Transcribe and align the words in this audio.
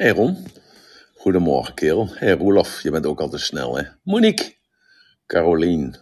Hey 0.00 0.10
Ron. 0.10 0.36
Goedemorgen, 1.14 1.74
kerel. 1.74 2.08
Hey 2.10 2.32
Roelof, 2.32 2.82
je 2.82 2.90
bent 2.90 3.06
ook 3.06 3.20
altijd 3.20 3.42
snel, 3.42 3.76
hè? 3.76 3.82
Monique. 4.02 4.54
Carolien. 5.26 5.96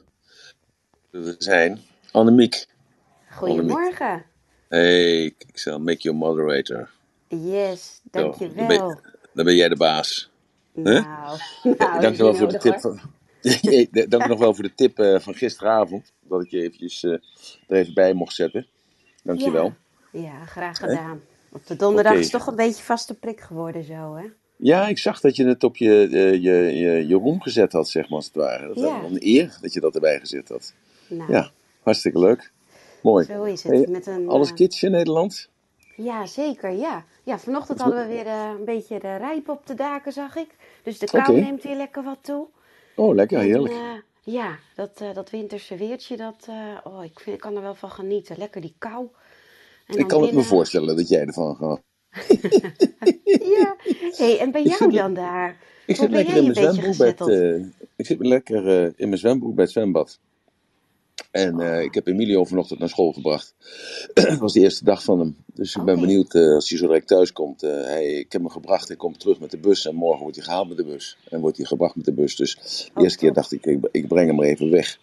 We 1.10 1.34
zijn 1.38 1.80
Annemiek. 2.10 2.66
Goedemorgen. 3.30 4.24
Hey, 4.68 5.24
ik 5.24 5.58
zal 5.58 5.78
make 5.80 5.98
you 5.98 6.16
moderator. 6.16 6.90
Yes, 7.28 8.00
dankjewel. 8.10 8.56
Dan 8.56 8.66
ben, 8.66 9.00
dan 9.32 9.44
ben 9.44 9.54
jij 9.54 9.68
de 9.68 9.76
baas. 9.76 10.30
Nou, 10.72 11.02
nou 11.62 11.76
Dank 11.78 12.02
dat 12.02 12.16
je 12.16 12.22
wel 12.22 12.32
is 12.32 12.38
voor 12.38 12.48
de 12.48 12.58
tip. 12.58 12.80
Van... 12.80 13.00
Dank 14.08 14.26
nog 14.26 14.38
wel 14.38 14.54
voor 14.54 14.64
de 14.64 14.74
tip 14.74 14.98
eh, 14.98 15.18
van 15.18 15.34
gisteravond. 15.34 16.12
Dat 16.20 16.42
ik 16.42 16.50
je 16.50 16.62
eventjes 16.62 17.04
eh, 17.04 17.12
er 17.66 17.76
even 17.76 17.94
bij 17.94 18.12
mocht 18.12 18.34
zetten. 18.34 18.66
Dank 19.22 19.40
je 19.40 19.50
wel. 19.50 19.74
Ja, 20.12 20.44
graag 20.44 20.78
gedaan. 20.78 21.22
Op 21.58 21.66
de 21.66 21.76
donderdag 21.76 22.14
is 22.14 22.30
toch 22.30 22.46
een 22.46 22.56
beetje 22.56 22.82
vaste 22.82 23.14
prik 23.14 23.40
geworden 23.40 23.84
zo, 23.84 24.14
hè? 24.14 24.24
Ja, 24.56 24.88
ik 24.88 24.98
zag 24.98 25.20
dat 25.20 25.36
je 25.36 25.46
het 25.46 25.64
op 25.64 25.76
je, 25.76 26.08
eh, 26.12 26.32
je, 26.32 26.78
je, 26.78 27.06
je 27.06 27.14
roem 27.14 27.40
gezet 27.40 27.72
had, 27.72 27.88
zeg 27.88 28.08
maar, 28.08 28.16
als 28.18 28.26
het 28.26 28.34
ware. 28.34 28.66
Dat 28.68 28.78
Ja. 28.78 29.02
een 29.02 29.16
eer 29.20 29.58
dat 29.60 29.72
je 29.72 29.80
dat 29.80 29.94
erbij 29.94 30.18
gezet 30.20 30.48
had. 30.48 30.74
Nou, 31.08 31.32
Ja, 31.32 31.50
hartstikke 31.82 32.18
leuk. 32.18 32.52
Mooi. 33.02 33.24
zo 33.24 33.42
is 33.42 33.62
het. 33.62 33.72
Hey, 33.72 33.86
Met 33.88 34.06
een, 34.06 34.28
alles 34.28 34.52
kids 34.54 34.82
in 34.82 34.90
Nederland? 34.90 35.48
Ja, 35.96 36.26
zeker, 36.26 36.70
ja. 36.70 37.04
Ja, 37.22 37.38
vanochtend 37.38 37.80
hadden 37.80 38.06
we 38.08 38.14
weer 38.14 38.26
eh, 38.26 38.50
een 38.58 38.64
beetje 38.64 38.98
de 38.98 39.16
rijp 39.16 39.48
op 39.48 39.66
de 39.66 39.74
daken, 39.74 40.12
zag 40.12 40.36
ik. 40.36 40.48
Dus 40.82 40.98
de 40.98 41.06
kou 41.06 41.40
neemt 41.40 41.62
weer 41.62 41.76
lekker 41.76 42.02
wat 42.02 42.18
toe. 42.20 42.46
Oh, 42.96 43.14
lekker, 43.14 43.38
En, 43.38 43.44
heerlijk. 43.44 43.74
ja, 44.22 44.56
dat, 44.74 45.02
dat 45.14 45.30
winterse 45.30 45.76
weertje, 45.76 46.16
dat, 46.16 46.48
oh, 46.84 47.04
ik, 47.04 47.20
vind, 47.20 47.36
ik 47.36 47.42
kan 47.42 47.56
er 47.56 47.62
wel 47.62 47.74
van 47.74 47.90
genieten. 47.90 48.38
Lekker 48.38 48.60
die 48.60 48.74
kou. 48.78 49.08
Ik 49.96 50.06
kan 50.08 50.22
het 50.22 50.32
me 50.32 50.42
voorstellen 50.42 50.96
dat 50.96 51.08
jij 51.08 51.20
ervan 51.26 51.56
gaat. 51.56 51.80
Ja, 53.58 53.76
hey, 54.16 54.38
en 54.38 54.50
bij 54.50 54.62
jou 54.62 54.76
zit- 54.90 54.92
dan 55.00 55.14
daar? 55.14 55.56
Ik 55.86 55.96
zit 55.96 56.10
ben 56.10 56.16
lekker 56.16 56.36
in 56.36 56.42
mijn 56.42 56.54
zwembroek 56.54 56.96
bij 56.96 57.06
het, 57.06 57.22
gezetteld? 57.22 57.70
eh, 57.74 57.86
Ik 57.96 58.06
zit 58.06 58.18
lekker 58.26 58.66
eh, 58.84 58.92
in 58.96 59.08
mijn 59.08 59.18
zwembroek 59.20 59.54
bij 59.54 59.64
het 59.64 59.72
zwembad. 59.72 60.18
En 61.30 61.60
eh, 61.60 61.82
ik 61.82 61.94
heb 61.94 62.06
Emilio 62.06 62.44
vanochtend 62.44 62.78
naar 62.78 62.88
school 62.88 63.12
gebracht. 63.12 63.54
Het 64.14 64.38
was 64.38 64.52
de 64.52 64.60
eerste 64.60 64.84
dag 64.84 65.02
van 65.04 65.18
hem. 65.18 65.36
Dus 65.54 65.76
ik 65.76 65.82
ben 65.84 65.94
Oké. 65.96 66.06
benieuwd 66.06 66.34
als 66.34 66.68
hij 66.68 66.78
zo 66.78 66.86
direct 66.86 67.06
thuis 67.06 67.32
komt. 67.32 67.60
hij, 67.60 68.06
ik 68.12 68.32
heb 68.32 68.40
hem 68.40 68.50
gebracht, 68.50 68.88
hij 68.88 68.96
komt 68.96 69.20
terug 69.20 69.40
met 69.40 69.50
de 69.50 69.58
bus. 69.58 69.86
En 69.86 69.94
morgen 69.94 70.20
wordt 70.22 70.36
hij 70.36 70.44
gehaald 70.44 70.68
met 70.68 70.76
de 70.76 70.84
bus. 70.84 71.16
En 71.30 71.40
wordt 71.40 71.56
hij 71.56 71.66
gebracht 71.66 71.96
met 71.96 72.04
de 72.04 72.12
bus. 72.12 72.36
Dus 72.36 72.54
de 72.54 72.90
Oh, 72.94 73.02
eerste 73.02 73.18
keer 73.18 73.32
dacht 73.32 73.52
ik, 73.52 73.66
ik, 73.66 73.88
ik 73.92 74.08
breng 74.08 74.26
hem 74.26 74.36
maar 74.36 74.46
even 74.46 74.70
weg. 74.70 74.98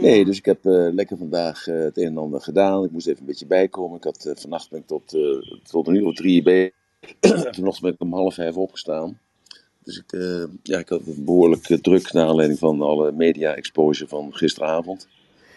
Nee, 0.00 0.24
dus 0.24 0.38
ik 0.38 0.44
heb 0.44 0.66
eh, 0.66 0.86
lekker 0.92 1.16
vandaag 1.16 1.66
eh, 1.66 1.78
het 1.78 1.96
een 1.96 2.04
en 2.06 2.18
ander 2.18 2.40
gedaan. 2.40 2.84
Ik 2.84 2.90
moest 2.90 3.06
even 3.06 3.20
een 3.20 3.26
beetje 3.26 3.46
bijkomen. 3.46 3.96
Ik 3.96 4.04
had, 4.04 4.24
eh, 4.24 4.32
vannacht 4.36 4.70
ben 4.70 4.80
ik 4.80 4.86
tot, 4.86 5.16
tot 5.70 5.86
een 5.86 5.94
uur 5.94 6.06
of 6.06 6.14
drie 6.14 6.42
bezig. 6.42 6.72
Vanochtend 7.56 7.80
ben 7.80 7.92
ik 7.92 8.00
om 8.00 8.12
half 8.14 8.34
vijf 8.34 8.56
opgestaan. 8.56 9.18
Dus 9.84 9.96
ik, 9.98 10.18
ja, 10.62 10.78
ik 10.78 10.88
had 10.88 11.04
het 11.04 11.24
behoorlijk 11.24 11.68
eh, 11.68 11.78
druk 11.78 12.12
naar 12.12 12.26
aanleiding 12.26 12.58
van 12.58 12.82
alle 12.82 13.12
media-exposure 13.12 14.08
van 14.08 14.34
gisteravond. 14.34 15.08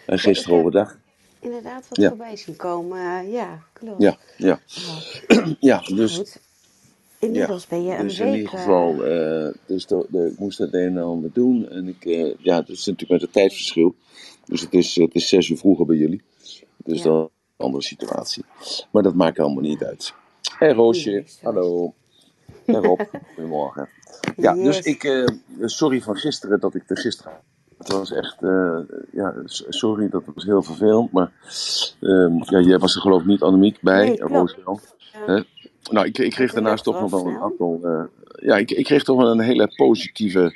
En 0.06 0.18
gisteren 0.18 0.58
overdag. 0.58 0.98
Inderdaad, 1.40 1.88
wat 1.88 1.98
Ja. 1.98 2.08
voorbij 2.08 2.36
zien 2.36 2.56
komen. 2.56 3.30
ja, 3.30 3.62
klopt. 3.72 4.02
Ja, 4.02 4.16
ja. 4.36 4.60
Oh, 4.88 5.46
ja 5.60 5.78
dus, 5.94 6.16
goed. 6.16 6.40
Inmiddels 7.18 7.66
ben 7.66 7.84
je 7.84 7.96
een 7.96 8.02
dus 8.06 8.18
in 8.18 8.34
ieder 8.34 8.48
geval, 8.48 8.94
dus 9.66 9.86
de, 9.86 10.06
de- 10.08 10.26
ik 10.32 10.38
moest 10.38 10.58
het 10.58 10.74
een 10.74 10.96
en 10.96 11.02
ander 11.02 11.30
doen. 11.32 11.68
En 11.68 11.88
ik, 11.88 12.04
eh, 12.04 12.34
ja, 12.38 12.58
is 12.66 12.86
natuurlijk 12.86 13.10
met 13.10 13.20
het 13.20 13.32
tijdsverschil. 13.32 13.94
Dus 14.46 14.60
het 14.60 14.72
is, 14.72 14.94
het 14.96 15.14
is 15.14 15.28
zes 15.28 15.48
uur 15.48 15.56
vroeger 15.58 15.86
bij 15.86 15.96
jullie. 15.96 16.22
Dus 16.76 16.98
Ja. 16.98 17.04
dan 17.04 17.16
een 17.20 17.30
andere 17.56 17.82
situatie. 17.82 18.44
Maar 18.90 19.02
dat 19.02 19.14
maakt 19.14 19.38
allemaal 19.38 19.62
niet 19.62 19.84
uit. 19.84 20.14
Hé 20.58 20.72
Roosje, 20.72 21.24
hallo. 21.42 21.94
En 22.66 22.82
Rob, 22.82 23.00
goedemorgen. 23.34 23.88
Ja, 24.36 24.54
dus 24.54 24.80
ik, 24.80 25.04
eh, 25.04 25.24
sorry 25.60 26.00
van 26.02 26.16
gisteren 26.16 26.60
dat 26.60 26.74
ik 26.74 26.90
er 26.90 26.98
gisteren. 26.98 27.32
Het 27.78 27.92
was 27.92 28.12
echt, 28.12 28.42
eh, 28.42 28.78
ja, 29.12 29.34
sorry, 29.68 30.08
dat 30.08 30.22
was 30.34 30.44
heel 30.44 30.62
vervelend. 30.62 31.12
Maar 31.12 31.32
ehm, 32.00 32.36
ja, 32.42 32.60
jij 32.60 32.78
was 32.78 32.94
er 32.94 33.00
geloof 33.00 33.20
ik 33.20 33.26
niet 33.26 33.42
Annemiek 33.42 33.80
bij, 33.80 34.04
Nee, 34.06 34.16
klopt. 34.16 34.32
Roos 34.32 34.56
wel. 34.64 34.80
Ja. 35.12 35.34
Hè? 35.34 35.42
Nou, 35.90 36.06
ik, 36.06 36.18
ik 36.18 36.30
kreeg 36.30 36.52
daarnaast 36.52 36.84
toch 36.84 37.00
nog 37.00 37.10
wel 37.10 37.26
een 37.26 37.38
aantal. 37.40 37.80
eh, 37.82 38.04
ja, 38.42 38.56
ik, 38.56 38.70
ik 38.70 38.84
kreeg 38.84 39.02
toch 39.04 39.16
wel 39.16 39.30
een 39.30 39.40
hele 39.40 39.72
positieve, 39.76 40.54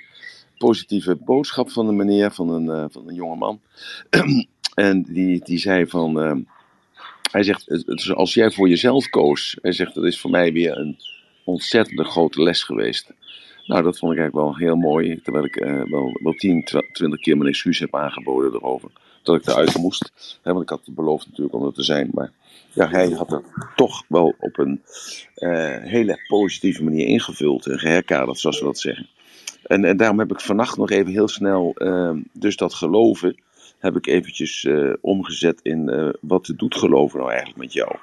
positieve 0.59 1.17
boodschap 1.17 1.71
van 1.71 1.89
een 1.89 1.97
meneer, 1.97 2.31
van 2.31 2.51
een, 2.51 2.71
eh, 2.71 2.85
van 2.91 3.09
een 3.09 3.15
jonge 3.15 3.37
man. 3.37 3.61
en 4.75 5.03
die, 5.03 5.41
die 5.45 5.59
zei 5.59 5.87
van. 5.87 6.21
eh, 6.21 6.37
hij 7.31 7.43
zegt, 7.43 7.67
als 8.15 8.35
jij 8.35 8.51
voor 8.51 8.69
jezelf 8.69 9.09
koos, 9.09 9.59
hij 9.63 9.73
zegt, 9.73 9.95
dat 9.95 10.05
is 10.05 10.21
voor 10.21 10.31
mij 10.31 10.53
weer 10.53 10.79
een 10.79 10.99
ontzettende 11.45 12.05
grote 12.05 12.43
les 12.43 12.63
geweest. 12.63 13.13
Nou, 13.67 13.83
dat 13.83 13.99
vond 13.99 14.13
ik 14.13 14.19
eigenlijk 14.19 14.49
wel 14.49 14.57
heel 14.57 14.77
mooi, 14.77 15.21
terwijl 15.23 15.45
ik 15.45 15.57
eh, 15.57 15.83
wel, 15.91 16.21
wel 16.23 16.33
10, 16.33 16.65
20 16.93 17.21
keer 17.21 17.37
mijn 17.37 17.49
excuus 17.49 17.79
heb 17.79 17.95
aangeboden 17.95 18.53
erover. 18.53 18.91
Dat 19.23 19.37
ik 19.37 19.47
eruit 19.47 19.77
moest. 19.77 20.13
Hè, 20.43 20.53
want 20.53 20.63
ik 20.63 20.69
had 20.69 20.89
beloofd 20.91 21.27
natuurlijk 21.27 21.55
om 21.55 21.67
er 21.67 21.73
te 21.73 21.83
zijn. 21.83 22.11
Maar 22.13 22.33
ja, 22.73 22.89
hij 22.89 23.11
had 23.11 23.31
het 23.31 23.45
toch 23.77 24.05
wel 24.09 24.35
op 24.39 24.59
een 24.59 24.81
hele 25.83 26.25
positieve 26.29 26.85
manier 26.85 27.07
ingevuld 27.07 27.67
en 27.67 27.79
geherkaderd, 27.79 28.39
zoals 28.39 28.59
we 28.59 28.65
dat 28.65 28.79
zeggen. 28.79 29.09
En, 29.69 29.85
en 29.85 29.97
daarom 29.97 30.19
heb 30.19 30.31
ik 30.31 30.41
vannacht 30.41 30.77
nog 30.77 30.91
even 30.91 31.13
heel 31.13 31.29
snel, 31.29 31.73
eh, 31.77 32.11
dus 32.33 32.57
dat 32.57 32.75
geloven, 32.75 33.43
heb 33.79 33.97
ik 33.97 34.07
eventjes 34.07 34.65
eh, 34.65 34.93
omgezet 35.01 35.61
in 35.63 35.89
eh, 35.89 36.09
wat 36.21 36.53
doet 36.57 36.75
geloven 36.77 37.19
nou 37.19 37.31
eigenlijk 37.31 37.61
met 37.61 37.73
jou. 37.73 37.97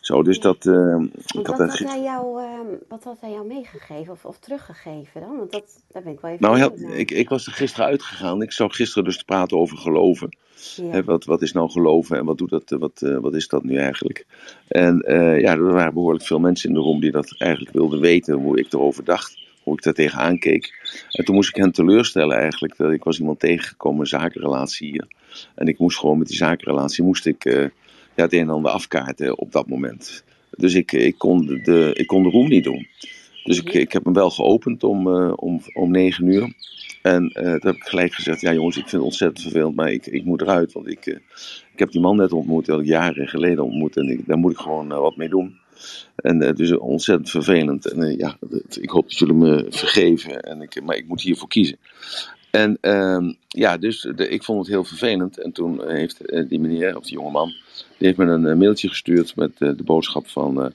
Zo, 0.00 0.22
dus 0.22 0.40
dat. 0.40 0.66
eh, 0.66 0.72
Want 0.74 1.14
ik 1.38 1.46
wat, 1.46 1.58
had 1.58 1.78
hij 1.78 2.02
jou, 2.02 2.42
ehm, 2.42 2.66
wat 2.88 3.04
had 3.04 3.20
hij 3.20 3.30
jou 3.30 3.46
meegegeven 3.46 4.12
of, 4.12 4.24
of 4.24 4.38
teruggegeven 4.38 5.20
dan? 5.20 5.36
Want 5.36 5.52
dat, 5.52 5.82
daar 5.92 6.02
ben 6.02 6.12
ik 6.12 6.20
wel 6.20 6.30
even 6.30 6.42
Nou, 6.44 6.58
heel- 6.58 6.96
ik, 6.98 7.10
ik 7.10 7.28
was 7.28 7.46
er 7.46 7.52
gisteren 7.52 7.86
uitgegaan. 7.86 8.42
Ik 8.42 8.52
zou 8.52 8.70
gisteren 8.70 9.04
dus 9.04 9.22
praten 9.22 9.58
over 9.58 9.76
geloven. 9.76 10.36
Ja. 10.76 11.02
Wat, 11.04 11.24
wat 11.24 11.42
is 11.42 11.52
nou 11.52 11.70
geloven 11.70 12.18
en 12.18 12.24
wat, 12.24 12.38
doet 12.38 12.50
dat, 12.50 12.72
eh, 12.72 12.78
wat, 12.78 13.00
wat 13.20 13.34
is 13.34 13.48
dat 13.48 13.62
nu 13.64 13.76
eigenlijk? 13.76 14.26
En 14.68 15.02
ja, 15.40 15.52
er 15.52 15.72
waren 15.72 15.94
behoorlijk 15.94 16.24
veel 16.24 16.38
mensen 16.38 16.68
in 16.68 16.74
de 16.74 16.80
room 16.80 17.00
die 17.00 17.10
dat 17.10 17.34
eigenlijk 17.38 17.72
wilden 17.72 18.00
weten, 18.00 18.34
hoe 18.34 18.58
ik 18.58 18.72
erover 18.72 19.04
dacht, 19.04 19.38
hoe 19.66 19.76
ik 19.76 19.82
daar 19.82 19.92
tegenaan 19.92 20.38
keek. 20.38 20.72
En 21.10 21.24
toen 21.24 21.34
moest 21.34 21.48
ik 21.48 21.56
hen 21.56 21.72
teleurstellen 21.72 22.36
eigenlijk. 22.36 22.76
Dat 22.76 22.92
ik 22.92 23.04
was 23.04 23.18
iemand 23.18 23.40
tegengekomen, 23.40 24.00
een 24.00 24.06
zakenrelatie 24.06 24.90
hier. 24.90 25.06
En 25.54 25.66
ik 25.66 25.78
moest 25.78 25.98
gewoon 25.98 26.18
met 26.18 26.26
die 26.26 26.36
zakenrelatie, 26.36 27.04
moest 27.04 27.26
ik 27.26 27.44
eh, 27.44 27.62
ja, 28.14 28.22
het 28.22 28.32
een 28.32 28.40
en 28.40 28.50
ander 28.50 28.70
afkaarten 28.70 29.38
op 29.38 29.52
dat 29.52 29.68
moment. 29.68 30.24
Dus 30.50 30.74
ik, 30.74 30.92
ik, 30.92 31.18
kon, 31.18 31.46
de, 31.46 31.90
ik 31.94 32.06
kon 32.06 32.22
de 32.22 32.28
room 32.28 32.48
niet 32.48 32.64
doen. 32.64 32.86
Dus 33.44 33.58
ik, 33.58 33.68
Mhm. 33.68 33.78
ik 33.78 33.92
heb 33.92 34.04
hem 34.04 34.12
wel 34.12 34.30
geopend 34.30 34.84
om, 34.84 35.14
eh, 35.14 35.32
om, 35.36 35.60
om 35.72 35.90
negen 35.90 36.26
uur. 36.26 36.54
En 37.02 37.28
eh 37.28 37.42
toen 37.42 37.70
heb 37.70 37.74
ik 37.74 37.84
gelijk 37.84 38.12
gezegd, 38.12 38.40
ja 38.40 38.52
jongens, 38.52 38.76
ik 38.76 38.82
vind 38.88 38.92
het 38.92 39.10
ontzettend 39.10 39.42
vervelend, 39.42 39.76
maar 39.76 39.92
ik, 39.92 40.06
ik 40.06 40.24
moet 40.24 40.40
eruit. 40.40 40.72
Want 40.72 40.86
ik, 40.88 41.06
eh, 41.06 41.16
ik 41.72 41.78
heb 41.78 41.90
die 41.90 42.00
man 42.00 42.16
net 42.16 42.32
ontmoet, 42.32 42.64
die 42.64 42.74
had 42.74 42.82
ik 42.82 42.88
jaren 42.88 43.28
geleden 43.28 43.64
ontmoet. 43.64 43.96
En 43.96 44.08
ik, 44.08 44.26
daar 44.26 44.38
moet 44.38 44.52
ik 44.52 44.58
gewoon 44.58 44.92
eh, 44.92 44.98
wat 44.98 45.16
mee 45.16 45.28
doen. 45.28 45.58
En 46.16 46.42
eh, 46.42 46.54
dus 46.54 46.76
ontzettend 46.78 47.30
vervelend. 47.30 47.86
En 47.92 48.02
eh, 48.02 48.18
ja, 48.18 48.36
het- 48.50 48.78
ik 48.82 48.90
hoop 48.90 49.02
dat 49.08 49.18
jullie 49.18 49.34
me 49.34 49.66
vergeven. 49.70 50.40
En 50.42 50.60
ik, 50.62 50.82
maar 50.82 50.96
ik 50.96 51.06
moet 51.08 51.20
hiervoor 51.20 51.48
kiezen. 51.48 51.76
En 52.50 52.78
ehm, 52.80 53.32
ja, 53.48 53.76
dus 53.76 54.04
ik 54.04 54.42
vond 54.44 54.58
het 54.58 54.68
heel 54.68 54.84
vervelend. 54.84 55.38
En 55.38 55.52
toen 55.52 55.88
heeft 55.90 56.20
eh, 56.26 56.48
die 56.48 56.60
meneer, 56.60 56.96
of 56.96 57.04
die 57.04 57.12
jonge 57.12 57.30
man, 57.30 57.48
die 57.98 58.06
heeft 58.06 58.16
me 58.16 58.24
een 58.24 58.58
mailtje 58.58 58.88
gestuurd 58.88 59.36
met 59.36 59.58
de 59.58 59.82
boodschap 59.84 60.26
van... 60.28 60.72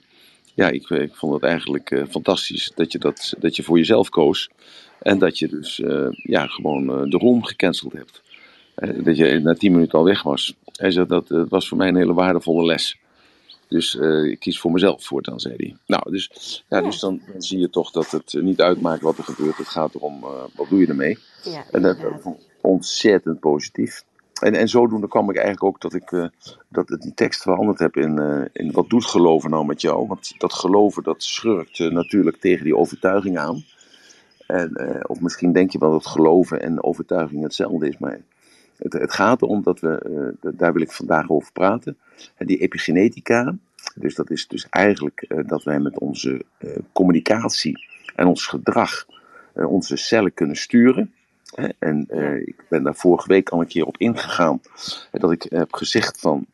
ja, 0.54 0.68
ik, 0.68 0.88
ik 0.90 1.14
vond 1.14 1.34
het 1.34 1.42
eigenlijk 1.42 2.04
fantastisch 2.10 2.72
dat 2.74 2.92
je, 2.92 2.98
dat, 2.98 3.34
dat 3.38 3.56
je 3.56 3.62
voor 3.62 3.78
jezelf 3.78 4.08
koos. 4.08 4.50
En 4.98 5.18
dat 5.18 5.38
je 5.38 5.48
dus 5.48 5.80
ja, 6.22 6.46
gewoon 6.46 7.10
de 7.10 7.16
room 7.18 7.44
gecanceld 7.44 7.92
hebt. 7.92 8.22
Dat 9.04 9.16
je 9.16 9.40
na 9.40 9.54
tien 9.54 9.72
minuten 9.72 9.98
al 9.98 10.04
weg 10.04 10.22
was. 10.22 10.54
Hij 10.82 10.90
zei 10.90 11.06
dat 11.06 11.30
eh, 11.30 11.42
was 11.48 11.68
voor 11.68 11.76
mij 11.78 11.88
een 11.88 11.96
hele 11.96 12.14
waardevolle 12.14 12.64
les. 12.64 12.98
Dus 13.72 13.98
eh, 13.98 14.24
ik 14.24 14.38
kies 14.38 14.60
voor 14.60 14.70
mezelf 14.70 15.04
voortaan, 15.04 15.40
zei 15.40 15.54
hij. 15.56 15.76
Nou, 15.86 16.10
dus, 16.10 16.30
ja, 16.68 16.78
Ja. 16.78 16.82
dus 16.84 17.00
dan, 17.00 17.20
dan 17.32 17.42
zie 17.42 17.58
je 17.58 17.70
toch 17.70 17.90
dat 17.90 18.10
het 18.10 18.34
eh, 18.34 18.42
niet 18.42 18.60
uitmaakt 18.60 19.02
wat 19.02 19.18
er 19.18 19.24
gebeurt. 19.24 19.56
Het 19.56 19.68
gaat 19.68 19.94
erom, 19.94 20.22
eh, 20.22 20.30
wat 20.54 20.68
doe 20.68 20.80
je 20.80 20.86
ermee? 20.86 21.18
ja, 21.42 21.64
En 21.70 21.82
dat 21.82 21.96
vond 22.20 22.40
ik 22.40 22.46
ontzettend 22.60 23.40
positief. 23.40 24.04
En, 24.40 24.54
en 24.54 24.68
zodoende 24.68 25.08
kwam 25.08 25.30
ik 25.30 25.36
eigenlijk 25.36 25.64
ook 25.64 25.80
dat 25.80 25.94
ik 25.94 26.30
dat 26.68 26.96
die 27.00 27.14
tekst 27.14 27.42
veranderd 27.42 27.78
heb 27.78 27.96
in, 27.96 28.48
in 28.52 28.72
wat 28.72 28.90
doet 28.90 29.04
geloven 29.04 29.50
nou 29.50 29.66
met 29.66 29.80
jou? 29.80 30.06
Want 30.06 30.34
dat 30.38 30.52
geloven 30.52 31.02
dat 31.02 31.22
schurkt 31.22 31.78
natuurlijk 31.78 32.36
tegen 32.36 32.64
die 32.64 32.76
overtuiging 32.76 33.38
aan. 33.38 33.64
En, 34.46 35.08
of 35.08 35.20
misschien 35.20 35.52
denk 35.52 35.70
je 35.70 35.78
wel 35.78 35.90
dat 35.90 36.06
geloven 36.06 36.62
en 36.62 36.82
overtuiging 36.82 37.42
hetzelfde 37.42 37.88
is, 37.88 37.98
maar 37.98 38.20
het, 38.82 38.92
het 38.92 39.12
gaat 39.12 39.42
erom 39.42 39.62
dat 39.62 39.80
we, 39.80 39.98
eh, 40.40 40.50
daar 40.54 40.72
wil 40.72 40.82
ik 40.82 40.92
vandaag 40.92 41.30
over 41.30 41.52
praten, 41.52 41.98
En 42.36 42.46
die 42.46 42.58
epigenetica. 42.58 43.56
Dus 43.94 44.14
dat 44.14 44.30
is 44.30 44.48
dus 44.48 44.66
eigenlijk 44.70 45.22
eh, 45.28 45.38
dat 45.46 45.62
wij 45.62 45.78
met 45.80 45.98
onze 45.98 46.44
eh, 46.58 46.70
communicatie 46.92 47.86
en 48.16 48.26
ons 48.26 48.46
gedrag 48.46 49.06
onze 49.54 49.96
cellen 49.96 50.34
kunnen 50.34 50.56
sturen. 50.56 51.12
Hè, 51.54 51.68
En 51.78 52.06
ik 52.44 52.64
ben 52.68 52.82
daar 52.82 52.94
vorige 52.94 53.28
week 53.28 53.48
al 53.48 53.60
een 53.60 53.66
keer 53.66 53.84
op 53.84 53.96
ingegaan. 53.96 54.60
Dat 55.10 55.32
ik 55.32 55.46
heb 55.48 55.74
gezegd 55.74 56.20
van. 56.20 56.46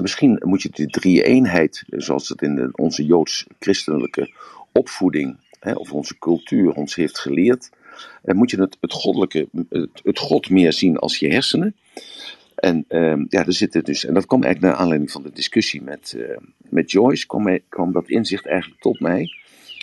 Misschien 0.00 0.42
moet 0.44 0.62
je 0.62 0.68
die 0.72 0.86
drie-eenheid, 0.86 1.84
zoals 1.88 2.28
het 2.28 2.42
in 2.42 2.54
de, 2.54 2.68
onze 2.72 3.04
joods-christelijke 3.04 4.32
opvoeding 4.72 5.36
hè, 5.60 5.72
of 5.72 5.92
onze 5.92 6.18
cultuur 6.18 6.72
ons 6.72 6.94
heeft 6.94 7.18
geleerd, 7.18 7.70
uh, 8.24 8.34
moet 8.34 8.50
je 8.50 8.60
het, 8.60 8.76
het 8.80 8.92
goddelijke, 8.92 9.48
het, 9.68 10.00
het, 10.02 10.18
God 10.18 10.50
meer 10.50 10.72
zien 10.72 10.96
als 10.96 11.18
je 11.18 11.28
hersenen. 11.28 11.76
En 12.54 12.84
uh, 12.88 13.16
ja, 13.28 13.46
er 13.46 13.52
zitten 13.52 13.84
dus, 13.84 14.04
en 14.04 14.14
dat 14.14 14.26
kwam 14.26 14.42
eigenlijk 14.42 14.72
naar 14.72 14.82
aanleiding 14.82 15.10
van 15.10 15.22
de 15.22 15.32
discussie 15.32 15.82
met, 15.82 16.14
uh, 16.16 16.36
met 16.68 16.90
Joyce, 16.90 17.26
kwam, 17.26 17.58
kwam 17.68 17.92
dat 17.92 18.08
inzicht 18.08 18.46
eigenlijk 18.46 18.80
tot 18.80 19.00
mij. 19.00 19.28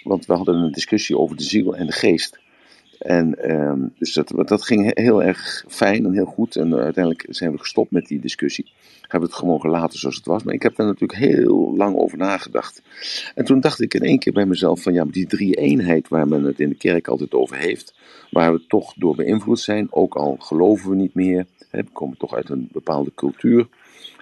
Want 0.03 0.25
we 0.25 0.33
hadden 0.33 0.55
een 0.55 0.71
discussie 0.71 1.17
over 1.17 1.37
de 1.37 1.43
ziel 1.43 1.75
en 1.75 1.85
de 1.85 1.91
geest. 1.91 2.39
En 2.99 3.51
um, 3.51 3.93
dus 3.97 4.13
dat, 4.13 4.33
dat 4.47 4.63
ging 4.63 4.91
heel 4.99 5.23
erg 5.23 5.65
fijn 5.67 6.05
en 6.05 6.13
heel 6.13 6.25
goed. 6.25 6.55
En 6.55 6.67
uh, 6.67 6.73
uiteindelijk 6.73 7.25
zijn 7.29 7.51
we 7.51 7.57
gestopt 7.57 7.91
met 7.91 8.07
die 8.07 8.19
discussie. 8.19 8.71
Hebben 9.01 9.29
het 9.29 9.37
gewoon 9.37 9.59
gelaten 9.59 9.99
zoals 9.99 10.15
het 10.15 10.25
was. 10.25 10.43
Maar 10.43 10.53
ik 10.53 10.63
heb 10.63 10.75
daar 10.75 10.85
natuurlijk 10.85 11.19
heel 11.19 11.75
lang 11.75 11.95
over 11.95 12.17
nagedacht. 12.17 12.81
En 13.35 13.45
toen 13.45 13.59
dacht 13.59 13.81
ik 13.81 13.93
in 13.93 14.01
één 14.01 14.19
keer 14.19 14.33
bij 14.33 14.45
mezelf 14.45 14.81
van 14.81 14.93
ja, 14.93 15.05
die 15.05 15.27
drie 15.27 15.53
eenheid 15.53 16.07
waar 16.07 16.27
men 16.27 16.43
het 16.43 16.59
in 16.59 16.69
de 16.69 16.75
kerk 16.75 17.07
altijd 17.07 17.33
over 17.33 17.57
heeft. 17.57 17.93
Waar 18.31 18.53
we 18.53 18.65
toch 18.67 18.93
door 18.93 19.15
beïnvloed 19.15 19.59
zijn. 19.59 19.87
Ook 19.89 20.15
al 20.15 20.35
geloven 20.39 20.89
we 20.89 20.95
niet 20.95 21.13
meer. 21.13 21.45
Hè, 21.69 21.83
we 21.83 21.91
komen 21.93 22.17
toch 22.17 22.33
uit 22.33 22.49
een 22.49 22.69
bepaalde 22.71 23.11
cultuur. 23.15 23.67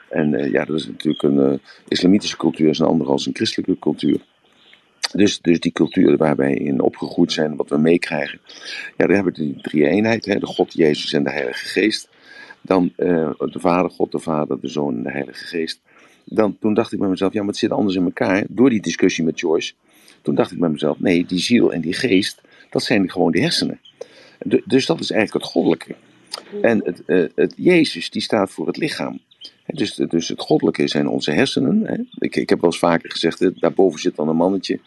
En 0.09 0.33
uh, 0.33 0.51
ja, 0.51 0.65
dat 0.65 0.75
is 0.75 0.87
natuurlijk 0.87 1.23
een 1.23 1.51
uh, 1.51 1.57
islamitische 1.87 2.37
cultuur 2.37 2.69
is 2.69 2.79
een 2.79 2.85
andere 2.85 3.09
als 3.09 3.25
een 3.25 3.35
christelijke 3.35 3.79
cultuur. 3.79 4.21
Dus, 5.11 5.41
dus 5.41 5.59
die 5.59 5.71
cultuur 5.71 6.17
waar 6.17 6.35
wij 6.35 6.53
in 6.53 6.81
opgegroeid 6.81 7.31
zijn, 7.31 7.55
wat 7.55 7.69
we 7.69 7.77
meekrijgen. 7.77 8.39
Ja, 8.97 9.05
daar 9.05 9.15
hebben 9.15 9.33
we 9.33 9.39
die 9.39 9.61
drie 9.61 9.87
eenheid, 9.87 10.25
hè, 10.25 10.39
de 10.39 10.45
God, 10.45 10.73
Jezus 10.73 11.13
en 11.13 11.23
de 11.23 11.31
Heilige 11.31 11.65
Geest. 11.65 12.09
Dan 12.61 12.93
uh, 12.97 13.29
de 13.37 13.59
Vader, 13.59 13.91
God, 13.91 14.11
de 14.11 14.19
Vader, 14.19 14.59
de 14.59 14.67
Zoon 14.67 14.95
en 14.95 15.03
de 15.03 15.11
Heilige 15.11 15.45
Geest. 15.45 15.79
Dan, 16.23 16.57
toen 16.59 16.73
dacht 16.73 16.91
ik 16.91 16.99
bij 16.99 17.09
mezelf, 17.09 17.33
ja, 17.33 17.39
maar 17.39 17.49
het 17.49 17.57
zit 17.57 17.71
anders 17.71 17.95
in 17.95 18.03
elkaar. 18.03 18.43
Door 18.49 18.69
die 18.69 18.81
discussie 18.81 19.23
met 19.23 19.39
Joyce. 19.39 19.73
Toen 20.21 20.35
dacht 20.35 20.51
ik 20.51 20.59
bij 20.59 20.69
mezelf, 20.69 20.99
nee, 20.99 21.25
die 21.25 21.39
ziel 21.39 21.73
en 21.73 21.81
die 21.81 21.93
geest, 21.93 22.41
dat 22.69 22.83
zijn 22.83 23.11
gewoon 23.11 23.31
de 23.31 23.41
hersenen. 23.41 23.79
Dus 24.65 24.85
dat 24.85 24.99
is 24.99 25.11
eigenlijk 25.11 25.43
het 25.43 25.53
goddelijke. 25.53 25.95
En 26.61 26.81
het, 26.83 27.01
uh, 27.07 27.29
het 27.35 27.53
Jezus, 27.57 28.09
die 28.09 28.21
staat 28.21 28.51
voor 28.51 28.67
het 28.67 28.77
lichaam. 28.77 29.19
Dus, 29.65 29.95
dus 29.95 30.27
het 30.27 30.39
goddelijke 30.39 30.87
zijn 30.87 31.07
onze 31.07 31.31
hersenen. 31.31 31.81
Hè. 31.85 31.95
Ik, 32.17 32.35
ik 32.35 32.49
heb 32.49 32.61
wel 32.61 32.69
eens 32.69 32.79
vaker 32.79 33.11
gezegd, 33.11 33.39
hè, 33.39 33.51
daarboven 33.53 33.99
zit 33.99 34.15
dan 34.15 34.27
een 34.27 34.35
mannetje. 34.35 34.79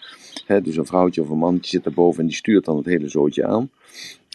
Hè, 0.46 0.60
dus 0.60 0.76
een 0.76 0.86
vrouwtje 0.86 1.22
of 1.22 1.28
een 1.28 1.38
mannetje 1.38 1.70
zit 1.70 1.84
daarboven 1.84 2.20
en 2.20 2.26
die 2.26 2.36
stuurt 2.36 2.64
dan 2.64 2.76
het 2.76 2.86
hele 2.86 3.08
zootje 3.08 3.46
aan. 3.46 3.70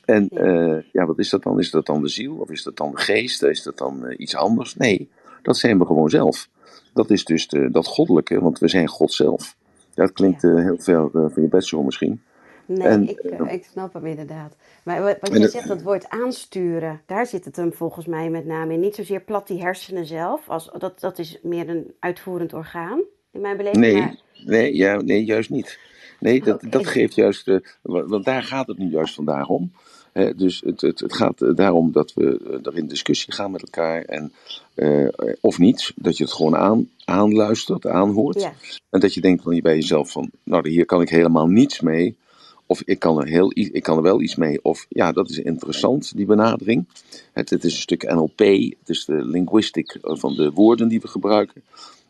En 0.06 0.30
uh, 0.34 0.78
ja, 0.92 1.06
wat 1.06 1.20
is 1.20 1.30
dat 1.30 1.44
dan? 1.44 1.60
Is 1.60 1.72
dat 1.72 1.86
dan 1.86 2.02
de 2.02 2.08
ziel? 2.08 2.36
Of 2.36 2.50
is 2.50 2.64
dat 2.64 2.78
dan 2.78 2.92
de 2.92 2.98
geest? 2.98 3.44
Is 3.44 3.64
dat 3.64 3.78
dan 3.78 4.06
uh, 4.06 4.14
iets 4.18 4.36
anders? 4.36 4.76
Nee, 4.76 5.10
dat 5.42 5.58
zijn 5.58 5.80
we 5.80 5.86
gewoon 5.86 6.10
zelf. 6.10 6.50
Dat 6.94 7.10
is 7.10 7.26
dus 7.26 7.48
de, 7.48 7.72
dat 7.72 7.88
goddelijke, 7.88 8.40
want 8.40 8.60
we 8.60 8.68
zijn 8.68 8.88
God 8.88 9.14
zelf. 9.14 9.56
Dat 9.94 10.12
klinkt 10.12 10.44
uh, 10.44 10.56
heel 10.56 10.80
veel 10.80 11.10
van 11.12 11.42
je 11.42 11.48
bedshow 11.48 11.86
misschien. 11.86 12.22
Nee, 12.66 12.88
en, 12.88 13.10
ik, 13.10 13.20
ik 13.50 13.66
snap 13.72 13.94
hem 13.94 14.06
inderdaad. 14.06 14.56
Maar 14.84 15.02
wat, 15.02 15.38
je 15.38 15.48
zegt, 15.48 15.68
dat 15.68 15.82
woord 15.82 16.10
aansturen, 16.10 17.02
daar 17.06 17.28
zit 17.28 17.46
het 17.46 17.56
hem 17.56 17.74
volgens 17.74 18.06
mij 18.06 18.30
met 18.30 18.46
name 18.46 18.74
in. 18.74 18.80
Niet 18.80 18.96
zozeer 18.96 19.22
plat 19.22 19.48
die 19.48 19.62
hersenen 19.62 20.06
zelf, 20.06 20.50
als, 20.50 20.70
dat, 20.78 21.00
dat 21.00 21.20
is 21.20 21.40
meer 21.42 21.70
een 21.70 21.94
uitvoerend 22.00 22.54
orgaan, 22.54 23.02
in 23.32 23.42
mijn 23.42 23.58
beleving. 23.58 23.84
Nee, 23.86 23.96
maar... 23.96 24.16
nee, 24.46 24.76
ja, 24.76 25.02
nee 25.02 25.24
juist 25.26 25.50
niet. 25.50 25.80
Nee, 26.20 26.42
dat, 26.42 26.56
okay. 26.56 26.70
dat 26.70 26.88
geeft 26.88 27.16
juist, 27.16 27.48
uh, 27.48 27.60
want 27.82 28.26
daar 28.26 28.44
gaat 28.44 28.68
het 28.68 28.78
nu 28.78 28.90
juist 28.90 29.16
vandaag 29.16 29.48
om. 29.48 29.72
He, 30.14 30.36
dus 30.36 30.62
het, 30.66 30.82
het, 30.82 31.00
het, 31.00 31.14
gaat 31.14 31.58
daarom 31.58 31.92
dat 31.92 32.14
we 32.14 32.60
er 32.64 32.78
in 32.78 32.88
discussie 32.88 33.34
gaan 33.34 33.52
met 33.52 33.62
elkaar. 33.62 34.02
En, 34.02 34.34
uh, 34.76 35.08
of 35.42 35.58
niet, 35.58 35.94
dat 35.96 36.18
je 36.18 36.24
het 36.24 36.34
gewoon 36.34 36.56
aan, 36.56 36.90
aanluistert, 37.06 37.88
aanhoort. 37.88 38.42
Ja. 38.42 38.54
En 38.90 39.00
dat 39.00 39.14
je 39.14 39.22
denkt 39.22 39.44
van, 39.44 39.60
bij 39.62 39.76
jezelf 39.76 40.12
van, 40.12 40.30
nou 40.44 40.70
hier 40.70 40.86
kan 40.86 41.02
ik 41.02 41.10
helemaal 41.10 41.48
niets 41.48 41.80
mee. 41.80 42.18
Of 42.74 42.82
ik 42.86 43.00
kan, 43.00 43.20
er 43.20 43.28
heel, 43.28 43.52
ik 43.54 43.84
kan 43.84 43.98
er 43.98 44.04
wel 44.04 44.22
iets 44.22 44.36
mee. 44.36 44.64
Of 44.64 44.86
ja, 44.90 45.12
dat 45.12 45.30
is 45.30 45.38
interessant, 45.40 46.16
die 46.16 46.26
benadering. 46.26 46.86
Het, 47.34 47.50
het 47.50 47.64
is 47.64 47.74
een 47.74 47.82
stuk 47.82 48.14
NLP, 48.14 48.40
het 48.80 48.90
is 48.90 49.06
de 49.06 49.26
linguistic 49.26 49.98
van 50.02 50.36
de 50.36 50.52
woorden 50.52 50.88
die 50.88 51.02
we 51.02 51.08
gebruiken. 51.08 51.64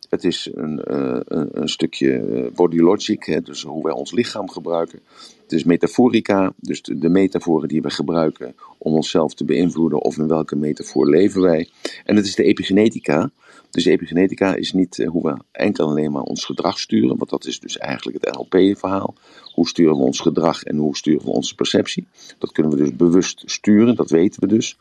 Het 0.10 0.24
is 0.24 0.50
een, 0.54 0.81
uh, 0.92 1.19
een 1.51 1.69
stukje 1.69 2.51
body 2.56 2.77
logic, 2.77 3.24
hè, 3.24 3.42
dus 3.42 3.62
hoe 3.63 3.83
wij 3.83 3.94
ons 3.94 4.12
lichaam 4.12 4.50
gebruiken. 4.50 5.00
Het 5.42 5.51
is 5.51 5.63
metaforica, 5.63 6.54
dus 6.57 6.81
de 6.81 7.10
metaforen 7.10 7.68
die 7.68 7.81
we 7.81 7.89
gebruiken 7.89 8.56
om 8.77 8.94
onszelf 8.94 9.33
te 9.33 9.45
beïnvloeden 9.45 10.01
of 10.01 10.18
in 10.18 10.27
welke 10.27 10.56
metafoor 10.56 11.10
leven 11.10 11.42
wij. 11.42 11.69
En 12.06 12.15
het 12.15 12.25
is 12.25 12.36
de 12.36 12.44
epigenetica. 12.44 13.31
Dus 13.73 13.85
epigenetica 13.85 14.55
is 14.55 14.73
niet 14.73 14.97
uh, 14.97 15.09
hoe 15.09 15.31
we 15.31 15.37
enkel 15.51 15.87
alleen 15.87 16.11
maar 16.11 16.21
ons 16.21 16.45
gedrag 16.45 16.79
sturen, 16.79 17.17
want 17.17 17.29
dat 17.29 17.45
is 17.45 17.59
dus 17.59 17.77
eigenlijk 17.77 18.25
het 18.25 18.35
NLP-verhaal. 18.35 19.13
Hoe 19.53 19.67
sturen 19.67 19.97
we 19.97 20.03
ons 20.03 20.19
gedrag 20.19 20.63
en 20.63 20.77
hoe 20.77 20.97
sturen 20.97 21.25
we 21.25 21.31
onze 21.31 21.55
perceptie? 21.55 22.07
Dat 22.37 22.51
kunnen 22.51 22.71
we 22.71 22.77
dus 22.77 22.95
bewust 22.95 23.43
sturen, 23.45 23.95
dat 23.95 24.09
weten 24.09 24.41
we 24.41 24.47
dus. 24.47 24.77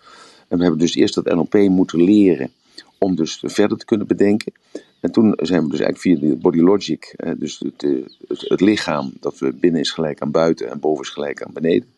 En 0.48 0.56
we 0.56 0.62
hebben 0.62 0.80
dus 0.80 0.94
eerst 0.94 1.14
dat 1.14 1.24
NLP 1.24 1.54
moeten 1.54 2.02
leren 2.02 2.50
om 2.98 3.16
dus 3.16 3.42
verder 3.42 3.78
te 3.78 3.84
kunnen 3.84 4.06
bedenken. 4.06 4.52
En 5.00 5.12
toen 5.12 5.38
zijn 5.42 5.62
we 5.62 5.70
dus 5.70 5.80
eigenlijk 5.80 6.20
via 6.20 6.28
de 6.28 6.36
body 6.36 6.60
logic, 6.60 7.14
dus 7.38 7.58
het, 7.58 7.82
het, 8.28 8.48
het, 8.48 8.60
lichaam, 8.60 9.12
dat 9.20 9.38
we 9.38 9.52
binnen 9.52 9.80
is 9.80 9.90
gelijk 9.90 10.20
aan 10.20 10.30
buiten 10.30 10.70
en 10.70 10.80
boven 10.80 11.04
is 11.04 11.10
gelijk 11.10 11.42
aan 11.42 11.52
beneden. 11.52 11.88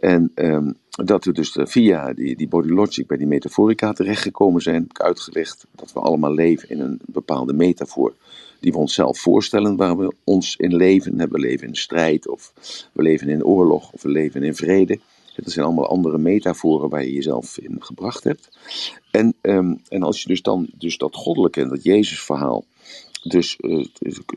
En 0.00 0.32
um, 0.34 0.74
dat 1.04 1.24
we 1.24 1.32
dus 1.32 1.56
via 1.60 2.12
die, 2.12 2.36
die 2.36 2.48
body 2.48 2.68
logic 2.68 3.06
bij 3.06 3.16
die 3.16 3.26
metaforica 3.26 3.92
terechtgekomen 3.92 4.62
zijn, 4.62 4.74
heb 4.74 4.90
ik 4.90 5.00
uitgelegd 5.00 5.66
dat 5.70 5.92
we 5.92 6.00
allemaal 6.00 6.34
leven 6.34 6.68
in 6.68 6.80
een 6.80 7.00
bepaalde 7.06 7.52
metafoor 7.52 8.14
die 8.60 8.72
we 8.72 8.78
onszelf 8.78 9.18
voorstellen 9.18 9.76
waar 9.76 9.96
we 9.96 10.14
ons 10.24 10.56
in 10.56 10.76
leven. 10.76 11.30
We 11.30 11.38
leven 11.38 11.68
in 11.68 11.76
strijd, 11.76 12.28
of 12.28 12.52
we 12.92 13.02
leven 13.02 13.28
in 13.28 13.44
oorlog, 13.44 13.92
of 13.92 14.02
we 14.02 14.08
leven 14.08 14.42
in 14.42 14.54
vrede. 14.54 14.98
Dat 15.34 15.52
zijn 15.52 15.66
allemaal 15.66 15.88
andere 15.88 16.18
metaforen 16.18 16.88
waar 16.88 17.04
je 17.04 17.12
jezelf 17.12 17.58
in 17.58 17.76
gebracht 17.78 18.24
hebt. 18.24 18.48
En, 19.10 19.34
um, 19.42 19.80
en 19.88 20.02
als 20.02 20.22
je 20.22 20.28
dus 20.28 20.42
dan 20.42 20.68
dus 20.78 20.98
dat 20.98 21.14
goddelijke 21.14 21.60
en 21.60 21.68
dat 21.68 21.82
Jezus-verhaal 21.82 22.64
dus 23.28 23.58
uh, 23.60 23.86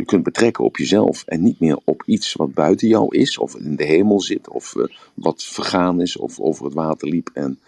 kunt 0.05 0.23
betrekken 0.23 0.63
op 0.63 0.77
jezelf 0.77 1.23
en 1.25 1.41
niet 1.43 1.59
meer 1.59 1.79
op 1.83 2.03
iets 2.05 2.33
wat 2.33 2.53
buiten 2.53 2.87
jou 2.87 3.15
is, 3.17 3.37
of 3.37 3.55
in 3.55 3.75
de 3.75 3.83
hemel 3.83 4.21
zit, 4.21 4.49
of 4.49 4.75
uh, 4.75 4.85
wat 5.13 5.43
vergaan 5.43 6.01
is, 6.01 6.17
of 6.17 6.39
over 6.39 6.65
het 6.65 6.73
water 6.73 7.07
liep 7.07 7.29
en, 7.33 7.59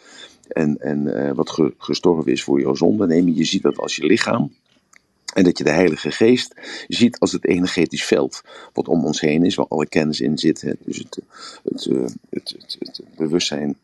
en, 0.47 0.77
en 0.79 1.07
uh, 1.07 1.31
wat 1.31 1.49
ge, 1.49 1.73
gestorven 1.77 2.31
is 2.31 2.43
voor 2.43 2.59
jouw 2.61 2.75
zonde. 2.75 3.07
Nee, 3.07 3.33
je 3.33 3.43
ziet 3.43 3.63
dat 3.63 3.77
als 3.77 3.95
je 3.95 4.05
lichaam. 4.05 4.51
En 5.33 5.43
dat 5.43 5.57
je 5.57 5.63
de 5.63 5.71
Heilige 5.71 6.11
Geest 6.11 6.53
ziet 6.87 7.19
als 7.19 7.31
het 7.31 7.45
energetisch 7.45 8.05
veld 8.05 8.41
wat 8.73 8.87
om 8.87 9.05
ons 9.05 9.21
heen 9.21 9.45
is, 9.45 9.55
waar 9.55 9.67
alle 9.67 9.87
kennis 9.87 10.21
in 10.21 10.37
zit. 10.37 10.61
Hè. 10.61 10.71
Dus 10.85 10.97
het, 10.97 11.19
het, 11.63 11.85
het, 12.29 12.77
het, 12.79 13.01
bewustzijn, 13.17 13.75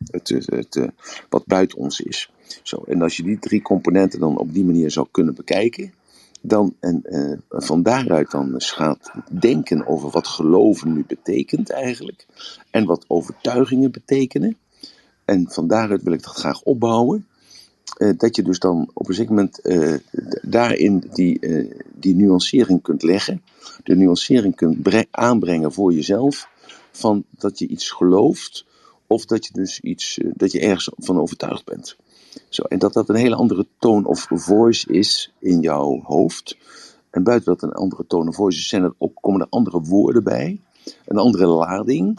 wat 1.28 1.46
buiten 1.46 1.78
ons 1.78 2.00
is. 2.00 2.30
Zo, 2.62 2.82
en 2.86 3.02
als 3.02 3.16
je 3.16 3.22
die 3.22 3.38
drie 3.38 3.62
componenten 3.62 4.20
dan 4.20 4.38
op 4.38 4.54
die 4.54 4.64
manier 4.64 4.90
zou 4.90 5.06
kunnen 5.10 5.34
bekijken, 5.34 5.92
dan 6.40 6.74
en 6.80 7.02
uh, 7.04 7.38
van 7.48 7.82
daaruit 7.82 8.30
dan 8.30 8.54
gaat 8.56 9.10
denken 9.30 9.86
over 9.86 10.10
wat 10.10 10.26
geloven 10.26 10.92
nu 10.92 11.04
betekent 11.06 11.70
eigenlijk. 11.70 12.26
En 12.70 12.84
wat 12.84 13.04
overtuigingen 13.08 13.90
betekenen. 13.90 14.56
En 15.24 15.50
van 15.50 15.66
daaruit 15.66 16.02
wil 16.02 16.12
ik 16.12 16.22
dat 16.22 16.34
graag 16.34 16.62
opbouwen. 16.62 17.26
Uh, 17.98 18.12
dat 18.16 18.36
je 18.36 18.42
dus 18.42 18.58
dan 18.58 18.90
op 18.92 19.08
een 19.08 19.14
zeker 19.14 19.34
moment 19.34 19.60
uh, 19.62 19.94
daarin 20.42 21.04
die, 21.12 21.40
die 21.94 22.14
nuancering 22.14 22.82
kunt 22.82 23.02
leggen. 23.02 23.42
De 23.82 23.96
nuancering 23.96 24.54
kunt 24.54 25.06
aanbrengen 25.10 25.72
voor 25.72 25.92
jezelf. 25.92 26.48
Van 26.90 27.24
dat 27.30 27.58
je 27.58 27.66
iets 27.66 27.90
gelooft. 27.90 28.64
Of 29.06 29.24
dat 29.24 29.46
je 29.46 29.52
dus 29.52 29.80
iets, 29.80 30.20
dat 30.34 30.52
je 30.52 30.60
ergens 30.60 30.90
van 30.96 31.20
overtuigd 31.20 31.64
bent. 31.64 31.96
Zo, 32.48 32.62
en 32.62 32.78
dat 32.78 32.92
dat 32.92 33.08
een 33.08 33.14
hele 33.14 33.34
andere 33.34 33.66
tone 33.78 34.06
of 34.06 34.26
voice 34.30 34.92
is 34.92 35.32
in 35.38 35.60
jouw 35.60 36.00
hoofd. 36.02 36.56
En 37.10 37.22
buiten 37.22 37.52
dat 37.52 37.62
een 37.62 37.72
andere 37.72 38.06
tone 38.06 38.28
of 38.28 38.34
voice 38.34 38.58
is, 38.58 38.68
zijn 38.68 38.82
er 38.82 38.94
komen 39.20 39.40
er 39.40 39.46
andere 39.50 39.80
woorden 39.80 40.24
bij. 40.24 40.60
Een 41.06 41.18
andere 41.18 41.46
lading. 41.46 42.18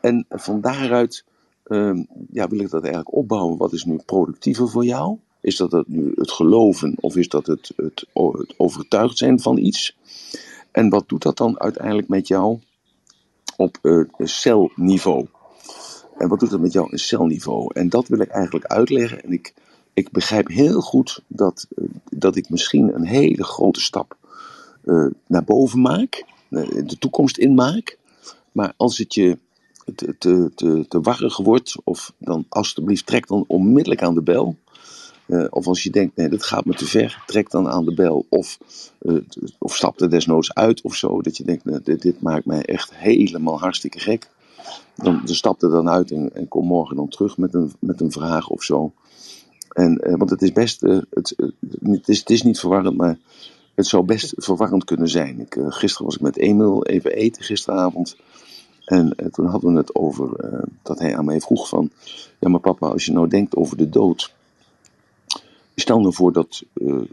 En 0.00 0.26
van 0.28 0.60
daaruit 0.60 1.24
um, 1.64 2.06
ja, 2.32 2.48
wil 2.48 2.60
ik 2.60 2.70
dat 2.70 2.82
eigenlijk 2.82 3.14
opbouwen. 3.14 3.56
Wat 3.56 3.72
is 3.72 3.84
nu 3.84 3.96
productiever 4.06 4.68
voor 4.68 4.84
jou? 4.84 5.18
Is 5.40 5.56
dat 5.56 5.72
het 5.72 5.88
nu 5.88 6.12
het 6.14 6.30
geloven 6.30 6.94
of 7.00 7.16
is 7.16 7.28
dat 7.28 7.46
het, 7.46 7.72
het, 7.76 8.06
het 8.12 8.54
overtuigd 8.56 9.18
zijn 9.18 9.40
van 9.40 9.58
iets? 9.58 9.96
En 10.70 10.88
wat 10.88 11.08
doet 11.08 11.22
dat 11.22 11.36
dan 11.36 11.60
uiteindelijk 11.60 12.08
met 12.08 12.28
jou 12.28 12.58
op 13.56 13.78
uh, 13.82 14.04
celniveau? 14.18 15.26
En 16.18 16.28
wat 16.28 16.40
doet 16.40 16.50
dat 16.50 16.60
met 16.60 16.72
jou 16.72 16.88
in 16.90 16.98
celniveau? 16.98 17.70
En 17.74 17.88
dat 17.88 18.08
wil 18.08 18.20
ik 18.20 18.28
eigenlijk 18.28 18.64
uitleggen. 18.64 19.24
En 19.24 19.32
ik, 19.32 19.54
ik 19.92 20.10
begrijp 20.10 20.48
heel 20.48 20.80
goed 20.80 21.22
dat, 21.26 21.66
uh, 21.76 21.88
dat 22.10 22.36
ik 22.36 22.50
misschien 22.50 22.94
een 22.94 23.06
hele 23.06 23.44
grote 23.44 23.80
stap 23.80 24.16
uh, 24.84 25.06
naar 25.26 25.44
boven 25.44 25.80
maak, 25.80 26.24
uh, 26.50 26.68
de 26.86 26.98
toekomst 26.98 27.38
inmaak. 27.38 27.98
Maar 28.52 28.72
als 28.76 28.98
het 28.98 29.14
je 29.14 29.38
te, 29.94 30.14
te, 30.18 30.50
te, 30.88 31.00
warrig 31.00 31.36
wordt, 31.36 31.76
of 31.84 32.12
dan 32.18 32.44
alstublieft 32.48 33.06
trek 33.06 33.26
dan 33.26 33.44
onmiddellijk 33.46 34.02
aan 34.02 34.14
de 34.14 34.22
bel. 34.22 34.56
of 35.50 35.66
als 35.66 35.82
je 35.82 35.90
denkt, 35.90 36.16
nee, 36.16 36.28
dat 36.28 36.44
gaat 36.44 36.64
me 36.64 36.74
te 36.74 36.86
ver, 36.86 37.22
trek 37.26 37.50
dan 37.50 37.68
aan 37.68 37.84
de 37.84 37.94
bel. 37.94 38.26
Of, 38.28 38.58
of 39.58 39.76
stap 39.76 40.00
er 40.00 40.10
desnoods 40.10 40.54
uit 40.54 40.80
of 40.80 40.94
zo. 40.94 41.22
Dat 41.22 41.36
je 41.36 41.44
denkt, 41.44 41.64
nee, 41.64 41.80
dit, 41.82 42.02
dit, 42.02 42.20
maakt 42.20 42.44
mij 42.44 42.62
echt 42.62 42.94
helemaal 42.94 43.60
hartstikke 43.60 43.98
gek. 43.98 44.28
Dan, 44.94 45.20
dan 45.24 45.34
stap 45.34 45.62
er 45.62 45.70
dan 45.70 45.88
uit 45.88 46.10
en, 46.10 46.34
en, 46.34 46.48
kom 46.48 46.66
morgen 46.66 46.96
dan 46.96 47.08
terug 47.08 47.38
met 47.38 47.54
een, 47.54 47.72
met 47.78 48.00
een 48.00 48.12
vraag 48.12 48.48
of 48.48 48.62
zo. 48.62 48.92
En, 49.72 50.18
want 50.18 50.30
het 50.30 50.42
is 50.42 50.52
best, 50.52 50.80
het, 50.80 51.34
het, 51.80 52.08
is, 52.08 52.18
het 52.18 52.30
is 52.30 52.42
niet 52.42 52.60
verwarrend, 52.60 52.96
maar 52.96 53.18
het 53.74 53.86
zou 53.86 54.04
best 54.04 54.32
verwarrend 54.36 54.84
kunnen 54.84 55.08
zijn. 55.08 55.40
Ik, 55.40 55.56
gisteren 55.68 56.06
was 56.06 56.14
ik 56.14 56.20
met 56.20 56.36
Emil 56.36 56.84
even 56.84 57.12
eten, 57.12 57.42
gisteravond. 57.42 58.16
En 58.84 59.16
toen 59.30 59.46
hadden 59.46 59.72
we 59.72 59.78
het 59.78 59.94
over 59.94 60.30
dat 60.82 60.98
hij 60.98 61.16
aan 61.16 61.24
mij 61.24 61.40
vroeg 61.40 61.68
van, 61.68 61.90
ja 62.40 62.48
maar 62.48 62.60
papa, 62.60 62.88
als 62.88 63.04
je 63.04 63.12
nou 63.12 63.28
denkt 63.28 63.56
over 63.56 63.76
de 63.76 63.88
dood, 63.88 64.34
stel 65.74 66.00
nou 66.00 66.14
voor 66.14 66.32
dat, 66.32 66.62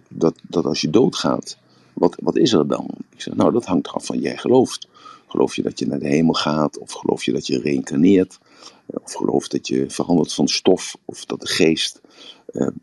dat, 0.10 0.36
dat 0.42 0.66
als 0.66 0.82
je 0.82 0.90
doodgaat, 0.90 1.58
wat, 1.94 2.16
wat 2.22 2.38
is 2.38 2.54
er 2.54 2.68
dan? 2.68 2.88
Ik 3.10 3.22
zeg, 3.22 3.36
nou 3.36 3.52
dat 3.52 3.66
hangt 3.66 3.88
eraf 3.88 4.06
van 4.06 4.20
jij 4.20 4.38
gelooft. 4.38 4.88
Geloof 5.34 5.56
je 5.56 5.62
dat 5.62 5.80
je 5.80 5.88
naar 5.88 6.00
de 6.00 6.08
hemel 6.08 6.34
gaat, 6.34 6.78
of 6.78 6.92
geloof 6.92 7.24
je 7.24 7.32
dat 7.32 7.48
je 7.48 7.60
reïncarneert, 7.60 8.40
of 8.86 9.14
geloof 9.14 9.48
dat 9.48 9.68
je 9.68 9.90
verandert 9.90 10.34
van 10.34 10.48
stof, 10.48 10.98
of 11.06 11.26
dat 11.26 11.42
de 11.42 11.48
geest 11.48 12.02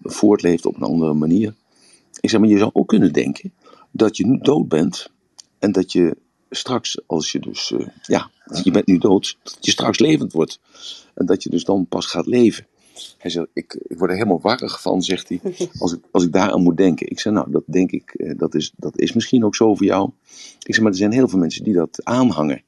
voortleeft 0.03 0.67
op 0.67 0.77
een 0.77 0.83
andere 0.83 1.15
manier. 1.15 1.55
Ik 2.21 2.31
zeg, 2.31 2.41
maar 2.41 2.49
je 2.49 2.59
zou 2.59 2.71
ook 2.73 2.89
kunnen 2.89 3.13
denken 3.13 3.53
dat 3.91 4.17
je 4.17 4.27
nu 4.27 4.39
dood 4.39 4.69
bent 4.69 5.11
en 5.59 5.73
dat 5.73 5.93
je 5.93 6.17
straks, 6.51 7.01
als 7.07 7.33
je 7.33 7.39
dus, 7.39 7.71
uh, 7.71 7.87
ja, 8.03 8.31
je 8.63 8.71
bent 8.71 8.87
nu 8.87 8.99
dood, 8.99 9.39
dat 9.43 9.57
je 9.61 9.71
straks 9.71 9.99
levend 9.99 10.33
wordt. 10.33 10.61
En 11.15 11.27
dat 11.27 11.43
je 11.43 11.51
dus 11.51 11.65
dan 11.65 11.87
pas 11.87 12.07
gaat 12.07 12.27
leven. 12.27 12.67
Hij 13.19 13.31
zegt, 13.31 13.47
ik, 13.53 13.81
ik 13.89 13.99
word 13.99 14.11
er 14.11 14.17
helemaal 14.17 14.41
warrig 14.41 14.83
van, 14.83 15.03
zegt 15.03 15.29
hij, 15.29 15.41
als 15.79 15.93
ik, 15.93 16.01
als 16.11 16.25
ik 16.25 16.33
daaraan 16.33 16.63
moet 16.63 16.77
denken. 16.77 17.11
Ik 17.11 17.21
zeg, 17.21 17.33
nou, 17.33 17.51
dat 17.51 17.63
denk 17.67 17.91
ik, 17.91 18.15
uh, 18.17 18.39
dat 18.39 18.55
is, 18.55 18.73
dat 18.77 18.99
is 18.99 19.13
misschien 19.13 19.45
ook 19.45 19.57
zo 19.57 19.75
voor 19.75 19.87
jou. 19.87 20.11
Ik 20.63 20.75
zeg, 20.75 20.81
maar 20.81 20.93
er 20.93 20.99
zijn 20.99 21.13
heel 21.13 21.29
veel 21.29 21.39
mensen 21.39 21.65
die 21.65 21.75
dat 21.75 22.05
aanhangen. 22.05 22.63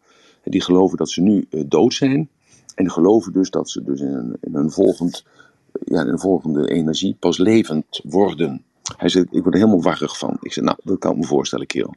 Die 0.44 0.62
geloven 0.62 0.96
dat 0.98 1.10
ze 1.10 1.20
nu 1.20 1.46
uh, 1.50 1.62
dood 1.66 1.94
zijn. 1.94 2.28
En 2.74 2.84
die 2.84 2.90
geloven 2.90 3.32
dus 3.32 3.50
dat 3.50 3.70
ze 3.70 3.82
dus 3.82 4.00
in 4.00 4.12
een, 4.12 4.36
in 4.40 4.54
een, 4.54 4.70
volgend, 4.70 5.24
ja, 5.84 6.00
in 6.00 6.08
een 6.08 6.18
volgende 6.18 6.70
energie 6.70 7.16
pas 7.18 7.38
levend 7.38 8.00
worden. 8.04 8.64
Hij 8.96 9.08
zegt, 9.08 9.26
ik 9.30 9.42
word 9.42 9.54
er 9.54 9.60
helemaal 9.60 9.82
warrig 9.82 10.18
van. 10.18 10.36
Ik 10.40 10.52
zeg, 10.52 10.64
nou, 10.64 10.76
dat 10.82 10.98
kan 10.98 11.12
ik 11.12 11.18
me 11.18 11.24
voorstellen, 11.24 11.66
kerel. 11.66 11.94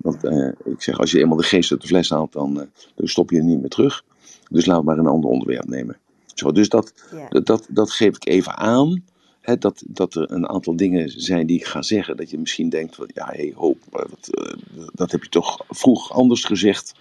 want 0.00 0.24
uh, 0.24 0.48
ik 0.64 0.82
zeg, 0.82 0.98
als 0.98 1.10
je 1.10 1.20
eenmaal 1.20 1.36
de 1.36 1.42
geest 1.42 1.70
uit 1.70 1.80
de 1.80 1.86
fles 1.86 2.10
haalt, 2.10 2.32
dan, 2.32 2.56
uh, 2.56 2.62
dan 2.94 3.08
stop 3.08 3.30
je 3.30 3.36
er 3.36 3.44
niet 3.44 3.60
meer 3.60 3.68
terug. 3.68 4.04
Dus 4.50 4.66
laten 4.66 4.84
we 4.84 4.90
maar 4.90 4.98
een 4.98 5.06
ander 5.06 5.30
onderwerp 5.30 5.66
nemen. 5.66 5.96
Zo, 6.34 6.52
dus 6.52 6.68
dat, 6.68 6.92
ja. 7.12 7.40
dat, 7.40 7.66
dat, 7.70 7.90
geef 7.90 8.16
ik 8.16 8.26
even 8.26 8.56
aan. 8.56 9.04
Hè, 9.40 9.58
dat, 9.58 9.82
dat 9.86 10.14
er 10.14 10.32
een 10.32 10.48
aantal 10.48 10.76
dingen 10.76 11.10
zijn 11.20 11.46
die 11.46 11.58
ik 11.58 11.64
ga 11.64 11.82
zeggen. 11.82 12.16
Dat 12.16 12.30
je 12.30 12.38
misschien 12.38 12.68
denkt, 12.68 12.94
van, 12.94 13.10
ja, 13.14 13.26
hey, 13.26 13.52
hoop, 13.56 13.78
wat, 13.90 14.30
uh, 14.30 14.52
dat 14.94 15.10
heb 15.10 15.22
je 15.22 15.28
toch 15.28 15.64
vroeg 15.68 16.12
anders 16.12 16.44
gezegd. 16.44 16.94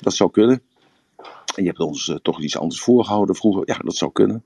Dat 0.00 0.14
zou 0.14 0.30
kunnen. 0.30 0.62
En 1.54 1.62
je 1.62 1.68
hebt 1.68 1.80
ons 1.80 2.18
toch 2.22 2.42
iets 2.42 2.58
anders 2.58 2.80
voorgehouden 2.80 3.34
vroeger. 3.34 3.62
Ja, 3.66 3.78
dat 3.78 3.96
zou 3.96 4.12
kunnen. 4.12 4.44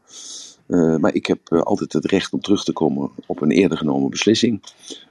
Uh, 0.67 0.97
maar 0.97 1.15
ik 1.15 1.27
heb 1.27 1.39
uh, 1.53 1.61
altijd 1.61 1.93
het 1.93 2.05
recht 2.05 2.33
om 2.33 2.41
terug 2.41 2.65
te 2.65 2.73
komen 2.73 3.11
op 3.27 3.41
een 3.41 3.51
eerder 3.51 3.79
genomen 3.79 4.11
beslissing. 4.11 4.63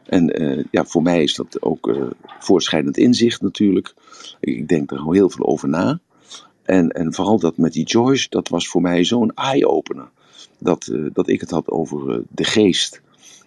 En 0.06 0.42
uh, 0.42 0.64
ja, 0.72 0.86
voor 0.86 1.02
mij 1.02 1.24
is 1.24 1.36
dat 1.36 1.62
ook 1.62 2.14
voortschrijdend 2.40 2.98
inzicht 2.98 3.42
natuurlijk. 3.42 3.94
Ik 4.40 4.68
denk 4.68 4.92
er 4.92 5.12
heel 5.12 5.30
veel 5.30 5.46
over 5.46 5.70
na. 5.70 6.00
En, 6.72 6.90
en 6.90 7.14
vooral 7.14 7.40
dat 7.40 7.58
met 7.58 7.74
die 7.74 7.86
Joyce, 7.86 8.28
dat 8.30 8.48
was 8.48 8.68
voor 8.68 8.82
mij 8.82 9.04
zo'n 9.04 9.34
eye-opener. 9.34 10.10
Dat, 10.58 10.92
dat 11.14 11.28
ik 11.28 11.42
het 11.42 11.52
had 11.52 11.70
over 11.70 12.24
de 12.30 12.44
geest. 12.44 13.02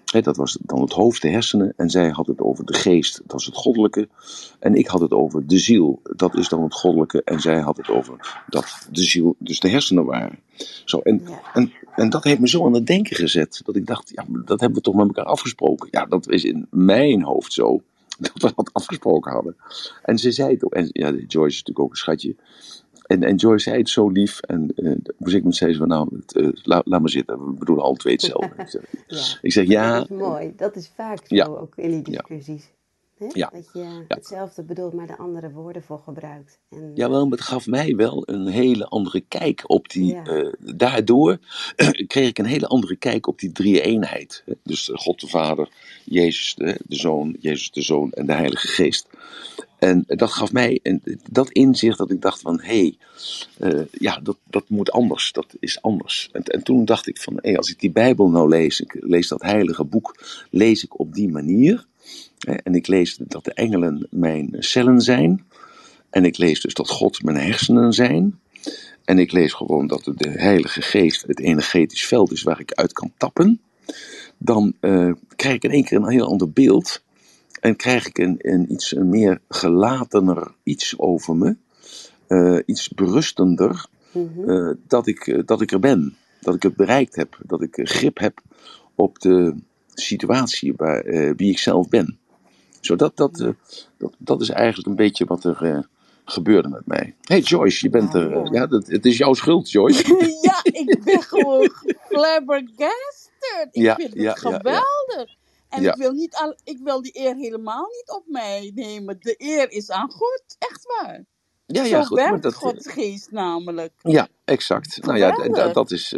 He, 0.05 0.21
dat 0.21 0.37
was 0.37 0.59
dan 0.61 0.81
het 0.81 0.93
hoofd, 0.93 1.23
de 1.23 1.29
hersenen. 1.29 1.73
En 1.77 1.91
zij 1.91 2.09
had 2.09 2.27
het 2.27 2.41
over 2.41 2.65
de 2.65 2.75
geest, 2.75 3.21
dat 3.27 3.41
is 3.41 3.47
het 3.47 3.55
goddelijke. 3.55 4.09
En 4.59 4.75
ik 4.75 4.87
had 4.87 5.01
het 5.01 5.13
over 5.13 5.47
de 5.47 5.59
ziel, 5.59 6.01
dat 6.03 6.37
is 6.37 6.49
dan 6.49 6.63
het 6.63 6.75
goddelijke. 6.75 7.23
En 7.23 7.41
zij 7.41 7.61
had 7.61 7.77
het 7.77 7.89
over 7.89 8.43
dat 8.49 8.89
de 8.91 9.03
ziel, 9.03 9.37
dus 9.39 9.61
de 9.61 9.69
hersenen 9.69 10.05
waren. 10.05 10.39
Zo, 10.85 10.99
en, 10.99 11.21
ja. 11.27 11.41
en, 11.55 11.73
en 11.95 12.11
dat 12.11 12.25
heeft 12.25 12.41
me 12.41 12.49
zo 12.49 12.67
aan 12.67 12.75
het 12.75 12.87
denken 12.87 13.17
gezet. 13.17 13.61
Dat 13.65 13.77
ik 13.77 13.87
dacht, 13.87 14.11
ja, 14.15 14.25
dat 14.29 14.61
hebben 14.61 14.79
we 14.79 14.85
toch 14.85 14.95
met 14.95 15.07
elkaar 15.07 15.25
afgesproken. 15.25 15.89
Ja, 15.91 16.07
dat 16.07 16.29
is 16.29 16.45
in 16.45 16.67
mijn 16.71 17.23
hoofd 17.23 17.53
zo. 17.53 17.83
Dat 18.19 18.33
we 18.35 18.53
dat 18.57 18.71
afgesproken 18.73 19.33
hadden. 19.33 19.57
En 20.03 20.19
ze 20.19 20.33
zei 20.33 20.53
het 20.53 20.65
ook. 20.65 20.75
En 20.75 20.89
ja, 20.93 21.11
Joyce 21.11 21.47
is 21.47 21.59
natuurlijk 21.59 21.79
ook 21.79 21.91
een 21.91 21.97
schatje. 21.97 22.37
En, 23.07 23.23
en 23.23 23.37
Joyce 23.37 23.63
zei 23.63 23.79
het 23.79 23.89
zo 23.89 24.09
lief. 24.09 24.41
En 24.41 24.73
uh, 24.77 24.97
moest 25.17 25.35
ik 25.35 25.45
met 25.45 25.55
steeds 25.55 25.79
van, 25.79 25.89
nou, 25.89 26.17
het, 26.17 26.37
uh, 26.37 26.49
laat, 26.63 26.87
laat 26.87 27.01
maar 27.01 27.11
zitten. 27.11 27.47
We 27.47 27.53
bedoelen 27.53 27.85
al 27.85 27.95
twee 27.95 28.13
hetzelfde. 28.13 28.55
ik, 28.63 28.69
zeg, 28.69 28.83
ja. 29.07 29.39
ik 29.43 29.53
zeg 29.53 29.67
ja. 29.67 29.99
Dat 29.99 30.11
is 30.11 30.17
mooi. 30.17 30.53
Dat 30.57 30.77
is 30.77 30.91
vaak 30.95 31.19
zo 31.27 31.35
ja. 31.35 31.47
ook 31.47 31.77
in 31.77 31.91
die 31.91 32.03
discussies. 32.03 32.73
Ja. 33.33 33.51
Dat 33.53 33.71
je 33.73 34.05
hetzelfde 34.09 34.63
bedoelt, 34.63 34.93
maar 34.93 35.07
de 35.07 35.17
andere 35.17 35.51
woorden 35.51 35.83
voor 35.83 35.99
gebruikt. 35.99 36.59
En, 36.71 36.91
ja, 36.95 37.11
wel, 37.11 37.27
maar 37.27 37.39
het 37.39 37.47
gaf 37.47 37.67
mij 37.67 37.97
wel 37.97 38.23
een 38.27 38.47
hele 38.47 38.87
andere 38.87 39.21
kijk 39.21 39.63
op 39.67 39.89
die. 39.89 40.15
Uh, 40.25 40.53
daardoor 40.59 41.39
kreeg 42.07 42.29
ik 42.29 42.39
een 42.39 42.45
hele 42.45 42.67
andere 42.67 42.97
kijk 42.97 43.27
op 43.27 43.39
die 43.39 43.53
drie-eenheid. 43.53 44.45
Dus 44.63 44.91
God 44.93 45.21
de 45.21 45.29
Vader, 45.29 45.69
Jezus 46.05 46.55
de, 46.55 46.81
de 46.87 46.97
Zoon, 46.97 47.37
Jezus 47.41 47.71
de 47.71 47.83
Zoon 47.83 48.13
en 48.13 48.27
de 48.27 48.33
Heilige 48.33 48.69
Geest. 48.69 49.09
En 49.85 50.05
dat 50.07 50.33
gaf 50.33 50.53
mij 50.53 50.81
een, 50.83 51.03
dat 51.31 51.51
inzicht 51.51 51.99
dat 51.99 52.11
ik 52.11 52.23
dacht 52.23 52.41
van, 52.41 52.61
hé, 52.61 52.67
hey, 52.67 52.97
uh, 53.73 53.85
ja, 53.91 54.21
dat, 54.23 54.37
dat 54.51 54.69
moet 54.69 54.91
anders, 54.91 55.33
dat 55.33 55.57
is 55.61 55.83
anders. 55.83 56.29
En, 56.33 56.43
en 56.43 56.63
toen 56.63 56.85
dacht 56.85 57.07
ik 57.07 57.19
van, 57.19 57.39
hé, 57.41 57.57
als 57.57 57.71
ik 57.71 57.81
die 57.81 57.91
Bijbel 57.91 58.29
nou 58.29 58.49
lees, 58.49 58.81
ik 58.81 58.97
lees 59.01 59.29
dat 59.29 59.43
heilige 59.43 59.85
boek, 59.85 60.25
lees 60.51 60.85
ik 60.85 60.99
op 60.99 61.15
die 61.15 61.29
manier. 61.29 61.87
En 62.39 62.75
ik 62.75 62.87
lees 62.87 63.17
dat 63.17 63.45
de 63.45 63.53
engelen 63.53 64.07
mijn 64.11 64.57
cellen 64.59 65.01
zijn. 65.01 65.45
En 66.11 66.25
ik 66.25 66.39
lees 66.39 66.61
dus 66.61 66.75
dat 66.75 66.89
God 66.89 67.23
mijn 67.23 67.37
hersenen 67.37 67.93
zijn. 67.93 68.41
En 69.05 69.19
ik 69.19 69.33
lees 69.33 69.53
gewoon 69.53 69.87
dat 69.87 70.13
de 70.15 70.31
Heilige 70.31 70.83
Geest 70.83 71.27
het 71.27 71.41
energetisch 71.41 72.07
veld 72.07 72.33
is 72.33 72.43
waar 72.43 72.61
ik 72.61 72.73
uit 72.73 72.93
kan 72.93 73.13
tappen. 73.17 73.61
Dan 74.39 74.75
uh, 74.81 75.13
krijg 75.37 75.55
ik 75.55 75.65
in 75.65 75.71
één 75.71 75.85
keer 75.85 75.99
een 75.99 76.09
heel 76.09 76.29
ander 76.29 76.51
beeld. 76.51 77.03
En 77.65 77.77
krijg 77.77 78.07
ik 78.07 78.19
een, 78.19 78.37
een 78.39 78.73
iets 78.73 78.97
een 78.97 79.09
meer 79.09 79.41
gelatener 79.49 80.55
iets 80.63 80.99
over 80.99 81.37
me. 81.37 81.57
Uh, 82.29 82.61
iets 82.67 82.89
berustender. 82.89 83.87
Mm 84.13 84.33
-hmm. 84.35 84.51
uh, 84.51 84.75
dat, 84.87 85.07
ik, 85.07 85.43
dat 85.47 85.61
ik 85.61 85.73
er 85.73 85.81
ben. 85.81 86.17
Dat 86.41 86.55
ik 86.55 86.63
het 86.63 86.77
bereikt 86.77 87.17
heb. 87.17 87.39
Dat 87.43 87.63
ik 87.63 87.81
grip 87.83 88.19
heb 88.19 88.41
op 88.95 89.19
de 89.19 89.55
situatie 89.95 90.75
waar, 90.77 91.05
wie 91.37 91.51
ik 91.51 91.59
zelf 91.59 91.89
ben. 91.89 92.19
Zo, 92.81 92.97
dat, 92.97 93.17
dat, 93.17 93.53
dat, 93.97 94.15
dat 94.19 94.41
is 94.41 94.49
eigenlijk 94.49 94.89
een 94.89 94.97
beetje 94.97 95.25
wat 95.25 95.45
er 95.45 95.87
gebeurde 96.25 96.69
met 96.69 96.87
mij. 96.87 97.15
hey 97.21 97.41
Joyce, 97.41 97.79
je 97.83 97.91
bent 97.91 98.15
er. 98.15 98.31
Uh, 98.31 98.53
ja, 98.53 98.67
dat, 98.67 98.87
het 98.87 99.07
is 99.07 99.17
jouw 99.17 99.35
schuld, 99.35 99.71
Joyce. 99.71 100.05
ja, 100.43 100.61
ik 100.63 101.01
ben 101.05 101.23
gewoon 101.23 101.71
flabbergasted. 102.09 103.69
Ik 103.71 103.83
ja, 103.83 103.95
vind 103.95 104.11
het 104.11 104.23
ja, 104.23 104.35
geweldig. 104.35 104.83
Ja, 105.17 105.43
en 105.75 105.85
ik, 105.85 105.95
wil 105.95 106.13
niet 106.13 106.35
al, 106.35 106.57
ik 106.65 106.79
wil 106.83 107.03
die 107.03 107.19
eer 107.19 107.35
helemaal 107.35 107.87
niet 107.87 108.11
op 108.17 108.23
mij 108.27 108.73
nemen. 108.75 109.17
De 109.21 109.35
eer 109.39 109.71
is 109.71 109.91
aan 109.91 110.11
God, 110.11 110.43
echt 110.59 110.87
waar. 110.87 111.25
Ja, 111.67 111.83
ja, 111.83 111.89
Zo 111.89 112.03
goed, 112.03 112.19
werkt 112.19 112.43
dat, 112.43 112.55
Gods 112.55 112.89
geest 112.89 113.31
namelijk. 113.31 113.93
Ja, 114.03 114.29
exact. 114.45 114.95
Geweldig. 114.95 115.37
Nou 115.37 115.59
ja, 115.59 115.73
dat, 115.73 115.91
is, 115.91 116.15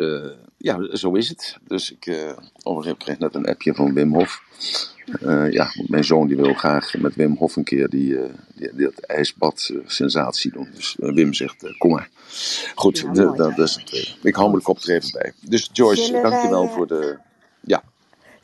ja, 0.58 0.96
zo 0.96 1.12
is 1.14 1.28
het. 1.28 1.58
Dus 1.66 1.92
ik, 1.92 2.06
uh, 2.06 2.32
overigens, 2.62 3.04
kreeg 3.04 3.18
net 3.18 3.34
een 3.34 3.46
appje 3.46 3.75
van 3.75 3.94
Wim 3.94 4.14
Hof. 4.14 4.42
Uh, 5.22 5.52
ja, 5.52 5.68
mijn 5.86 6.04
zoon 6.04 6.26
die 6.26 6.36
wil 6.36 6.54
graag 6.54 6.94
met 6.98 7.14
Wim 7.14 7.36
Hof 7.36 7.56
een 7.56 7.64
keer 7.64 7.88
die, 7.88 8.12
uh, 8.12 8.25
die, 8.54 8.72
dat 8.76 8.98
ijsbad 9.00 9.72
sensatie 9.86 10.52
doen. 10.52 10.68
Dus 10.75 10.96
Wim 10.98 11.32
zegt, 11.34 11.78
kom 11.78 11.90
maar. 11.90 12.08
Goed, 12.75 12.98
ja, 12.98 13.12
de, 13.12 13.32
dat 13.36 13.58
is 13.58 13.75
het. 13.75 14.16
Ik 14.22 14.34
hou 14.34 14.50
me 14.50 14.56
de 14.56 14.62
kop 14.62 14.78
er 14.78 14.94
even 14.94 15.10
bij. 15.12 15.32
Dus 15.40 15.70
Joyce, 15.72 16.12
dankjewel 16.12 16.64
wij, 16.64 16.75
voor 16.75 16.86
de... 16.86 17.18
Ja. 17.60 17.82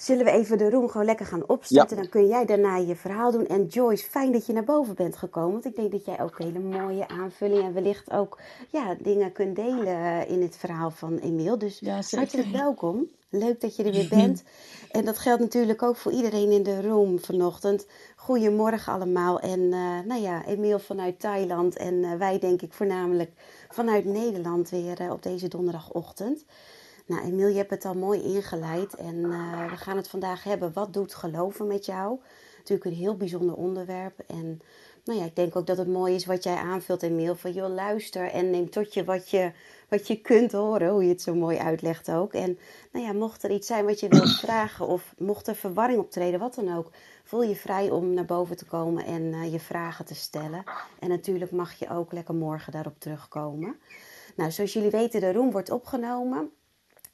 Zullen 0.03 0.25
we 0.25 0.31
even 0.31 0.59
de 0.59 0.71
room 0.71 0.89
gewoon 0.89 1.07
lekker 1.07 1.27
gaan 1.27 1.49
opzetten? 1.49 1.97
Ja. 1.97 2.03
Dan 2.03 2.11
kun 2.11 2.27
jij 2.27 2.45
daarna 2.45 2.77
je 2.77 2.97
verhaal 2.97 3.31
doen. 3.31 3.47
En 3.47 3.67
Joyce, 3.67 4.05
fijn 4.05 4.33
dat 4.33 4.47
je 4.47 4.53
naar 4.53 4.65
boven 4.65 4.95
bent 4.95 5.17
gekomen. 5.17 5.53
Want 5.53 5.65
ik 5.65 5.77
denk 5.77 5.93
dat 5.93 6.05
jij 6.05 6.21
ook 6.21 6.39
hele 6.39 6.59
mooie 6.59 7.09
aanvulling 7.09 7.65
en 7.65 7.75
wellicht 7.75 8.11
ook 8.11 8.39
ja, 8.71 8.97
dingen 9.03 9.33
kunt 9.33 9.57
delen 9.57 10.29
in 10.29 10.43
het 10.43 10.57
verhaal 10.57 10.91
van 10.91 11.19
Emiel. 11.19 11.59
Dus 11.59 11.79
ja, 11.79 12.01
hartelijk 12.11 12.49
welkom. 12.49 13.07
Leuk 13.29 13.61
dat 13.61 13.77
je 13.77 13.85
er 13.85 13.93
weer 13.93 14.09
bent. 14.23 14.43
En 14.91 15.05
dat 15.05 15.19
geldt 15.19 15.41
natuurlijk 15.41 15.83
ook 15.83 15.97
voor 15.97 16.13
iedereen 16.13 16.51
in 16.51 16.63
de 16.63 16.83
room 16.83 17.21
vanochtend. 17.21 17.87
Goedemorgen 18.17 18.93
allemaal. 18.93 19.41
En 19.41 19.61
uh, 19.61 19.99
nou 20.05 20.21
ja, 20.21 20.47
Emiel 20.47 20.79
vanuit 20.79 21.21
Thailand 21.21 21.77
en 21.77 21.95
uh, 21.95 22.15
wij 22.15 22.39
denk 22.39 22.63
ik 22.63 22.73
voornamelijk 22.73 23.31
vanuit 23.69 24.05
Nederland 24.05 24.71
weer 24.71 25.01
uh, 25.01 25.11
op 25.11 25.23
deze 25.23 25.49
donderdagochtend. 25.49 26.45
Nou, 27.07 27.23
Emiel, 27.23 27.49
je 27.49 27.57
hebt 27.57 27.71
het 27.71 27.85
al 27.85 27.95
mooi 27.95 28.23
ingeleid 28.23 28.95
en 28.95 29.17
uh, 29.17 29.71
we 29.71 29.77
gaan 29.77 29.97
het 29.97 30.09
vandaag 30.09 30.45
hebben. 30.45 30.73
Wat 30.73 30.93
doet 30.93 31.15
geloven 31.15 31.67
met 31.67 31.87
jou? 31.87 32.19
Natuurlijk 32.59 32.85
een 32.85 33.03
heel 33.03 33.17
bijzonder 33.17 33.55
onderwerp. 33.55 34.19
En 34.27 34.61
nou 35.05 35.19
ja, 35.19 35.25
ik 35.25 35.37
denk 35.37 35.57
ook 35.57 35.67
dat 35.67 35.79
het 35.79 35.89
mooi 35.89 36.15
is 36.15 36.27
wat 36.27 36.43
jij 36.43 36.57
aanvult, 36.57 37.03
Emiel. 37.03 37.37
Van 37.37 37.53
joh, 37.53 37.75
luister 37.75 38.31
en 38.31 38.51
neem 38.51 38.71
tot 38.71 38.95
je 38.95 39.05
wat 39.05 39.31
je, 39.31 39.53
wat 39.89 40.07
je 40.07 40.21
kunt 40.21 40.53
horen, 40.53 40.91
hoe 40.91 41.03
je 41.03 41.09
het 41.09 41.23
zo 41.23 41.35
mooi 41.35 41.59
uitlegt 41.59 42.11
ook. 42.11 42.33
En 42.33 42.59
nou 42.93 43.07
ja, 43.07 43.13
mocht 43.13 43.43
er 43.43 43.51
iets 43.51 43.67
zijn 43.67 43.85
wat 43.85 44.01
je 44.01 44.09
wilt 44.09 44.39
vragen 44.47 44.87
of 44.87 45.15
mocht 45.19 45.47
er 45.47 45.55
verwarring 45.55 45.99
optreden, 45.99 46.41
wat 46.41 46.55
dan 46.55 46.77
ook, 46.77 46.91
voel 47.25 47.43
je 47.43 47.57
vrij 47.57 47.91
om 47.91 48.15
naar 48.15 48.25
boven 48.25 48.57
te 48.57 48.65
komen 48.65 49.05
en 49.05 49.23
uh, 49.23 49.53
je 49.53 49.61
vragen 49.61 50.05
te 50.05 50.15
stellen. 50.15 50.65
En 50.99 51.09
natuurlijk 51.09 51.51
mag 51.51 51.73
je 51.73 51.91
ook 51.91 52.13
lekker 52.13 52.35
morgen 52.35 52.73
daarop 52.73 52.99
terugkomen. 52.99 53.77
Nou, 54.37 54.51
zoals 54.51 54.73
jullie 54.73 54.91
weten, 54.91 55.21
de 55.21 55.33
room 55.33 55.51
wordt 55.51 55.71
opgenomen. 55.71 56.51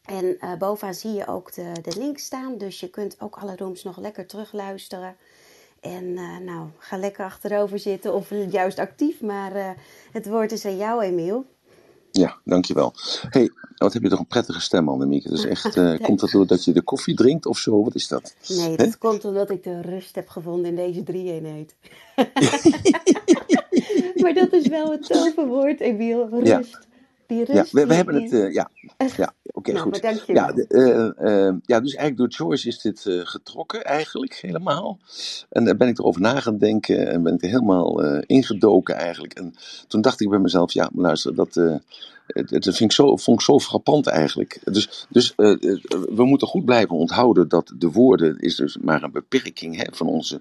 En 0.09 0.37
uh, 0.41 0.55
bovenaan 0.59 0.95
zie 0.95 1.13
je 1.13 1.27
ook 1.27 1.55
de, 1.55 1.73
de 1.83 1.99
link 1.99 2.19
staan. 2.19 2.59
Dus 2.59 2.81
je 2.81 2.91
kunt 2.91 3.21
ook 3.21 3.37
alle 3.37 3.57
rooms 3.57 3.83
nog 3.83 3.99
lekker 3.99 4.27
terugluisteren. 4.27 5.17
En 5.81 6.05
uh, 6.05 6.39
nou, 6.39 6.69
ga 6.79 6.97
lekker 6.97 7.25
achterover 7.25 7.79
zitten 7.79 8.15
of 8.15 8.31
juist 8.51 8.79
actief. 8.79 9.21
Maar 9.21 9.57
uh, 9.57 9.71
het 10.13 10.27
woord 10.27 10.53
is 10.53 10.65
aan 10.65 10.77
jou, 10.77 11.03
Emiel. 11.03 11.45
Ja, 12.11 12.37
dankjewel. 12.45 12.93
hey, 13.31 13.51
wat 13.77 13.93
heb 13.93 14.03
je 14.03 14.09
toch 14.09 14.19
een 14.19 14.27
prettige 14.27 14.61
stem, 14.61 14.89
Annemieke. 14.89 15.29
Dus 15.29 15.45
echt, 15.45 15.77
uh, 15.77 15.99
komt 16.07 16.21
dat 16.21 16.31
doordat 16.31 16.65
je 16.65 16.73
de 16.73 16.83
koffie 16.83 17.17
drinkt 17.17 17.47
of 17.47 17.59
zo? 17.59 17.85
Wat 17.85 17.95
is 17.95 18.09
dat? 18.09 18.35
Nee, 18.49 18.77
dat 18.77 18.87
He? 18.87 18.99
komt 18.99 19.25
omdat 19.25 19.51
ik 19.51 19.63
de 19.63 19.81
rust 19.81 20.15
heb 20.15 20.29
gevonden 20.29 20.67
in 20.67 20.77
deze 20.77 21.03
drie-eenheid. 21.03 21.75
maar 24.23 24.35
dat 24.35 24.53
is 24.53 24.69
wel 24.69 24.91
het 24.91 25.07
toverwoord, 25.07 25.81
Emiel. 25.81 26.29
Rust. 26.29 26.47
Ja. 26.47 26.63
Die 27.29 27.45
rust. 27.45 27.73
Ja, 27.73 27.81
we, 27.81 27.87
we 27.87 27.95
hebben 27.95 28.23
het, 28.23 28.33
uh, 28.33 28.53
ja. 28.53 28.71
Ja, 28.97 29.07
oké, 29.07 29.33
okay, 29.53 29.75
nou, 29.75 29.87
goed. 29.87 30.03
dank 30.03 30.21
je 30.21 30.33
ja, 30.33 30.53
de, 30.53 30.67
uh, 31.21 31.59
ja, 31.65 31.81
dus 31.81 31.95
eigenlijk 31.95 32.17
door 32.17 32.47
Joyce 32.47 32.69
is 32.69 32.81
dit 32.81 33.01
getrokken, 33.07 33.85
eigenlijk 33.85 34.35
helemaal. 34.35 34.99
En 35.51 35.65
daar 35.65 35.77
ben 35.77 35.89
ik 35.89 35.99
erover 35.99 36.21
na 36.21 36.41
gaan 36.41 36.59
denken 36.59 37.09
en 37.09 37.23
ben 37.23 37.35
ik 37.35 37.43
er 37.43 37.49
helemaal 37.49 38.05
ingedoken 38.21 38.95
eigenlijk. 38.95 39.35
En 39.35 39.55
toen 39.89 40.01
dacht 40.01 40.21
ik 40.21 40.29
bij 40.29 40.39
mezelf, 40.39 40.73
ja, 40.73 40.91
luister, 40.95 41.35
dat 41.35 41.81
het, 42.29 42.65
vind 42.65 42.81
ik 42.81 42.93
zo, 42.93 43.17
vond 43.17 43.39
ik 43.39 43.47
zo 43.47 43.59
frappant 43.61 44.07
eigenlijk. 44.07 44.61
Dus, 44.65 45.07
dus 45.09 45.33
uh, 45.37 45.57
we 46.15 46.25
moeten 46.25 46.49
goed 46.49 46.65
blijven 46.65 46.97
onthouden 46.97 47.49
dat 47.49 47.73
de 47.79 47.91
woorden 47.91 48.39
is 48.39 48.57
dus 48.57 48.77
maar 48.77 49.03
een 49.03 49.13
beperking 49.13 49.77
hè, 49.77 49.85
van, 49.91 50.07
onze, 50.07 50.41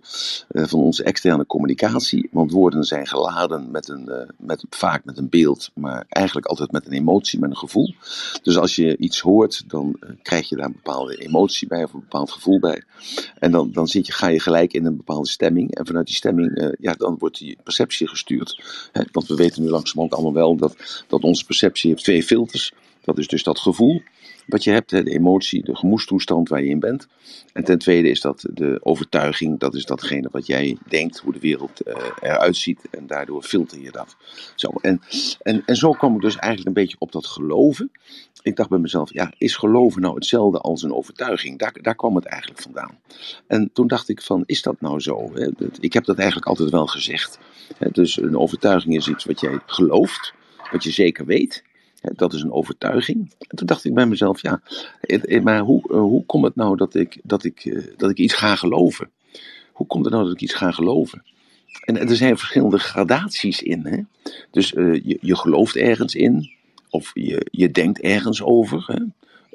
uh, 0.52 0.66
van 0.66 0.80
onze 0.80 1.04
externe 1.04 1.46
communicatie. 1.46 2.30
Want 2.32 2.52
woorden 2.52 2.84
zijn 2.84 3.08
geladen 3.08 3.72
met 3.72 3.90
een, 3.90 4.32
met, 4.38 4.64
vaak 4.70 5.06
met 5.06 5.18
een 5.18 5.30
beeld, 5.30 5.72
maar 5.74 6.06
eigenlijk 6.10 6.48
altijd 6.48 6.72
met 6.72 6.86
een 6.86 6.94
emotie, 6.94 7.40
met 7.40 7.50
een 7.50 7.58
gevoel. 7.58 7.96
Dus 8.42 8.58
als 8.58 8.76
je 8.76 8.98
iets 8.98 9.20
hoort, 9.20 9.64
dan 9.68 10.00
krijg 10.22 10.50
je 10.50 10.56
daar 10.56 10.66
een 10.66 10.80
bepaalde 10.84 11.16
emotie 11.16 11.68
bij 11.68 11.84
of 11.84 11.94
een 11.94 12.00
bepaald 12.00 12.32
gevoel 12.32 12.60
bij. 12.60 12.84
En 13.40 13.52
dan, 13.52 13.72
dan 13.72 13.88
zit 13.88 14.06
je, 14.06 14.14
ga 14.14 14.28
je 14.28 14.40
gelijk 14.40 14.74
in 14.74 14.86
een 14.86 14.98
bepaalde 14.98 15.28
stemming. 15.28 15.76
En 15.76 15.86
vanuit 15.86 16.06
die 16.06 16.16
stemming, 16.16 16.76
ja, 16.80 16.94
dan 16.94 17.16
wordt 17.20 17.38
die 17.38 17.58
perceptie 17.64 18.08
gestuurd. 18.08 18.64
Hè, 18.92 19.02
want 19.12 19.28
we 19.28 19.36
weten 19.36 19.62
nu 19.62 19.70
langzamerhand 19.70 20.14
allemaal 20.14 20.42
wel 20.42 20.56
dat, 20.56 21.04
dat 21.08 21.24
onze 21.24 21.46
perceptie 21.46 21.77
je 21.82 21.88
hebt 21.88 22.04
twee 22.04 22.24
filters. 22.24 22.74
Dat 23.02 23.18
is 23.18 23.28
dus 23.28 23.44
dat 23.44 23.60
gevoel 23.60 24.02
wat 24.48 24.64
je 24.64 24.72
hebt, 24.72 24.90
de 24.90 25.04
emotie, 25.04 25.64
de 25.64 25.76
gemoedstoestand 25.76 26.50
waar 26.50 26.64
je 26.64 26.70
in 26.70 26.80
bent. 26.80 27.08
En 27.54 27.64
ten 27.64 27.78
tweede 27.78 28.10
is 28.10 28.22
dat 28.22 28.46
de 28.54 28.80
overtuiging, 28.84 29.60
dat 29.60 29.76
is 29.76 29.86
datgene 29.86 30.30
wat 30.32 30.46
jij 30.46 30.78
denkt, 30.88 31.20
hoe 31.20 31.34
de 31.34 31.40
wereld 31.40 31.88
uh, 31.88 31.96
eruit 32.22 32.56
ziet. 32.56 32.82
En 32.92 33.08
daardoor 33.08 33.44
filter 33.44 33.80
je 33.80 33.92
dat. 33.92 34.16
Zo, 34.56 34.70
en, 34.82 35.02
en, 35.42 35.64
en 35.66 35.76
zo 35.76 35.92
kwam 35.92 36.16
ik 36.16 36.22
dus 36.22 36.36
eigenlijk 36.36 36.68
een 36.68 36.84
beetje 36.84 36.96
op 37.00 37.12
dat 37.12 37.26
geloven. 37.26 37.92
Ik 38.42 38.56
dacht 38.56 38.70
bij 38.70 38.80
mezelf, 38.80 39.14
ja, 39.14 39.34
is 39.38 39.56
geloven 39.56 40.02
nou 40.02 40.16
hetzelfde 40.16 40.60
als 40.60 40.84
een 40.84 40.94
overtuiging? 40.94 41.60
Daar, 41.60 41.74
daar 41.82 41.96
kwam 41.96 42.16
het 42.16 42.26
eigenlijk 42.26 42.62
vandaan. 42.62 43.00
En 43.48 43.70
toen 43.74 43.88
dacht 43.88 44.10
ik 44.10 44.22
van, 44.22 44.44
is 44.46 44.62
dat 44.62 44.82
nou 44.82 45.00
zo? 45.00 45.32
Ik 45.80 45.94
heb 45.94 46.06
dat 46.06 46.18
eigenlijk 46.18 46.48
altijd 46.48 46.70
wel 46.70 46.88
gezegd. 46.88 47.40
Dus 47.92 48.22
een 48.22 48.38
overtuiging 48.38 48.96
is 48.96 49.08
iets 49.08 49.26
wat 49.26 49.40
jij 49.40 49.60
gelooft, 49.66 50.34
wat 50.72 50.84
je 50.84 50.92
zeker 50.92 51.26
weet. 51.26 51.64
Dat 52.02 52.34
is 52.34 52.42
een 52.42 52.52
overtuiging. 52.52 53.34
En 53.48 53.58
toen 53.58 53.68
dacht 53.68 53.86
ik 53.86 53.94
bij 53.94 54.06
mezelf, 54.06 54.42
ja, 54.42 54.62
maar 55.44 55.60
hoe, 55.60 55.94
hoe 55.94 56.26
komt 56.26 56.44
het 56.44 56.56
nou 56.56 56.78
dat 56.78 56.96
ik, 56.96 57.20
dat, 57.24 57.44
ik, 57.44 57.84
dat 57.98 58.10
ik 58.10 58.18
iets 58.18 58.34
ga 58.34 58.56
geloven? 58.56 59.10
Hoe 59.72 59.88
komt 59.88 60.06
het 60.06 60.14
nou 60.14 60.26
dat 60.26 60.34
ik 60.34 60.42
iets 60.42 60.54
ga 60.54 60.72
geloven? 60.72 61.24
En 61.86 61.98
er 61.98 62.16
zijn 62.16 62.38
verschillende 62.38 62.80
gradaties 62.80 63.62
in. 63.62 63.86
Hè? 63.86 64.02
Dus 64.52 64.74
uh, 64.74 64.94
je, 64.94 65.18
je 65.22 65.36
gelooft 65.36 65.76
ergens 65.76 66.16
in, 66.16 66.52
of 66.90 67.12
je, 67.14 67.48
je 67.52 67.72
denkt 67.72 68.02
ergens 68.02 68.42
over, 68.42 68.84
hè? 68.88 69.04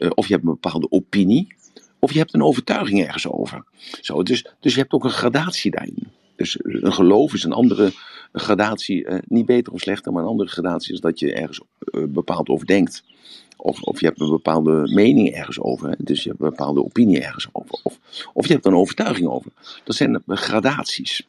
Of 0.09 0.27
je 0.27 0.33
hebt 0.33 0.47
een 0.47 0.51
bepaalde 0.51 0.91
opinie, 0.91 1.55
of 1.99 2.13
je 2.13 2.19
hebt 2.19 2.35
een 2.35 2.43
overtuiging 2.43 3.05
ergens 3.05 3.29
over. 3.29 3.65
Zo, 4.01 4.23
dus, 4.23 4.47
dus 4.61 4.75
je 4.75 4.81
hebt 4.81 4.93
ook 4.93 5.05
een 5.05 5.11
gradatie 5.11 5.71
daarin. 5.71 6.09
Dus 6.43 6.57
een 6.63 6.93
geloof 6.93 7.35
is 7.35 7.45
een 7.45 7.53
andere 7.53 7.93
gradatie, 8.33 9.05
eh, 9.05 9.19
niet 9.27 9.47
beter 9.47 9.73
of 9.73 9.81
slechter, 9.81 10.13
maar 10.13 10.23
een 10.23 10.29
andere 10.29 10.49
gradatie 10.49 10.93
is 10.95 11.01
dat 11.01 11.19
je 11.19 11.33
ergens 11.33 11.61
eh, 11.79 12.03
bepaald 12.09 12.49
over 12.49 12.67
denkt. 12.67 13.05
Of, 13.57 13.83
of 13.83 14.01
je 14.01 14.07
hebt 14.07 14.21
een 14.21 14.31
bepaalde 14.31 14.93
mening 14.95 15.31
ergens 15.31 15.61
over, 15.61 15.95
dus 15.99 16.23
je 16.23 16.29
hebt 16.29 16.41
een 16.41 16.49
bepaalde 16.49 16.85
opinie 16.85 17.21
ergens 17.21 17.49
over. 17.53 17.81
Of, 17.83 17.99
of 18.33 18.47
je 18.47 18.53
hebt 18.53 18.67
een 18.67 18.75
overtuiging 18.75 19.29
over. 19.29 19.51
Dat 19.85 19.97
zijn 19.97 20.23
gradaties. 20.27 21.27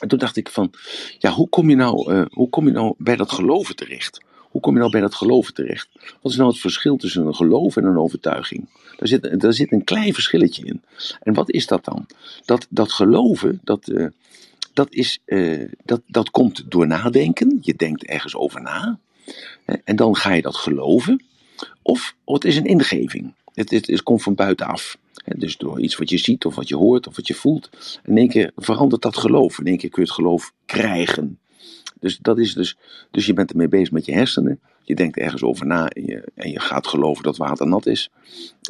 En 0.00 0.08
toen 0.08 0.18
dacht 0.18 0.36
ik 0.36 0.48
van, 0.48 0.72
ja, 1.18 1.30
hoe 1.30 1.48
kom 1.48 1.70
je 1.70 1.76
nou, 1.76 2.26
hoe 2.30 2.48
kom 2.48 2.66
je 2.66 2.72
nou 2.72 2.94
bij 2.98 3.16
dat 3.16 3.32
geloven 3.32 3.76
terecht? 3.76 4.20
Hoe 4.50 4.60
kom 4.60 4.72
je 4.72 4.78
nou 4.78 4.90
bij 4.90 5.00
dat 5.00 5.14
geloven 5.14 5.54
terecht? 5.54 5.88
Wat 6.20 6.32
is 6.32 6.38
nou 6.38 6.50
het 6.50 6.60
verschil 6.60 6.96
tussen 6.96 7.26
een 7.26 7.34
geloof 7.34 7.76
en 7.76 7.84
een 7.84 7.98
overtuiging? 7.98 8.68
Daar 8.96 9.08
zit, 9.08 9.40
daar 9.40 9.52
zit 9.52 9.72
een 9.72 9.84
klein 9.84 10.14
verschilletje 10.14 10.64
in. 10.64 10.82
En 11.22 11.34
wat 11.34 11.50
is 11.50 11.66
dat 11.66 11.84
dan? 11.84 12.06
Dat, 12.44 12.66
dat 12.70 12.92
geloven, 12.92 13.60
dat, 13.64 13.88
uh, 13.88 14.06
dat, 14.72 14.92
is, 14.92 15.18
uh, 15.26 15.68
dat, 15.84 16.00
dat 16.06 16.30
komt 16.30 16.64
door 16.68 16.86
nadenken. 16.86 17.58
Je 17.60 17.74
denkt 17.74 18.04
ergens 18.04 18.34
over 18.36 18.62
na. 18.62 18.98
En 19.84 19.96
dan 19.96 20.16
ga 20.16 20.32
je 20.32 20.42
dat 20.42 20.56
geloven. 20.56 21.24
Of 21.82 22.14
het 22.24 22.44
is 22.44 22.56
een 22.56 22.66
ingeving. 22.66 23.34
Het, 23.54 23.70
het, 23.70 24.02
komt 24.02 24.22
van 24.22 24.34
buitenaf. 24.34 24.98
Dus 25.24 25.56
door 25.56 25.80
iets 25.80 25.96
wat 25.96 26.10
je 26.10 26.18
ziet 26.18 26.44
of 26.44 26.54
wat 26.54 26.68
je 26.68 26.76
hoort 26.76 27.06
of 27.06 27.16
wat 27.16 27.26
je 27.26 27.34
voelt. 27.34 27.70
In 28.04 28.16
één 28.16 28.28
keer 28.28 28.52
verandert 28.56 29.02
dat 29.02 29.16
geloof. 29.16 29.58
In 29.58 29.66
één 29.66 29.78
keer 29.78 29.90
kun 29.90 30.02
je 30.02 30.08
het 30.08 30.18
geloof 30.18 30.52
krijgen. 30.66 31.38
Dus, 32.00 32.18
dat 32.18 32.38
is 32.38 32.54
dus, 32.54 32.76
dus 33.10 33.26
je 33.26 33.32
bent 33.32 33.50
ermee 33.50 33.68
bezig 33.68 33.90
met 33.90 34.04
je 34.04 34.12
hersenen. 34.12 34.60
Je 34.82 34.94
denkt 34.94 35.16
ergens 35.16 35.42
over 35.42 35.66
na 35.66 35.88
en 35.88 36.04
je, 36.04 36.22
en 36.34 36.50
je 36.50 36.60
gaat 36.60 36.86
geloven 36.86 37.22
dat 37.22 37.36
water 37.36 37.66
nat 37.66 37.86
is. 37.86 38.10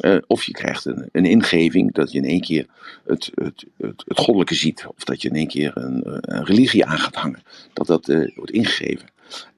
Uh, 0.05 0.17
of 0.27 0.43
je 0.43 0.51
krijgt 0.51 0.85
een, 0.85 1.09
een 1.11 1.25
ingeving 1.25 1.93
dat 1.93 2.11
je 2.11 2.17
in 2.17 2.25
één 2.25 2.41
keer 2.41 2.65
het, 3.05 3.31
het, 3.33 3.65
het, 3.77 4.03
goddelijke 4.07 4.55
ziet. 4.55 4.85
Of 4.87 5.03
dat 5.03 5.21
je 5.21 5.29
in 5.29 5.35
één 5.35 5.47
keer 5.47 5.71
een, 5.77 6.01
een 6.05 6.45
religie 6.45 6.85
aan 6.85 6.99
gaat 6.99 7.15
hangen. 7.15 7.43
Dat 7.73 7.87
dat 7.87 8.09
uh, 8.09 8.35
wordt 8.35 8.51
ingegeven. 8.51 9.07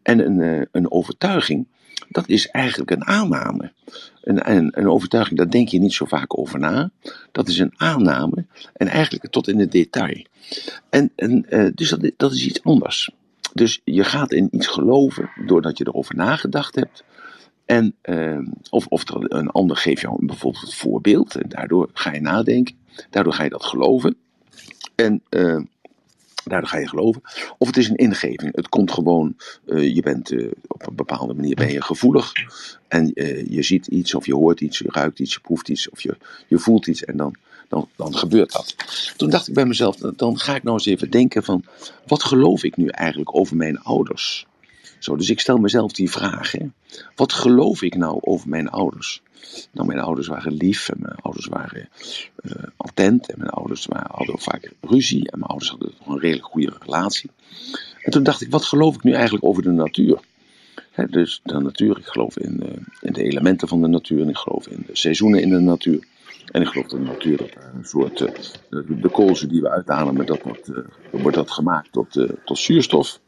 En 0.02 0.20
een, 0.20 0.40
uh, 0.40 0.62
een 0.72 0.92
overtuiging, 0.92 1.68
dat 2.10 2.30
is 2.30 2.48
eigenlijk 2.48 2.92
een 2.92 3.06
aanname. 3.06 3.72
Een, 4.22 4.52
een, 4.52 4.72
een, 4.80 4.90
overtuiging, 4.90 5.38
daar 5.38 5.50
denk 5.50 5.68
je 5.68 5.80
niet 5.80 5.94
zo 5.94 6.06
vaak 6.06 6.38
over 6.38 6.60
na. 6.60 6.92
Dat 7.32 7.48
is 7.48 7.58
een 7.58 7.74
aanname. 7.76 8.46
En 8.74 8.88
eigenlijk 8.88 9.32
tot 9.32 9.48
in 9.48 9.60
het 9.60 9.72
detail. 9.72 10.26
En, 10.90 11.12
en, 11.16 11.46
dus 11.76 11.90
dat, 11.90 12.12
dat 12.18 12.32
is 12.32 12.46
iets 12.46 12.64
anders. 12.64 13.12
Dus 13.54 13.82
je 13.84 14.04
gaat 14.04 14.32
in 14.32 14.48
iets 14.52 14.68
geloven 14.68 15.30
doordat 15.46 15.78
je 15.78 15.88
erover 15.88 16.16
nagedacht 16.16 16.76
hebt. 16.76 17.04
En, 17.66 17.96
uh, 18.04 18.40
of, 18.70 18.88
of 18.88 19.04
een 19.08 19.50
ander 19.50 19.78
geeft 19.78 20.02
jou 20.02 20.26
bijvoorbeeld 20.26 20.64
het 20.64 20.74
voorbeeld. 20.74 21.36
En 21.36 21.50
daardoor 21.50 21.90
ga 21.94 22.14
je 22.14 22.22
nadenken. 22.22 22.76
Daardoor 23.10 23.34
ga 23.34 23.44
je 23.44 23.50
dat 23.50 23.64
geloven. 23.64 24.16
En 24.96 25.22
uh, 25.30 25.62
daardoor 26.44 26.70
ga 26.70 26.78
je 26.78 26.88
geloven. 26.88 27.22
Of 27.58 27.68
het 27.68 27.78
is 27.78 27.90
een 27.90 27.96
ingeving. 27.96 28.56
Het 28.56 28.70
komt 28.70 28.92
gewoon. 28.92 29.36
Uh, 29.66 29.96
je 29.96 30.02
bent 30.02 30.32
op 30.68 30.88
een 30.88 30.96
bepaalde 30.96 31.34
manier 31.34 31.56
ben 31.56 31.72
je 31.72 31.82
gevoelig. 31.82 32.32
En 32.88 33.12
je 33.50 33.64
ziet 33.64 33.88
iets 33.88 34.16
of 34.16 34.26
je 34.26 34.36
hoort 34.36 34.62
iets. 34.62 34.78
Je 34.78 34.90
ruikt 34.92 35.20
iets. 35.20 35.34
Je 35.34 35.40
proeft 35.40 35.70
iets. 35.70 35.90
Of 35.90 36.02
je, 36.02 36.18
je 36.48 36.60
voelt 36.60 36.88
iets. 36.88 37.06
En 37.06 37.18
dan 37.18 37.36
dan, 37.68 37.90
dan 37.96 38.18
gebeurt 38.18 38.52
dat. 38.52 38.76
Toen 39.18 39.30
dacht 39.30 39.48
ik 39.48 39.54
bij 39.54 39.66
mezelf, 39.66 39.96
dan 39.96 40.40
ga 40.40 40.56
ik 40.56 40.64
nou 40.64 40.76
eens 40.76 40.86
even 40.86 41.10
denken 41.10 41.44
van, 41.44 41.64
wat 42.08 42.24
geloof 42.24 42.64
ik 42.64 42.78
nu 42.78 42.88
eigenlijk 42.88 43.36
over 43.36 43.56
mijn 43.56 43.80
ouders? 43.80 44.46
Zo, 45.00 45.16
dus 45.16 45.30
ik 45.30 45.40
stel 45.40 45.58
mezelf 45.58 45.92
die 45.92 46.12
vraag, 46.12 46.54
wat 47.16 47.34
geloof 47.34 47.82
ik 47.82 47.96
nou 47.96 48.18
over 48.22 48.50
mijn 48.50 48.70
ouders? 48.70 49.22
Nou, 49.72 49.88
mijn 49.88 50.00
ouders 50.00 50.28
waren 50.28 50.54
lief 50.54 50.90
en 50.90 50.98
mijn 51.00 51.16
ouders 51.16 51.46
waren 51.46 51.90
uh, 52.42 52.52
attent 52.78 53.32
en 53.32 53.36
mijn 53.38 53.50
ouders 53.50 53.86
waren, 53.86 54.12
hadden 54.12 54.40
vaak 54.40 54.72
ruzie 54.82 55.32
en 55.32 55.40
mijn 55.40 55.52
ouders 55.52 55.70
hadden 55.70 55.92
een 56.08 56.20
redelijk 56.20 56.46
goede 56.46 56.74
relatie. 56.80 57.30
En 58.02 58.12
toen 58.12 58.24
dacht 58.24 58.42
ik, 58.42 58.52
wat 58.52 58.66
geloof 58.66 58.96
ik 58.96 59.04
nu 59.04 59.12
eigenlijk 59.12 59.46
over 59.46 59.64
de 59.64 59.72
natuur? 59.72 60.20
Dus 61.10 61.42
de 61.44 61.60
natuur, 61.60 61.98
ik 61.98 62.06
geloof 62.06 62.38
in, 62.38 62.60
uh, 62.64 62.70
in 63.02 63.14
de 63.14 63.24
elementen 63.24 63.68
van 63.68 63.82
de 63.82 63.88
natuur 63.88 64.22
en 64.22 64.30
ik 64.30 64.38
geloof 64.38 64.68
in 64.68 64.84
de 64.88 64.96
seizoenen 64.96 65.42
in 65.42 65.50
de 65.50 65.60
natuur. 65.60 66.08
En 66.52 66.62
ik 66.62 66.68
geloof 66.68 66.88
dat 66.88 67.00
de 67.00 67.06
natuur 67.06 67.38
dat 67.38 67.50
een 67.74 67.86
soort, 67.86 68.20
uh, 68.20 68.30
de 69.02 69.10
koolzuur 69.10 69.50
die 69.50 69.62
we 69.62 69.70
uitademen, 69.70 70.26
dat 70.26 70.42
wordt, 70.42 70.70
uh, 70.70 70.78
wordt 71.12 71.38
dat 71.38 71.52
gemaakt 71.52 71.92
tot, 71.92 72.16
uh, 72.16 72.30
tot 72.46 72.58
zuurstof. 72.58 73.20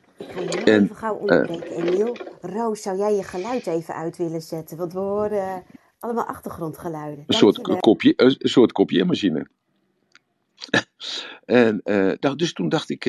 En, 0.65 0.83
even 0.83 0.95
gauw 0.95 1.15
onderbreken, 1.15 1.71
Emiel. 1.71 2.17
Roos, 2.41 2.81
zou 2.81 2.97
jij 2.97 3.15
je 3.15 3.23
geluid 3.23 3.67
even 3.67 3.93
uit 3.95 4.17
willen 4.17 4.41
zetten? 4.41 4.77
Want 4.77 4.93
we 4.93 4.99
horen 4.99 5.63
allemaal 5.99 6.25
achtergrondgeluiden. 6.25 7.23
Een 7.27 7.33
soort, 7.33 7.79
kopie, 7.79 8.13
een 8.15 8.37
soort 8.39 8.71
kopieermachine. 8.71 9.47
en, 11.45 11.81
nou, 12.19 12.35
dus 12.35 12.53
toen 12.53 12.69
dacht 12.69 12.89
ik, 12.89 13.05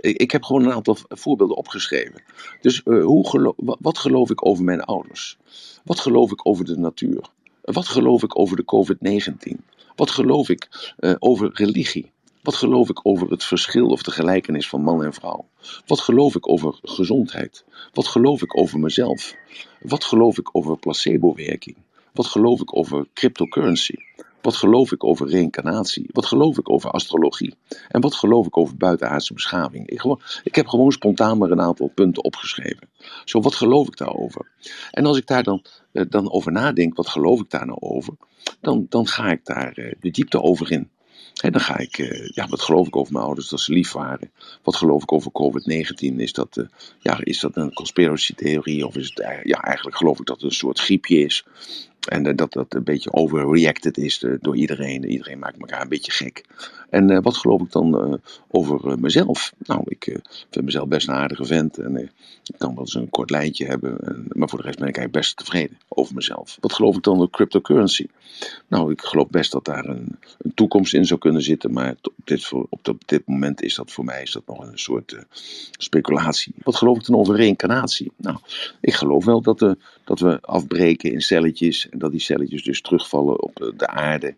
ik 0.00 0.30
heb 0.30 0.42
gewoon 0.42 0.64
een 0.64 0.72
aantal 0.72 0.96
voorbeelden 1.08 1.56
opgeschreven. 1.56 2.22
Dus 2.60 2.82
hoe 2.84 3.54
wat 3.56 3.98
geloof 3.98 4.30
ik 4.30 4.46
over 4.46 4.64
mijn 4.64 4.80
ouders? 4.80 5.38
Wat 5.84 6.00
geloof 6.00 6.32
ik 6.32 6.46
over 6.46 6.64
de 6.64 6.76
natuur? 6.76 7.30
Wat 7.62 7.88
geloof 7.88 8.22
ik 8.22 8.38
over 8.38 8.56
de 8.56 8.64
COVID-19? 8.64 9.56
Wat 9.96 10.10
geloof 10.10 10.48
ik 10.48 10.92
over 11.18 11.50
religie? 11.54 12.10
Wat 12.42 12.54
geloof 12.54 12.88
ik 12.88 13.00
over 13.02 13.30
het 13.30 13.44
verschil 13.44 13.86
of 13.86 14.02
de 14.02 14.10
gelijkenis 14.10 14.68
van 14.68 14.82
man 14.82 15.04
en 15.04 15.12
vrouw? 15.12 15.46
Wat 15.86 16.00
geloof 16.00 16.34
ik 16.34 16.48
over 16.48 16.78
gezondheid? 16.82 17.64
Wat 17.92 18.06
geloof 18.06 18.42
ik 18.42 18.56
over 18.56 18.78
mezelf? 18.78 19.34
Wat 19.80 20.04
geloof 20.04 20.38
ik 20.38 20.56
over 20.56 20.78
placebo-werking? 20.78 21.76
Wat 22.12 22.26
geloof 22.26 22.60
ik 22.60 22.76
over 22.76 23.06
cryptocurrency? 23.14 23.94
Wat 24.42 24.56
geloof 24.56 24.92
ik 24.92 25.04
over 25.04 25.28
reïncarnatie? 25.28 26.08
Wat 26.12 26.26
geloof 26.26 26.58
ik 26.58 26.70
over 26.70 26.90
astrologie? 26.90 27.54
En 27.88 28.00
wat 28.00 28.14
geloof 28.14 28.46
ik 28.46 28.56
over 28.56 28.76
buitenaardse 28.76 29.34
beschaving? 29.34 29.88
Ik, 29.88 30.04
ik 30.44 30.54
heb 30.54 30.66
gewoon 30.66 30.92
spontaan 30.92 31.38
maar 31.38 31.50
een 31.50 31.60
aantal 31.60 31.88
punten 31.94 32.24
opgeschreven. 32.24 32.88
Zo, 33.24 33.40
wat 33.40 33.54
geloof 33.54 33.86
ik 33.86 33.96
daarover? 33.96 34.50
En 34.90 35.06
als 35.06 35.16
ik 35.16 35.26
daar 35.26 35.42
dan, 35.42 35.64
eh, 35.92 36.04
dan 36.08 36.32
over 36.32 36.52
nadenk, 36.52 36.96
wat 36.96 37.08
geloof 37.08 37.40
ik 37.40 37.50
daar 37.50 37.66
nou 37.66 37.78
over? 37.80 38.14
Dan, 38.60 38.86
dan 38.88 39.06
ga 39.06 39.30
ik 39.30 39.44
daar 39.44 39.72
eh, 39.72 39.92
de 40.00 40.10
diepte 40.10 40.42
over 40.42 40.72
in. 40.72 40.90
En 41.42 41.52
dan 41.52 41.60
ga 41.60 41.78
ik, 41.78 41.98
uh, 41.98 42.28
ja, 42.28 42.48
wat 42.48 42.60
geloof 42.60 42.86
ik 42.86 42.96
over 42.96 43.12
mijn 43.12 43.24
ouders 43.24 43.48
dat 43.48 43.60
ze 43.60 43.72
lief 43.72 43.92
waren? 43.92 44.30
Wat 44.62 44.76
geloof 44.76 45.02
ik 45.02 45.12
over 45.12 45.30
COVID-19? 45.32 46.16
Is 46.16 46.32
dat, 46.32 46.66
ja, 47.00 47.18
is 47.20 47.40
dat 47.40 47.56
een 47.56 47.72
conspiracy 47.72 48.34
theorie? 48.34 48.86
Of 48.86 48.96
is 48.96 49.12
het, 49.14 49.40
ja, 49.42 49.62
eigenlijk 49.62 49.96
geloof 49.96 50.20
ik 50.20 50.26
dat 50.26 50.36
het 50.36 50.44
een 50.44 50.56
soort 50.56 50.80
griepje 50.80 51.18
is. 51.18 51.44
En 52.08 52.26
uh, 52.26 52.32
dat 52.36 52.52
dat 52.52 52.74
een 52.74 52.84
beetje 52.84 53.12
overreacted 53.12 53.98
is 53.98 54.24
door 54.40 54.56
iedereen. 54.56 55.04
Iedereen 55.04 55.38
maakt 55.38 55.58
elkaar 55.58 55.82
een 55.82 55.88
beetje 55.88 56.12
gek. 56.12 56.44
En 56.90 57.22
wat 57.22 57.36
geloof 57.36 57.60
ik 57.60 57.72
dan 57.72 58.20
over 58.50 58.98
mezelf? 59.00 59.52
Nou, 59.58 59.82
ik 59.84 60.18
vind 60.50 60.64
mezelf 60.64 60.88
best 60.88 61.08
een 61.08 61.14
aardige 61.14 61.44
vent. 61.44 61.78
En 61.78 61.96
ik 61.96 62.54
kan 62.58 62.74
wel 62.74 62.80
eens 62.80 62.94
een 62.94 63.10
kort 63.10 63.30
lijntje 63.30 63.66
hebben. 63.66 63.98
En, 63.98 64.24
maar 64.28 64.48
voor 64.48 64.58
de 64.58 64.64
rest 64.64 64.78
ben 64.78 64.88
ik 64.88 64.96
eigenlijk 64.96 65.26
best 65.26 65.36
tevreden 65.36 65.78
over 65.88 66.14
mezelf. 66.14 66.56
Wat 66.60 66.72
geloof 66.72 66.96
ik 66.96 67.02
dan 67.02 67.16
over 67.16 67.30
cryptocurrency? 67.30 68.06
Nou, 68.68 68.92
ik 68.92 69.00
geloof 69.00 69.28
best 69.28 69.52
dat 69.52 69.64
daar 69.64 69.84
een, 69.84 70.18
een 70.38 70.54
toekomst 70.54 70.94
in 70.94 71.04
zou 71.04 71.20
kunnen 71.20 71.42
zitten. 71.42 71.72
Maar 71.72 71.94
op 72.02 72.12
dit, 72.24 72.52
op 72.52 73.02
dit 73.06 73.26
moment 73.26 73.62
is 73.62 73.74
dat 73.74 73.92
voor 73.92 74.04
mij 74.04 74.22
is 74.22 74.32
dat 74.32 74.46
nog 74.46 74.58
een 74.58 74.78
soort 74.78 75.24
speculatie. 75.78 76.54
Wat 76.62 76.76
geloof 76.76 76.96
ik 76.96 77.06
dan 77.06 77.16
over 77.16 77.36
reïncarnatie? 77.36 78.12
Nou, 78.16 78.38
ik 78.80 78.94
geloof 78.94 79.24
wel 79.24 79.42
dat, 79.42 79.76
dat 80.04 80.20
we 80.20 80.40
afbreken 80.40 81.12
in 81.12 81.20
celletjes. 81.20 81.88
En 81.92 81.98
dat 81.98 82.10
die 82.10 82.20
celletjes 82.20 82.62
dus 82.62 82.80
terugvallen 82.80 83.42
op 83.42 83.72
de 83.76 83.86
aarde. 83.86 84.34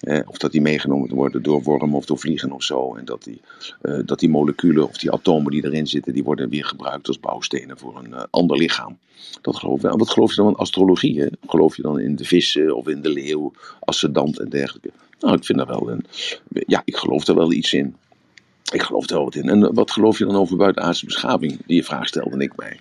Eh, 0.00 0.20
of 0.26 0.38
dat 0.38 0.52
die 0.52 0.60
meegenomen 0.60 1.14
worden 1.14 1.42
door 1.42 1.62
wormen 1.62 1.96
of 1.96 2.04
door 2.04 2.18
vliegen 2.18 2.52
of 2.52 2.62
zo. 2.62 2.94
En 2.94 3.04
dat 3.04 3.24
die, 3.24 3.40
uh, 3.82 3.98
dat 4.04 4.18
die 4.18 4.28
moleculen 4.28 4.88
of 4.88 4.98
die 4.98 5.10
atomen 5.10 5.50
die 5.50 5.64
erin 5.64 5.86
zitten, 5.86 6.12
die 6.12 6.24
worden 6.24 6.48
weer 6.48 6.64
gebruikt 6.64 7.08
als 7.08 7.20
bouwstenen 7.20 7.78
voor 7.78 7.98
een 7.98 8.10
uh, 8.10 8.22
ander 8.30 8.56
lichaam. 8.56 8.98
Dat 9.42 9.56
geloof 9.56 9.76
ik 9.76 9.82
wel. 9.82 9.96
Wat 9.96 10.10
geloof 10.10 10.30
je 10.30 10.36
dan 10.36 10.48
in 10.48 10.54
astrologie? 10.54 11.30
Geloof 11.46 11.76
je 11.76 11.82
dan 11.82 12.00
in 12.00 12.16
de 12.16 12.24
vissen 12.24 12.76
of 12.76 12.88
in 12.88 13.00
de 13.00 13.08
leeuw, 13.08 13.52
ascendant 13.80 14.38
en 14.38 14.48
dergelijke? 14.48 14.90
Nou, 15.20 15.36
ik 15.36 15.44
vind 15.44 15.58
daar 15.58 15.66
wel 15.66 15.90
een. 15.90 16.04
Ja, 16.48 16.82
ik 16.84 16.96
geloof 16.96 17.26
er 17.26 17.34
wel 17.34 17.52
iets 17.52 17.72
in. 17.72 17.96
Ik 18.72 18.82
geloof 18.82 19.08
er 19.08 19.14
wel 19.14 19.24
wat 19.24 19.34
in. 19.34 19.48
En 19.48 19.74
wat 19.74 19.90
geloof 19.90 20.18
je 20.18 20.24
dan 20.24 20.36
over 20.36 20.56
buitenaardse 20.56 21.04
beschaving? 21.04 21.58
Die 21.66 21.84
vraag 21.84 22.06
stelde 22.06 22.38
ik 22.38 22.56
mij. 22.56 22.80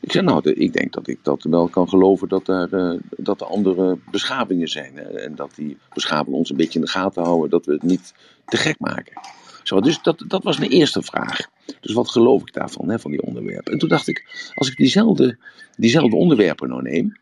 Ik 0.00 0.12
zei, 0.12 0.24
nou, 0.24 0.50
ik 0.50 0.72
denk 0.72 0.92
dat 0.92 1.08
ik 1.08 1.18
dat 1.22 1.42
wel 1.42 1.68
kan 1.68 1.88
geloven 1.88 2.28
dat 2.28 2.48
er, 2.48 2.74
uh, 2.74 3.00
dat 3.16 3.40
er 3.40 3.46
andere 3.46 3.98
beschavingen 4.10 4.68
zijn. 4.68 4.98
En 4.98 5.34
dat 5.34 5.52
die 5.54 5.76
beschavingen 5.94 6.38
ons 6.38 6.50
een 6.50 6.56
beetje 6.56 6.78
in 6.78 6.84
de 6.84 6.90
gaten 6.90 7.22
houden, 7.22 7.50
dat 7.50 7.66
we 7.66 7.72
het 7.72 7.82
niet 7.82 8.14
te 8.46 8.56
gek 8.56 8.78
maken. 8.78 9.20
Zo, 9.62 9.80
dus 9.80 10.02
dat, 10.02 10.24
dat 10.26 10.42
was 10.42 10.58
mijn 10.58 10.70
eerste 10.70 11.02
vraag. 11.02 11.40
Dus 11.80 11.92
wat 11.92 12.10
geloof 12.10 12.40
ik 12.40 12.52
daarvan, 12.52 12.88
hè, 12.88 12.98
van 12.98 13.10
die 13.10 13.22
onderwerpen? 13.22 13.72
En 13.72 13.78
toen 13.78 13.88
dacht 13.88 14.08
ik, 14.08 14.50
als 14.54 14.68
ik 14.70 14.76
diezelfde, 14.76 15.38
diezelfde 15.76 16.16
onderwerpen 16.16 16.68
nou 16.68 16.82
neem, 16.82 17.12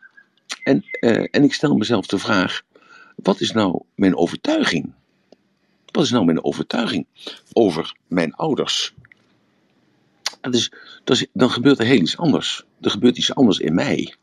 en, 0.63 0.85
uh, 1.01 1.27
en 1.31 1.45
ik 1.45 1.55
stel 1.55 1.77
mezelf 1.77 2.07
de 2.07 2.19
vraag, 2.19 2.63
wat 3.17 3.41
is 3.41 3.53
nou 3.53 3.83
mijn 3.95 4.17
overtuiging? 4.17 4.93
Wat 5.93 6.05
is 6.05 6.11
nou 6.11 6.25
mijn 6.25 6.45
overtuiging 6.45 7.07
over 7.53 7.97
mijn 8.07 8.35
ouders? 8.35 8.95
Dus, 10.51 10.71
dan 11.33 11.51
gebeurt 11.51 11.79
er 11.79 11.87
heel 11.87 12.01
iets 12.01 12.17
anders. 12.17 12.65
Er 12.81 12.91
gebeurt 12.91 13.17
iets 13.17 13.35
anders 13.35 13.59
in 13.59 13.75
mij. 13.75 14.15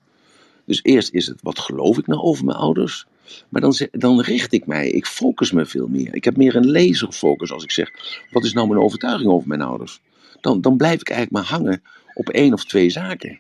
Dus 0.66 0.80
eerst 0.84 1.14
is 1.14 1.28
het, 1.28 1.40
wat 1.42 1.60
geloof 1.60 1.98
ik 1.98 2.08
nou 2.08 2.22
over 2.22 2.46
mijn 2.46 2.58
ouders? 2.58 3.06
Maar 3.50 3.62
dan, 3.62 3.74
dan 3.92 4.22
richt 4.22 4.54
ik 4.54 4.66
mij, 4.66 4.90
ik 4.90 5.06
focus 5.06 5.52
me 5.52 5.66
veel 5.66 5.88
meer. 5.88 6.16
Ik 6.16 6.24
heb 6.24 6.38
meer 6.38 6.56
een 6.56 6.72
laserfocus 6.72 7.52
als 7.52 7.64
ik 7.64 7.72
zeg, 7.72 7.92
wat 8.32 8.44
is 8.44 8.54
nou 8.54 8.68
mijn 8.68 8.80
overtuiging 8.80 9.32
over 9.32 9.48
mijn 9.48 9.62
ouders? 9.62 10.02
Dan, 10.42 10.62
dan 10.62 10.78
blijf 10.78 11.02
ik 11.02 11.10
eigenlijk 11.10 11.48
maar 11.48 11.60
hangen 11.60 11.82
op 12.14 12.30
één 12.30 12.54
of 12.54 12.66
twee 12.66 12.90
zaken. 12.90 13.40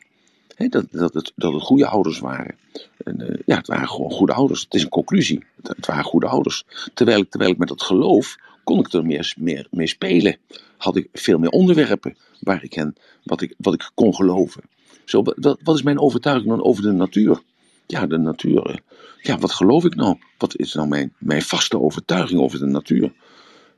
dat, 0.58 0.86
dat, 0.91 1.13
het, 1.13 1.32
dat 1.36 1.54
het 1.54 1.62
goede 1.62 1.88
ouders 1.88 2.19
waren. 2.19 2.56
En, 3.04 3.22
uh, 3.22 3.39
ja, 3.46 3.58
het 3.58 3.67
waren 3.67 3.88
gewoon 3.88 4.12
goede 4.12 4.34
ouders. 4.34 4.62
Het 4.62 4.74
is 4.74 4.84
een 4.84 4.89
conclusie. 4.89 5.43
Het, 5.56 5.67
het 5.67 5.86
waren 5.86 6.04
goede 6.04 6.28
ouders. 6.28 6.63
Terwijl 6.93 7.26
terwijl 7.30 7.52
ik 7.52 7.58
met 7.58 7.67
dat 7.67 7.82
geloof 7.82 8.36
kon 8.63 8.80
ik 8.80 8.93
er 8.93 9.06
meer, 9.06 9.34
meer 9.38 9.67
mee 9.71 9.88
spelen. 9.88 10.38
Had 10.78 10.95
ik 10.95 11.08
veel 11.13 11.38
meer 11.38 11.49
onderwerpen 11.49 12.17
waar 12.39 12.63
ik 12.63 12.73
hen, 12.73 12.95
wat, 13.23 13.41
ik, 13.41 13.54
wat 13.58 13.73
ik 13.73 13.91
kon 13.93 14.15
geloven. 14.15 14.63
Zo, 15.06 15.23
wat, 15.23 15.60
wat 15.63 15.76
is 15.76 15.82
mijn 15.82 15.99
overtuiging 15.99 16.49
dan 16.49 16.63
over 16.63 16.84
de 16.84 16.91
natuur? 16.91 17.41
Ja, 17.88 18.08
de 18.08 18.17
natuur. 18.17 18.82
Ja, 19.21 19.38
wat 19.38 19.52
geloof 19.52 19.86
ik 19.86 19.95
nou? 19.95 20.17
Wat 20.38 20.56
is 20.58 20.73
nou 20.73 20.88
mijn, 20.88 21.13
mijn 21.17 21.41
vaste 21.41 21.80
overtuiging 21.80 22.39
over 22.39 22.60
de 22.60 22.65
natuur? 22.65 23.12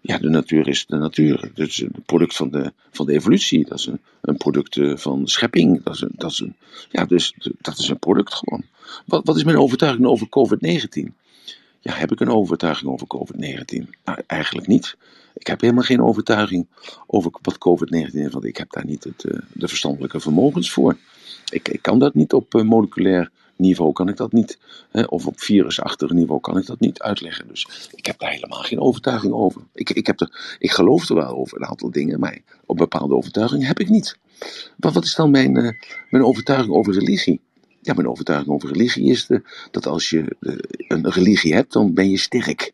Ja, 0.02 0.17
de 0.17 0.30
natuur 0.30 0.67
is 0.67 0.86
de 0.86 0.98
natuur. 0.98 1.52
Het 1.54 1.67
is 1.69 1.82
een 1.82 2.04
product 2.06 2.36
van 2.36 2.50
de, 2.50 2.74
van 2.91 3.06
de 3.06 3.13
evolutie. 3.13 3.65
Dat 3.65 3.80
is 3.80 3.86
een, 3.86 4.00
een 4.21 4.38
product 4.38 4.78
eh, 4.78 4.95
van 4.95 5.28
schepping. 5.28 5.84
Dat 5.84 5.93
is 5.93 6.02
een, 6.02 6.12
dat 6.15 6.32
is 6.32 6.39
een, 6.39 6.56
ja, 6.91 7.06
dus 7.06 7.34
dat 7.62 7.78
is 7.78 7.89
een 7.89 8.00
product 8.00 8.34
gewoon. 8.34 8.63
Wat, 9.06 9.26
wat 9.26 9.36
is 9.36 9.43
mijn 9.43 9.58
overtuiging 9.58 10.06
over 10.06 10.28
COVID-19? 10.28 11.25
Ja, 11.86 11.93
heb 11.93 12.12
ik 12.12 12.19
een 12.19 12.30
overtuiging 12.30 12.91
over 12.91 13.08
COVID-19? 13.08 13.89
Nou, 14.06 14.21
eigenlijk 14.28 14.67
niet. 14.67 14.98
Ik 15.34 15.48
heb 15.48 15.62
helemaal 15.62 15.84
geen 15.84 16.02
overtuiging 16.02 16.67
over 17.08 17.32
wat 17.41 17.58
COVID-19 17.58 18.12
is, 18.12 18.32
want 18.32 18.45
ik 18.45 18.58
heb 18.58 18.71
daar 18.71 18.86
niet 18.86 19.04
het, 19.04 19.24
uh, 19.24 19.39
de 19.54 19.67
verstandelijke 19.67 20.19
vermogens 20.19 20.71
voor. 20.71 20.98
Ik, 21.50 21.67
ik, 21.67 21.82
kan 21.82 22.00
dat 22.00 22.13
niet 22.13 22.34
op 22.34 22.56
uh, 22.56 22.63
moleculair 22.63 23.32
niveau, 23.56 23.91
kan 23.91 24.10
ik 24.10 24.17
dat 24.17 24.32
niet, 24.32 24.60
hè, 24.91 25.04
of 25.04 25.28
op 25.28 25.39
virusachtig 25.39 26.10
niveau 26.10 26.41
kan 26.41 26.58
ik 26.58 26.65
dat 26.65 26.80
niet 26.80 27.02
uitleggen. 27.02 27.48
Dus 27.48 27.89
ik 27.95 28.06
heb 28.06 28.19
daar 28.19 28.32
helemaal 28.32 28.62
geen 28.62 28.80
overtuiging 28.80 29.34
over. 29.34 29.62
Ik, 29.74 29.89
ik, 29.89 30.08
heb 30.08 30.19
er, 30.19 30.58
ik 30.60 30.71
geloof 30.71 31.10
er 31.10 31.15
wel 31.15 31.36
over 31.36 31.58
een 31.58 31.67
aantal 31.67 31.91
dingen, 31.91 32.19
maar 32.19 32.39
op 32.65 32.78
bepaalde 32.78 33.15
overtuigingen 33.15 33.67
heb 33.67 33.80
ik 33.80 33.89
niet. 33.89 34.17
Maar 34.78 34.91
wat 34.91 35.04
is 35.04 35.15
dan 35.15 35.32
mijn, 35.32 35.56
uh, 35.58 35.71
mijn 36.10 36.24
overtuiging 36.24 36.76
over 36.76 36.93
religie? 36.93 37.41
Ja, 37.86 37.93
mijn 37.93 38.08
overtuiging 38.08 38.52
over 38.52 38.69
religie 38.69 39.10
is 39.10 39.26
de, 39.26 39.41
dat 39.71 39.86
als 39.86 40.10
je 40.10 40.36
uh, 40.39 40.56
een 40.88 41.10
religie 41.10 41.54
hebt, 41.54 41.74
dan 41.74 41.93
ben 41.93 42.10
je 42.10 42.17
sterk. 42.17 42.74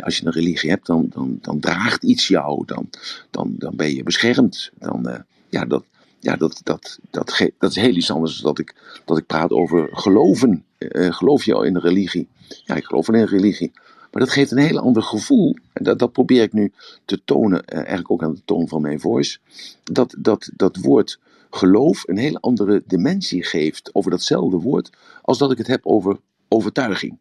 als 0.00 0.16
je 0.16 0.26
een 0.26 0.32
religie 0.32 0.70
hebt, 0.70 0.86
dan, 0.86 1.06
dan, 1.10 1.38
dan 1.40 1.60
draagt 1.60 2.02
iets 2.02 2.28
jou, 2.28 2.64
dan, 2.66 2.90
dan, 3.30 3.54
dan 3.58 3.76
ben 3.76 3.94
je 3.94 4.02
beschermd. 4.02 4.70
Dan, 4.78 5.08
uh, 5.08 5.16
ja, 5.48 5.64
dat, 5.64 5.84
ja 6.20 6.36
dat, 6.36 6.60
dat, 6.64 6.98
dat, 7.10 7.50
dat 7.58 7.70
is 7.70 7.76
heel 7.76 7.94
iets 7.94 8.10
anders 8.10 8.36
dan 8.36 8.54
dat 8.54 8.58
ik, 8.58 8.74
dat 9.04 9.18
ik 9.18 9.26
praat 9.26 9.50
over 9.50 9.88
geloven. 9.92 10.64
Geloof 10.88 11.44
je 11.44 11.54
al 11.54 11.62
in 11.62 11.74
een 11.74 11.80
religie? 11.80 12.28
Ja, 12.64 12.74
ik 12.74 12.84
geloof 12.84 13.08
in 13.08 13.14
een 13.14 13.26
religie. 13.26 13.72
Maar 14.10 14.22
dat 14.22 14.32
geeft 14.32 14.50
een 14.50 14.58
heel 14.58 14.78
ander 14.78 15.02
gevoel. 15.02 15.56
En 15.72 15.84
dat, 15.84 15.98
dat 15.98 16.12
probeer 16.12 16.42
ik 16.42 16.52
nu 16.52 16.72
te 17.04 17.20
tonen, 17.24 17.64
eigenlijk 17.64 18.10
ook 18.10 18.22
aan 18.22 18.34
de 18.34 18.42
toon 18.44 18.68
van 18.68 18.82
mijn 18.82 19.00
voice. 19.00 19.38
Dat, 19.84 20.14
dat, 20.18 20.50
dat 20.56 20.76
woord 20.76 21.18
geloof 21.54 22.08
een 22.08 22.18
hele 22.18 22.40
andere 22.40 22.82
dimensie 22.86 23.44
geeft 23.44 23.90
over 23.92 24.10
datzelfde 24.10 24.56
woord 24.56 24.90
als 25.22 25.38
dat 25.38 25.50
ik 25.50 25.58
het 25.58 25.66
heb 25.66 25.86
over 25.86 26.18
overtuiging. 26.48 27.18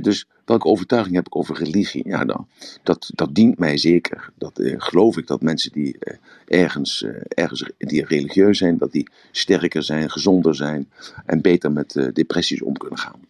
dus 0.00 0.26
welke 0.44 0.66
overtuiging 0.66 1.14
heb 1.14 1.26
ik 1.26 1.36
over 1.36 1.58
religie? 1.58 2.08
Ja, 2.08 2.24
dan, 2.24 2.48
dat, 2.82 3.10
dat 3.14 3.34
dient 3.34 3.58
mij 3.58 3.78
zeker. 3.78 4.32
Dat 4.34 4.58
eh, 4.58 4.74
geloof 4.76 5.16
ik 5.16 5.26
dat 5.26 5.42
mensen 5.42 5.72
die 5.72 5.96
eh, 5.98 6.16
ergens, 6.60 7.02
eh, 7.02 7.10
ergens 7.28 7.70
die 7.78 8.04
religieus 8.04 8.58
zijn, 8.58 8.78
dat 8.78 8.92
die 8.92 9.08
sterker 9.30 9.82
zijn, 9.82 10.10
gezonder 10.10 10.54
zijn 10.54 10.90
en 11.26 11.40
beter 11.40 11.72
met 11.72 11.96
eh, 11.96 12.12
depressies 12.12 12.62
om 12.62 12.76
kunnen 12.76 12.98
gaan. 12.98 13.20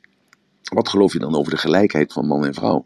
Wat 0.62 0.88
geloof 0.88 1.12
je 1.12 1.18
dan 1.18 1.34
over 1.34 1.50
de 1.50 1.58
gelijkheid 1.58 2.12
van 2.12 2.26
man 2.26 2.46
en 2.46 2.54
vrouw? 2.54 2.84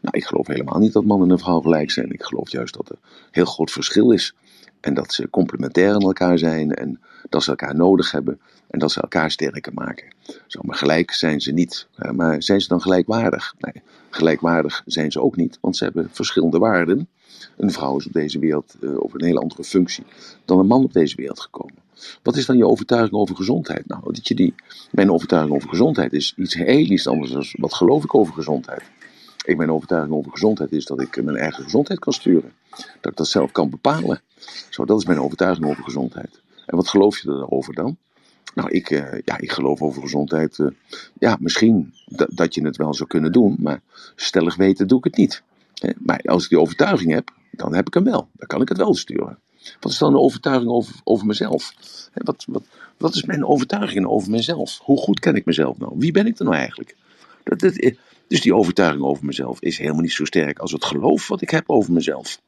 Nou, 0.00 0.16
ik 0.16 0.24
geloof 0.24 0.46
helemaal 0.46 0.78
niet 0.78 0.92
dat 0.92 1.04
man 1.04 1.30
en 1.30 1.38
vrouw 1.38 1.60
gelijk 1.60 1.90
zijn. 1.90 2.12
Ik 2.12 2.22
geloof 2.22 2.50
juist 2.50 2.74
dat 2.74 2.90
er 2.90 2.98
heel 3.30 3.44
groot 3.44 3.70
verschil 3.70 4.10
is. 4.10 4.34
En 4.80 4.94
dat 4.94 5.12
ze 5.12 5.30
complementair 5.30 5.94
aan 5.94 6.02
elkaar 6.02 6.38
zijn 6.38 6.74
en 6.74 7.00
dat 7.28 7.42
ze 7.42 7.50
elkaar 7.50 7.74
nodig 7.74 8.10
hebben 8.10 8.40
en 8.70 8.78
dat 8.78 8.92
ze 8.92 9.00
elkaar 9.00 9.30
sterker 9.30 9.72
maken. 9.74 10.06
Zo, 10.46 10.60
maar 10.62 10.76
gelijk 10.76 11.10
zijn 11.10 11.40
ze 11.40 11.52
niet. 11.52 11.86
Maar 12.12 12.42
zijn 12.42 12.60
ze 12.60 12.68
dan 12.68 12.80
gelijkwaardig? 12.80 13.54
Nee, 13.58 13.82
gelijkwaardig 14.10 14.82
zijn 14.86 15.12
ze 15.12 15.20
ook 15.20 15.36
niet, 15.36 15.58
want 15.60 15.76
ze 15.76 15.84
hebben 15.84 16.08
verschillende 16.12 16.58
waarden. 16.58 17.08
Een 17.56 17.70
vrouw 17.70 17.96
is 17.96 18.06
op 18.06 18.12
deze 18.12 18.38
wereld 18.38 18.76
uh, 18.80 19.00
op 19.00 19.14
een 19.14 19.24
hele 19.24 19.40
andere 19.40 19.64
functie 19.64 20.04
dan 20.44 20.58
een 20.58 20.66
man 20.66 20.84
op 20.84 20.92
deze 20.92 21.16
wereld 21.16 21.40
gekomen. 21.40 21.74
Wat 22.22 22.36
is 22.36 22.46
dan 22.46 22.56
je 22.56 22.66
overtuiging 22.66 23.14
over 23.14 23.36
gezondheid? 23.36 23.86
Nou, 23.86 24.02
dat 24.04 24.28
je 24.28 24.34
die, 24.34 24.54
mijn 24.90 25.10
overtuiging 25.10 25.54
over 25.54 25.68
gezondheid 25.68 26.12
is 26.12 26.34
iets 26.36 26.54
heel 26.54 26.86
iets 26.86 27.06
anders 27.06 27.32
dan 27.32 27.46
wat 27.52 27.74
geloof 27.74 28.04
ik 28.04 28.14
over 28.14 28.34
gezondheid. 28.34 28.82
Ik 29.44 29.56
mijn 29.56 29.70
overtuiging 29.70 30.14
over 30.14 30.30
gezondheid 30.30 30.72
is 30.72 30.84
dat 30.84 31.00
ik 31.00 31.24
mijn 31.24 31.36
eigen 31.36 31.62
gezondheid 31.64 31.98
kan 31.98 32.12
sturen. 32.12 32.52
Dat 33.00 33.10
ik 33.12 33.16
dat 33.16 33.28
zelf 33.28 33.52
kan 33.52 33.70
bepalen. 33.70 34.20
Zo, 34.68 34.84
dat 34.84 34.98
is 34.98 35.04
mijn 35.04 35.20
overtuiging 35.20 35.66
over 35.66 35.84
gezondheid. 35.84 36.40
En 36.66 36.76
wat 36.76 36.88
geloof 36.88 37.18
je 37.18 37.28
daarover 37.28 37.74
dan? 37.74 37.96
Nou, 38.54 38.70
ik, 38.70 38.90
uh, 38.90 39.12
ja, 39.24 39.38
ik 39.38 39.52
geloof 39.52 39.82
over 39.82 40.02
gezondheid. 40.02 40.58
Uh, 40.58 40.68
ja, 41.18 41.36
misschien 41.40 41.94
dat 42.28 42.54
je 42.54 42.64
het 42.64 42.76
wel 42.76 42.94
zou 42.94 43.08
kunnen 43.08 43.32
doen, 43.32 43.56
maar 43.58 43.80
stellig 44.16 44.56
weten 44.56 44.88
doe 44.88 44.98
ik 44.98 45.04
het 45.04 45.16
niet. 45.16 45.42
Maar 45.98 46.20
als 46.24 46.42
ik 46.42 46.48
die 46.48 46.60
overtuiging 46.60 47.12
heb, 47.12 47.30
dan 47.50 47.74
heb 47.74 47.86
ik 47.86 47.94
hem 47.94 48.04
wel. 48.04 48.28
Dan 48.32 48.46
kan 48.46 48.60
ik 48.60 48.68
het 48.68 48.78
wel 48.78 48.94
sturen. 48.94 49.38
Wat 49.80 49.92
is 49.92 49.98
dan 49.98 50.12
een 50.12 50.20
overtuiging 50.20 50.70
over, 50.70 50.94
over 51.04 51.26
mezelf? 51.26 51.74
Wat, 52.14 52.44
wat, 52.48 52.62
wat 52.96 53.14
is 53.14 53.22
mijn 53.24 53.46
overtuiging 53.46 54.06
over 54.06 54.30
mezelf? 54.30 54.78
Hoe 54.82 54.98
goed 54.98 55.20
ken 55.20 55.34
ik 55.34 55.44
mezelf 55.44 55.78
nou? 55.78 55.92
Wie 55.96 56.12
ben 56.12 56.26
ik 56.26 56.38
er 56.38 56.44
nou 56.44 56.56
eigenlijk? 56.56 56.96
Dat, 57.44 57.62
eh, 57.62 57.94
dus 58.28 58.40
die 58.40 58.54
overtuiging 58.54 59.04
over 59.04 59.24
mezelf 59.24 59.60
is 59.60 59.78
helemaal 59.78 60.02
niet 60.02 60.12
zo 60.12 60.24
sterk 60.24 60.58
als 60.58 60.72
het 60.72 60.84
geloof 60.84 61.28
wat 61.28 61.40
ik 61.40 61.50
heb 61.50 61.64
over 61.66 61.92
mezelf. 61.92 62.40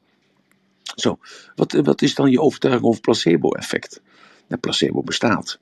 Zo, 0.95 1.19
wat, 1.55 1.71
wat 1.71 2.01
is 2.01 2.15
dan 2.15 2.31
je 2.31 2.41
overtuiging 2.41 2.85
over 2.85 3.01
placebo-effect? 3.01 4.01
Ja, 4.47 4.57
placebo 4.57 5.03
bestaat. 5.03 5.59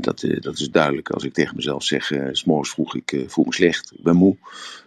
Dat, 0.00 0.22
eh, 0.22 0.40
dat 0.40 0.58
is 0.58 0.70
duidelijk. 0.70 1.10
Als 1.10 1.24
ik 1.24 1.32
tegen 1.32 1.56
mezelf 1.56 1.84
zeg, 1.84 2.10
uh, 2.10 2.28
s 2.32 2.44
morgens 2.44 2.70
vroeg 2.70 2.96
ik 2.96 3.24
voel 3.26 3.44
me 3.44 3.54
slecht, 3.54 3.92
ik 3.96 4.02
ben 4.02 4.16
moe. 4.16 4.36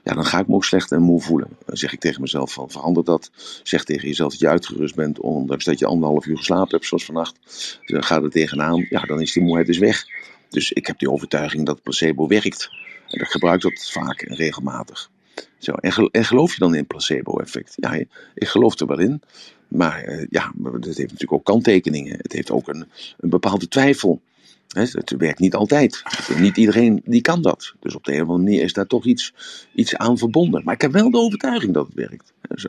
Ja, 0.03 0.13
dan 0.13 0.25
ga 0.25 0.39
ik 0.39 0.47
me 0.47 0.55
ook 0.55 0.65
slecht 0.65 0.91
en 0.91 1.01
moe 1.01 1.21
voelen. 1.21 1.57
Dan 1.65 1.77
zeg 1.77 1.93
ik 1.93 1.99
tegen 1.99 2.21
mezelf 2.21 2.53
van 2.53 2.71
verander 2.71 3.03
dat. 3.03 3.31
Zeg 3.63 3.83
tegen 3.83 4.07
jezelf 4.07 4.31
dat 4.31 4.39
je 4.39 4.47
uitgerust 4.47 4.95
bent, 4.95 5.19
ondanks 5.19 5.65
dat 5.65 5.79
je 5.79 5.85
anderhalf 5.85 6.25
uur 6.25 6.37
geslapen 6.37 6.69
hebt 6.69 6.85
zoals 6.85 7.05
vannacht. 7.05 7.39
Dan 7.85 8.03
ga 8.03 8.21
er 8.21 8.29
tegenaan, 8.29 8.85
ja 8.89 9.01
dan 9.01 9.21
is 9.21 9.33
die 9.33 9.43
moeheid 9.43 9.67
dus 9.67 9.77
weg. 9.77 10.05
Dus 10.49 10.71
ik 10.71 10.87
heb 10.87 10.99
die 10.99 11.11
overtuiging 11.11 11.65
dat 11.65 11.81
placebo 11.81 12.27
werkt. 12.27 12.69
En 13.07 13.19
ik 13.19 13.27
gebruik 13.27 13.61
dat 13.61 13.89
vaak 13.91 14.21
en 14.21 14.35
regelmatig. 14.35 15.09
Zo, 15.57 15.71
en, 15.71 16.25
geloof 16.25 16.53
je 16.53 16.59
dan 16.59 16.75
in 16.75 16.87
placebo-effect? 16.87 17.73
Ja, 17.75 17.93
ik 18.33 18.47
geloof 18.47 18.79
er 18.79 18.87
wel 18.87 18.99
in. 18.99 19.21
Maar 19.67 20.25
ja, 20.29 20.51
het 20.63 20.85
heeft 20.85 20.97
natuurlijk 20.97 21.31
ook 21.31 21.45
kanttekeningen. 21.45 22.17
Het 22.21 22.31
heeft 22.31 22.51
ook 22.51 22.67
een, 22.67 22.85
een 23.17 23.29
bepaalde 23.29 23.67
twijfel. 23.67 24.21
Het 24.67 25.13
werkt 25.17 25.39
niet 25.39 25.55
altijd. 25.55 26.03
Niet 26.37 26.57
iedereen 26.57 27.01
die 27.05 27.21
kan 27.21 27.41
dat. 27.41 27.73
Dus 27.79 27.95
op 27.95 28.03
de 28.03 28.13
een 28.13 28.21
of 28.21 28.27
andere 28.27 28.43
manier 28.43 28.63
is 28.63 28.73
daar 28.73 28.87
toch 28.87 29.05
iets, 29.05 29.33
iets 29.73 29.95
aan 29.95 30.17
verbonden. 30.17 30.63
Maar 30.63 30.73
ik 30.73 30.81
heb 30.81 30.91
wel 30.91 31.11
de 31.11 31.17
overtuiging 31.17 31.73
dat 31.73 31.85
het 31.85 31.95
werkt. 31.95 32.33
Zo. 32.55 32.67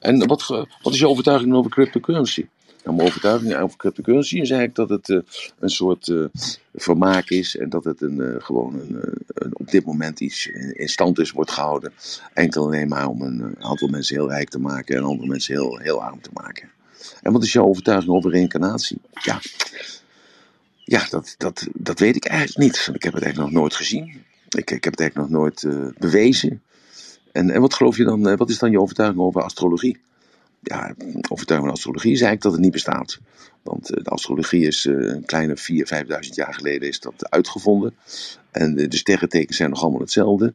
En 0.00 0.26
wat, 0.26 0.46
wat 0.82 0.92
is 0.92 0.98
je 0.98 1.08
overtuiging 1.08 1.54
over 1.54 1.70
cryptocurrency? 1.70 2.46
Nou, 2.86 2.98
mijn 2.98 3.08
overtuiging 3.08 3.56
over 3.56 3.76
cryptocurrency 3.76 4.34
is 4.40 4.50
eigenlijk 4.50 4.74
dat 4.74 4.88
het 4.88 5.08
uh, 5.08 5.20
een 5.58 5.70
soort 5.70 6.08
uh, 6.08 6.26
vermaak 6.74 7.30
is 7.30 7.56
en 7.56 7.68
dat 7.68 7.84
het 7.84 8.00
een, 8.00 8.42
gewoon 8.42 8.74
een, 8.74 9.18
op 9.52 9.70
dit 9.70 9.84
moment 9.84 10.20
iets 10.20 10.46
in, 10.72 10.88
stand 10.88 11.18
is, 11.18 11.30
wordt 11.30 11.50
gehouden. 11.50 11.92
Enkel 12.32 12.64
alleen 12.64 12.88
maar 12.88 13.08
om 13.08 13.22
een 13.22 13.56
aantal 13.58 13.88
mensen 13.88 14.16
heel 14.16 14.28
rijk 14.28 14.48
te 14.48 14.58
maken 14.58 14.96
en 14.96 15.02
andere 15.02 15.28
mensen 15.28 15.54
heel, 15.54 15.78
heel 15.78 16.02
arm 16.02 16.20
te 16.20 16.30
maken. 16.32 16.70
En 17.22 17.32
wat 17.32 17.42
is 17.42 17.52
jouw 17.52 17.64
overtuiging 17.64 18.12
over 18.12 18.30
reïncarnatie? 18.30 19.00
Ja, 19.12 19.40
ja, 20.84 21.06
dat, 21.10 21.34
dat, 21.38 21.66
dat 21.72 21.98
weet 21.98 22.16
ik 22.16 22.24
eigenlijk 22.24 22.58
niet. 22.58 22.90
Ik 22.94 23.02
heb 23.02 23.12
het 23.14 23.22
eigenlijk 23.22 23.52
nog 23.52 23.60
nooit 23.60 23.74
gezien. 23.74 24.24
Ik, 24.48 24.70
ik 24.70 24.84
heb 24.84 24.92
het 24.92 25.00
eigenlijk 25.00 25.30
nog 25.30 25.40
nooit 25.40 25.66
bewezen. 25.98 26.62
En, 27.32 27.50
en 27.50 27.60
wat 27.60 27.74
geloof 27.74 27.96
je 27.96 28.04
dan, 28.04 28.36
wat 28.36 28.50
is 28.50 28.58
dan 28.58 28.70
je 28.70 28.80
overtuiging 28.80 29.22
over 29.22 29.42
astrologie? 29.42 30.04
Ja, 30.68 30.94
overtuiging 31.28 31.68
van 31.68 31.70
astrologie 31.70 32.12
is 32.12 32.20
eigenlijk 32.20 32.42
dat 32.42 32.52
het 32.52 32.60
niet 32.60 32.72
bestaat. 32.72 33.18
Want 33.62 33.90
uh, 33.90 34.04
de 34.04 34.10
astrologie 34.10 34.66
is 34.66 34.84
een 34.84 35.24
kleine 35.24 35.56
4.000, 35.56 35.64
5.000 35.74 36.34
jaar 36.34 36.54
geleden 36.54 36.88
is 36.88 37.00
dat 37.00 37.30
uitgevonden. 37.30 37.94
En 38.50 38.74
de 38.74 38.96
sterrentekens 38.96 39.56
zijn 39.56 39.70
nog 39.70 39.82
allemaal 39.82 40.00
hetzelfde. 40.00 40.54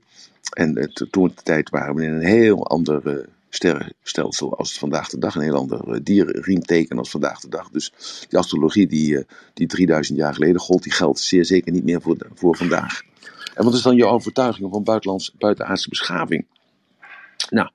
En 0.53 0.91
toen 1.09 1.31
de 1.35 1.43
tijd 1.43 1.69
waren 1.69 1.95
we 1.95 2.03
in 2.03 2.13
een 2.13 2.25
heel 2.25 2.67
andere 2.67 3.25
sterrenstelsel 3.49 4.57
als 4.57 4.77
vandaag 4.77 5.09
de 5.09 5.17
dag. 5.17 5.35
Een 5.35 5.41
heel 5.41 5.55
ander 5.55 5.93
eh, 5.93 5.99
dierenriemteken 6.03 6.97
als 6.97 7.09
vandaag 7.09 7.39
de 7.39 7.49
dag. 7.49 7.69
Dus 7.69 7.93
die 8.29 8.39
astrologie 8.39 8.87
die, 8.87 9.17
eh, 9.17 9.23
die 9.53 9.67
3000 9.67 10.17
jaar 10.17 10.33
geleden 10.33 10.61
gold, 10.61 10.83
die 10.83 10.91
geldt 10.91 11.19
zeer 11.19 11.45
zeker 11.45 11.71
niet 11.71 11.83
meer 11.83 12.01
voor, 12.01 12.17
voor 12.33 12.57
vandaag. 12.57 13.01
En 13.55 13.63
wat 13.63 13.73
is 13.73 13.81
dan 13.81 13.95
je 13.95 14.05
overtuiging 14.05 14.71
van 14.71 14.83
buitenlands, 14.83 15.33
buitenaardse 15.37 15.89
beschaving? 15.89 16.45
Nou, 17.51 17.69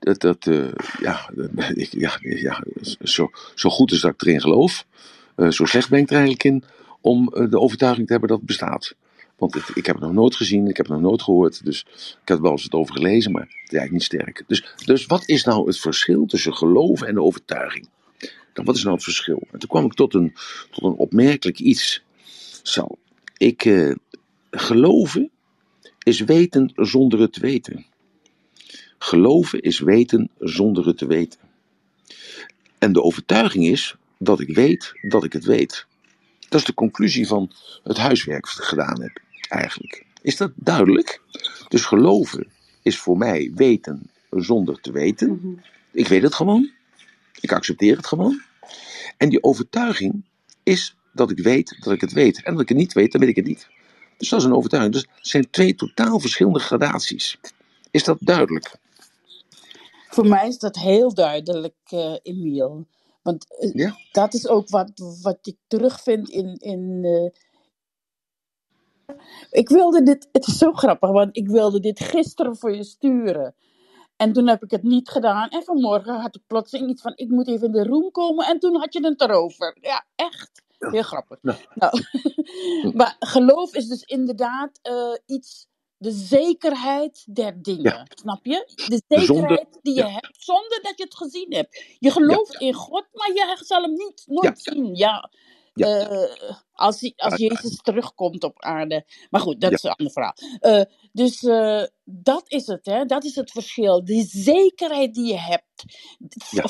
dat, 0.00 0.20
dat, 0.20 0.46
uh, 0.46 0.72
ja, 1.00 1.30
ik, 1.74 1.92
ja, 1.92 2.18
ja 2.20 2.64
zo, 3.02 3.30
zo 3.54 3.70
goed 3.70 3.92
is 3.92 4.00
dat 4.00 4.12
ik 4.12 4.22
erin 4.22 4.40
geloof, 4.40 4.86
uh, 5.36 5.50
zo 5.50 5.64
slecht 5.64 5.88
ben 5.88 5.98
ik 5.98 6.08
er 6.08 6.16
eigenlijk 6.16 6.44
in 6.44 6.64
om 7.00 7.32
uh, 7.34 7.50
de 7.50 7.58
overtuiging 7.58 8.06
te 8.06 8.12
hebben 8.12 8.30
dat 8.30 8.38
het 8.38 8.46
bestaat. 8.46 8.94
Want 9.36 9.56
ik 9.74 9.86
heb 9.86 9.94
het 9.94 10.04
nog 10.04 10.12
nooit 10.12 10.36
gezien, 10.36 10.68
ik 10.68 10.76
heb 10.76 10.86
het 10.86 10.94
nog 10.94 11.04
nooit 11.04 11.22
gehoord. 11.22 11.64
Dus 11.64 11.86
ik 12.22 12.28
heb 12.28 12.36
er 12.36 12.42
wel 12.42 12.52
eens 12.52 12.62
wat 12.62 12.80
over 12.80 12.94
gelezen, 12.94 13.32
maar 13.32 13.42
het 13.42 13.72
is 13.72 13.78
eigenlijk 13.78 13.92
niet 13.92 14.02
sterk. 14.02 14.44
Dus, 14.46 14.74
dus 14.84 15.06
wat 15.06 15.28
is 15.28 15.44
nou 15.44 15.66
het 15.66 15.78
verschil 15.78 16.26
tussen 16.26 16.54
geloven 16.54 17.06
en 17.06 17.20
overtuiging? 17.20 17.88
Dan, 18.52 18.64
wat 18.64 18.76
is 18.76 18.82
nou 18.82 18.94
het 18.94 19.04
verschil? 19.04 19.42
En 19.52 19.58
toen 19.58 19.68
kwam 19.68 19.84
ik 19.84 19.94
tot 19.94 20.14
een, 20.14 20.34
tot 20.70 20.84
een 20.84 20.96
opmerkelijk 20.96 21.58
iets. 21.58 22.02
Zo, 22.62 22.86
ik, 23.36 23.64
eh, 23.64 23.94
geloven 24.50 25.30
is 26.02 26.20
weten 26.20 26.72
zonder 26.74 27.20
het 27.20 27.32
te 27.32 27.40
weten. 27.40 27.86
Geloven 29.04 29.60
is 29.60 29.78
weten 29.78 30.30
zonder 30.38 30.86
het 30.86 30.98
te 30.98 31.06
weten. 31.06 31.40
En 32.78 32.92
de 32.92 33.02
overtuiging 33.02 33.66
is 33.66 33.96
dat 34.18 34.40
ik 34.40 34.54
weet 34.54 34.92
dat 35.02 35.24
ik 35.24 35.32
het 35.32 35.44
weet. 35.44 35.86
Dat 36.48 36.60
is 36.60 36.66
de 36.66 36.74
conclusie 36.74 37.26
van 37.26 37.52
het 37.82 37.96
huiswerk 37.96 38.44
dat 38.44 38.58
ik 38.58 38.64
gedaan 38.64 39.02
heb, 39.02 39.20
eigenlijk. 39.48 40.04
Is 40.22 40.36
dat 40.36 40.52
duidelijk? 40.54 41.20
Dus 41.68 41.84
geloven 41.84 42.46
is 42.82 42.98
voor 42.98 43.18
mij 43.18 43.52
weten 43.54 44.10
zonder 44.30 44.80
te 44.80 44.92
weten. 44.92 45.28
Mhm. 45.28 45.60
Ik 45.92 46.08
weet 46.08 46.22
het 46.22 46.34
gewoon. 46.34 46.70
Ik 47.40 47.52
accepteer 47.52 47.96
het 47.96 48.06
gewoon. 48.06 48.42
En 49.16 49.28
die 49.28 49.42
overtuiging 49.42 50.24
is 50.62 50.96
dat 51.12 51.30
ik 51.30 51.38
weet 51.38 51.76
dat 51.80 51.92
ik 51.92 52.00
het 52.00 52.12
weet. 52.12 52.42
En 52.42 52.52
dat 52.52 52.62
ik 52.62 52.68
het 52.68 52.78
niet 52.78 52.92
weet, 52.92 53.12
dan 53.12 53.20
weet 53.20 53.30
ik 53.30 53.36
het 53.36 53.46
niet. 53.46 53.68
Dus 54.18 54.28
dat 54.28 54.40
is 54.40 54.46
een 54.46 54.54
overtuiging. 54.54 54.94
Dus 54.94 55.06
het 55.14 55.28
zijn 55.28 55.50
twee 55.50 55.74
totaal 55.74 56.20
verschillende 56.20 56.58
gradaties. 56.58 57.38
Is 57.90 58.04
dat 58.04 58.18
duidelijk? 58.20 58.82
Voor 60.14 60.26
mij 60.26 60.48
is 60.48 60.58
dat 60.58 60.76
heel 60.76 61.14
duidelijk, 61.14 61.76
uh, 61.92 62.16
Emiel. 62.22 62.86
Want 63.22 63.46
uh, 63.74 63.92
dat 64.12 64.34
is 64.34 64.48
ook 64.48 64.68
wat, 64.68 65.18
wat 65.22 65.38
ik 65.42 65.56
terugvind 65.66 66.28
in. 66.28 66.56
in 66.56 67.04
uh... 67.04 67.30
ik 69.50 69.68
wilde 69.68 70.02
dit, 70.02 70.28
het 70.32 70.46
is 70.46 70.58
zo 70.58 70.72
grappig, 70.72 71.10
want 71.10 71.36
ik 71.36 71.48
wilde 71.48 71.80
dit 71.80 72.00
gisteren 72.00 72.56
voor 72.56 72.74
je 72.74 72.84
sturen. 72.84 73.54
En 74.16 74.32
toen 74.32 74.48
heb 74.48 74.62
ik 74.62 74.70
het 74.70 74.82
niet 74.82 75.08
gedaan. 75.08 75.48
En 75.48 75.62
vanmorgen 75.62 76.20
had 76.20 76.36
ik 76.36 76.42
plotseling 76.46 76.90
iets 76.90 77.02
van: 77.02 77.12
ik 77.16 77.28
moet 77.28 77.48
even 77.48 77.66
in 77.66 77.72
de 77.72 77.84
room 77.84 78.10
komen. 78.10 78.46
En 78.46 78.58
toen 78.58 78.76
had 78.76 78.92
je 78.92 79.06
het 79.06 79.20
erover. 79.20 79.76
Ja, 79.80 80.04
echt. 80.14 80.62
Heel 80.78 81.02
grappig. 81.02 81.38
Nou. 81.42 81.58
nou. 81.74 82.02
maar 82.98 83.16
geloof 83.18 83.74
is 83.74 83.88
dus 83.88 84.02
inderdaad 84.02 84.80
uh, 84.82 85.36
iets 85.36 85.66
de 86.04 86.10
zekerheid 86.10 87.24
der 87.34 87.62
dingen. 87.62 88.06
Snap 88.14 88.44
je? 88.44 88.72
De 88.88 89.02
zekerheid 89.08 89.78
die 89.82 89.94
je 89.94 90.06
hebt 90.06 90.44
zonder 90.44 90.78
dat 90.82 90.92
je 90.96 91.04
het 91.04 91.16
gezien 91.16 91.54
hebt. 91.54 91.84
Je 91.98 92.10
gelooft 92.10 92.60
in 92.60 92.74
God, 92.74 93.06
maar 93.12 93.32
je 93.32 93.58
zal 93.60 93.82
hem 93.82 93.92
niet 93.92 94.24
nooit 94.26 94.58
zien. 94.60 94.94
Ja. 94.94 95.30
Uh, 95.74 96.30
als, 96.72 97.12
als 97.16 97.36
Jezus 97.36 97.76
terugkomt 97.76 98.44
op 98.44 98.62
aarde. 98.62 99.04
Maar 99.30 99.40
goed, 99.40 99.60
dat 99.60 99.72
is 99.72 99.82
een 99.82 99.90
ander 99.90 100.12
verhaal. 100.12 100.34
Uh, 100.60 100.82
dus 101.12 101.42
uh, 101.42 101.82
dat 102.04 102.44
is 102.46 102.66
het, 102.66 102.86
hè? 102.86 103.04
dat 103.04 103.24
is 103.24 103.34
het 103.34 103.50
verschil. 103.50 104.04
Die 104.04 104.26
zekerheid 104.26 105.14
die 105.14 105.26
je 105.26 105.38
hebt, 105.38 105.84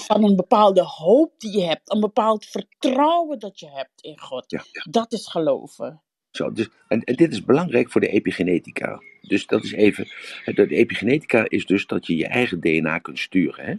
van 0.06 0.24
een 0.24 0.36
bepaalde 0.36 0.82
hoop 0.82 1.32
die 1.38 1.58
je 1.58 1.64
hebt, 1.64 1.92
een 1.92 2.00
bepaald 2.00 2.44
vertrouwen 2.44 3.38
dat 3.38 3.60
je 3.60 3.70
hebt 3.70 4.00
in 4.00 4.20
God, 4.20 4.64
dat 4.90 5.12
is 5.12 5.26
geloven. 5.26 6.03
Zo, 6.36 6.52
dus, 6.52 6.68
en, 6.88 7.00
dit 7.04 7.32
is 7.32 7.44
belangrijk 7.44 7.90
voor 7.90 8.00
de 8.00 8.08
epigenetica. 8.08 9.02
Dus 9.20 9.46
dat 9.46 9.64
is 9.64 9.72
even. 9.72 10.08
De 10.44 10.66
epigenetica 10.68 11.44
is 11.48 11.66
dus 11.66 11.86
dat 11.86 12.06
je 12.06 12.16
je 12.16 12.26
eigen 12.26 12.60
DNA 12.60 12.98
kunt 12.98 13.18
sturen. 13.18 13.64
Hè? 13.64 13.74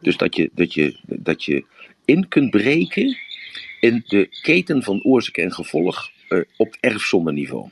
Dus 0.00 0.16
dat 0.16 0.36
je, 0.36 0.50
dat, 0.54 0.74
je, 0.74 0.96
dat 1.02 1.44
je 1.44 1.64
in 2.04 2.28
kunt 2.28 2.50
breken 2.50 3.16
in 3.80 4.02
de 4.06 4.28
keten 4.42 4.82
van 4.82 5.04
oorzaak 5.04 5.36
en 5.36 5.52
gevolg 5.52 6.10
uh, 6.28 6.40
op 6.56 6.76
erfzondeniveau. 6.80 7.70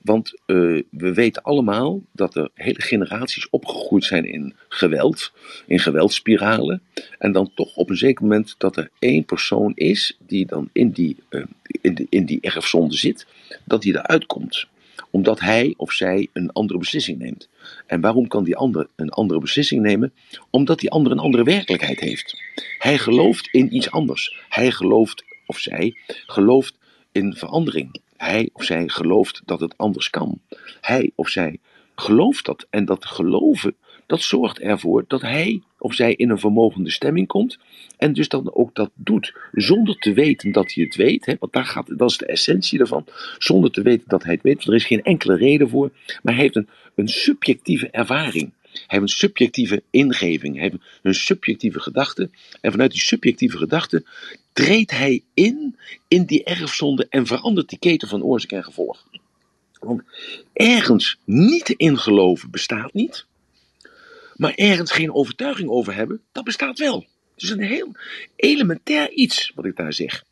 Want 0.00 0.32
uh, 0.46 0.82
we 0.90 1.14
weten 1.14 1.42
allemaal 1.42 2.00
dat 2.12 2.34
er 2.34 2.50
hele 2.54 2.80
generaties 2.80 3.50
opgegroeid 3.50 4.04
zijn 4.04 4.24
in 4.24 4.54
geweld, 4.68 5.32
in 5.66 5.78
geweldspiralen. 5.78 6.82
En 7.18 7.32
dan 7.32 7.50
toch 7.54 7.76
op 7.76 7.90
een 7.90 7.96
zeker 7.96 8.22
moment 8.22 8.54
dat 8.58 8.76
er 8.76 8.90
één 8.98 9.24
persoon 9.24 9.72
is 9.74 10.18
die 10.26 10.46
dan 10.46 10.68
in 10.72 10.90
die, 10.90 11.16
uh, 11.30 11.44
in, 11.80 12.06
in 12.08 12.24
die 12.24 12.40
erfzonde 12.40 12.96
zit, 12.96 13.26
dat 13.64 13.82
die 13.82 13.96
eruit 13.96 14.26
komt 14.26 14.68
omdat 15.10 15.40
hij 15.40 15.74
of 15.76 15.92
zij 15.92 16.28
een 16.32 16.52
andere 16.52 16.78
beslissing 16.78 17.18
neemt. 17.18 17.48
En 17.86 18.00
waarom 18.00 18.28
kan 18.28 18.44
die 18.44 18.56
ander 18.56 18.88
een 18.96 19.10
andere 19.10 19.40
beslissing 19.40 19.82
nemen? 19.82 20.12
Omdat 20.50 20.78
die 20.78 20.90
ander 20.90 21.12
een 21.12 21.18
andere 21.18 21.44
werkelijkheid 21.44 22.00
heeft. 22.00 22.42
Hij 22.78 22.98
gelooft 22.98 23.48
in 23.52 23.74
iets 23.74 23.90
anders. 23.90 24.36
Hij 24.48 24.70
gelooft, 24.70 25.24
of 25.46 25.58
zij 25.58 25.96
gelooft 26.06 26.74
in 27.12 27.34
verandering. 27.34 28.00
Hij 28.20 28.50
of 28.52 28.64
zij 28.64 28.88
gelooft 28.88 29.42
dat 29.44 29.60
het 29.60 29.74
anders 29.76 30.10
kan. 30.10 30.40
Hij 30.80 31.10
of 31.14 31.28
zij 31.28 31.58
gelooft 31.94 32.44
dat. 32.44 32.66
En 32.70 32.84
dat 32.84 33.04
geloven, 33.04 33.74
dat 34.06 34.22
zorgt 34.22 34.58
ervoor 34.58 35.04
dat 35.06 35.20
hij 35.20 35.62
of 35.78 35.94
zij 35.94 36.14
in 36.14 36.30
een 36.30 36.38
vermogende 36.38 36.90
stemming 36.90 37.26
komt. 37.26 37.58
En 37.96 38.12
dus 38.12 38.28
dan 38.28 38.54
ook 38.54 38.74
dat 38.74 38.90
doet 38.94 39.34
zonder 39.52 39.98
te 39.98 40.12
weten 40.12 40.52
dat 40.52 40.72
hij 40.72 40.84
het 40.84 40.96
weet. 40.96 41.26
Hè, 41.26 41.34
want 41.38 41.52
daar 41.52 41.64
gaat, 41.64 41.98
dat 41.98 42.10
is 42.10 42.18
de 42.18 42.26
essentie 42.26 42.78
ervan. 42.78 43.04
Zonder 43.38 43.70
te 43.70 43.82
weten 43.82 44.08
dat 44.08 44.22
hij 44.22 44.32
het 44.32 44.42
weet. 44.42 44.66
Er 44.66 44.74
is 44.74 44.84
geen 44.84 45.02
enkele 45.02 45.36
reden 45.36 45.68
voor. 45.68 45.90
Maar 46.22 46.34
hij 46.34 46.42
heeft 46.42 46.56
een, 46.56 46.68
een 46.94 47.08
subjectieve 47.08 47.90
ervaring. 47.90 48.52
Heeft 48.86 49.02
een 49.02 49.08
subjectieve 49.08 49.82
ingeving. 49.90 50.58
Heeft 50.58 50.74
een 51.02 51.14
subjectieve 51.14 51.80
gedachte. 51.80 52.30
En 52.60 52.70
vanuit 52.70 52.90
die 52.90 53.00
subjectieve 53.00 53.56
gedachte 53.56 54.04
treedt 54.52 54.90
hij 54.90 55.22
in 55.34 55.76
in 56.08 56.24
die 56.24 56.44
erfzonde 56.44 57.06
en 57.10 57.26
verandert 57.26 57.68
die 57.68 57.78
keten 57.78 58.08
van 58.08 58.22
oorzaak 58.22 58.50
en 58.50 58.64
gevolg. 58.64 59.06
Want 59.80 60.02
ergens 60.52 61.18
niet 61.24 61.68
in 61.68 61.98
geloven 61.98 62.50
bestaat 62.50 62.92
niet. 62.92 63.26
Maar 64.36 64.54
ergens 64.54 64.90
geen 64.90 65.12
overtuiging 65.12 65.68
over 65.68 65.94
hebben, 65.94 66.20
dat 66.32 66.44
bestaat 66.44 66.78
wel. 66.78 67.06
Het 67.34 67.42
is 67.42 67.50
een 67.50 67.62
heel 67.62 67.92
elementair 68.36 69.10
iets 69.10 69.52
wat 69.54 69.64
ik 69.64 69.76
daar 69.76 69.92
zeg. 69.92 70.24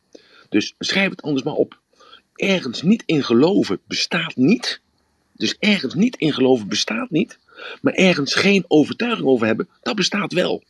Dus 0.49 0.75
schrijf 0.79 1.09
het 1.09 1.21
anders 1.21 1.43
maar 1.43 1.53
op. 1.53 1.79
Ergens 2.35 2.81
niet 2.81 3.03
in 3.05 3.23
geloven 3.23 3.79
bestaat 3.87 4.35
niet. 4.35 4.81
Dus 5.33 5.55
ergens 5.59 5.93
niet 5.93 6.15
in 6.17 6.33
geloven 6.33 6.67
bestaat 6.67 7.09
niet. 7.09 7.39
Maar 7.81 7.93
ergens 7.93 8.33
geen 8.33 8.65
overtuiging 8.67 9.27
over 9.27 9.47
hebben, 9.47 9.69
dat 9.81 9.95
bestaat 9.95 10.33
wel. 10.33 10.63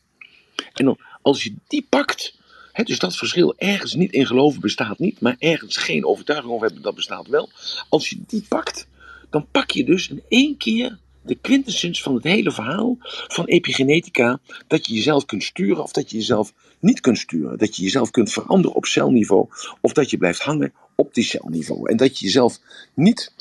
En 0.74 0.98
als 1.22 1.44
je 1.44 1.54
die 1.68 1.86
pakt, 1.90 2.38
hè, 2.72 2.84
dus 2.84 3.00
dat 3.00 3.16
verschil 3.16 3.54
ergens 3.58 3.94
niet 3.94 4.12
in 4.12 4.26
geloven 4.26 4.62
bestaat 4.62 5.00
niet, 5.00 5.22
maar 5.22 5.36
ergens 5.40 5.78
geen 5.78 6.06
overtuiging 6.06 6.52
over 6.54 6.66
hebben, 6.66 6.84
dat 6.84 6.96
bestaat 6.96 7.28
wel. 7.28 7.50
Als 7.90 8.10
je 8.10 8.18
die 8.28 8.46
pakt, 8.48 8.88
dan 9.30 9.48
pak 9.52 9.72
je 9.72 9.84
dus 9.84 10.10
in 10.10 10.24
één 10.28 10.58
keer 10.58 10.98
de 11.22 11.36
quintessens 11.36 12.02
van 12.02 12.16
het 12.16 12.24
hele 12.24 12.52
verhaal 12.52 12.98
van 13.28 13.46
epigenetica. 13.46 14.40
Dat 14.68 14.88
je 14.88 14.94
jezelf 14.94 15.26
kunt 15.26 15.44
sturen 15.44 15.84
of 15.84 15.92
dat 15.92 16.12
je 16.12 16.18
jezelf 16.18 16.54
niet 16.80 17.00
kunt 17.00 17.18
sturen. 17.18 17.58
Dat 17.58 17.76
je 17.76 17.84
jezelf 17.84 18.12
kunt 18.12 18.32
veranderen 18.32 18.76
op 18.76 18.86
celniveau 18.86 19.48
of 19.82 19.94
dat 19.94 20.10
je 20.10 20.18
blijft 20.18 20.42
hangen 20.42 20.74
op 20.96 21.14
die 21.14 21.24
celniveau. 21.24 21.90
En 21.90 21.98
dat 21.98 22.20
je 22.20 22.26
jezelf 22.26 22.60
niet, 22.94 23.34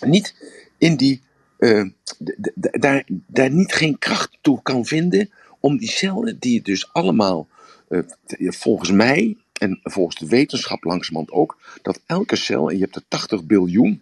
niet 0.00 0.34
in 0.78 0.96
die, 0.96 1.22
daar, 2.54 3.04
daar 3.26 3.50
niet 3.50 3.72
geen 3.72 3.98
kracht 3.98 4.38
toe 4.40 4.62
kan 4.62 4.84
vinden 4.84 5.30
om 5.60 5.76
die 5.78 5.90
cellen 5.90 6.38
die 6.38 6.52
je 6.52 6.62
dus 6.62 6.92
allemaal 6.92 7.48
uh, 7.88 8.02
volgens 8.38 8.90
mij 8.90 9.36
en 9.52 9.80
volgens 9.82 10.16
de 10.16 10.26
wetenschap 10.26 10.84
langzamerhand 10.84 11.30
ook, 11.30 11.58
dat 11.82 12.00
elke 12.06 12.36
cel, 12.36 12.70
en 12.70 12.76
je 12.76 12.82
hebt 12.82 12.96
er 12.96 13.02
80 13.08 13.44
biljoen, 13.44 14.00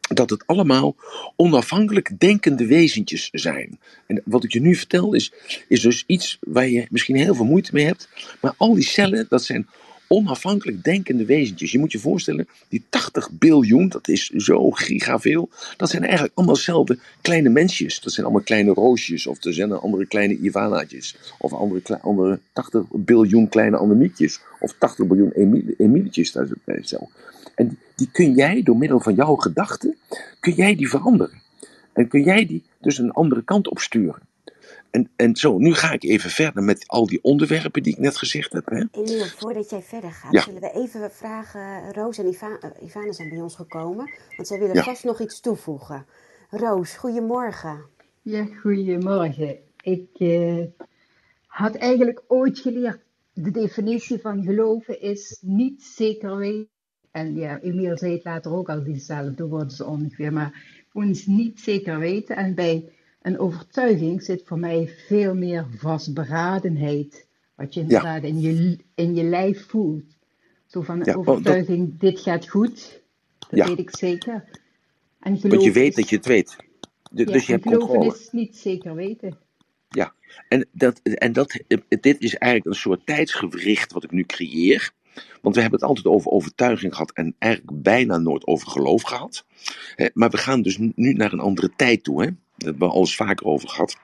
dat 0.00 0.30
het 0.30 0.46
allemaal 0.46 0.96
onafhankelijk 1.36 2.20
denkende 2.20 2.66
wezentjes 2.66 3.28
zijn. 3.32 3.78
En 4.06 4.22
wat 4.24 4.44
ik 4.44 4.52
je 4.52 4.60
nu 4.60 4.74
vertel 4.74 5.14
is, 5.14 5.32
is 5.68 5.80
dus 5.80 6.04
iets 6.06 6.38
waar 6.40 6.68
je 6.68 6.86
misschien 6.90 7.16
heel 7.16 7.34
veel 7.34 7.44
moeite 7.44 7.70
mee 7.72 7.84
hebt. 7.84 8.08
Maar 8.40 8.54
al 8.56 8.74
die 8.74 8.84
cellen, 8.84 9.26
dat 9.28 9.42
zijn 9.42 9.68
onafhankelijk 10.12 10.84
denkende 10.84 11.24
wezentjes. 11.24 11.72
Je 11.72 11.78
moet 11.78 11.92
je 11.92 11.98
voorstellen, 11.98 12.48
die 12.68 12.82
80 12.88 13.30
biljoen, 13.30 13.88
dat 13.88 14.08
is 14.08 14.28
zo 14.28 14.70
gigaveel, 14.70 15.48
dat 15.76 15.90
zijn 15.90 16.02
eigenlijk 16.02 16.32
allemaal 16.34 16.54
dezelfde 16.54 16.98
kleine 17.20 17.48
mensjes. 17.48 18.00
Dat 18.00 18.12
zijn 18.12 18.26
allemaal 18.26 18.44
kleine 18.44 18.72
roosjes, 18.72 19.26
of 19.26 19.44
er 19.44 19.54
zijn 19.54 19.72
andere 19.72 20.06
kleine 20.06 20.38
Ivanaatjes, 20.38 21.16
of 21.38 21.52
andere, 21.52 22.00
andere 22.00 22.38
80 22.52 22.82
biljoen 22.90 23.48
kleine 23.48 23.76
Annemietjes, 23.76 24.40
of 24.60 24.74
80 24.78 25.06
biljoen 25.06 25.32
Emilietjes 25.76 26.32
daar 26.32 26.48
zo. 26.82 27.08
En 27.54 27.78
die 27.96 28.08
kun 28.12 28.34
jij 28.34 28.62
door 28.62 28.76
middel 28.76 29.00
van 29.00 29.14
jouw 29.14 29.34
gedachten, 29.34 29.96
kun 30.40 30.54
jij 30.54 30.74
die 30.74 30.88
veranderen. 30.88 31.40
En 31.92 32.08
kun 32.08 32.22
jij 32.22 32.46
die 32.46 32.62
dus 32.80 32.98
een 32.98 33.12
andere 33.12 33.42
kant 33.42 33.68
op 33.68 33.78
sturen. 33.78 34.22
En, 34.92 35.10
en 35.16 35.36
zo, 35.36 35.58
nu 35.58 35.74
ga 35.74 35.92
ik 35.92 36.02
even 36.02 36.30
verder 36.30 36.62
met 36.62 36.88
al 36.88 37.06
die 37.06 37.22
onderwerpen 37.22 37.82
die 37.82 37.92
ik 37.92 37.98
net 37.98 38.16
gezegd 38.16 38.52
heb. 38.52 38.66
Hè? 38.66 38.84
Emiel, 38.90 39.24
voordat 39.24 39.70
jij 39.70 39.82
verder 39.82 40.12
gaat, 40.12 40.42
zullen 40.42 40.60
we 40.60 40.72
even 40.72 41.10
vragen. 41.10 41.92
Roos 41.92 42.18
en 42.18 42.26
Iva, 42.26 42.48
uh, 42.48 42.88
Ivana 42.88 43.12
zijn 43.12 43.28
bij 43.28 43.40
ons 43.40 43.54
gekomen, 43.54 44.10
want 44.36 44.48
zij 44.48 44.58
willen 44.58 44.84
vast 44.84 45.04
nog 45.04 45.20
iets 45.20 45.40
toevoegen. 45.40 46.06
Roos, 46.50 46.94
goedemorgen. 46.96 47.84
Ja, 48.22 48.46
goedemorgen. 48.60 49.58
Ik 49.82 50.08
uh, 50.18 50.64
had 51.46 51.74
eigenlijk 51.74 52.22
ooit 52.26 52.58
geleerd, 52.58 53.00
de 53.32 53.50
definitie 53.50 54.18
van 54.18 54.42
geloven 54.42 55.00
is 55.00 55.38
niet 55.40 55.82
zeker 55.82 56.36
weten 56.36 56.70
en 57.12 57.34
ja, 57.34 57.60
Emiel 57.60 57.98
zei 57.98 58.12
het 58.12 58.24
later 58.24 58.52
ook 58.52 58.68
al, 58.68 58.82
diezelfde 58.82 59.46
woorden 59.46 59.70
ze 59.70 59.84
ongeveer, 59.84 60.32
maar 60.32 60.84
ons 60.92 61.26
niet 61.26 61.60
zeker 61.60 61.98
weten. 61.98 62.36
En 62.36 62.54
bij 62.54 62.92
een 63.22 63.38
overtuiging 63.38 64.22
zit 64.22 64.42
voor 64.44 64.58
mij 64.58 64.94
veel 65.06 65.34
meer 65.34 65.66
vastberadenheid. 65.76 67.26
Wat 67.54 67.74
je 67.74 67.80
inderdaad 67.80 68.22
in, 68.22 68.40
je, 68.40 68.78
in 68.94 69.14
je 69.14 69.22
lijf 69.22 69.66
voelt. 69.66 70.16
Zo 70.66 70.80
van 70.80 71.00
ja, 71.04 71.14
overtuiging, 71.14 71.98
dit 71.98 72.20
gaat 72.20 72.48
goed. 72.48 73.02
Dat 73.50 73.68
weet 73.68 73.78
ik 73.78 73.96
zeker. 73.96 74.44
En 75.20 75.40
Want 75.48 75.62
je 75.62 75.72
weet 75.72 75.96
dat 75.96 76.08
je 76.08 76.16
het 76.16 76.26
weet. 76.26 76.56
dus 77.10 77.46
je 77.46 77.52
hebt 77.52 77.64
controle. 77.64 78.14
is 78.14 78.28
niet 78.30 78.56
zeker 78.56 78.94
weten. 78.94 79.38
Ja, 79.88 80.14
en, 80.48 80.68
dat, 80.72 81.00
en 81.02 81.32
dat, 81.32 81.62
dit 81.88 82.20
is 82.20 82.34
eigenlijk 82.34 82.74
een 82.74 82.80
soort 82.80 83.06
tijdsgewricht 83.06 83.92
wat 83.92 84.04
ik 84.04 84.10
nu 84.10 84.24
creëer. 84.24 84.92
Want 85.40 85.54
we 85.54 85.60
hebben 85.60 85.80
het 85.80 85.88
altijd 85.88 86.06
over 86.06 86.30
overtuiging 86.30 86.92
gehad 86.92 87.12
en 87.12 87.34
eigenlijk 87.38 87.82
bijna 87.82 88.18
nooit 88.18 88.46
over 88.46 88.68
geloof 88.68 89.02
gehad. 89.02 89.44
Maar 90.12 90.30
we 90.30 90.36
gaan 90.36 90.62
dus 90.62 90.78
nu 90.78 91.12
naar 91.12 91.32
een 91.32 91.40
andere 91.40 91.70
tijd 91.76 92.04
toe. 92.04 92.22
Hè? 92.22 92.30
Daar 92.56 92.70
hebben 92.70 92.88
we 92.88 92.94
al 92.94 93.00
eens 93.00 93.16
vaker 93.16 93.46
over 93.46 93.68
gehad. 93.68 93.96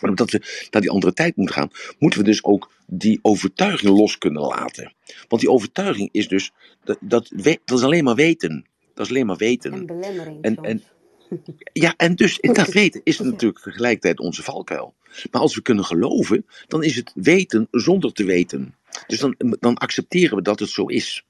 Maar 0.00 0.10
omdat 0.10 0.30
we 0.30 0.66
naar 0.70 0.82
die 0.82 0.90
andere 0.90 1.12
tijd 1.12 1.36
moeten 1.36 1.54
gaan, 1.54 1.70
moeten 1.98 2.20
we 2.20 2.24
dus 2.24 2.44
ook 2.44 2.70
die 2.86 3.18
overtuiging 3.22 3.96
los 3.98 4.18
kunnen 4.18 4.42
laten. 4.42 4.94
Want 5.28 5.42
die 5.42 5.50
overtuiging 5.50 6.08
is 6.12 6.28
dus, 6.28 6.52
dat, 6.84 6.98
dat, 7.00 7.32
dat 7.64 7.78
is 7.78 7.82
alleen 7.82 8.04
maar 8.04 8.14
weten. 8.14 8.66
Dat 8.94 9.06
is 9.06 9.12
alleen 9.12 9.26
maar 9.26 9.36
weten. 9.36 9.72
En 9.72 9.86
belemmering. 9.86 10.42
En, 10.42 10.56
en, 10.56 10.82
ja, 11.72 11.94
en 11.96 12.14
dus 12.14 12.38
dat 12.40 12.72
weten 12.82 13.00
is 13.04 13.18
natuurlijk 13.18 13.62
tegelijkertijd 13.62 14.18
onze 14.18 14.42
valkuil. 14.42 14.94
Maar 15.30 15.40
als 15.40 15.54
we 15.54 15.62
kunnen 15.62 15.84
geloven, 15.84 16.46
dan 16.66 16.82
is 16.82 16.96
het 16.96 17.12
weten 17.14 17.68
zonder 17.70 18.12
te 18.12 18.24
weten. 18.24 18.74
Dus 19.06 19.18
dan, 19.18 19.36
dan 19.60 19.76
accepteren 19.76 20.36
we 20.36 20.42
dat 20.42 20.58
het 20.58 20.68
zo 20.68 20.86
is. 20.86 21.24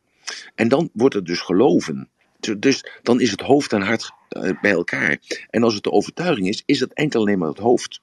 En 0.55 0.68
dan 0.68 0.90
wordt 0.92 1.14
het 1.14 1.27
dus 1.27 1.40
geloven. 1.40 2.09
Dus 2.59 2.85
dan 3.03 3.20
is 3.20 3.31
het 3.31 3.40
hoofd 3.40 3.72
en 3.72 3.83
hart 3.83 4.12
eh, 4.29 4.61
bij 4.61 4.70
elkaar. 4.70 5.18
En 5.51 5.62
als 5.62 5.74
het 5.74 5.83
de 5.83 5.90
overtuiging 5.90 6.48
is, 6.48 6.62
is 6.66 6.81
het 6.81 6.92
enkel 6.92 7.20
alleen 7.20 7.38
maar 7.38 7.48
het 7.48 7.59
hoofd. 7.59 8.01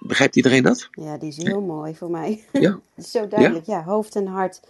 Begrijpt 0.00 0.36
iedereen 0.36 0.62
dat? 0.62 0.88
Ja, 0.90 1.18
die 1.18 1.28
is 1.28 1.36
heel 1.36 1.60
mooi 1.60 1.94
voor 1.94 2.10
mij. 2.10 2.44
Ja? 2.52 2.80
zo 3.12 3.28
duidelijk. 3.28 3.66
Ja? 3.66 3.76
ja, 3.76 3.84
hoofd 3.84 4.16
en 4.16 4.26
hart 4.26 4.60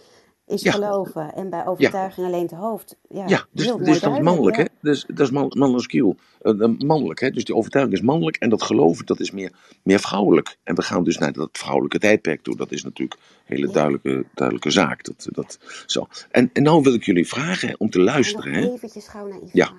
is 0.47 0.61
geloven. 0.61 1.33
En 1.33 1.49
bij 1.49 1.65
overtuiging 1.65 2.27
alleen 2.27 2.41
het 2.41 2.51
hoofd. 2.51 2.95
Ja, 3.09 3.27
ja 3.27 3.45
dus, 3.51 3.65
dus 3.65 3.99
dat 3.99 4.13
is 4.13 4.19
mannelijk, 4.19 4.57
hè? 4.57 4.63
Dus, 4.81 5.05
dat 5.07 5.19
is 5.19 5.31
man, 5.31 5.51
mannelijk 5.57 5.93
uh, 5.93 6.77
mannelijk, 6.77 7.19
hè? 7.19 7.29
Dus 7.29 7.45
die 7.45 7.55
overtuiging 7.55 7.97
is 7.97 8.03
mannelijk 8.05 8.35
en 8.35 8.49
dat 8.49 8.63
geloven, 8.63 9.05
dat 9.05 9.19
is 9.19 9.31
meer, 9.31 9.51
meer 9.83 9.99
vrouwelijk. 9.99 10.57
En 10.63 10.75
we 10.75 10.81
gaan 10.81 11.03
dus 11.03 11.17
naar 11.17 11.31
dat 11.31 11.49
vrouwelijke 11.51 11.99
tijdperk 11.99 12.41
toe. 12.41 12.55
Dat 12.55 12.71
is 12.71 12.83
natuurlijk 12.83 13.19
een 13.19 13.55
hele 13.55 13.71
duidelijke, 13.71 14.25
duidelijke 14.33 14.71
zaak. 14.71 15.03
Dat, 15.03 15.27
dat, 15.31 15.59
zo. 15.85 16.07
En, 16.31 16.49
en 16.53 16.63
nou 16.63 16.83
wil 16.83 16.93
ik 16.93 17.03
jullie 17.03 17.27
vragen 17.27 17.75
om 17.79 17.89
te 17.89 17.99
luisteren, 17.99 18.53
hè? 18.53 18.71
Eventjes 18.71 19.07
gauw 19.07 19.27
naar 19.27 19.37
Ivana. 19.37 19.51
Ja. 19.53 19.71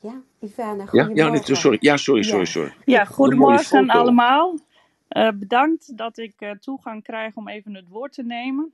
Ja, 0.00 0.22
Ivana, 0.40 0.88
ja? 0.92 1.10
Ja, 1.14 1.40
sorry. 1.42 1.76
Ja, 1.80 1.96
sorry, 1.96 2.22
sorry, 2.22 2.44
sorry. 2.44 2.72
Ja, 2.84 3.04
goedemorgen 3.04 3.88
allemaal. 3.88 4.58
Uh, 5.10 5.28
bedankt 5.34 5.96
dat 5.96 6.18
ik 6.18 6.34
uh, 6.38 6.50
toegang 6.50 7.02
krijg 7.02 7.36
om 7.36 7.48
even 7.48 7.74
het 7.74 7.88
woord 7.88 8.12
te 8.12 8.22
nemen. 8.22 8.72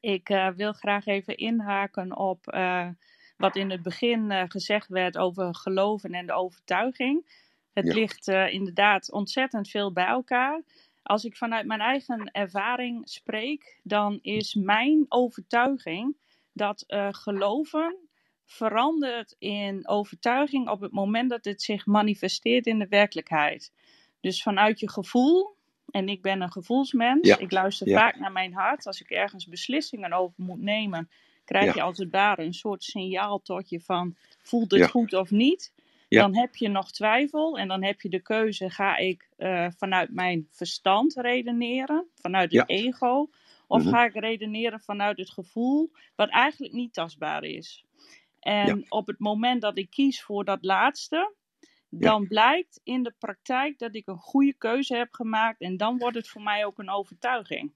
Ik 0.00 0.28
uh, 0.28 0.48
wil 0.48 0.72
graag 0.72 1.06
even 1.06 1.36
inhaken 1.36 2.16
op 2.16 2.54
uh, 2.54 2.88
wat 3.36 3.56
in 3.56 3.70
het 3.70 3.82
begin 3.82 4.30
uh, 4.30 4.42
gezegd 4.48 4.88
werd 4.88 5.18
over 5.18 5.54
geloven 5.54 6.12
en 6.12 6.26
de 6.26 6.32
overtuiging. 6.32 7.40
Het 7.72 7.86
ja. 7.86 7.92
ligt 7.92 8.28
inderdaad 8.28 9.12
ontzettend 9.12 9.68
veel 9.68 9.92
bij 9.92 10.06
elkaar. 10.06 10.62
Als 11.02 11.24
ik 11.24 11.36
vanuit 11.36 11.66
mijn 11.66 11.80
eigen 11.80 12.30
ervaring 12.32 13.08
spreek, 13.08 13.80
dan 13.82 14.18
is 14.22 14.54
mijn 14.54 15.06
overtuiging 15.08 16.16
dat 16.52 16.84
geloven 17.10 17.96
verandert 18.44 19.36
in 19.38 19.88
overtuiging 19.88 20.68
op 20.68 20.80
het 20.80 20.92
moment 20.92 21.30
dat 21.30 21.44
het 21.44 21.62
zich 21.62 21.86
manifesteert 21.86 22.66
in 22.66 22.78
de 22.78 22.88
werkelijkheid. 22.88 23.72
Dus 24.20 24.42
vanuit 24.42 24.80
je 24.80 24.90
gevoel 24.90 25.56
en 25.92 26.08
ik 26.08 26.22
ben 26.22 26.40
een 26.40 26.52
gevoelsmens. 26.52 27.28
Ik 27.28 27.50
luister 27.50 27.90
vaak 27.90 28.18
naar 28.18 28.32
mijn 28.32 28.54
hart. 28.54 28.86
Als 28.86 29.00
ik 29.00 29.10
ergens 29.10 29.46
beslissingen 29.46 30.12
over 30.12 30.34
moet 30.36 30.60
nemen, 30.60 31.10
krijg 31.44 31.74
je 31.74 31.82
als 31.82 31.98
het 31.98 32.10
ware 32.10 32.42
een 32.42 32.54
soort 32.54 32.82
signaal 32.82 33.42
tot 33.42 33.68
je 33.68 33.80
van 33.80 34.16
voelt 34.42 34.70
het 34.70 34.90
goed 34.90 35.14
of 35.14 35.30
niet. 35.30 35.72
Dan 36.08 36.36
heb 36.36 36.56
je 36.56 36.68
nog 36.68 36.92
twijfel 36.92 37.58
en 37.58 37.68
dan 37.68 37.82
heb 37.82 38.00
je 38.00 38.08
de 38.08 38.20
keuze: 38.20 38.70
ga 38.70 38.96
ik 38.96 39.28
uh, 39.38 39.66
vanuit 39.76 40.12
mijn 40.12 40.46
verstand 40.50 41.14
redeneren, 41.14 42.06
vanuit 42.14 42.52
het 42.52 42.68
ego, 42.68 43.30
of 43.66 43.82
mhm. 43.82 43.90
ga 43.90 44.04
ik 44.04 44.14
redeneren 44.14 44.80
vanuit 44.80 45.18
het 45.18 45.30
gevoel, 45.30 45.90
wat 46.16 46.28
eigenlijk 46.28 46.72
niet 46.72 46.92
tastbaar 46.92 47.44
is. 47.44 47.84
En 48.40 48.84
op 48.88 49.06
het 49.06 49.18
moment 49.18 49.62
dat 49.62 49.78
ik 49.78 49.90
kies 49.90 50.22
voor 50.22 50.44
dat 50.44 50.64
laatste, 50.64 51.34
dan 51.94 52.26
blijkt 52.26 52.80
in 52.82 53.02
de 53.02 53.14
praktijk 53.18 53.78
dat 53.78 53.94
ik 53.94 54.06
een 54.06 54.18
goede 54.18 54.54
keuze 54.54 54.96
heb 54.96 55.14
gemaakt 55.14 55.60
en 55.60 55.76
dan 55.76 55.98
wordt 55.98 56.16
het 56.16 56.28
voor 56.28 56.42
mij 56.42 56.64
ook 56.64 56.78
een 56.78 56.90
overtuiging. 56.90 57.72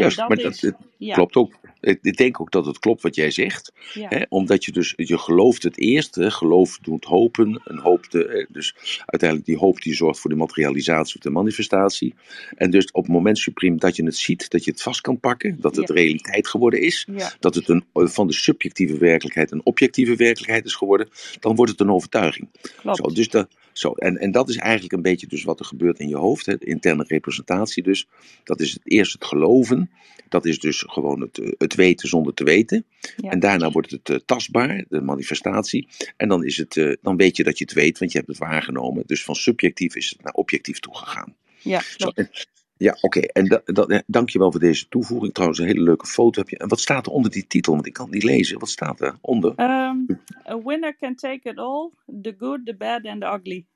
Juist, 0.00 0.18
maar 0.18 0.36
dat, 0.36 0.72
klopt 0.98 1.36
ook. 1.36 1.52
Ik, 1.80 2.16
denk 2.16 2.40
ook 2.40 2.50
dat 2.50 2.66
het 2.66 2.78
klopt 2.78 3.02
wat 3.02 3.14
jij 3.14 3.30
zegt. 3.30 3.72
Hè, 3.92 4.22
omdat 4.28 4.64
je 4.64 4.72
dus, 4.72 4.92
je 4.96 5.18
gelooft 5.18 5.62
het 5.62 5.78
eerste, 5.78 6.30
geloof 6.30 6.78
doet 6.78 7.04
hopen. 7.04 7.60
Een 7.64 7.78
hoop 7.78 8.10
de, 8.10 8.46
dus 8.50 8.74
uiteindelijk 9.06 9.48
die 9.48 9.58
hoop 9.58 9.82
die 9.82 9.94
zorgt 9.94 10.20
voor 10.20 10.30
de 10.30 10.36
materialisatie 10.36 11.16
of 11.16 11.22
de 11.22 11.30
manifestatie. 11.30 12.14
En 12.56 12.70
dus 12.70 12.90
op 12.90 13.02
het 13.02 13.12
moment 13.12 13.38
supreme 13.38 13.76
dat 13.76 13.96
je 13.96 14.04
het 14.04 14.16
ziet, 14.16 14.50
dat 14.50 14.64
je 14.64 14.70
het 14.70 14.82
vast 14.82 15.00
kan 15.00 15.20
pakken, 15.20 15.56
dat 15.60 15.76
het 15.76 15.90
realiteit 15.90 16.48
geworden 16.48 16.80
is. 16.80 17.06
Dat 17.40 17.54
het 17.54 17.68
een, 17.68 17.84
van 17.92 18.26
de 18.26 18.32
subjectieve 18.32 18.98
werkelijkheid 18.98 19.50
een 19.50 19.64
objectieve 19.64 20.16
werkelijkheid 20.16 20.64
is 20.64 20.74
geworden. 20.74 21.08
Dan 21.40 21.54
wordt 21.54 21.70
het 21.70 21.80
een 21.80 21.90
overtuiging. 21.90 22.48
Klopt. 22.76 22.96
Zo, 22.96 23.08
dus 23.08 23.28
dat, 23.28 23.48
zo, 23.78 23.92
en, 23.92 24.18
en 24.18 24.30
dat 24.30 24.48
is 24.48 24.56
eigenlijk 24.56 24.92
een 24.92 25.02
beetje 25.02 25.26
dus 25.26 25.44
wat 25.44 25.60
er 25.60 25.66
gebeurt 25.66 25.98
in 25.98 26.08
je 26.08 26.16
hoofd, 26.16 26.46
hè, 26.46 26.58
interne 26.58 27.04
representatie 27.06 27.82
dus. 27.82 28.08
Dat 28.44 28.60
is 28.60 28.72
het 28.72 28.80
eerst 28.84 29.12
het 29.12 29.24
geloven, 29.24 29.90
dat 30.28 30.44
is 30.44 30.58
dus 30.58 30.84
gewoon 30.86 31.20
het, 31.20 31.38
eh, 31.38 31.52
het 31.58 31.74
weten 31.74 32.08
zonder 32.08 32.34
te 32.34 32.44
weten. 32.44 32.84
En 33.16 33.40
daarna 33.40 33.70
wordt 33.70 33.90
het 33.90 34.08
uh, 34.08 34.16
tastbaar, 34.16 34.84
de 34.88 35.00
manifestatie. 35.00 35.88
En 36.16 36.28
dan, 36.28 36.44
is 36.44 36.56
het, 36.56 36.76
uh, 36.76 36.94
dan 37.02 37.16
weet 37.16 37.36
je 37.36 37.44
dat 37.44 37.58
je 37.58 37.64
het 37.64 37.72
weet, 37.72 37.98
want 37.98 38.12
je 38.12 38.18
hebt 38.18 38.30
het 38.30 38.38
waargenomen. 38.38 39.02
Dus 39.06 39.24
van 39.24 39.34
subjectief 39.34 39.96
is 39.96 40.10
het 40.10 40.22
naar 40.22 40.32
objectief 40.32 40.78
toegegaan. 40.78 41.34
Ja, 41.62 41.82
Zo, 41.96 42.08
en, 42.08 42.30
ja, 42.76 42.92
oké. 43.00 43.06
Okay. 43.06 43.22
En 43.22 43.62
da, 43.64 44.02
dank 44.06 44.30
je 44.30 44.38
wel 44.38 44.50
voor 44.50 44.60
deze 44.60 44.88
toevoeging. 44.88 45.32
Trouwens, 45.32 45.60
een 45.60 45.66
hele 45.66 45.82
leuke 45.82 46.06
foto 46.06 46.40
heb 46.40 46.48
je. 46.48 46.58
En 46.58 46.68
wat 46.68 46.80
staat 46.80 47.06
er 47.06 47.12
onder 47.12 47.30
die 47.30 47.46
titel? 47.46 47.74
Want 47.74 47.86
ik 47.86 47.92
kan 47.92 48.04
het 48.04 48.14
niet 48.14 48.22
lezen. 48.22 48.58
Wat 48.58 48.68
staat 48.68 49.00
er 49.00 49.18
onder? 49.20 49.50
Um, 49.50 50.06
a 50.48 50.62
winner 50.64 50.96
can 50.96 51.14
take 51.14 51.48
it 51.48 51.58
all. 51.58 51.90
The 52.22 52.34
good, 52.38 52.66
the 52.66 52.76
bad 52.76 53.04
and 53.04 53.20
the 53.20 53.26
ugly. 53.26 53.66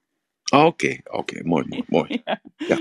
Oké, 0.52 0.98
oké. 1.04 1.44
Mooi, 1.44 1.64
mooi, 1.68 1.84
mooi. 1.86 2.22
ja. 2.68 2.78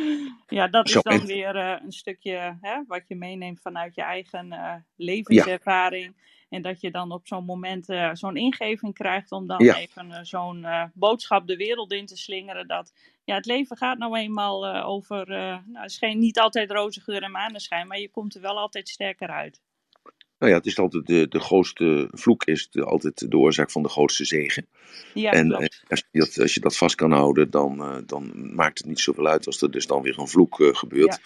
ja. 0.47 0.67
dat 0.67 0.88
is 0.88 1.01
dan 1.01 1.26
weer 1.26 1.55
uh, 1.55 1.76
een 1.84 1.91
stukje 1.91 2.57
hè, 2.61 2.84
wat 2.88 3.07
je 3.07 3.15
meeneemt 3.15 3.61
vanuit 3.61 3.95
je 3.95 4.01
eigen 4.01 4.47
uh, 4.47 4.74
levenservaring. 4.95 6.13
Ja. 6.15 6.24
En 6.49 6.61
dat 6.61 6.82
je 6.82 6.91
dan 6.91 7.11
op 7.11 7.28
zo'n 7.28 7.45
moment 7.45 7.89
uh, 7.89 8.09
zo'n 8.13 8.36
ingeving 8.36 8.93
krijgt 8.93 9.32
om 9.32 9.47
dan 9.47 9.63
ja. 9.63 9.78
even 9.78 10.26
zo'n 10.26 10.65
boodschap 10.93 11.47
de 11.47 11.55
wereld 11.55 11.91
in 11.91 12.05
te 12.05 12.17
slingeren. 12.17 12.67
Dat 12.67 12.93
ja, 13.30 13.36
het 13.36 13.45
leven 13.45 13.77
gaat 13.77 13.97
nou 13.97 14.17
eenmaal 14.17 14.84
over, 14.84 15.27
nou, 15.27 15.61
het 15.73 15.91
is 15.91 15.97
geen, 15.97 16.19
niet 16.19 16.39
altijd 16.39 16.71
roze 16.71 17.01
geur 17.01 17.23
en 17.23 17.32
maneschijn, 17.32 17.88
maar 17.88 17.99
je 17.99 18.09
komt 18.09 18.36
er 18.36 18.41
wel 18.41 18.57
altijd 18.57 18.89
sterker 18.89 19.30
uit. 19.30 19.61
Nou 20.40 20.52
ja, 20.52 20.58
het 20.58 20.66
is 20.66 20.80
altijd 20.80 21.08
de, 21.08 21.28
de 21.28 21.40
grootste 21.40 22.08
vloek 22.12 22.44
is 22.46 22.70
de, 22.70 22.84
altijd 22.84 23.32
de 23.32 23.38
oorzaak 23.38 23.72
van 23.72 23.84
de 23.84 23.90
grootste 23.90 24.26
zegen. 24.26 24.68
Ja, 25.14 25.32
en 25.32 25.52
eh, 25.52 25.68
als, 25.88 26.04
je 26.12 26.20
dat, 26.20 26.40
als 26.40 26.54
je 26.54 26.60
dat 26.60 26.78
vast 26.78 26.96
kan 26.96 27.12
houden, 27.12 27.50
dan, 27.50 27.80
uh, 27.80 27.98
dan 28.06 28.32
maakt 28.56 28.78
het 28.78 28.88
niet 28.88 29.00
zoveel 29.00 29.28
uit 29.28 29.46
als 29.46 29.62
er 29.62 29.72
dus 29.72 29.88
dan 29.88 30.02
weer 30.02 30.20
een 30.20 30.28
vloek 30.28 30.60
uh, 30.60 30.76
gebeurt. 30.76 31.20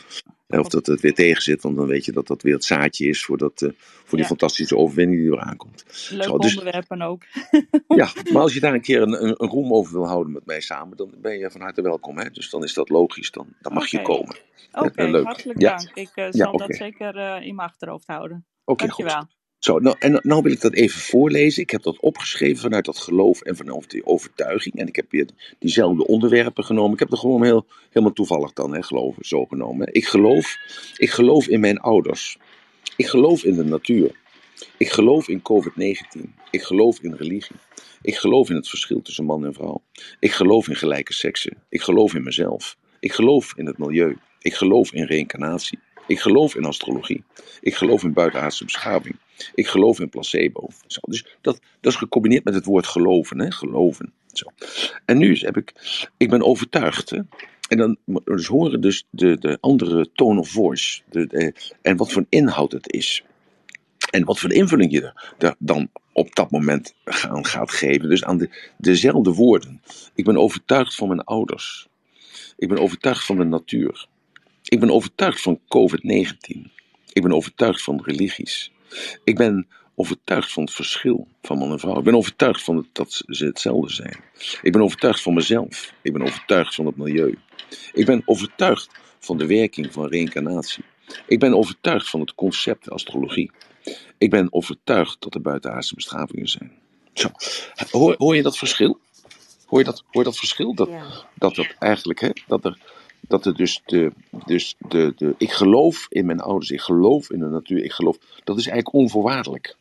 Ja. 0.47 0.59
Of 0.59 0.68
dat 0.68 0.86
het 0.86 1.01
weer 1.01 1.14
tegen 1.14 1.41
zit, 1.41 1.61
want 1.61 1.76
dan 1.76 1.88
weet 1.88 2.05
je 2.05 2.11
dat 2.11 2.28
dat 2.28 2.41
weer 2.41 2.53
het 2.53 2.64
zaadje 2.64 3.07
is 3.07 3.26
voor, 3.26 3.38
dat, 3.38 3.59
voor 3.78 4.09
die 4.09 4.20
ja. 4.20 4.26
fantastische 4.26 4.78
overwinning 4.78 5.22
die 5.22 5.32
eraan 5.32 5.57
komt. 5.57 5.86
Leuk 6.09 6.24
Zo, 6.24 6.38
dus, 6.38 6.57
onderwerpen 6.57 7.01
ook. 7.01 7.24
ja, 7.88 8.11
maar 8.34 8.41
als 8.41 8.53
je 8.53 8.59
daar 8.59 8.74
een 8.74 8.82
keer 8.82 9.01
een, 9.01 9.24
een, 9.24 9.36
een, 9.43 9.49
roem 9.49 9.74
over 9.74 9.93
wil 9.93 10.07
houden 10.07 10.34
met 10.34 10.45
mij 10.45 10.61
samen, 10.61 10.97
dan 10.97 11.14
ben 11.22 11.38
je 11.38 11.51
van 11.51 11.61
harte 11.61 11.82
welkom. 11.82 12.18
Hè? 12.18 12.30
Dus 12.30 12.49
dan 12.49 12.64
is 12.64 12.74
dat 12.74 12.89
logisch, 12.89 13.32
dan, 13.32 13.47
dan 13.61 13.74
mag 13.74 13.86
okay. 13.88 13.99
je 13.99 14.05
komen. 14.05 14.36
Oké, 14.72 14.86
okay, 14.86 15.24
hartelijk 15.24 15.59
dank. 15.59 15.91
Ik 15.93 16.28
zal 16.30 16.57
dat 16.57 16.76
zeker 16.76 17.16
in 17.41 17.55
mijn 17.55 17.68
achterhoofd 17.68 18.07
houden. 18.07 18.45
Oké, 18.66 18.84
okay, 18.84 18.89
goed. 18.89 19.28
Zo, 19.64 19.80
nou, 19.80 19.95
en 19.99 20.20
nou 20.24 20.41
wil 20.41 20.51
ik 20.51 20.61
dat 20.61 20.74
even 20.74 21.01
voorlezen. 21.01 21.61
Ik 21.61 21.70
heb 21.70 21.84
dat 21.84 21.99
opgeschreven 21.99 22.61
vanuit 22.61 22.86
dat 22.86 22.97
geloof 22.97 23.41
en 23.41 23.55
vanuit 23.55 23.89
die 23.89 24.05
overtuiging. 24.05 24.76
En 24.76 24.88
ik 24.88 24.95
heb 24.95 25.11
weer 25.11 25.30
diezelfde 25.59 26.07
onderwerpen 26.07 26.64
genomen. 26.64 26.93
Ik 26.93 26.99
heb 26.99 27.11
er 27.11 27.18
gewoon 27.18 27.43
heel, 27.43 27.66
helemaal 27.89 28.14
toevallig 28.14 28.53
dan, 28.53 28.74
hè, 28.74 28.84
geloven, 28.84 29.26
zo 29.26 29.45
genomen. 29.45 29.93
Ik 29.93 30.05
geloof, 30.05 30.57
ik 30.97 31.09
geloof 31.09 31.47
in 31.47 31.59
mijn 31.59 31.80
ouders. 31.80 32.38
Ik 32.95 33.07
geloof 33.07 33.43
in 33.43 33.55
de 33.55 33.64
natuur. 33.64 34.11
Ik 34.78 34.89
geloof 34.89 35.28
in 35.28 35.41
COVID-19. 35.41 36.34
Ik 36.51 36.61
geloof 36.61 36.99
in 37.01 37.14
religie. 37.14 37.55
Ik 38.01 38.16
geloof 38.16 38.49
in 38.49 38.55
het 38.55 38.70
verschil 38.70 39.01
tussen 39.01 39.26
man 39.26 39.45
en 39.45 39.53
vrouw. 39.53 39.82
Ik 40.20 40.32
geloof 40.32 40.68
in 40.68 40.76
gelijke 40.76 41.14
seksen. 41.14 41.57
Ik 41.70 41.82
geloof 41.82 42.14
in 42.14 42.24
mezelf. 42.24 42.78
Ik 42.99 43.11
geloof 43.11 43.53
in 43.57 43.66
het 43.66 43.78
milieu. 43.78 44.18
Ik 44.39 44.53
geloof 44.53 44.93
in 44.93 45.05
reïncarnatie. 45.05 45.80
Ik 46.07 46.19
geloof 46.19 46.55
in 46.55 46.65
astrologie. 46.65 47.23
Ik 47.61 47.75
geloof 47.75 48.03
in 48.03 48.13
buitenaardse 48.13 48.63
beschaving. 48.63 49.15
Ik 49.53 49.67
geloof 49.67 49.99
in 49.99 50.09
placebo. 50.09 50.67
Zo, 50.87 50.99
dus 51.01 51.25
dat, 51.41 51.59
dat 51.81 51.91
is 51.91 51.97
gecombineerd 51.97 52.43
met 52.43 52.53
het 52.53 52.65
woord 52.65 52.87
geloven. 52.87 53.39
Hè? 53.39 53.51
Geloven. 53.51 54.13
Zo. 54.33 54.45
En 55.05 55.17
nu 55.17 55.37
heb 55.37 55.57
ik, 55.57 55.73
ik 56.17 56.29
ben 56.29 56.43
overtuigd. 56.43 57.09
Hè? 57.09 57.19
En 57.67 57.77
dan 57.77 57.97
dus 58.23 58.47
horen 58.47 58.81
dus 58.81 59.05
de, 59.09 59.37
de 59.39 59.57
andere 59.61 60.09
tone 60.13 60.39
of 60.39 60.49
voice. 60.49 61.01
De, 61.09 61.53
en 61.81 61.97
wat 61.97 62.11
voor 62.11 62.25
inhoud 62.29 62.71
het 62.71 62.93
is. 62.93 63.23
En 64.11 64.25
wat 64.25 64.39
voor 64.39 64.51
invulling 64.51 64.91
je 64.91 65.13
er 65.37 65.55
dan 65.59 65.89
op 66.13 66.35
dat 66.35 66.51
moment 66.51 66.93
gaan 67.05 67.45
gaat 67.45 67.71
geven. 67.71 68.09
Dus 68.09 68.23
aan 68.23 68.37
de, 68.37 68.49
dezelfde 68.77 69.33
woorden. 69.33 69.81
Ik 70.15 70.25
ben 70.25 70.37
overtuigd 70.37 70.95
van 70.95 71.07
mijn 71.07 71.23
ouders. 71.23 71.87
Ik 72.57 72.67
ben 72.67 72.77
overtuigd 72.77 73.25
van 73.25 73.37
de 73.37 73.43
natuur. 73.43 74.07
Ik 74.64 74.80
ben 74.80 74.91
overtuigd 74.91 75.41
van 75.41 75.59
COVID-19. 75.59 76.72
Ik 77.14 77.22
ben 77.22 77.34
overtuigd 77.34 77.82
van 77.82 78.01
religies. 78.03 78.72
Ik 79.24 79.36
ben 79.36 79.68
overtuigd 79.95 80.51
van 80.51 80.64
het 80.64 80.74
verschil 80.74 81.28
van 81.41 81.57
man 81.57 81.72
en 81.72 81.80
vrouw. 81.80 81.97
Ik 81.97 82.03
ben 82.03 82.16
overtuigd 82.16 82.64
van 82.64 82.78
het, 82.78 82.88
dat 82.91 83.24
ze 83.28 83.45
hetzelfde 83.45 83.93
zijn. 83.93 84.20
Ik 84.61 84.72
ben 84.72 84.82
overtuigd 84.82 85.22
van 85.22 85.34
mezelf. 85.34 85.93
Ik 86.01 86.14
ben 86.14 86.22
overtuigd 86.22 86.76
van 86.76 86.86
het 86.86 86.97
milieu. 86.97 87.38
Ik 87.93 88.05
ben 88.05 88.22
overtuigd 88.26 88.89
van 89.20 89.38
de 89.38 89.45
werking 89.45 89.93
van 89.93 90.07
reïncarnatie. 90.07 90.84
Ik 91.28 91.39
ben 91.39 91.53
overtuigd 91.53 92.09
van 92.09 92.20
het 92.20 92.36
concept 92.36 92.89
astrologie. 92.89 93.51
Ik 94.18 94.30
ben 94.30 94.53
overtuigd 94.53 95.22
dat 95.22 95.36
er 95.36 95.41
buitenaardse 95.41 95.95
beschavingen 95.95 96.47
zijn. 96.47 96.72
Zo. 97.14 97.30
Hoor, 97.91 98.16
hoor 98.18 98.36
je 98.36 98.41
dat 98.41 98.57
verschil? 98.57 98.99
Hoor 99.66 99.80
je 99.80 99.86
dat, 99.86 100.03
hoor 100.11 100.24
je 100.24 100.30
dat 100.30 100.38
verschil? 100.38 100.74
Dat, 100.74 100.89
ja. 100.89 101.26
dat, 101.36 101.55
dat 101.55 101.76
eigenlijk, 101.80 102.20
hè, 102.20 102.30
dat 102.47 102.66
er 102.66 102.78
dat 103.28 103.45
er 103.45 103.55
dus 103.55 103.82
de, 103.86 104.11
dus 104.45 104.76
de, 104.78 105.13
de. 105.17 105.36
Ik 105.38 105.51
geloof 105.51 106.05
in 106.09 106.26
mijn 106.26 106.39
ouders, 106.39 106.69
ik 106.69 106.82
geloof 106.82 107.32
in 107.32 107.39
de 107.39 107.45
natuur, 107.45 107.84
ik 107.84 107.91
geloof. 107.91 108.17
Dat 108.43 108.57
is 108.57 108.67
eigenlijk 108.67 108.95
onvoorwaardelijk. 108.95 109.76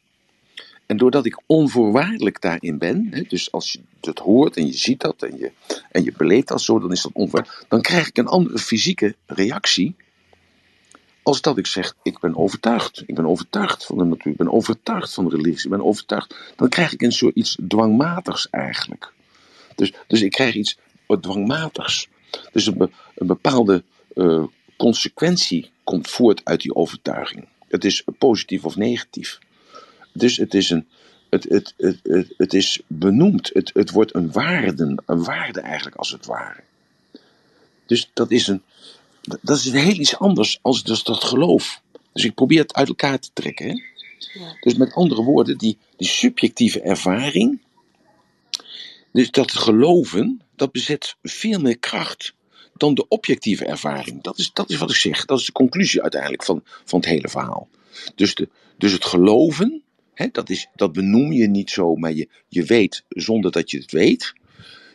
En 0.86 0.96
doordat 0.96 1.26
ik 1.26 1.40
onvoorwaardelijk 1.46 2.40
daarin 2.40 2.78
ben, 2.78 3.08
hè, 3.10 3.22
dus 3.22 3.52
als 3.52 3.72
je 3.72 3.80
het 4.00 4.18
hoort 4.18 4.56
en 4.56 4.66
je 4.66 4.72
ziet 4.72 5.00
dat 5.00 5.22
en 5.22 5.38
je, 5.38 5.52
en 5.90 6.04
je 6.04 6.12
beleeft 6.16 6.48
dat 6.48 6.62
zo, 6.62 6.78
dan 6.78 6.92
is 6.92 7.02
dat 7.02 7.12
onvoorwaardelijk. 7.12 7.64
Dan 7.68 7.80
krijg 7.80 8.08
ik 8.08 8.18
een 8.18 8.26
andere 8.26 8.58
fysieke 8.58 9.14
reactie. 9.26 9.94
Als 11.22 11.40
dat 11.40 11.58
ik 11.58 11.66
zeg, 11.66 11.94
ik 12.02 12.18
ben 12.18 12.36
overtuigd. 12.36 13.02
Ik 13.06 13.14
ben 13.14 13.26
overtuigd 13.26 13.86
van 13.86 13.98
de 13.98 14.04
natuur. 14.04 14.32
Ik 14.32 14.38
ben 14.38 14.52
overtuigd 14.52 15.14
van 15.14 15.28
de 15.28 15.36
religie. 15.36 15.64
Ik 15.64 15.70
ben 15.70 15.84
overtuigd. 15.84 16.36
Dan 16.56 16.68
krijg 16.68 16.92
ik 16.92 17.02
een 17.02 17.12
soort 17.12 17.34
iets 17.34 17.58
dwangmatigs 17.68 18.50
eigenlijk. 18.50 19.12
Dus, 19.74 19.92
dus 20.06 20.22
ik 20.22 20.30
krijg 20.30 20.54
iets 20.54 20.78
dwangmatigs. 21.20 22.08
Dus 22.52 22.66
een, 22.66 22.92
een 23.14 23.26
bepaalde 23.26 23.82
uh, 24.14 24.44
consequentie 24.76 25.70
komt 25.84 26.10
voort 26.10 26.40
uit 26.44 26.60
die 26.60 26.74
overtuiging. 26.74 27.48
Het 27.68 27.84
is 27.84 28.04
positief 28.18 28.64
of 28.64 28.76
negatief. 28.76 29.38
Dus 30.12 30.36
het 30.36 30.54
is, 30.54 30.70
een, 30.70 30.86
het, 31.30 31.44
het, 31.48 31.74
het, 31.76 32.00
het, 32.02 32.34
het 32.36 32.54
is 32.54 32.80
benoemd. 32.86 33.50
Het, 33.52 33.70
het 33.74 33.90
wordt 33.90 34.14
een 34.14 34.32
waarde, 34.32 34.98
een 35.06 35.24
waarde 35.24 35.60
eigenlijk 35.60 35.96
als 35.96 36.10
het 36.10 36.26
ware. 36.26 36.60
Dus 37.86 38.10
dat 38.12 38.30
is, 38.30 38.48
een, 38.48 38.62
dat 39.22 39.56
is 39.58 39.70
heel 39.70 39.98
iets 39.98 40.18
anders 40.18 40.58
als 40.62 40.84
dus 40.84 41.02
dat 41.02 41.24
geloof. 41.24 41.80
Dus 42.12 42.24
ik 42.24 42.34
probeer 42.34 42.60
het 42.60 42.74
uit 42.74 42.88
elkaar 42.88 43.18
te 43.18 43.30
trekken. 43.32 43.68
Hè? 43.68 43.74
Ja. 44.40 44.56
Dus 44.60 44.74
met 44.74 44.92
andere 44.92 45.22
woorden, 45.22 45.58
die, 45.58 45.78
die 45.96 46.08
subjectieve 46.08 46.80
ervaring, 46.80 47.60
dus 49.12 49.30
dat 49.30 49.52
geloven, 49.52 50.41
dat 50.56 50.72
bezit 50.72 51.16
veel 51.22 51.60
meer 51.60 51.78
kracht 51.78 52.34
dan 52.76 52.94
de 52.94 53.08
objectieve 53.08 53.64
ervaring. 53.64 54.22
Dat 54.22 54.38
is, 54.38 54.50
dat 54.52 54.70
is 54.70 54.76
wat 54.76 54.90
ik 54.90 54.96
zeg. 54.96 55.24
Dat 55.24 55.38
is 55.38 55.46
de 55.46 55.52
conclusie 55.52 56.02
uiteindelijk 56.02 56.44
van, 56.44 56.62
van 56.84 57.00
het 57.00 57.08
hele 57.08 57.28
verhaal. 57.28 57.68
Dus, 58.14 58.34
de, 58.34 58.48
dus 58.78 58.92
het 58.92 59.04
geloven, 59.04 59.82
hè, 60.14 60.26
dat, 60.32 60.50
is, 60.50 60.68
dat 60.74 60.92
benoem 60.92 61.32
je 61.32 61.48
niet 61.48 61.70
zo, 61.70 61.96
maar 61.96 62.12
je, 62.12 62.28
je 62.48 62.64
weet 62.64 63.04
zonder 63.08 63.50
dat 63.50 63.70
je 63.70 63.78
het 63.78 63.92
weet. 63.92 64.32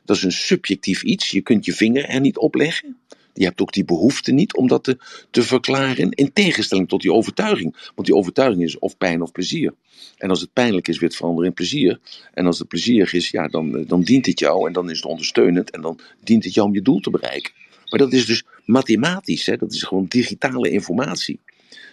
Dat 0.06 0.18
is 0.18 0.24
een 0.24 0.32
subjectief 0.32 1.04
iets. 1.04 1.30
Je 1.30 1.42
kunt 1.42 1.66
je 1.66 1.74
vinger 1.74 2.06
er 2.06 2.20
niet 2.20 2.38
op 2.38 2.56
leggen. 2.56 2.98
Je 3.38 3.46
hebt 3.46 3.62
ook 3.62 3.74
die 3.74 3.86
behoefte 3.86 4.32
niet 4.32 4.56
om 4.56 4.68
dat 4.68 4.96
te, 5.32 5.42
verklaren, 5.42 6.12
in 6.12 6.34
tegenstelling 6.34 6.88
tot 6.88 7.02
die 7.02 7.14
overtuiging. 7.14 7.76
Want 7.96 8.08
die 8.08 8.16
overtuiging 8.16 8.64
is 8.64 8.80
of 8.80 8.98
pijn 8.98 9.22
of 9.22 9.32
plezier. 9.32 9.74
En 10.18 10.30
als 10.30 10.42
het 10.42 10.54
pijnlijk 10.54 10.88
is, 10.88 11.00
wordt 11.00 11.14
het 11.14 11.22
veranderen 11.22 11.50
in 11.50 11.56
plezier. 11.56 12.00
En 12.34 12.46
als 12.46 12.60
het 12.60 12.68
plezierig 12.68 13.14
is, 13.14 13.30
ja, 13.30 13.48
dan, 13.48 13.86
dan 13.88 14.02
dient 14.02 14.26
het 14.26 14.40
jou 14.40 14.68
en 14.68 14.74
dan 14.74 14.90
is 14.90 14.96
het 14.96 15.06
ondersteunend 15.06 15.72
en 15.72 15.82
dan 15.82 16.00
dient 16.24 16.44
het 16.44 16.54
jou 16.54 16.68
om 16.68 16.74
je 16.74 16.82
doel 16.82 17.00
te 17.00 17.10
bereiken. 17.10 17.54
Maar 17.90 18.00
dat 18.00 18.14
is 18.14 18.26
dus 18.26 18.44
mathematisch, 18.66 19.46
hè? 19.46 19.58
dat 19.58 19.74
is 19.74 19.84
gewoon 19.84 20.06
digitale 20.06 20.70
informatie. 20.70 21.40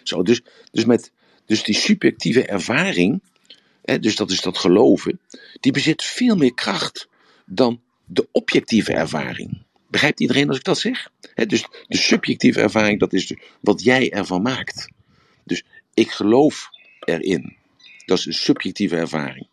Zo, 0.03 0.23
dus, 0.23 0.41
dus, 0.71 0.85
met, 0.85 1.11
dus 1.45 1.63
die 1.63 1.75
subjectieve 1.75 2.45
ervaring, 2.45 3.21
hè, 3.81 3.99
dus 3.99 4.15
dat 4.15 4.31
is 4.31 4.41
dat 4.41 4.57
geloven, 4.57 5.19
die 5.59 5.71
bezit 5.71 6.03
veel 6.03 6.35
meer 6.35 6.53
kracht 6.53 7.07
dan 7.45 7.81
de 8.05 8.27
objectieve 8.31 8.93
ervaring. 8.93 9.63
Begrijpt 9.95 10.19
iedereen 10.19 10.47
als 10.47 10.57
ik 10.57 10.63
dat 10.63 10.79
zeg? 10.79 11.09
dus 11.47 11.65
de 11.87 11.97
subjectieve 11.97 12.61
ervaring, 12.61 12.99
dat 12.99 13.13
is 13.13 13.33
wat 13.59 13.83
jij 13.83 14.11
ervan 14.11 14.41
maakt. 14.41 14.87
Dus 15.43 15.63
ik 15.93 16.11
geloof 16.11 16.69
erin. 16.99 17.55
Dat 18.05 18.17
is 18.17 18.25
een 18.25 18.33
subjectieve 18.33 18.95
ervaring. 18.95 19.47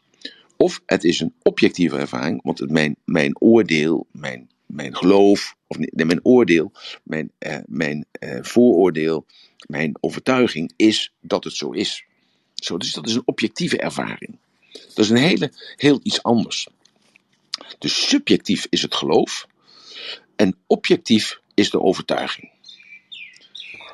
Of 0.56 0.82
het 0.86 1.04
is 1.04 1.20
een 1.20 1.34
objectieve 1.42 1.98
ervaring, 1.98 2.42
want 2.42 2.58
het, 2.58 2.70
mijn, 2.70 2.96
mijn 3.04 3.40
oordeel, 3.40 4.06
mijn, 4.12 4.50
mijn 4.66 4.96
geloof, 4.96 5.56
of 5.66 5.78
nee, 5.78 6.06
mijn 6.06 6.24
oordeel, 6.24 6.72
mijn, 7.02 7.30
eh, 7.38 7.58
mijn 7.66 8.04
eh, 8.10 8.38
vooroordeel, 8.40 9.26
mijn 9.66 9.92
overtuiging 10.00 10.72
is 10.76 11.12
dat 11.20 11.44
het 11.44 11.54
zo 11.54 11.70
is. 11.70 12.04
Zo, 12.54 12.76
dus 12.76 12.92
dat 12.92 13.06
is 13.06 13.14
een 13.14 13.22
objectieve 13.24 13.78
ervaring. 13.78 14.38
Dat 14.72 15.04
is 15.04 15.10
een 15.10 15.16
hele, 15.16 15.52
heel 15.76 16.00
iets 16.02 16.22
anders. 16.22 16.68
Dus 17.78 18.08
subjectief 18.08 18.66
is 18.70 18.82
het 18.82 18.94
geloof 18.94 19.50
en 20.36 20.56
objectief 20.66 21.40
is 21.54 21.70
de 21.70 21.80
overtuiging. 21.80 22.50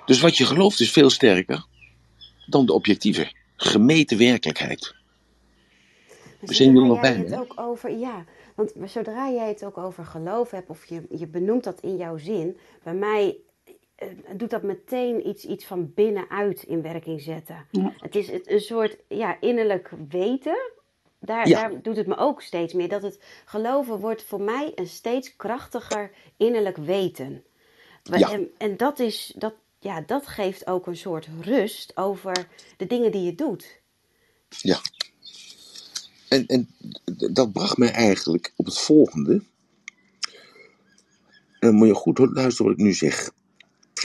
Dus 0.06 0.20
wat 0.20 0.36
je 0.36 0.44
gelooft 0.44 0.80
is 0.80 0.92
veel 0.92 1.10
sterker 1.10 1.66
dan 2.46 2.66
de 2.66 2.72
objectieve, 2.72 3.32
gemeten 3.56 4.18
werkelijkheid. 4.18 4.94
We 6.40 6.54
zijn 6.54 6.76
er 6.76 6.86
nog 6.86 7.00
bij. 7.00 7.14
Het 7.14 7.38
ook 7.38 7.60
over, 7.60 7.90
ja, 7.90 8.24
want 8.54 8.72
zodra 8.84 9.30
jij 9.30 9.48
het 9.48 9.64
ook 9.64 9.78
over 9.78 10.04
geloof 10.04 10.50
hebt, 10.50 10.70
of 10.70 10.84
je, 10.84 11.02
je 11.10 11.26
benoemt 11.26 11.64
dat 11.64 11.80
in 11.80 11.96
jouw 11.96 12.16
zin, 12.16 12.56
bij 12.82 12.94
mij 12.94 13.36
uh, 14.02 14.08
doet 14.36 14.50
dat 14.50 14.62
meteen 14.62 15.28
iets, 15.28 15.44
iets 15.44 15.64
van 15.64 15.92
binnenuit 15.94 16.62
in 16.62 16.82
werking 16.82 17.20
zetten. 17.20 17.66
Het 17.98 18.16
is 18.16 18.30
een 18.44 18.60
soort 18.60 18.96
ja, 19.08 19.40
innerlijk 19.40 19.90
weten. 20.08 20.56
Daar, 21.20 21.48
daar 21.48 21.82
doet 21.82 21.96
het 21.96 22.06
me 22.06 22.16
ook 22.16 22.42
steeds 22.42 22.72
meer. 22.72 22.88
Dat 22.88 23.02
het 23.02 23.18
geloven 23.44 23.98
wordt 23.98 24.22
voor 24.22 24.40
mij 24.40 24.72
een 24.74 24.88
steeds 24.88 25.36
krachtiger 25.36 26.10
innerlijk 26.36 26.76
weten. 26.76 27.44
Ja. 28.02 28.32
En, 28.32 28.50
en 28.58 28.76
dat, 28.76 28.98
is, 28.98 29.32
dat, 29.36 29.54
ja, 29.78 30.00
dat 30.00 30.26
geeft 30.26 30.66
ook 30.66 30.86
een 30.86 30.96
soort 30.96 31.28
rust 31.40 31.96
over 31.96 32.46
de 32.76 32.86
dingen 32.86 33.12
die 33.12 33.22
je 33.22 33.34
doet. 33.34 33.80
Ja. 34.48 34.80
En, 36.28 36.46
en 36.46 36.68
dat 37.32 37.52
bracht 37.52 37.76
mij 37.76 37.90
eigenlijk 37.90 38.52
op 38.56 38.66
het 38.66 38.78
volgende. 38.78 39.42
En 41.58 41.68
dan 41.68 41.74
moet 41.74 41.88
je 41.88 41.94
goed 41.94 42.18
luisteren 42.18 42.70
wat 42.70 42.78
ik 42.80 42.84
nu 42.84 42.92
zeg. 42.92 43.30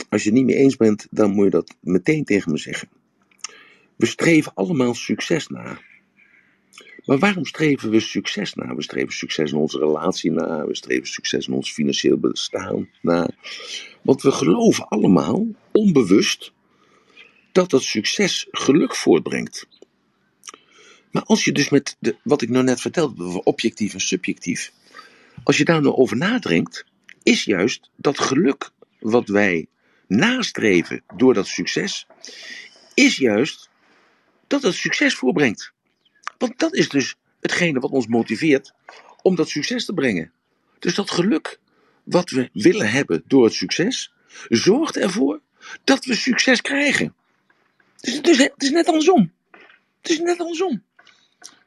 Als 0.08 0.22
je 0.22 0.28
het 0.28 0.38
niet 0.38 0.46
mee 0.46 0.56
eens 0.56 0.76
bent, 0.76 1.06
dan 1.10 1.30
moet 1.30 1.44
je 1.44 1.50
dat 1.50 1.74
meteen 1.80 2.24
tegen 2.24 2.52
me 2.52 2.58
zeggen. 2.58 2.88
We 3.96 4.06
streven 4.06 4.54
allemaal 4.54 4.94
succes 4.94 5.48
na. 5.48 5.78
Maar 7.04 7.18
waarom 7.18 7.44
streven 7.44 7.90
we 7.90 8.00
succes 8.00 8.54
na? 8.54 8.74
We 8.74 8.82
streven 8.82 9.12
succes 9.12 9.52
in 9.52 9.58
onze 9.58 9.78
relatie 9.78 10.30
na. 10.30 10.66
We 10.66 10.76
streven 10.76 11.06
succes 11.06 11.46
in 11.46 11.54
ons 11.54 11.72
financieel 11.72 12.18
bestaan 12.18 12.88
na. 13.00 13.28
Want 14.02 14.22
we 14.22 14.32
geloven 14.32 14.88
allemaal, 14.88 15.46
onbewust, 15.72 16.52
dat 17.52 17.70
dat 17.70 17.82
succes 17.82 18.46
geluk 18.50 18.94
voortbrengt. 18.94 19.66
Maar 21.10 21.22
als 21.22 21.44
je 21.44 21.52
dus 21.52 21.68
met 21.68 21.96
de, 21.98 22.16
wat 22.22 22.42
ik 22.42 22.48
nou 22.48 22.64
net 22.64 22.80
vertelde 22.80 23.42
objectief 23.42 23.92
en 23.94 24.00
subjectief, 24.00 24.72
als 25.42 25.56
je 25.56 25.64
daar 25.64 25.82
nou 25.82 25.94
over 25.94 26.16
nadenkt, 26.16 26.84
is 27.22 27.44
juist 27.44 27.90
dat 27.96 28.18
geluk 28.18 28.70
wat 29.00 29.28
wij 29.28 29.66
nastreven 30.06 31.02
door 31.16 31.34
dat 31.34 31.46
succes, 31.46 32.06
is 32.94 33.16
juist 33.16 33.70
dat 34.46 34.62
het 34.62 34.74
succes 34.74 35.14
voorbrengt. 35.14 35.73
Want 36.38 36.58
dat 36.58 36.74
is 36.74 36.88
dus 36.88 37.14
hetgene 37.40 37.80
wat 37.80 37.90
ons 37.90 38.06
motiveert 38.06 38.72
om 39.22 39.34
dat 39.34 39.48
succes 39.48 39.84
te 39.84 39.92
brengen. 39.92 40.32
Dus 40.78 40.94
dat 40.94 41.10
geluk 41.10 41.60
wat 42.02 42.30
we 42.30 42.50
willen 42.52 42.90
hebben 42.90 43.22
door 43.26 43.44
het 43.44 43.54
succes, 43.54 44.12
zorgt 44.48 44.96
ervoor 44.96 45.40
dat 45.84 46.04
we 46.04 46.14
succes 46.14 46.60
krijgen. 46.60 47.14
Dus 48.00 48.14
het 48.14 48.28
is, 48.28 48.38
het 48.38 48.62
is 48.62 48.70
net 48.70 48.86
andersom. 48.86 49.32
Het 50.00 50.10
is 50.10 50.18
net 50.18 50.40
andersom. 50.40 50.82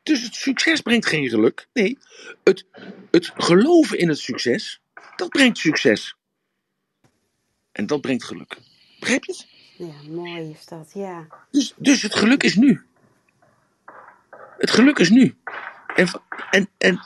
Dus 0.03 0.23
het 0.23 0.35
succes 0.35 0.81
brengt 0.81 1.05
geen 1.05 1.29
geluk. 1.29 1.67
Nee, 1.73 1.97
het, 2.43 2.65
het 3.11 3.31
geloven 3.35 3.97
in 3.97 4.09
het 4.09 4.19
succes, 4.19 4.81
dat 5.15 5.29
brengt 5.29 5.57
succes. 5.57 6.15
En 7.71 7.85
dat 7.85 8.01
brengt 8.01 8.23
geluk. 8.23 8.57
Begrijp 8.99 9.23
je 9.23 9.31
het? 9.31 9.47
Ja, 9.77 10.11
mooi 10.11 10.49
is 10.49 10.65
dat, 10.65 10.91
ja. 10.93 11.27
Dus, 11.51 11.73
dus 11.77 12.01
het 12.01 12.15
geluk 12.15 12.43
is 12.43 12.55
nu. 12.55 12.85
Het 14.57 14.71
geluk 14.71 14.99
is 14.99 15.09
nu. 15.09 15.35
En, 15.95 16.07
en, 16.51 16.69
en, 16.77 16.99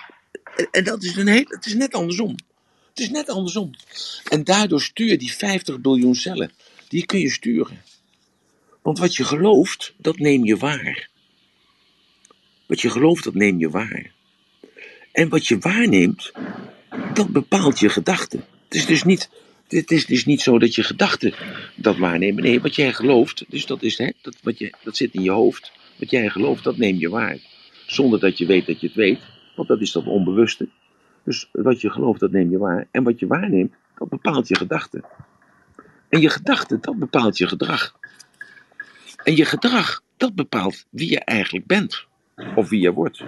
en 0.71 0.83
dat 0.83 1.03
is 1.03 1.15
een 1.15 1.27
heel, 1.27 1.45
het 1.47 1.65
is 1.65 1.73
net 1.73 1.93
andersom. 1.93 2.35
Het 2.89 2.99
is 2.99 3.09
net 3.09 3.29
andersom. 3.29 3.71
En 4.29 4.43
daardoor 4.43 4.81
stuur 4.81 5.07
je 5.07 5.17
die 5.17 5.33
50 5.33 5.79
biljoen 5.79 6.15
cellen. 6.15 6.51
Die 6.87 7.05
kun 7.05 7.19
je 7.19 7.29
sturen. 7.29 7.81
Want 8.81 8.99
wat 8.99 9.15
je 9.15 9.23
gelooft, 9.23 9.93
dat 9.97 10.17
neem 10.17 10.45
je 10.45 10.57
waar. 10.57 11.09
Wat 12.65 12.81
je 12.81 12.89
gelooft, 12.89 13.23
dat 13.23 13.33
neem 13.33 13.59
je 13.59 13.69
waar. 13.69 14.11
En 15.11 15.29
wat 15.29 15.47
je 15.47 15.57
waarneemt, 15.57 16.31
dat 17.13 17.29
bepaalt 17.29 17.79
je 17.79 17.89
gedachten. 17.89 18.45
Het 18.63 18.75
is 18.75 18.85
dus 18.85 19.03
niet, 19.03 19.29
het 19.67 19.91
is 19.91 20.05
dus 20.05 20.25
niet 20.25 20.41
zo 20.41 20.59
dat 20.59 20.75
je 20.75 20.83
gedachten 20.83 21.33
dat 21.75 21.97
waarnemen. 21.97 22.43
Nee, 22.43 22.61
wat 22.61 22.75
jij 22.75 22.93
gelooft, 22.93 23.45
dus 23.47 23.65
dat, 23.65 23.83
is, 23.83 23.97
hè, 23.97 24.09
dat, 24.21 24.37
wat 24.41 24.57
je, 24.57 24.73
dat 24.83 24.97
zit 24.97 25.13
in 25.13 25.23
je 25.23 25.31
hoofd. 25.31 25.71
Wat 26.01 26.09
jij 26.09 26.29
gelooft, 26.29 26.63
dat 26.63 26.77
neem 26.77 26.97
je 26.97 27.09
waar. 27.09 27.37
Zonder 27.85 28.19
dat 28.19 28.37
je 28.37 28.45
weet 28.45 28.65
dat 28.65 28.81
je 28.81 28.87
het 28.87 28.95
weet, 28.95 29.19
want 29.55 29.67
dat 29.67 29.81
is 29.81 29.91
dat 29.91 30.05
onbewuste. 30.05 30.69
Dus 31.23 31.49
wat 31.51 31.81
je 31.81 31.89
gelooft, 31.89 32.19
dat 32.19 32.31
neem 32.31 32.49
je 32.49 32.57
waar. 32.57 32.87
En 32.91 33.03
wat 33.03 33.19
je 33.19 33.27
waarneemt, 33.27 33.73
dat 33.97 34.09
bepaalt 34.09 34.47
je 34.47 34.55
gedachten. 34.55 35.03
En 36.09 36.21
je 36.21 36.29
gedachten, 36.29 36.81
dat 36.81 36.99
bepaalt 36.99 37.37
je 37.37 37.47
gedrag. 37.47 37.95
En 39.23 39.35
je 39.35 39.45
gedrag, 39.45 40.01
dat 40.17 40.35
bepaalt 40.35 40.85
wie 40.89 41.09
je 41.09 41.19
eigenlijk 41.19 41.65
bent. 41.65 42.05
Of 42.55 42.69
wie 42.69 42.81
je 42.81 42.93
wordt. 42.93 43.23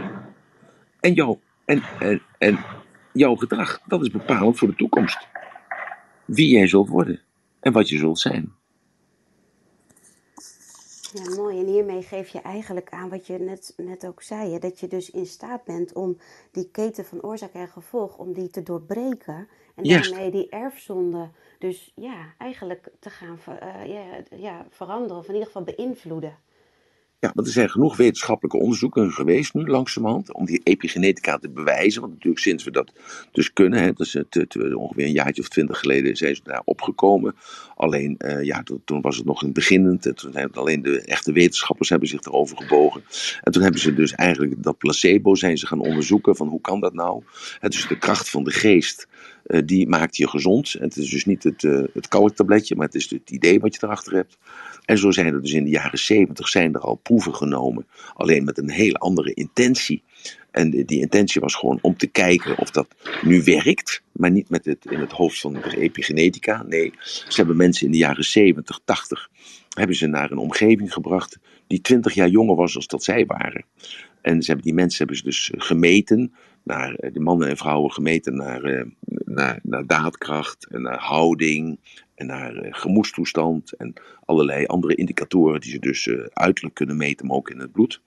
En, 0.99 1.13
jouw, 1.13 1.39
en, 1.65 1.83
en, 2.37 2.59
jouw 3.11 3.35
gedrag, 3.35 3.79
dat 3.87 4.01
is 4.01 4.09
bepalend 4.09 4.57
voor 4.57 4.67
de 4.67 4.75
toekomst. 4.75 5.27
Wie 6.25 6.49
jij 6.49 6.67
zult 6.67 6.89
worden. 6.89 7.21
En 7.59 7.71
wat 7.71 7.89
je 7.89 7.97
zult 7.97 8.19
zijn. 8.19 8.53
Ja, 11.13 11.35
mooi. 11.35 11.59
En 11.59 11.65
hiermee 11.65 12.01
geef 12.01 12.29
je 12.29 12.41
eigenlijk 12.41 12.89
aan 12.89 13.09
wat 13.09 13.27
je 13.27 13.39
net, 13.39 13.73
net 13.77 14.05
ook 14.05 14.21
zei. 14.21 14.51
Hè? 14.51 14.59
Dat 14.59 14.79
je 14.79 14.87
dus 14.87 15.09
in 15.09 15.25
staat 15.25 15.63
bent 15.63 15.93
om 15.93 16.17
die 16.51 16.69
keten 16.71 17.05
van 17.05 17.21
oorzaak 17.21 17.53
en 17.53 17.67
gevolg, 17.67 18.17
om 18.17 18.33
die 18.33 18.49
te 18.49 18.63
doorbreken. 18.63 19.47
En 19.75 19.83
daarmee 19.83 20.31
die 20.31 20.49
erfzonde 20.49 21.29
dus 21.59 21.91
ja, 21.95 22.33
eigenlijk 22.37 22.91
te 22.99 23.09
gaan 23.09 23.39
uh, 23.49 23.85
ja, 23.85 24.23
ja, 24.35 24.65
veranderen. 24.69 25.17
Of 25.17 25.27
in 25.27 25.33
ieder 25.33 25.47
geval 25.47 25.63
beïnvloeden. 25.63 26.37
Ja, 27.23 27.31
want 27.35 27.47
er 27.47 27.53
zijn 27.53 27.69
genoeg 27.69 27.97
wetenschappelijke 27.97 28.57
onderzoeken 28.57 29.11
geweest 29.11 29.53
nu 29.53 29.67
langzamerhand 29.67 30.33
om 30.33 30.45
die 30.45 30.61
epigenetica 30.63 31.37
te 31.37 31.49
bewijzen. 31.49 32.01
Want 32.01 32.13
natuurlijk 32.13 32.41
sinds 32.41 32.63
we 32.63 32.71
dat 32.71 32.91
dus 33.31 33.53
kunnen, 33.53 33.79
hè, 33.79 33.91
is 33.95 34.13
het, 34.13 34.57
ongeveer 34.75 35.05
een 35.05 35.11
jaartje 35.11 35.41
of 35.41 35.47
twintig 35.47 35.79
geleden 35.79 36.15
zijn 36.17 36.35
ze 36.35 36.41
daar 36.43 36.61
opgekomen. 36.65 37.35
Alleen, 37.75 38.15
uh, 38.17 38.43
ja, 38.43 38.63
toen, 38.85 39.01
was 39.01 39.17
het 39.17 39.25
nog 39.25 39.39
in 39.39 39.45
het 39.45 39.55
beginnend. 39.55 40.05
En 40.05 40.15
toen 40.15 40.35
hebben 40.35 40.57
alleen 40.57 40.81
de 40.81 41.01
echte 41.01 41.31
wetenschappers 41.31 41.89
hebben 41.89 42.07
zich 42.07 42.21
erover 42.21 42.57
gebogen. 42.57 43.03
En 43.41 43.51
toen 43.51 43.63
hebben 43.63 43.81
ze 43.81 43.93
dus 43.93 44.11
eigenlijk 44.11 44.63
dat 44.63 44.77
placebo 44.77 45.35
zijn 45.35 45.57
ze 45.57 45.67
gaan 45.67 45.79
onderzoeken 45.79 46.35
van 46.35 46.47
hoe 46.47 46.61
kan 46.61 46.79
dat 46.79 46.93
nou? 46.93 47.23
Het 47.59 47.71
dus 47.71 47.87
de 47.87 47.97
kracht 47.97 48.29
van 48.29 48.43
de 48.43 48.51
geest, 48.51 49.07
uh, 49.47 49.61
die 49.65 49.87
maakt 49.87 50.15
je 50.15 50.29
gezond. 50.29 50.71
Het 50.79 50.97
is 50.97 51.09
dus 51.09 51.25
niet 51.25 51.43
het, 51.43 51.63
uh, 51.63 51.83
het 51.93 52.07
koude 52.07 52.43
maar 52.75 52.85
het 52.85 52.95
is 52.95 53.09
het 53.09 53.29
idee 53.29 53.59
wat 53.59 53.75
je 53.75 53.79
erachter 53.83 54.13
hebt. 54.13 54.37
En 54.85 54.97
zo 54.97 55.11
zijn 55.11 55.33
er 55.33 55.41
dus 55.41 55.51
in 55.51 55.63
de 55.63 55.69
jaren 55.69 55.99
zeventig 55.99 56.47
zijn 56.47 56.73
er 56.73 56.79
al 56.79 56.95
proeven 56.95 57.35
genomen, 57.35 57.87
alleen 58.13 58.43
met 58.43 58.57
een 58.57 58.69
hele 58.69 58.97
andere 58.97 59.33
intentie. 59.33 60.03
En 60.51 60.69
die 60.69 60.99
intentie 60.99 61.41
was 61.41 61.55
gewoon 61.55 61.79
om 61.81 61.97
te 61.97 62.07
kijken 62.07 62.57
of 62.57 62.71
dat 62.71 62.87
nu 63.21 63.43
werkt, 63.43 64.03
maar 64.11 64.31
niet 64.31 64.49
met 64.49 64.65
het 64.65 64.85
in 64.89 64.99
het 64.99 65.11
hoofd 65.11 65.39
van 65.39 65.53
de 65.53 65.77
epigenetica. 65.77 66.63
Nee, 66.63 66.93
ze 67.03 67.35
hebben 67.35 67.57
mensen 67.57 67.85
in 67.85 67.91
de 67.91 67.97
jaren 67.97 68.23
70, 68.23 68.79
80, 68.85 69.29
hebben 69.69 69.95
ze 69.95 70.07
naar 70.07 70.31
een 70.31 70.37
omgeving 70.37 70.93
gebracht 70.93 71.39
die 71.67 71.81
20 71.81 72.13
jaar 72.13 72.29
jonger 72.29 72.55
was 72.55 72.75
als 72.75 72.87
dat 72.87 73.03
zij 73.03 73.25
waren. 73.25 73.65
En 74.21 74.41
ze 74.41 74.47
hebben, 74.47 74.65
die 74.65 74.75
mensen 74.75 74.97
hebben 74.97 75.17
ze 75.17 75.23
dus 75.23 75.51
gemeten, 75.57 76.33
naar, 76.63 76.95
de 77.13 77.19
mannen 77.19 77.49
en 77.49 77.57
vrouwen 77.57 77.91
gemeten 77.91 78.35
naar, 78.35 78.63
eh, 78.63 78.85
naar, 79.25 79.59
naar 79.63 79.87
daadkracht 79.87 80.67
en 80.71 80.81
naar 80.81 80.99
houding 80.99 81.79
en 82.23 82.29
naar 82.29 82.55
uh, 82.55 82.67
gemoedstoestand 82.71 83.73
en 83.73 83.93
allerlei 84.25 84.65
andere 84.65 84.95
indicatoren 84.95 85.61
die 85.61 85.71
ze 85.71 85.79
dus 85.79 86.05
uh, 86.05 86.25
uiterlijk 86.33 86.75
kunnen 86.75 86.97
meten, 86.97 87.27
maar 87.27 87.35
ook 87.35 87.49
in 87.49 87.59
het 87.59 87.71
bloed. 87.71 88.01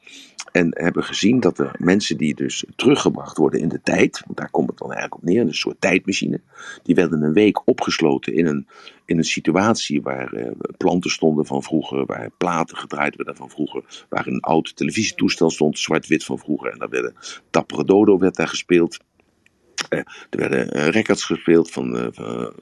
En 0.53 0.69
hebben 0.71 1.05
gezien 1.05 1.41
dat 1.41 1.59
er 1.59 1.75
mensen 1.79 2.17
die 2.17 2.35
dus 2.35 2.65
teruggebracht 2.77 3.37
worden 3.37 3.61
in 3.61 3.69
de 3.69 3.81
tijd, 3.83 4.23
want 4.25 4.39
daar 4.39 4.51
komt 4.51 4.69
het 4.69 4.79
dan 4.79 4.93
eigenlijk 4.93 5.23
op 5.23 5.29
neer, 5.29 5.41
een 5.41 5.55
soort 5.55 5.81
tijdmachine, 5.81 6.41
die 6.83 6.95
werden 6.95 7.23
een 7.23 7.33
week 7.33 7.69
opgesloten 7.69 8.35
in 8.35 8.47
een, 8.47 8.67
in 9.05 9.19
een 9.19 9.25
situatie 9.25 10.03
waar 10.03 10.35
uh, 10.35 10.51
planten 10.77 11.11
stonden 11.11 11.47
van 11.47 11.63
vroeger, 11.63 12.07
waar 12.07 12.31
platen 12.39 12.77
gedraaid 12.77 13.17
werden 13.17 13.37
van 13.37 13.51
vroeger, 13.51 14.07
waar 14.09 14.27
een 14.27 14.41
oud 14.41 14.77
televisietoestel 14.77 15.51
stond, 15.51 15.79
zwart-wit 15.79 16.25
van 16.25 16.39
vroeger, 16.39 16.73
en 16.73 16.79
daar 16.79 16.89
werden 16.89 17.15
Tappere 17.51 17.85
Dodo 17.85 18.19
werd 18.19 18.37
daar 18.37 18.49
gespeeld. 18.49 18.99
Er 19.89 20.39
werden 20.39 20.91
records 20.91 21.25
gespeeld 21.25 21.71
van, 21.71 22.13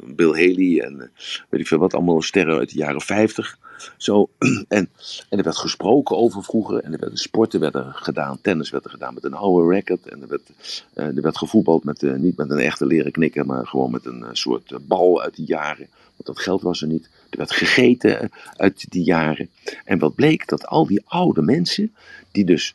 Bill 0.05 0.33
Haley 0.33 0.81
en 0.81 1.11
weet 1.49 1.61
ik 1.61 1.66
veel 1.66 1.79
wat, 1.79 1.95
allemaal 1.95 2.22
sterren 2.22 2.59
uit 2.59 2.70
de 2.70 2.79
jaren 2.79 3.01
50. 3.01 3.59
Zo, 3.97 4.29
en, 4.68 4.89
en 5.29 5.39
er 5.39 5.45
werd 5.45 5.57
gesproken 5.57 6.16
over 6.16 6.45
vroeger. 6.45 6.83
En 6.83 6.93
er 6.93 6.99
werden 6.99 7.18
sporten 7.18 7.61
werden 7.61 7.93
gedaan. 7.95 8.39
Tennis 8.41 8.70
werd 8.70 8.85
er 8.85 8.91
gedaan 8.91 9.14
met 9.14 9.25
een 9.25 9.35
oude 9.35 9.75
racket. 9.75 10.09
En 10.09 10.22
er 10.22 10.29
werd, 10.29 10.51
er 10.95 11.22
werd 11.22 11.39
gevoetbald 11.39 11.85
met, 11.85 12.03
niet 12.03 12.37
met 12.37 12.51
een 12.51 12.59
echte 12.59 12.87
leren 12.87 13.12
knikker. 13.12 13.47
Maar 13.47 13.66
gewoon 13.66 13.91
met 13.91 14.07
een 14.07 14.25
soort 14.33 14.87
bal 14.87 15.22
uit 15.22 15.37
die 15.37 15.47
jaren. 15.47 15.89
Want 16.16 16.27
dat 16.27 16.39
geld 16.39 16.62
was 16.62 16.83
er 16.83 16.89
niet. 16.89 17.09
Er 17.31 17.39
werd 17.39 17.53
gegeten 17.53 18.31
uit 18.57 18.91
die 18.91 19.05
jaren. 19.05 19.49
En 19.85 19.99
wat 19.99 20.14
bleek? 20.14 20.49
Dat 20.49 20.66
al 20.66 20.87
die 20.87 21.03
oude 21.05 21.43
mensen. 21.43 21.95
Die 22.31 22.45
dus 22.45 22.75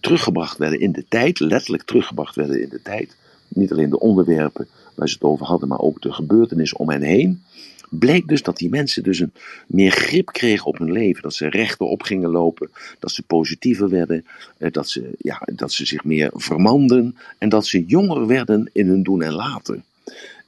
teruggebracht 0.00 0.58
werden 0.58 0.80
in 0.80 0.92
de 0.92 1.04
tijd. 1.08 1.40
Letterlijk 1.40 1.82
teruggebracht 1.82 2.34
werden 2.34 2.62
in 2.62 2.68
de 2.68 2.82
tijd. 2.82 3.16
Niet 3.48 3.72
alleen 3.72 3.90
de 3.90 4.00
onderwerpen 4.00 4.68
waar 4.94 5.08
ze 5.08 5.14
het 5.14 5.22
over 5.22 5.46
hadden. 5.46 5.68
Maar 5.68 5.80
ook 5.80 6.02
de 6.02 6.12
gebeurtenissen 6.12 6.78
om 6.78 6.90
hen 6.90 7.02
heen 7.02 7.42
bleek 7.90 8.28
dus 8.28 8.42
dat 8.42 8.56
die 8.56 8.68
mensen 8.68 9.02
dus 9.02 9.18
een 9.18 9.32
meer 9.66 9.90
grip 9.90 10.26
kregen 10.26 10.66
op 10.66 10.78
hun 10.78 10.92
leven. 10.92 11.22
Dat 11.22 11.34
ze 11.34 11.48
rechterop 11.48 12.02
gingen 12.02 12.30
lopen, 12.30 12.70
dat 12.98 13.10
ze 13.10 13.22
positiever 13.22 13.88
werden, 13.88 14.26
eh, 14.58 14.72
dat 14.72 14.88
ze, 14.88 15.10
ja, 15.18 15.42
dat 15.52 15.72
ze 15.72 15.86
zich 15.86 16.04
meer 16.04 16.30
vermanden 16.34 17.16
en 17.38 17.48
dat 17.48 17.66
ze 17.66 17.84
jonger 17.84 18.26
werden 18.26 18.70
in 18.72 18.86
hun 18.86 19.02
doen 19.02 19.22
en 19.22 19.32
laten. 19.32 19.84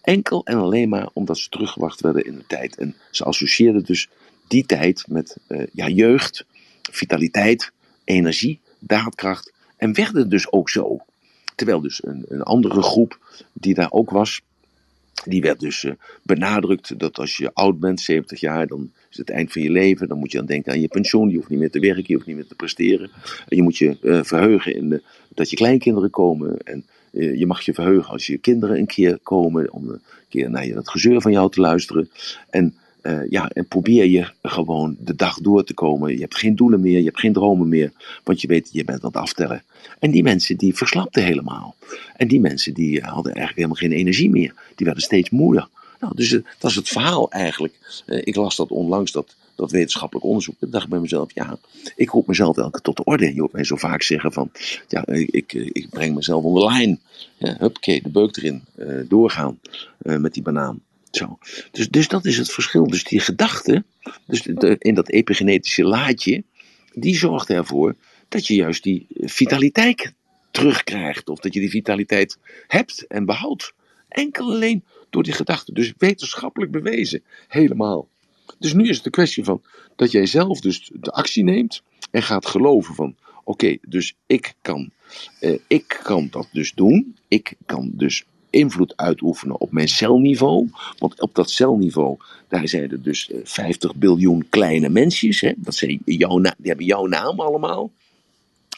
Enkel 0.00 0.44
en 0.44 0.56
alleen 0.56 0.88
maar 0.88 1.08
omdat 1.12 1.38
ze 1.38 1.48
teruggewacht 1.48 2.00
werden 2.00 2.24
in 2.24 2.34
de 2.34 2.46
tijd. 2.46 2.76
En 2.76 2.94
ze 3.10 3.24
associeerden 3.24 3.84
dus 3.84 4.08
die 4.48 4.66
tijd 4.66 5.04
met 5.08 5.36
uh, 5.48 5.62
ja, 5.72 5.88
jeugd, 5.88 6.44
vitaliteit, 6.90 7.70
energie, 8.04 8.60
daadkracht 8.78 9.52
en 9.76 9.94
werden 9.94 10.28
dus 10.28 10.52
ook 10.52 10.70
zo. 10.70 11.00
Terwijl 11.60 11.80
dus 11.80 12.04
een, 12.04 12.24
een 12.28 12.42
andere 12.42 12.82
groep 12.82 13.18
die 13.52 13.74
daar 13.74 13.92
ook 13.92 14.10
was, 14.10 14.40
die 15.24 15.40
werd 15.40 15.60
dus 15.60 15.82
uh, 15.82 15.92
benadrukt 16.22 16.98
dat 16.98 17.18
als 17.18 17.36
je 17.36 17.50
oud 17.54 17.80
bent, 17.80 18.00
70 18.00 18.40
jaar, 18.40 18.66
dan 18.66 18.90
is 19.10 19.16
het 19.16 19.30
eind 19.30 19.52
van 19.52 19.62
je 19.62 19.70
leven. 19.70 20.08
Dan 20.08 20.18
moet 20.18 20.32
je 20.32 20.38
dan 20.38 20.46
denken 20.46 20.72
aan 20.72 20.80
je 20.80 20.88
pensioen. 20.88 21.30
Je 21.30 21.36
hoeft 21.36 21.48
niet 21.48 21.58
meer 21.58 21.70
te 21.70 21.80
werken, 21.80 22.04
je 22.06 22.14
hoeft 22.14 22.26
niet 22.26 22.36
meer 22.36 22.46
te 22.46 22.54
presteren. 22.54 23.10
En 23.48 23.56
je 23.56 23.62
moet 23.62 23.76
je 23.76 23.96
uh, 24.02 24.22
verheugen 24.22 24.74
in 24.74 24.88
de, 24.88 25.02
dat 25.28 25.50
je 25.50 25.56
kleinkinderen 25.56 26.10
komen. 26.10 26.58
En 26.58 26.86
uh, 27.12 27.38
je 27.38 27.46
mag 27.46 27.60
je 27.60 27.74
verheugen 27.74 28.12
als 28.12 28.26
je 28.26 28.38
kinderen 28.38 28.78
een 28.78 28.86
keer 28.86 29.18
komen. 29.22 29.72
Om 29.72 29.88
een 29.88 30.02
keer 30.28 30.50
naar 30.50 30.66
je, 30.66 30.74
dat 30.74 30.88
gezeur 30.88 31.20
van 31.20 31.32
jou 31.32 31.50
te 31.50 31.60
luisteren. 31.60 32.10
En 32.50 32.74
uh, 33.02 33.20
ja, 33.30 33.48
en 33.48 33.66
probeer 33.66 34.04
je 34.04 34.30
gewoon 34.42 34.96
de 34.98 35.14
dag 35.14 35.38
door 35.38 35.64
te 35.64 35.74
komen. 35.74 36.12
Je 36.12 36.20
hebt 36.20 36.36
geen 36.36 36.56
doelen 36.56 36.80
meer, 36.80 36.98
je 36.98 37.04
hebt 37.04 37.20
geen 37.20 37.32
dromen 37.32 37.68
meer, 37.68 37.92
want 38.24 38.40
je 38.40 38.48
weet, 38.48 38.68
je 38.72 38.84
bent 38.84 39.02
aan 39.02 39.08
het 39.08 39.20
aftellen. 39.20 39.62
En 39.98 40.10
die 40.10 40.22
mensen 40.22 40.56
die 40.56 40.76
verslapten 40.76 41.24
helemaal. 41.24 41.74
En 42.16 42.28
die 42.28 42.40
mensen 42.40 42.74
die 42.74 43.00
hadden 43.00 43.34
eigenlijk 43.34 43.56
helemaal 43.56 43.76
geen 43.76 43.92
energie 43.92 44.30
meer. 44.30 44.54
Die 44.74 44.86
werden 44.86 45.04
steeds 45.04 45.30
moeier. 45.30 45.68
Nou, 46.00 46.14
dus 46.16 46.30
uh, 46.30 46.42
dat 46.58 46.70
is 46.70 46.76
het 46.76 46.88
verhaal 46.88 47.30
eigenlijk. 47.30 48.02
Ik 48.06 48.36
las 48.36 48.56
dat 48.56 48.70
onlangs, 48.70 49.12
dat, 49.12 49.36
dat 49.54 49.70
wetenschappelijk 49.70 50.26
onderzoek. 50.26 50.54
Ik 50.60 50.72
dacht 50.72 50.88
bij 50.88 50.98
mezelf, 50.98 51.34
ja, 51.34 51.58
ik 51.96 52.10
roep 52.10 52.26
mezelf 52.26 52.56
elke 52.56 52.80
tot 52.80 52.96
de 52.96 53.04
orde. 53.04 53.34
Je 53.34 53.40
hoort 53.40 53.52
mij 53.52 53.64
zo 53.64 53.76
vaak 53.76 54.02
zeggen 54.02 54.32
van, 54.32 54.50
ja, 54.88 55.06
ik, 55.06 55.52
ik 55.52 55.86
breng 55.90 56.14
mezelf 56.14 56.44
onder 56.44 56.64
lijn. 56.64 57.00
Ja, 57.38 57.56
de 57.82 58.10
beuk 58.12 58.36
erin, 58.36 58.62
doorgaan 59.08 59.58
met 59.98 60.34
die 60.34 60.42
banaan. 60.42 60.80
Zo. 61.10 61.38
Dus, 61.70 61.88
dus 61.88 62.08
dat 62.08 62.24
is 62.24 62.38
het 62.38 62.52
verschil. 62.52 62.86
Dus 62.86 63.04
die 63.04 63.20
gedachte, 63.20 63.84
dus 64.26 64.46
in 64.78 64.94
dat 64.94 65.08
epigenetische 65.08 65.84
laadje, 65.84 66.44
die 66.92 67.16
zorgt 67.16 67.50
ervoor 67.50 67.96
dat 68.28 68.46
je 68.46 68.54
juist 68.54 68.82
die 68.82 69.06
vitaliteit 69.10 70.12
terugkrijgt. 70.50 71.28
Of 71.28 71.38
dat 71.38 71.54
je 71.54 71.60
die 71.60 71.70
vitaliteit 71.70 72.38
hebt 72.66 73.06
en 73.06 73.24
behoudt. 73.24 73.72
Enkel 74.08 74.50
alleen 74.50 74.84
door 75.10 75.22
die 75.22 75.32
gedachte. 75.32 75.72
Dus 75.72 75.92
wetenschappelijk 75.98 76.72
bewezen. 76.72 77.22
Helemaal. 77.48 78.08
Dus 78.58 78.72
nu 78.72 78.88
is 78.88 78.94
het 78.94 79.04
de 79.04 79.10
kwestie 79.10 79.44
van 79.44 79.62
dat 79.96 80.10
jij 80.10 80.26
zelf 80.26 80.60
dus 80.60 80.90
de 80.94 81.10
actie 81.10 81.44
neemt 81.44 81.82
en 82.10 82.22
gaat 82.22 82.46
geloven 82.46 82.94
van 82.94 83.16
oké, 83.44 83.76
dus 83.88 84.14
ik 84.26 84.54
kan, 84.62 84.90
eh, 85.40 85.58
ik 85.66 86.00
kan 86.02 86.28
dat 86.30 86.48
dus 86.52 86.72
doen. 86.72 87.16
Ik 87.28 87.54
kan 87.66 87.90
dus 87.94 88.24
invloed 88.50 88.96
uitoefenen 88.96 89.60
op 89.60 89.72
mijn 89.72 89.88
celniveau. 89.88 90.68
Want 90.98 91.20
op 91.20 91.34
dat 91.34 91.50
celniveau, 91.50 92.16
daar 92.48 92.68
zijn 92.68 92.90
er 92.90 93.02
dus 93.02 93.30
50 93.44 93.94
biljoen 93.94 94.46
kleine 94.48 94.88
mensjes. 94.88 95.40
Hè? 95.40 95.52
Dat 95.56 95.74
zijn 95.74 96.02
jouw 96.04 96.40
die 96.40 96.52
hebben 96.62 96.86
jouw 96.86 97.06
naam 97.06 97.40
allemaal. 97.40 97.90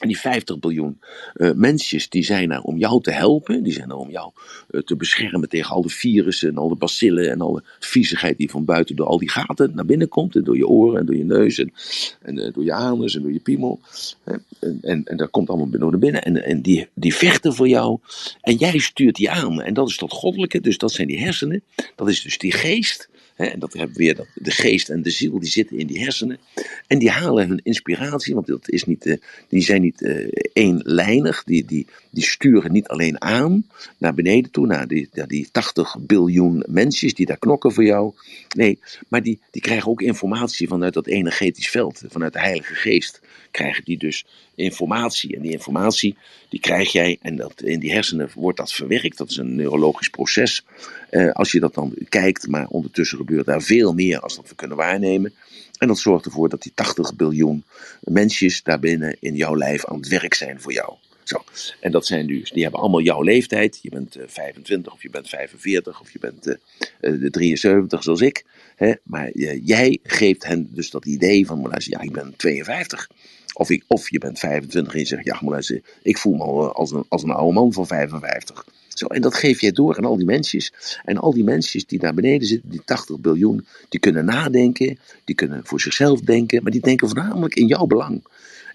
En 0.02 0.08
die 0.08 0.18
50 0.18 0.58
biljoen 0.58 1.00
uh, 1.34 1.52
mensjes 1.52 2.08
die 2.08 2.24
zijn 2.24 2.50
er 2.50 2.60
om 2.60 2.78
jou 2.78 3.02
te 3.02 3.10
helpen. 3.10 3.62
Die 3.62 3.72
zijn 3.72 3.90
er 3.90 3.96
om 3.96 4.10
jou 4.10 4.30
uh, 4.70 4.80
te 4.80 4.96
beschermen 4.96 5.48
tegen 5.48 5.74
al 5.74 5.82
de 5.82 5.88
virussen 5.88 6.48
en 6.48 6.56
al 6.56 6.68
de 6.68 6.74
bacillen 6.74 7.30
en 7.30 7.40
alle 7.40 7.62
viezigheid 7.80 8.38
die 8.38 8.50
van 8.50 8.64
buiten 8.64 8.96
door 8.96 9.06
al 9.06 9.18
die 9.18 9.30
gaten 9.30 9.72
naar 9.74 9.84
binnen 9.84 10.08
komt. 10.08 10.36
En 10.36 10.44
door 10.44 10.56
je 10.56 10.66
oren 10.66 11.00
en 11.00 11.06
door 11.06 11.16
je 11.16 11.24
neus 11.24 11.58
en, 11.58 12.38
uh, 12.38 12.52
door 12.52 12.64
je 12.64 12.72
anus 12.72 13.14
en 13.14 13.22
door 13.22 13.32
je 13.32 13.40
piemel. 13.40 13.80
En, 14.24 14.44
en, 14.80 15.04
en 15.04 15.16
dat 15.16 15.30
komt 15.30 15.48
allemaal 15.48 15.90
naar 15.90 15.98
binnen. 15.98 16.22
En, 16.22 16.44
en 16.44 16.62
die, 16.62 16.88
die 16.94 17.14
vechten 17.14 17.54
voor 17.54 17.68
jou. 17.68 17.98
En 18.40 18.56
jij 18.56 18.78
stuurt 18.78 19.16
die 19.16 19.30
aan. 19.30 19.62
En 19.62 19.74
dat 19.74 19.88
is 19.88 19.98
dat 19.98 20.12
goddelijke. 20.12 20.60
Dus 20.60 20.78
dat 20.78 20.92
zijn 20.92 21.08
die 21.08 21.20
hersenen. 21.20 21.62
Dat 21.96 22.08
is 22.08 22.22
dus 22.22 22.38
die 22.38 22.52
geest. 22.52 23.10
En 23.50 23.58
dat 23.58 23.72
hebben 23.72 23.96
we 23.96 24.02
weer, 24.02 24.26
de 24.34 24.50
geest 24.50 24.88
en 24.88 25.02
de 25.02 25.10
ziel, 25.10 25.38
die 25.38 25.50
zitten 25.50 25.78
in 25.78 25.86
die 25.86 26.00
hersenen. 26.00 26.38
En 26.86 26.98
die 26.98 27.10
halen 27.10 27.48
hun 27.48 27.60
inspiratie, 27.62 28.34
want 28.34 28.46
dat 28.46 28.68
is 28.68 28.84
niet, 28.84 29.18
die 29.48 29.62
zijn 29.62 29.82
niet 29.82 30.00
uh, 30.00 30.28
eenlijnig. 30.52 31.44
Die, 31.44 31.64
die, 31.64 31.86
die 32.10 32.24
sturen 32.24 32.72
niet 32.72 32.88
alleen 32.88 33.22
aan 33.22 33.66
naar 33.98 34.14
beneden 34.14 34.50
toe, 34.50 34.66
naar 34.66 34.86
die, 34.86 35.08
die 35.26 35.48
80 35.52 35.96
biljoen 36.00 36.64
mensen 36.68 37.02
die 37.08 37.26
daar 37.26 37.38
knokken 37.38 37.72
voor 37.72 37.84
jou. 37.84 38.12
Nee, 38.56 38.78
maar 39.08 39.22
die, 39.22 39.40
die 39.50 39.62
krijgen 39.62 39.90
ook 39.90 40.02
informatie 40.02 40.68
vanuit 40.68 40.94
dat 40.94 41.06
energetisch 41.06 41.70
veld, 41.70 42.02
vanuit 42.08 42.32
de 42.32 42.40
Heilige 42.40 42.74
Geest. 42.74 43.20
Krijgen 43.52 43.84
die 43.84 43.98
dus 43.98 44.24
informatie. 44.54 45.36
En 45.36 45.42
die 45.42 45.52
informatie 45.52 46.16
die 46.48 46.60
krijg 46.60 46.92
jij 46.92 47.18
en 47.20 47.36
dat, 47.36 47.62
in 47.62 47.80
die 47.80 47.92
hersenen 47.92 48.30
wordt 48.34 48.58
dat 48.58 48.72
verwerkt. 48.72 49.18
Dat 49.18 49.30
is 49.30 49.36
een 49.36 49.56
neurologisch 49.56 50.08
proces. 50.08 50.64
Uh, 51.10 51.32
als 51.32 51.52
je 51.52 51.60
dat 51.60 51.74
dan 51.74 51.94
kijkt, 52.08 52.48
maar 52.48 52.66
ondertussen 52.66 53.18
gebeurt 53.18 53.46
daar 53.46 53.62
veel 53.62 53.92
meer 53.92 54.20
als 54.20 54.36
dat 54.36 54.48
we 54.48 54.54
kunnen 54.54 54.76
waarnemen. 54.76 55.34
En 55.78 55.88
dat 55.88 55.98
zorgt 55.98 56.24
ervoor 56.24 56.48
dat 56.48 56.62
die 56.62 56.72
80 56.74 57.16
biljoen 57.16 57.64
mensjes 58.00 58.62
daarbinnen 58.62 59.16
in 59.20 59.36
jouw 59.36 59.56
lijf 59.56 59.84
aan 59.84 59.96
het 59.96 60.08
werk 60.08 60.34
zijn 60.34 60.60
voor 60.60 60.72
jou. 60.72 60.94
Zo. 61.22 61.44
En 61.80 61.92
dat 61.92 62.06
zijn 62.06 62.26
dus, 62.26 62.50
die 62.50 62.62
hebben 62.62 62.80
allemaal 62.80 63.00
jouw 63.00 63.22
leeftijd. 63.22 63.78
Je 63.82 63.90
bent 63.90 64.16
uh, 64.16 64.22
25 64.26 64.92
of 64.92 65.02
je 65.02 65.10
bent 65.10 65.28
45 65.28 66.00
of 66.00 66.10
je 66.10 66.18
bent 66.18 66.46
uh, 66.46 66.54
de 67.00 67.30
73 67.30 68.02
zoals 68.02 68.20
ik. 68.20 68.44
Hè? 68.76 68.92
Maar 69.02 69.30
jij 69.62 69.98
geeft 70.02 70.44
hen 70.44 70.68
dus 70.70 70.90
dat 70.90 71.06
idee 71.06 71.46
van, 71.46 71.72
ja, 71.78 72.00
ik 72.00 72.12
ben 72.12 72.34
52. 72.36 73.08
Of, 73.52 73.68
of 73.86 74.10
je 74.10 74.18
bent 74.18 74.38
25 74.38 74.92
en 74.92 74.98
je 74.98 75.06
zegt, 75.06 75.24
ja, 75.24 75.38
maar 75.40 75.70
ik 76.02 76.18
voel 76.18 76.34
me 76.34 76.42
al 76.42 76.72
als 76.72 76.90
een, 76.90 77.04
als 77.08 77.22
een 77.22 77.30
oude 77.30 77.54
man 77.54 77.72
van 77.72 77.86
55. 77.86 78.66
Zo, 78.88 79.06
en 79.06 79.20
dat 79.20 79.34
geef 79.34 79.60
jij 79.60 79.72
door 79.72 79.96
aan 79.96 80.04
al 80.04 80.16
die 80.16 80.26
mensjes. 80.26 80.72
En 81.04 81.18
al 81.18 81.32
die 81.32 81.44
mensjes 81.44 81.86
die 81.86 81.98
daar 81.98 82.14
beneden 82.14 82.46
zitten, 82.46 82.70
die 82.70 82.82
80 82.84 83.18
biljoen, 83.18 83.66
die 83.88 84.00
kunnen 84.00 84.24
nadenken, 84.24 84.98
die 85.24 85.34
kunnen 85.34 85.60
voor 85.64 85.80
zichzelf 85.80 86.20
denken, 86.20 86.62
maar 86.62 86.72
die 86.72 86.80
denken 86.80 87.08
voornamelijk 87.08 87.54
in 87.54 87.66
jouw 87.66 87.86
belang. 87.86 88.22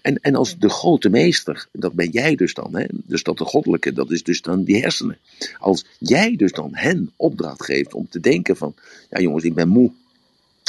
En, 0.02 0.20
en 0.20 0.34
als 0.34 0.58
de 0.58 0.68
grote 0.68 1.08
meester, 1.08 1.66
dat 1.72 1.92
ben 1.92 2.10
jij 2.10 2.34
dus 2.34 2.54
dan, 2.54 2.76
hè? 2.76 2.84
dus 2.90 3.22
dat 3.22 3.38
de 3.38 3.44
goddelijke, 3.44 3.92
dat 3.92 4.10
is 4.10 4.22
dus 4.22 4.42
dan 4.42 4.64
die 4.64 4.80
hersenen. 4.80 5.18
Als 5.58 5.84
jij 5.98 6.36
dus 6.36 6.52
dan 6.52 6.70
hen 6.72 7.12
opdracht 7.16 7.64
geeft 7.64 7.94
om 7.94 8.08
te 8.08 8.20
denken 8.20 8.56
van, 8.56 8.74
ja 9.10 9.20
jongens, 9.20 9.44
ik 9.44 9.54
ben 9.54 9.68
moe, 9.68 9.90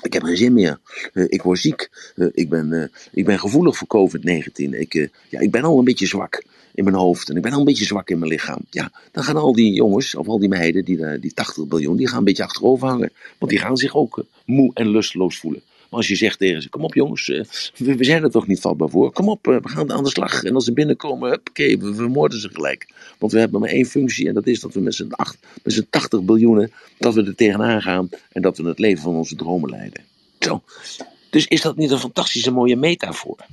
ik 0.02 0.14
heb 0.14 0.24
geen 0.24 0.38
zin 0.38 0.54
meer. 0.54 0.80
Uh, 1.14 1.26
ik 1.28 1.42
word 1.42 1.60
ziek. 1.60 1.90
Uh, 2.16 2.28
ik, 2.32 2.50
ben, 2.50 2.72
uh, 2.72 2.84
ik 3.12 3.26
ben 3.26 3.40
gevoelig 3.40 3.78
voor 3.78 3.88
COVID-19. 3.88 4.52
Ik, 4.54 5.10
ja, 5.30 5.40
ik 5.40 5.52
ben 5.52 5.64
al 5.64 5.80
een 5.80 5.84
beetje 5.84 6.06
zwak 6.06 6.44
in 6.74 6.84
mijn 6.84 6.96
hoofd. 6.96 7.30
En 7.30 7.36
ik 7.36 7.42
ben 7.42 7.52
al 7.52 7.60
een 7.60 7.66
beetje 7.66 7.86
zwak 7.86 8.10
in 8.10 8.20
mijn 8.20 8.32
lichaam. 8.32 8.60
Ja, 8.70 8.92
dan 9.12 9.24
gaan 9.24 9.38
al 9.38 9.54
die 9.54 9.74
jongens, 9.74 10.16
of 10.16 10.28
al 10.28 10.40
die 10.40 10.50
meiden, 10.50 10.86
die, 10.86 11.20
die 11.20 11.34
80 11.34 11.68
biljoen, 11.68 11.98
die 11.98 12.08
gaan 12.08 12.18
een 12.18 12.24
beetje 12.24 12.44
achterover 12.44 12.88
hangen. 12.88 13.12
Want 13.38 13.52
die 13.52 13.60
gaan 13.60 13.78
zich 13.78 13.96
ook 13.96 14.26
moe 14.46 14.72
en 14.74 14.90
lusteloos 14.90 15.40
voelen. 15.40 15.62
Maar 15.90 16.00
als 16.00 16.08
je 16.08 16.16
zegt 16.16 16.40
tegen 16.40 16.62
ze, 16.62 16.70
kom 16.70 16.84
op 16.84 16.94
jongens, 16.94 17.28
we, 17.28 17.96
we 17.96 18.04
zijn 18.04 18.24
er 18.24 18.32
toch 18.32 18.48
niet 18.48 18.60
vatbaar 18.60 18.90
voor. 18.90 19.12
Kom 19.12 19.30
op, 19.30 19.46
we 19.46 19.60
gaan 19.64 19.92
aan 19.92 20.04
de 20.04 20.10
slag. 20.10 20.44
En 20.44 20.56
als 20.56 20.66
ze 20.66 20.74
binnenkomen, 20.74 21.34
oké, 21.34 21.78
we 21.78 21.94
vermoorden 21.94 22.40
ze 22.40 22.50
gelijk. 22.50 22.94
Want 23.18 23.32
we 23.32 23.40
hebben 23.40 23.60
maar 23.60 23.70
één 23.70 23.86
functie 23.86 24.28
en 24.28 24.34
dat 24.34 24.48
is 24.48 24.60
dat 24.60 24.74
we 24.74 24.80
met 24.80 24.96
z'n 25.64 25.88
80 25.90 26.22
biljoenen, 26.22 26.72
dat 26.98 27.14
we 27.14 27.24
er 27.24 27.36
tegenaan 27.36 27.82
gaan. 27.82 28.10
En 28.32 28.42
dat 28.42 28.58
we 28.58 28.68
het 28.68 28.80
leven 28.80 29.04
van 29.04 29.16
onze 29.16 29.36
dromen 29.36 29.70
leiden. 29.70 30.04
Zo. 30.40 30.62
Dus 31.30 31.48
is 31.48 31.62
dat 31.62 31.76
niet 31.76 31.92
een 31.92 32.00
fantastische 32.00 32.52
mooie 32.52 32.76
metafoor? 32.76 33.46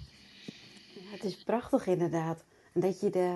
Ja, 0.95 1.01
het 1.11 1.25
is 1.25 1.35
prachtig 1.45 1.87
inderdaad. 1.87 2.45
Dat 2.73 3.01
je, 3.01 3.11
de, 3.11 3.35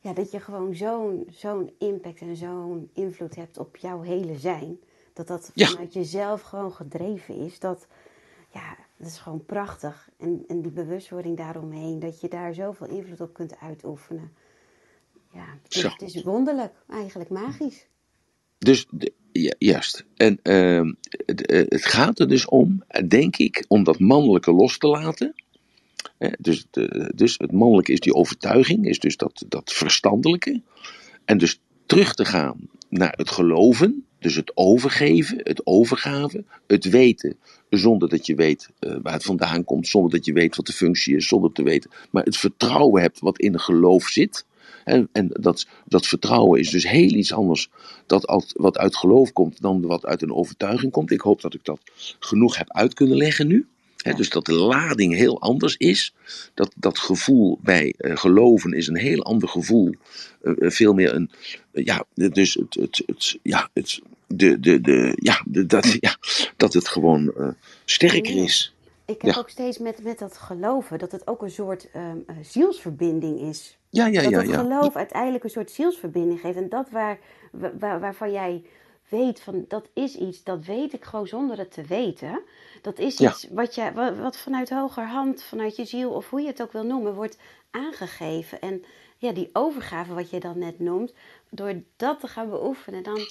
ja, 0.00 0.12
dat 0.12 0.30
je 0.30 0.40
gewoon 0.40 0.74
zo'n 0.74 1.26
zo'n 1.30 1.70
impact 1.78 2.20
en 2.20 2.36
zo'n 2.36 2.90
invloed 2.94 3.36
hebt 3.36 3.58
op 3.58 3.76
jouw 3.76 4.02
hele 4.02 4.38
zijn. 4.38 4.78
Dat 5.12 5.26
dat 5.26 5.50
vanuit 5.54 5.92
ja. 5.92 6.00
jezelf 6.00 6.42
gewoon 6.42 6.72
gedreven 6.72 7.36
is. 7.36 7.58
Dat, 7.58 7.86
ja, 8.52 8.76
dat 8.96 9.06
is 9.06 9.18
gewoon 9.18 9.44
prachtig. 9.44 10.08
En, 10.18 10.44
en 10.48 10.62
die 10.62 10.72
bewustwording 10.72 11.36
daaromheen, 11.36 11.98
dat 11.98 12.20
je 12.20 12.28
daar 12.28 12.54
zoveel 12.54 12.88
invloed 12.88 13.20
op 13.20 13.34
kunt 13.34 13.58
uitoefenen. 13.60 14.32
Ja, 15.32 15.58
het 15.62 16.02
is, 16.02 16.22
wonderlijk, 16.22 16.72
eigenlijk 16.88 17.30
magisch. 17.30 17.86
Dus, 18.58 18.86
juist. 19.58 20.04
En 20.16 20.38
ehm, 20.42 20.92
het, 21.26 21.46
eh, 21.46 21.64
het, 21.68 21.84
gaat 21.84 22.18
er 22.18 22.28
dus 22.28 22.46
om, 22.46 22.82
denk 23.08 23.36
ik, 23.36 23.64
om 23.68 23.84
dat 23.84 23.98
mannelijke 23.98 24.52
los 24.52 24.78
te 24.78 24.86
laten. 24.86 25.34
dus, 26.38 26.66
de, 26.70 27.12
dus 27.14 27.34
het 27.38 27.52
mannelijke 27.52 27.92
is 27.92 28.00
die 28.00 28.14
overtuiging, 28.14 28.86
is 28.86 28.98
dus 28.98 29.16
dat, 29.16 29.44
dat 29.48 29.72
verstandelijke. 29.72 30.62
En 31.24 31.38
dus 31.38 31.60
terug 31.86 32.14
te 32.14 32.24
gaan 32.24 32.68
naar 32.88 33.14
het 33.16 33.30
geloven, 33.30 34.06
dus 34.20 34.34
het 34.34 34.52
overgeven, 34.54 35.40
het 35.42 35.66
overgave, 35.66 36.44
het 36.66 36.84
weten, 36.84 37.36
zonder 37.70 38.08
dat 38.08 38.26
je 38.26 38.34
weet 38.34 38.70
uh, 38.80 38.96
waar 39.02 39.12
het 39.12 39.22
vandaan 39.22 39.64
komt, 39.64 39.88
zonder 39.88 40.10
dat 40.10 40.24
je 40.24 40.32
weet 40.32 40.56
wat 40.56 40.66
de 40.66 40.72
functie 40.72 41.16
is, 41.16 41.28
zonder 41.28 41.52
te 41.52 41.62
weten, 41.62 41.90
maar 42.10 42.24
het 42.24 42.36
vertrouwen 42.36 43.02
hebt 43.02 43.20
wat 43.20 43.38
in 43.38 43.60
geloof 43.60 44.06
zit. 44.06 44.46
En, 44.84 45.08
en 45.12 45.28
dat, 45.32 45.66
dat 45.86 46.06
vertrouwen 46.06 46.60
is 46.60 46.70
dus 46.70 46.88
heel 46.88 47.10
iets 47.14 47.32
anders 47.32 47.68
dat 48.06 48.52
wat 48.52 48.78
uit 48.78 48.96
geloof 48.96 49.32
komt 49.32 49.60
dan 49.60 49.80
wat 49.86 50.06
uit 50.06 50.22
een 50.22 50.34
overtuiging 50.34 50.92
komt. 50.92 51.10
Ik 51.10 51.20
hoop 51.20 51.40
dat 51.40 51.54
ik 51.54 51.64
dat 51.64 51.80
genoeg 52.18 52.56
heb 52.56 52.72
uit 52.72 52.94
kunnen 52.94 53.16
leggen 53.16 53.46
nu. 53.46 53.66
Dus 54.02 54.30
dat 54.30 54.46
de 54.46 54.54
lading 54.54 55.14
heel 55.14 55.40
anders 55.40 55.76
is. 55.76 56.14
Dat, 56.54 56.72
dat 56.76 56.98
gevoel 56.98 57.58
bij 57.62 57.94
uh, 57.98 58.16
geloven 58.16 58.72
is 58.72 58.86
een 58.86 58.96
heel 58.96 59.22
ander 59.22 59.48
gevoel. 59.48 59.94
Uh, 60.42 60.70
veel 60.70 60.92
meer 60.92 61.14
een. 61.14 61.30
ja, 61.72 62.04
dus 62.14 62.54
het. 62.54 62.74
het, 62.74 63.02
het 63.06 63.38
ja, 63.42 63.68
het 63.72 64.00
de, 64.26 64.60
de, 64.60 64.80
de, 64.80 65.12
ja, 65.14 65.42
de, 65.46 65.66
dat, 65.66 65.96
ja, 66.00 66.16
dat 66.56 66.72
het 66.72 66.88
gewoon 66.88 67.54
sterker 67.84 68.42
is. 68.42 68.74
Ik 69.10 69.22
heb 69.22 69.36
ook 69.36 69.48
steeds 69.48 69.78
met, 69.78 70.02
met 70.02 70.18
dat 70.18 70.38
geloven 70.38 70.98
dat 70.98 71.12
het 71.12 71.26
ook 71.26 71.42
een 71.42 71.50
soort 71.50 71.88
um, 71.96 72.24
zielsverbinding 72.42 73.40
is. 73.40 73.78
Ja, 73.88 74.06
ja, 74.06 74.22
dat 74.22 74.30
ja. 74.30 74.38
Dat 74.38 74.46
het 74.46 74.60
geloof 74.60 74.96
uiteindelijk 74.96 75.44
een 75.44 75.50
soort 75.50 75.70
zielsverbinding 75.70 76.40
geeft. 76.40 76.56
En 76.56 76.68
dat 76.68 76.90
waar, 76.90 77.18
waar, 77.78 78.00
waarvan 78.00 78.32
jij 78.32 78.62
weet 79.10 79.40
van 79.40 79.64
dat 79.68 79.88
is 79.94 80.14
iets, 80.14 80.42
dat 80.42 80.64
weet 80.64 80.92
ik 80.92 81.04
gewoon 81.04 81.26
zonder 81.26 81.58
het 81.58 81.72
te 81.72 81.82
weten. 81.82 82.40
Dat 82.82 82.98
is 82.98 83.18
iets 83.18 83.46
wat, 83.50 83.74
je, 83.74 83.92
wat, 83.92 84.16
wat 84.16 84.36
vanuit 84.36 84.70
hogerhand, 84.70 85.42
vanuit 85.42 85.76
je 85.76 85.84
ziel 85.84 86.10
of 86.10 86.30
hoe 86.30 86.40
je 86.40 86.46
het 86.46 86.62
ook 86.62 86.72
wil 86.72 86.84
noemen, 86.84 87.14
wordt 87.14 87.38
aangegeven. 87.70 88.60
En 88.60 88.84
ja, 89.16 89.32
die 89.32 89.50
overgave 89.52 90.14
wat 90.14 90.30
je 90.30 90.40
dan 90.40 90.58
net 90.58 90.78
noemt, 90.78 91.12
door 91.50 91.82
dat 91.96 92.20
te 92.20 92.26
gaan 92.26 92.50
beoefenen, 92.50 93.02
dan, 93.02 93.26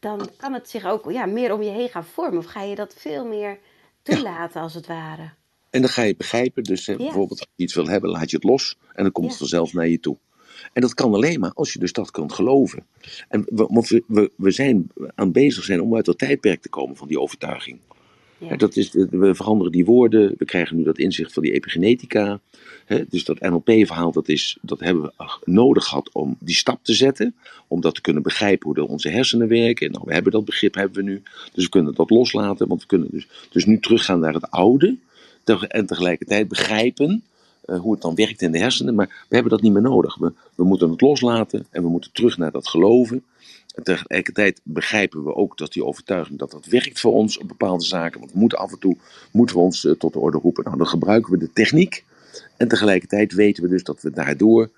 dan 0.00 0.28
kan 0.36 0.52
het 0.52 0.70
zich 0.70 0.84
ook 0.84 1.10
ja, 1.10 1.26
meer 1.26 1.52
om 1.52 1.62
je 1.62 1.70
heen 1.70 1.88
gaan 1.88 2.04
vormen. 2.04 2.38
Of 2.38 2.46
ga 2.46 2.62
je 2.62 2.74
dat 2.74 2.94
veel 2.98 3.26
meer 3.26 3.58
toelaten, 4.02 4.60
als 4.60 4.74
het 4.74 4.86
ware. 4.86 5.30
En 5.70 5.80
dan 5.80 5.90
ga 5.90 6.02
je 6.02 6.16
begrijpen, 6.16 6.62
dus 6.62 6.84
bijvoorbeeld 6.84 7.40
als 7.40 7.48
je 7.54 7.62
iets 7.62 7.74
wil 7.74 7.86
hebben, 7.86 8.10
laat 8.10 8.30
je 8.30 8.36
het 8.36 8.44
los 8.44 8.76
en 8.92 9.02
dan 9.02 9.12
komt 9.12 9.28
het 9.28 9.36
vanzelf 9.36 9.72
naar 9.72 9.88
je 9.88 10.00
toe. 10.00 10.16
En 10.72 10.82
dat 10.82 10.94
kan 10.94 11.14
alleen 11.14 11.40
maar 11.40 11.52
als 11.54 11.72
je 11.72 11.78
dus 11.78 11.92
dat 11.92 12.10
kunt 12.10 12.32
geloven. 12.32 12.86
En 13.28 13.44
we, 13.46 14.02
we, 14.06 14.30
we 14.36 14.50
zijn 14.50 14.90
aan 15.14 15.32
bezig 15.32 15.64
zijn 15.64 15.80
om 15.80 15.96
uit 15.96 16.04
dat 16.04 16.18
tijdperk 16.18 16.60
te 16.60 16.68
komen 16.68 16.96
van 16.96 17.08
die 17.08 17.20
overtuiging. 17.20 17.78
Ja. 18.38 18.56
Dat 18.56 18.76
is, 18.76 18.92
we 18.92 19.34
veranderen 19.34 19.72
die 19.72 19.84
woorden, 19.84 20.34
we 20.38 20.44
krijgen 20.44 20.76
nu 20.76 20.82
dat 20.82 20.98
inzicht 20.98 21.32
van 21.32 21.42
die 21.42 21.52
epigenetica. 21.52 22.40
dus 23.08 23.24
dat 23.24 23.40
NLP-verhaal, 23.40 24.12
dat, 24.12 24.28
is, 24.28 24.58
dat 24.62 24.80
hebben 24.80 25.02
we 25.02 25.38
nodig 25.44 25.84
gehad 25.84 26.10
om 26.12 26.36
die 26.40 26.54
stap 26.54 26.78
te 26.82 26.94
zetten. 26.94 27.34
Om 27.68 27.80
dat 27.80 27.94
te 27.94 28.00
kunnen 28.00 28.22
begrijpen 28.22 28.70
hoe 28.70 28.88
onze 28.88 29.08
hersenen 29.08 29.48
werken. 29.48 29.90
Nou, 29.90 30.04
we 30.06 30.12
hebben 30.12 30.32
dat 30.32 30.44
begrip 30.44 30.74
hebben 30.74 31.04
we 31.04 31.10
nu. 31.10 31.22
Dus 31.52 31.64
we 31.64 31.70
kunnen 31.70 31.94
dat 31.94 32.10
loslaten, 32.10 32.68
want 32.68 32.80
we 32.80 32.86
kunnen 32.86 33.08
dus, 33.10 33.28
dus 33.50 33.64
nu 33.64 33.78
teruggaan 33.78 34.20
naar 34.20 34.34
het 34.34 34.50
oude. 34.50 34.96
En 35.68 35.86
tegelijkertijd 35.86 36.48
begrijpen 36.48 37.24
uh, 37.66 37.78
hoe 37.78 37.92
het 37.92 38.02
dan 38.02 38.14
werkt 38.14 38.42
in 38.42 38.52
de 38.52 38.58
hersenen. 38.58 38.94
Maar 38.94 39.24
we 39.28 39.34
hebben 39.34 39.52
dat 39.52 39.62
niet 39.62 39.72
meer 39.72 39.82
nodig. 39.82 40.16
We, 40.16 40.32
we 40.54 40.64
moeten 40.64 40.90
het 40.90 41.00
loslaten 41.00 41.66
en 41.70 41.82
we 41.82 41.88
moeten 41.88 42.12
terug 42.12 42.38
naar 42.38 42.50
dat 42.50 42.68
geloven. 42.68 43.24
En 43.74 43.82
tegelijkertijd 43.82 44.60
begrijpen 44.62 45.24
we 45.24 45.34
ook 45.34 45.58
dat 45.58 45.72
die 45.72 45.84
overtuiging 45.84 46.38
dat 46.38 46.50
dat 46.50 46.66
werkt 46.66 47.00
voor 47.00 47.12
ons 47.12 47.38
op 47.38 47.48
bepaalde 47.48 47.84
zaken. 47.84 48.20
Want 48.20 48.32
we 48.32 48.38
moeten 48.38 48.58
af 48.58 48.72
en 48.72 48.78
toe 48.78 48.96
moeten 49.30 49.56
we 49.56 49.62
ons 49.62 49.84
uh, 49.84 49.92
tot 49.92 50.12
de 50.12 50.18
orde 50.18 50.38
roepen. 50.38 50.64
Nou, 50.64 50.76
dan 50.76 50.86
gebruiken 50.86 51.32
we 51.32 51.38
de 51.38 51.52
techniek. 51.52 52.04
En 52.56 52.68
tegelijkertijd 52.68 53.32
weten 53.32 53.62
we 53.62 53.68
dus 53.68 53.82
dat 53.82 54.02
we 54.02 54.10
daardoor 54.10 54.70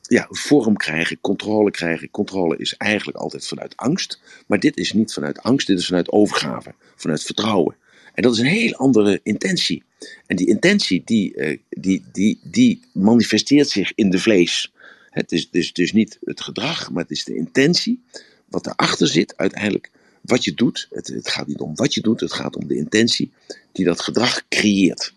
ja, 0.00 0.26
vorm 0.30 0.76
krijgen, 0.76 1.20
controle 1.20 1.70
krijgen. 1.70 2.10
Controle 2.10 2.56
is 2.56 2.76
eigenlijk 2.76 3.18
altijd 3.18 3.46
vanuit 3.46 3.76
angst. 3.76 4.20
Maar 4.46 4.60
dit 4.60 4.76
is 4.76 4.92
niet 4.92 5.12
vanuit 5.12 5.42
angst, 5.42 5.66
dit 5.66 5.78
is 5.78 5.86
vanuit 5.86 6.10
overgave, 6.10 6.74
vanuit 6.94 7.22
vertrouwen. 7.22 7.76
En 8.14 8.22
dat 8.22 8.32
is 8.32 8.38
een 8.38 8.46
heel 8.46 8.74
andere 8.74 9.20
intentie. 9.22 9.82
En 10.26 10.36
die 10.36 10.46
intentie 10.46 11.02
die, 11.04 11.36
uh, 11.36 11.58
die, 11.68 12.04
die, 12.12 12.38
die 12.42 12.80
manifesteert 12.92 13.68
zich 13.68 13.92
in 13.94 14.10
de 14.10 14.18
vlees. 14.18 14.72
Het 15.10 15.32
is 15.32 15.50
dus, 15.50 15.72
dus 15.72 15.92
niet 15.92 16.18
het 16.24 16.40
gedrag, 16.40 16.90
maar 16.90 17.02
het 17.02 17.12
is 17.12 17.24
de 17.24 17.36
intentie. 17.36 18.02
Wat 18.48 18.66
erachter 18.66 19.08
zit, 19.08 19.36
uiteindelijk 19.36 19.90
wat 20.20 20.44
je 20.44 20.54
doet. 20.54 20.88
Het, 20.90 21.06
het 21.06 21.28
gaat 21.28 21.46
niet 21.46 21.60
om 21.60 21.74
wat 21.74 21.94
je 21.94 22.00
doet, 22.00 22.20
het 22.20 22.32
gaat 22.32 22.56
om 22.56 22.66
de 22.66 22.76
intentie 22.76 23.32
die 23.72 23.84
dat 23.84 24.00
gedrag 24.00 24.48
creëert. 24.48 25.14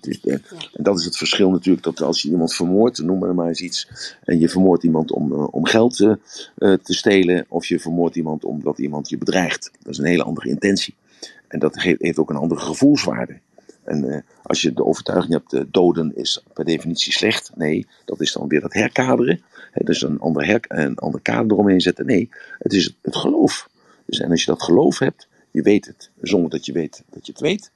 Dus, 0.00 0.18
uh, 0.24 0.32
en 0.72 0.82
dat 0.82 0.98
is 0.98 1.04
het 1.04 1.16
verschil 1.16 1.50
natuurlijk, 1.50 1.84
dat 1.84 2.00
als 2.00 2.22
je 2.22 2.28
iemand 2.30 2.54
vermoordt, 2.54 3.02
noem 3.02 3.18
maar, 3.18 3.34
maar 3.34 3.48
eens 3.48 3.60
iets, 3.60 3.88
en 4.24 4.38
je 4.38 4.48
vermoordt 4.48 4.84
iemand 4.84 5.12
om, 5.12 5.32
uh, 5.32 5.54
om 5.54 5.64
geld 5.66 6.00
uh, 6.00 6.14
te 6.56 6.94
stelen, 6.94 7.46
of 7.48 7.66
je 7.66 7.80
vermoordt 7.80 8.16
iemand 8.16 8.44
omdat 8.44 8.78
iemand 8.78 9.08
je 9.08 9.18
bedreigt. 9.18 9.70
Dat 9.82 9.92
is 9.92 9.98
een 9.98 10.04
hele 10.04 10.22
andere 10.22 10.48
intentie. 10.48 10.94
En 11.56 11.62
dat 11.62 11.82
heeft 11.82 12.18
ook 12.18 12.30
een 12.30 12.36
andere 12.36 12.60
gevoelswaarde. 12.60 13.38
En 13.84 14.04
uh, 14.04 14.16
als 14.42 14.62
je 14.62 14.72
de 14.72 14.84
overtuiging 14.84 15.32
hebt, 15.32 15.52
uh, 15.52 15.60
doden 15.70 16.16
is 16.16 16.42
per 16.52 16.64
definitie 16.64 17.12
slecht. 17.12 17.50
Nee, 17.54 17.86
dat 18.04 18.20
is 18.20 18.32
dan 18.32 18.48
weer 18.48 18.60
dat 18.60 18.72
herkaderen. 18.72 19.42
He, 19.72 19.84
dus 19.84 20.02
een 20.02 20.20
ander, 20.20 20.46
her, 20.46 20.60
een 20.68 20.98
ander 20.98 21.20
kader 21.20 21.52
eromheen 21.52 21.80
zetten. 21.80 22.06
Nee, 22.06 22.28
het 22.58 22.72
is 22.72 22.94
het, 23.02 23.16
geloof. 23.16 23.68
Dus, 24.06 24.20
en 24.20 24.30
als 24.30 24.40
je 24.40 24.50
dat 24.50 24.62
geloof 24.62 24.98
hebt, 24.98 25.28
je 25.50 25.62
weet 25.62 25.86
het, 25.86 26.10
zonder 26.20 26.50
dat 26.50 26.66
je 26.66 26.72
weet 26.72 27.02
dat 27.10 27.26
je 27.26 27.32
het 27.32 27.40
weet. 27.40 27.70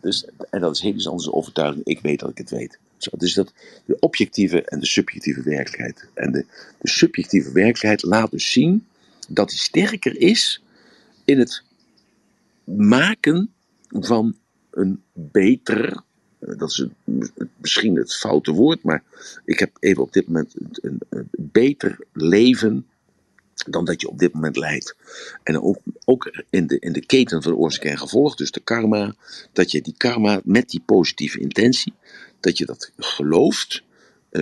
dus, 0.00 0.26
en 0.50 0.60
dat 0.60 0.74
is 0.74 0.80
heel 0.80 0.94
iets 0.94 1.08
anders 1.08 1.30
overtuiging. 1.30 1.84
Ik 1.84 2.00
weet 2.00 2.20
dat 2.20 2.30
ik 2.30 2.38
het 2.38 2.50
weet. 2.50 2.78
Zo, 2.96 3.10
dus 3.16 3.34
dat 3.34 3.52
de 3.84 3.96
objectieve 3.98 4.62
en 4.62 4.80
de 4.80 4.86
subjectieve 4.86 5.42
werkelijkheid. 5.42 6.08
En 6.14 6.32
de, 6.32 6.44
de 6.78 6.88
subjectieve 6.88 7.52
werkelijkheid 7.52 8.02
laat 8.02 8.30
dus 8.30 8.52
zien 8.52 8.86
dat 9.28 9.48
die 9.48 9.58
sterker 9.58 10.20
is 10.20 10.62
in 11.24 11.38
het 11.38 11.62
maken 12.64 13.52
van 13.88 14.36
een 14.70 15.02
beter, 15.12 16.02
eh, 16.38 16.58
dat 16.58 16.70
is 16.70 16.86
misschien 17.56 17.96
het 17.96 18.14
foute 18.14 18.52
woord, 18.52 18.82
maar 18.82 19.02
ik 19.44 19.58
heb 19.58 19.76
even 19.80 20.02
op 20.02 20.12
dit 20.12 20.26
moment 20.26 20.54
een, 20.82 20.98
een 21.08 21.28
beter 21.36 21.98
leven 22.12 22.86
dan 23.66 23.84
dat 23.84 24.00
je 24.00 24.08
op 24.08 24.18
dit 24.18 24.32
moment 24.32 24.56
leidt. 24.56 24.96
En 25.42 25.60
ook, 25.60 25.78
ook 26.04 26.44
in, 26.50 26.66
de, 26.66 26.78
in 26.78 26.92
de 26.92 27.06
keten 27.06 27.42
van 27.42 27.54
oorzaak 27.54 27.84
en 27.84 27.98
gevolg, 27.98 28.36
dus 28.36 28.50
de 28.50 28.60
karma, 28.60 29.14
dat 29.52 29.70
je 29.70 29.82
die 29.82 29.94
karma 29.96 30.40
met 30.44 30.68
die 30.68 30.82
positieve 30.86 31.38
intentie, 31.38 31.92
dat 32.40 32.58
je 32.58 32.66
dat 32.66 32.90
gelooft, 32.96 33.82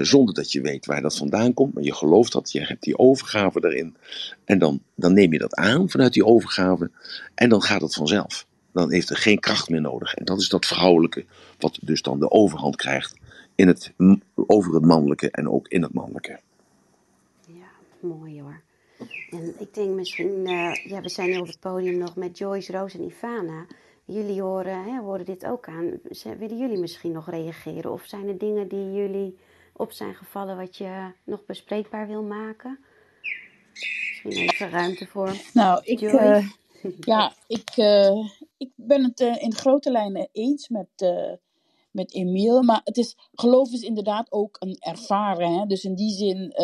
zonder 0.00 0.34
dat 0.34 0.52
je 0.52 0.60
weet 0.60 0.86
waar 0.86 1.02
dat 1.02 1.16
vandaan 1.16 1.54
komt, 1.54 1.74
maar 1.74 1.82
je 1.82 1.94
gelooft 1.94 2.32
dat, 2.32 2.52
je 2.52 2.60
hebt 2.60 2.82
die 2.82 2.98
overgave 2.98 3.60
daarin. 3.60 3.96
En 4.44 4.58
dan, 4.58 4.82
dan 4.94 5.12
neem 5.12 5.32
je 5.32 5.38
dat 5.38 5.54
aan 5.54 5.90
vanuit 5.90 6.12
die 6.12 6.24
overgave 6.24 6.90
en 7.34 7.48
dan 7.48 7.62
gaat 7.62 7.80
het 7.80 7.94
vanzelf. 7.94 8.46
Dan 8.72 8.92
heeft 8.92 9.10
er 9.10 9.16
geen 9.16 9.38
kracht 9.38 9.68
meer 9.68 9.80
nodig. 9.80 10.14
En 10.14 10.24
dat 10.24 10.40
is 10.40 10.48
dat 10.48 10.66
vrouwelijke, 10.66 11.24
wat 11.58 11.78
dus 11.80 12.02
dan 12.02 12.18
de 12.18 12.30
overhand 12.30 12.76
krijgt 12.76 13.16
in 13.54 13.68
het, 13.68 13.92
over 14.34 14.74
het 14.74 14.84
mannelijke 14.84 15.30
en 15.30 15.48
ook 15.48 15.68
in 15.68 15.82
het 15.82 15.92
mannelijke. 15.92 16.40
Ja, 17.46 17.70
mooi 18.00 18.40
hoor. 18.40 18.60
En 19.30 19.54
ik 19.58 19.74
denk 19.74 19.94
misschien, 19.94 20.48
uh, 20.48 20.74
ja, 20.74 21.00
we 21.00 21.08
zijn 21.08 21.40
op 21.40 21.46
het 21.46 21.60
podium 21.60 21.98
nog 21.98 22.16
met 22.16 22.38
Joyce, 22.38 22.72
Roos 22.72 22.94
en 22.94 23.04
Ivana. 23.04 23.66
Jullie 24.04 24.42
horen, 24.42 24.84
hè, 24.84 25.00
horen 25.00 25.24
dit 25.24 25.44
ook 25.44 25.68
aan. 25.68 26.00
Willen 26.38 26.58
jullie 26.58 26.78
misschien 26.78 27.12
nog 27.12 27.30
reageren? 27.30 27.92
Of 27.92 28.04
zijn 28.04 28.28
er 28.28 28.38
dingen 28.38 28.68
die 28.68 28.92
jullie 28.92 29.36
op 29.72 29.92
zijn 29.92 30.14
gevallen 30.14 30.56
wat 30.56 30.76
je 30.76 31.12
nog 31.24 31.44
bespreekbaar 31.44 32.06
wil 32.06 32.22
maken? 32.22 32.78
Misschien 34.22 34.48
even 34.48 34.70
ruimte 34.70 35.06
voor. 35.06 35.36
Nou, 35.52 35.80
ik, 35.84 36.00
uh, 36.00 36.48
ja, 37.00 37.32
ik, 37.46 37.76
uh, 37.76 38.30
ik 38.56 38.70
ben 38.74 39.04
het 39.04 39.20
uh, 39.20 39.42
in 39.42 39.54
grote 39.54 39.90
lijnen 39.90 40.28
eens 40.32 40.68
met, 40.68 41.12
met 41.90 42.14
Emiel. 42.14 42.62
Maar 42.62 42.80
het 42.84 42.96
is, 42.96 43.16
geloof 43.34 43.70
is 43.72 43.82
inderdaad 43.82 44.32
ook 44.32 44.56
een 44.60 44.76
ervaren. 44.78 45.58
Hè? 45.58 45.66
Dus 45.66 45.84
in 45.84 45.94
die 45.94 46.10
zin 46.10 46.54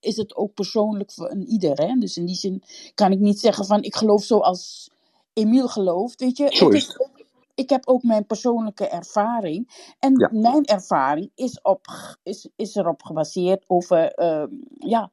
is 0.00 0.16
het 0.16 0.36
ook 0.36 0.54
persoonlijk 0.54 1.12
voor 1.12 1.30
een 1.30 1.46
ieder. 1.46 1.76
Hè? 1.76 1.94
Dus 1.98 2.16
in 2.16 2.26
die 2.26 2.34
zin 2.34 2.62
kan 2.94 3.12
ik 3.12 3.18
niet 3.18 3.40
zeggen 3.40 3.64
van 3.64 3.82
ik 3.82 3.96
geloof 3.96 4.24
zoals 4.24 4.90
Emiel 5.32 5.68
gelooft. 5.68 6.20
Weet 6.20 6.36
je, 6.36 6.44
het 6.44 6.74
is 6.74 7.00
ook 7.00 7.15
ik 7.56 7.70
heb 7.70 7.86
ook 7.86 8.02
mijn 8.02 8.26
persoonlijke 8.26 8.88
ervaring. 8.88 9.94
En 9.98 10.30
mijn 10.32 10.64
ervaring 10.64 11.30
is, 11.34 11.60
op, 11.62 11.86
is, 12.22 12.48
is 12.56 12.74
erop 12.74 13.02
gebaseerd 13.02 13.64
over, 13.66 14.18
uh, 14.18 14.44
ja, 14.78 15.12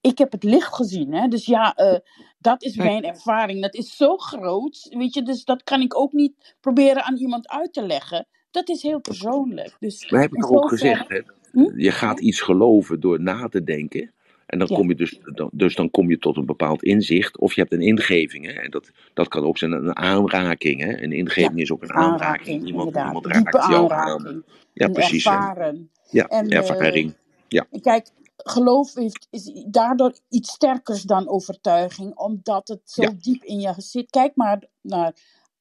ik 0.00 0.18
heb 0.18 0.32
het 0.32 0.42
licht 0.42 0.74
gezien. 0.74 1.12
Hè? 1.12 1.28
Dus 1.28 1.46
ja, 1.46 1.78
uh, 1.80 1.98
dat 2.38 2.62
is 2.62 2.76
mijn 2.76 3.04
ervaring. 3.04 3.62
Dat 3.62 3.74
is 3.74 3.96
zo 3.96 4.16
groot, 4.16 4.86
weet 4.90 5.14
je, 5.14 5.22
dus 5.22 5.44
dat 5.44 5.62
kan 5.62 5.80
ik 5.80 5.98
ook 5.98 6.12
niet 6.12 6.56
proberen 6.60 7.04
aan 7.04 7.16
iemand 7.16 7.48
uit 7.48 7.72
te 7.72 7.86
leggen. 7.86 8.26
Dat 8.50 8.68
is 8.68 8.82
heel 8.82 9.00
persoonlijk. 9.00 9.76
Dus 9.78 10.10
maar 10.10 10.20
heb 10.20 10.34
ik 10.34 10.40
toch 10.40 10.50
ook 10.50 10.68
gezegd, 10.68 11.08
hè? 11.08 11.22
hm? 11.52 11.78
je 11.80 11.90
gaat 11.90 12.20
iets 12.20 12.40
geloven 12.40 13.00
door 13.00 13.20
na 13.20 13.48
te 13.48 13.62
denken. 13.62 14.13
En 14.46 14.58
dan 14.58 14.68
kom 14.68 14.88
je 14.88 14.94
dus, 14.94 15.20
dus 15.52 15.74
dan 15.74 15.90
kom 15.90 16.10
je 16.10 16.18
tot 16.18 16.36
een 16.36 16.46
bepaald 16.46 16.82
inzicht. 16.82 17.38
Of 17.38 17.54
je 17.54 17.60
hebt 17.60 17.72
een 17.72 17.80
ingeving. 17.80 18.46
Hè? 18.46 18.52
En 18.52 18.70
dat, 18.70 18.90
dat 19.14 19.28
kan 19.28 19.44
ook 19.44 19.58
zijn 19.58 19.72
een 19.72 19.96
aanraking. 19.96 20.80
Hè? 20.80 21.02
Een 21.02 21.12
ingeving 21.12 21.60
is 21.60 21.72
ook 21.72 21.82
een 21.82 21.92
aanraking. 21.92 22.66
Iemand, 22.66 22.96
iemand 22.96 23.26
raakt 23.26 23.68
jou 23.68 23.92
aan. 23.92 24.44
Ja, 24.72 24.88
precies. 24.88 25.26
Ervaren. 25.26 25.90
Ja, 26.10 26.26
en, 26.26 26.48
ervaring. 26.48 27.10
Uh, 27.10 27.16
ja. 27.48 27.66
Kijk, 27.80 28.10
geloof 28.36 28.94
heeft, 28.94 29.26
is 29.30 29.64
daardoor 29.66 30.18
iets 30.28 30.50
sterkers 30.50 31.02
dan 31.02 31.28
overtuiging. 31.28 32.16
Omdat 32.16 32.68
het 32.68 32.80
zo 32.84 33.02
diep 33.18 33.42
in 33.42 33.60
je 33.60 33.74
zit. 33.76 34.10
Kijk 34.10 34.36
maar 34.36 34.64
naar 34.80 35.12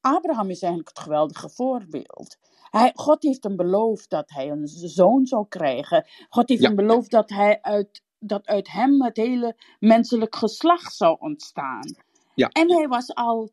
Abraham 0.02 0.50
is 0.50 0.62
eigenlijk 0.62 0.98
het 0.98 1.04
geweldige 1.04 1.50
voorbeeld. 1.50 2.38
Hij, 2.70 2.92
God 2.96 3.24
heeft 3.24 3.44
hem 3.44 3.56
beloofd 3.56 4.10
dat 4.10 4.30
hij 4.30 4.50
een 4.50 4.68
zoon 4.68 5.26
zou 5.26 5.46
krijgen. 5.48 6.06
God 6.30 6.50
heeft 6.50 6.64
hem 6.64 6.76
beloofd 6.76 7.12
dat, 7.12 7.30
hij 7.30 7.62
uit, 7.62 8.02
dat 8.24 8.46
uit 8.46 8.72
hem 8.72 9.04
het 9.04 9.18
hele 9.18 9.56
menselijk 9.80 10.36
geslacht 10.36 10.96
zou 10.96 11.18
ontstaan. 11.20 11.96
Ja. 12.36 12.50
En 12.50 12.72
hij 12.72 12.88
was 12.88 13.16
al 13.16 13.52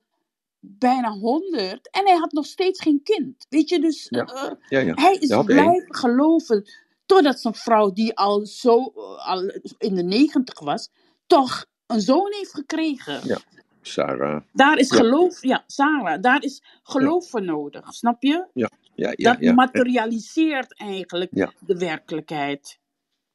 bijna 0.60 1.10
honderd 1.10 1.90
en 1.90 2.06
hij 2.06 2.16
had 2.16 2.32
nog 2.32 2.46
steeds 2.46 2.80
geen 2.82 3.02
kind. 3.02 3.46
Weet 3.48 3.68
je, 3.68 3.80
dus 3.80 4.06
ja. 4.08 4.56
Uh, 4.68 4.94
hij 4.94 5.14
is 5.14 5.44
blijven 5.44 5.94
geloven. 5.94 6.70
Totdat 7.06 7.40
zijn 7.40 7.54
vrouw, 7.54 7.92
die 7.92 8.16
al 8.16 8.46
zo 8.46 8.92
uh, 8.96 9.28
al 9.28 9.60
in 9.78 9.94
de 9.94 10.02
negentig 10.02 10.60
was, 10.60 10.90
toch 11.26 11.66
een 11.86 12.00
zoon 12.00 12.32
heeft 12.32 12.54
gekregen. 12.54 13.20
Ja. 13.24 13.38
Sarah. 13.82 14.42
Daar 14.52 14.78
is 14.78 14.90
geloof, 14.90 15.42
ja, 15.42 15.64
Sarah, 15.66 16.22
daar 16.22 16.42
is 16.42 16.62
geloof 16.82 17.28
voor 17.28 17.42
nodig, 17.42 17.94
snap 17.94 18.22
je? 18.22 18.46
Ja, 18.52 18.70
ja, 18.94 19.12
ja. 19.16 19.34
Dat 19.34 19.54
materialiseert 19.54 20.78
eigenlijk 20.78 21.48
de 21.60 21.78
werkelijkheid. 21.78 22.78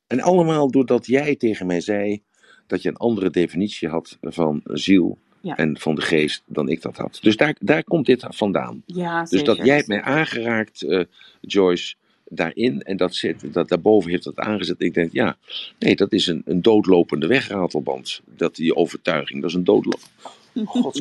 En 0.08 0.22
allemaal 0.22 0.72
doordat 0.72 1.06
jij 1.06 1.36
tegen 1.36 1.68
mij 1.68 1.82
zei 1.82 2.22
dat 2.68 2.82
je 2.82 2.90
een 2.90 2.98
andere 2.98 3.30
definitie 3.30 3.88
had 3.88 4.18
van 4.22 4.62
ziel 4.64 5.18
en 5.42 5.80
van 5.80 5.96
de 5.96 6.02
geest 6.02 6.44
dan 6.46 6.70
ik 6.70 6.82
dat 6.82 6.98
had. 6.98 7.20
Dus 7.22 7.38
daar, 7.38 7.56
daar 7.60 7.84
komt 7.84 8.06
dit 8.06 8.26
vandaan. 8.30 8.84
Ja, 8.86 9.24
dus 9.24 9.44
dat 9.44 9.58
jij 9.58 9.76
hebt 9.76 9.88
mij 9.88 10.02
aangeraakt, 10.02 10.82
uh, 10.82 11.04
Joyce, 11.42 11.96
daarin 12.26 12.82
en 12.82 12.98
dat, 12.98 13.16
zit, 13.16 13.54
dat 13.54 13.70
daarboven 13.70 14.12
heeft 14.12 14.24
dat 14.24 14.38
aangezet. 14.38 14.82
Ik 14.82 14.94
denk, 14.94 15.12
ja, 15.12 15.38
nee, 15.80 15.96
dat 15.96 16.14
is 16.14 16.28
een, 16.28 16.42
een 16.46 16.62
doodlopende 16.62 17.28
wegratelband. 17.28 18.22
Dat 18.26 18.56
die 18.56 18.76
overtuiging, 18.76 19.42
dat 19.42 19.50
is 19.50 19.56
een 19.56 19.64
doodlopende. 19.64 20.08
God, 20.66 20.94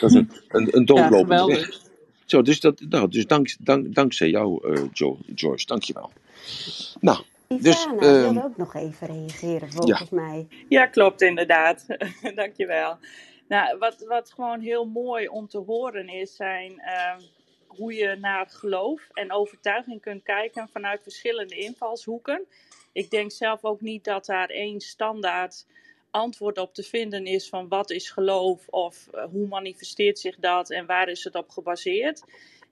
dat 0.00 0.10
is 0.10 0.14
een, 0.14 0.30
een, 0.48 0.76
een 0.76 0.84
doodlopende 0.84 1.34
ja, 1.34 1.46
weg. 1.46 1.80
Zo, 2.24 2.42
dus, 2.42 2.60
dat, 2.60 2.80
nou, 2.88 3.08
dus 3.08 3.26
dank, 3.26 3.56
dank, 3.60 3.94
dankzij 3.94 4.30
jou, 4.30 4.68
uh, 4.68 4.84
jo, 4.92 5.18
Joyce, 5.34 5.66
dankjewel. 5.66 6.12
Nou, 7.00 7.22
Ivana 7.54 8.00
dus, 8.00 8.08
uh, 8.08 8.32
wil 8.32 8.42
ook 8.42 8.56
nog 8.56 8.74
even 8.74 9.06
reageren, 9.06 9.72
volgens 9.72 10.08
ja. 10.10 10.16
mij. 10.16 10.46
Ja, 10.68 10.86
klopt 10.86 11.22
inderdaad. 11.22 11.86
dankjewel. 12.34 12.98
Nou, 13.48 13.78
wat, 13.78 14.04
wat 14.08 14.32
gewoon 14.32 14.60
heel 14.60 14.84
mooi 14.84 15.28
om 15.28 15.48
te 15.48 15.58
horen 15.58 16.08
is, 16.08 16.36
zijn 16.36 16.72
uh, 16.72 17.16
hoe 17.66 17.94
je 17.94 18.16
naar 18.16 18.46
geloof 18.48 19.08
en 19.12 19.32
overtuiging 19.32 20.00
kunt 20.00 20.22
kijken 20.22 20.68
vanuit 20.68 21.02
verschillende 21.02 21.54
invalshoeken. 21.54 22.46
Ik 22.92 23.10
denk 23.10 23.32
zelf 23.32 23.64
ook 23.64 23.80
niet 23.80 24.04
dat 24.04 24.26
daar 24.26 24.48
één 24.48 24.80
standaard 24.80 25.66
antwoord 26.10 26.58
op 26.58 26.74
te 26.74 26.82
vinden 26.82 27.26
is 27.26 27.48
van 27.48 27.68
wat 27.68 27.90
is 27.90 28.10
geloof 28.10 28.68
of 28.68 29.08
uh, 29.14 29.24
hoe 29.24 29.46
manifesteert 29.46 30.18
zich 30.18 30.36
dat 30.36 30.70
en 30.70 30.86
waar 30.86 31.08
is 31.08 31.24
het 31.24 31.34
op 31.34 31.48
gebaseerd. 31.48 32.22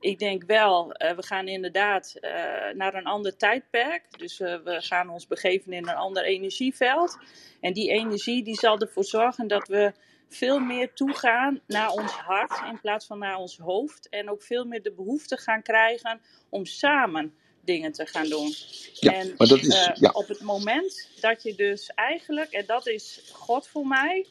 Ik 0.01 0.19
denk 0.19 0.45
wel, 0.45 1.03
uh, 1.03 1.11
we 1.11 1.23
gaan 1.23 1.49
inderdaad 1.49 2.15
uh, 2.21 2.31
naar 2.75 2.95
een 2.95 3.07
ander 3.07 3.37
tijdperk. 3.37 4.19
Dus 4.19 4.39
we 4.39 4.77
gaan 4.79 5.11
ons 5.11 5.27
begeven 5.27 5.73
in 5.73 5.89
een 5.89 5.95
ander 5.95 6.25
energieveld. 6.25 7.19
En 7.61 7.73
die 7.73 7.91
energie 7.91 8.43
die 8.45 8.59
zal 8.59 8.79
ervoor 8.79 9.05
zorgen 9.05 9.49
dat 9.49 9.69
we 9.69 9.93
veel 10.29 10.59
meer 10.59 10.93
toegaan 10.93 11.61
naar 11.67 11.91
ons 11.91 12.13
hart 12.13 12.61
in 12.71 12.81
plaats 12.81 13.07
van 13.07 13.19
naar 13.19 13.37
ons 13.37 13.59
hoofd. 13.59 14.09
En 14.09 14.31
ook 14.31 14.43
veel 14.43 14.65
meer 14.65 14.83
de 14.83 14.93
behoefte 14.93 15.37
gaan 15.37 15.63
krijgen 15.63 16.21
om 16.49 16.65
samen 16.65 17.35
dingen 17.65 17.93
te 17.93 18.07
gaan 18.07 18.29
doen. 18.29 18.55
Ja, 18.93 19.13
en 19.13 19.35
maar 19.37 19.47
dat 19.47 19.59
is, 19.59 19.91
ja. 19.95 20.11
op 20.11 20.29
het 20.29 20.41
moment 20.41 21.09
dat 21.21 21.43
je 21.43 21.55
dus 21.55 21.91
eigenlijk, 21.95 22.53
en 22.53 22.67
dat 22.67 22.87
is 22.87 23.31
God 23.33 23.69
voor 23.69 23.87
mij, 23.87 24.27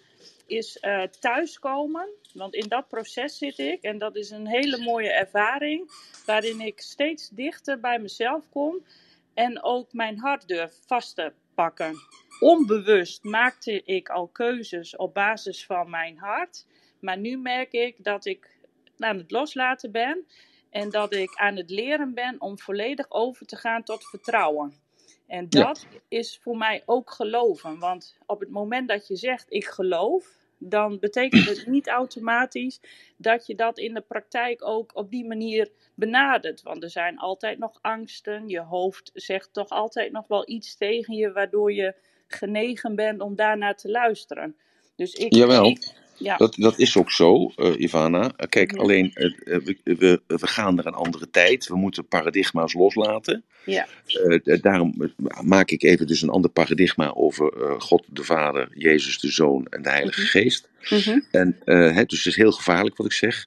is 0.46 0.78
uh, 0.82 1.04
thuiskomen. 1.04 2.10
Want 2.34 2.54
in 2.54 2.68
dat 2.68 2.88
proces 2.88 3.38
zit 3.38 3.58
ik 3.58 3.82
en 3.82 3.98
dat 3.98 4.16
is 4.16 4.30
een 4.30 4.48
hele 4.48 4.78
mooie 4.78 5.12
ervaring. 5.12 5.92
Waarin 6.26 6.62
ik 6.62 6.82
steeds 6.82 7.30
dichter 7.30 7.80
bij 7.80 8.00
mezelf 8.00 8.50
kom 8.50 8.86
en 9.34 9.64
ook 9.64 9.94
mijn 9.94 10.18
hart 10.18 10.48
durf 10.48 10.74
vast 10.86 11.16
te 11.16 11.34
pakken. 11.56 11.96
Onbewust 12.40 13.24
maakte 13.24 13.84
ik 13.84 14.10
al 14.10 14.28
keuzes 14.28 14.96
op 14.96 15.14
basis 15.14 15.66
van 15.66 15.90
mijn 15.90 16.18
hart. 16.18 16.66
Maar 17.00 17.18
nu 17.18 17.38
merk 17.38 17.72
ik 17.72 18.04
dat 18.04 18.26
ik 18.26 18.58
aan 18.98 19.18
het 19.18 19.32
loslaten 19.32 19.92
ben. 19.92 20.26
En 20.70 20.90
dat 20.90 21.14
ik 21.14 21.36
aan 21.36 21.56
het 21.56 21.70
leren 21.70 22.14
ben 22.14 22.42
om 22.42 22.60
volledig 22.60 23.12
over 23.12 23.46
te 23.46 23.56
gaan 23.56 23.84
tot 23.84 24.10
vertrouwen. 24.10 24.87
En 25.28 25.50
dat 25.50 25.88
ja. 25.92 26.00
is 26.08 26.40
voor 26.42 26.58
mij 26.58 26.84
ook 26.86 27.12
geloven. 27.12 27.80
Want 27.80 28.18
op 28.26 28.40
het 28.40 28.50
moment 28.50 28.88
dat 28.88 29.08
je 29.08 29.16
zegt 29.16 29.46
ik 29.50 29.66
geloof, 29.66 30.38
dan 30.58 31.00
betekent 31.00 31.46
het 31.46 31.66
niet 31.66 31.88
automatisch 31.88 32.80
dat 33.18 33.46
je 33.46 33.56
dat 33.56 33.78
in 33.78 33.94
de 33.94 34.02
praktijk 34.02 34.66
ook 34.66 34.96
op 34.96 35.12
die 35.12 35.26
manier 35.26 35.72
benadert. 35.94 36.62
Want 36.62 36.84
er 36.84 36.90
zijn 36.90 37.18
altijd 37.18 37.58
nog 37.58 37.80
angsten. 37.82 38.50
Je 38.50 38.62
hoofd 38.62 39.12
zegt 39.14 39.54
toch 39.54 39.70
altijd 39.70 40.12
nog 40.12 40.28
wel 40.28 40.50
iets 40.50 40.76
tegen 40.76 41.16
je, 41.16 41.32
waardoor 41.32 41.74
je 41.74 41.96
genegen 42.28 42.96
bent 42.96 43.22
om 43.22 43.36
daarnaar 43.36 43.76
te 43.76 43.90
luisteren. 43.90 44.56
Dus 44.96 45.14
ik, 45.14 45.36
Jawel. 45.36 45.66
Ik, 45.66 45.94
ja. 46.18 46.38
Dat, 46.38 46.56
dat 46.56 46.80
is 46.80 46.98
ook 46.98 47.12
zo, 47.12 47.52
uh, 47.58 47.80
Ivana. 47.80 48.32
Kijk, 48.50 48.72
ja. 48.72 48.78
alleen 48.78 49.12
uh, 49.14 49.34
we, 49.44 49.78
we, 49.84 50.22
we, 50.28 50.48
gaan 50.48 50.76
naar 50.76 50.86
een 50.86 50.94
andere 50.94 51.30
tijd. 51.30 51.68
We 51.68 51.76
moeten 51.76 52.08
paradigma's 52.08 52.74
loslaten. 52.74 53.44
Ja. 53.66 53.88
Uh, 54.26 54.62
daarom 54.62 55.14
maak 55.42 55.72
ik 55.72 55.84
even 55.84 56.08
dus 56.08 56.22
een 56.22 56.30
ander 56.30 56.52
paradigma 56.52 57.14
over 57.14 57.54
God 57.78 58.04
de 58.08 58.24
Vader, 58.24 58.70
Jezus 58.74 59.20
de 59.20 59.32
Zoon 59.32 59.66
en 59.70 59.82
de 59.82 59.90
Heilige 59.90 60.22
Mhm. 60.22 60.30
Geest. 60.30 60.70
Mhm. 60.90 61.20
En, 61.32 61.58
hè, 61.66 62.06
dus 62.06 62.18
het 62.18 62.28
is 62.28 62.36
heel 62.36 62.52
gevaarlijk 62.52 62.98
wat 62.98 63.06
ik 63.06 63.14
zeg. 63.14 63.46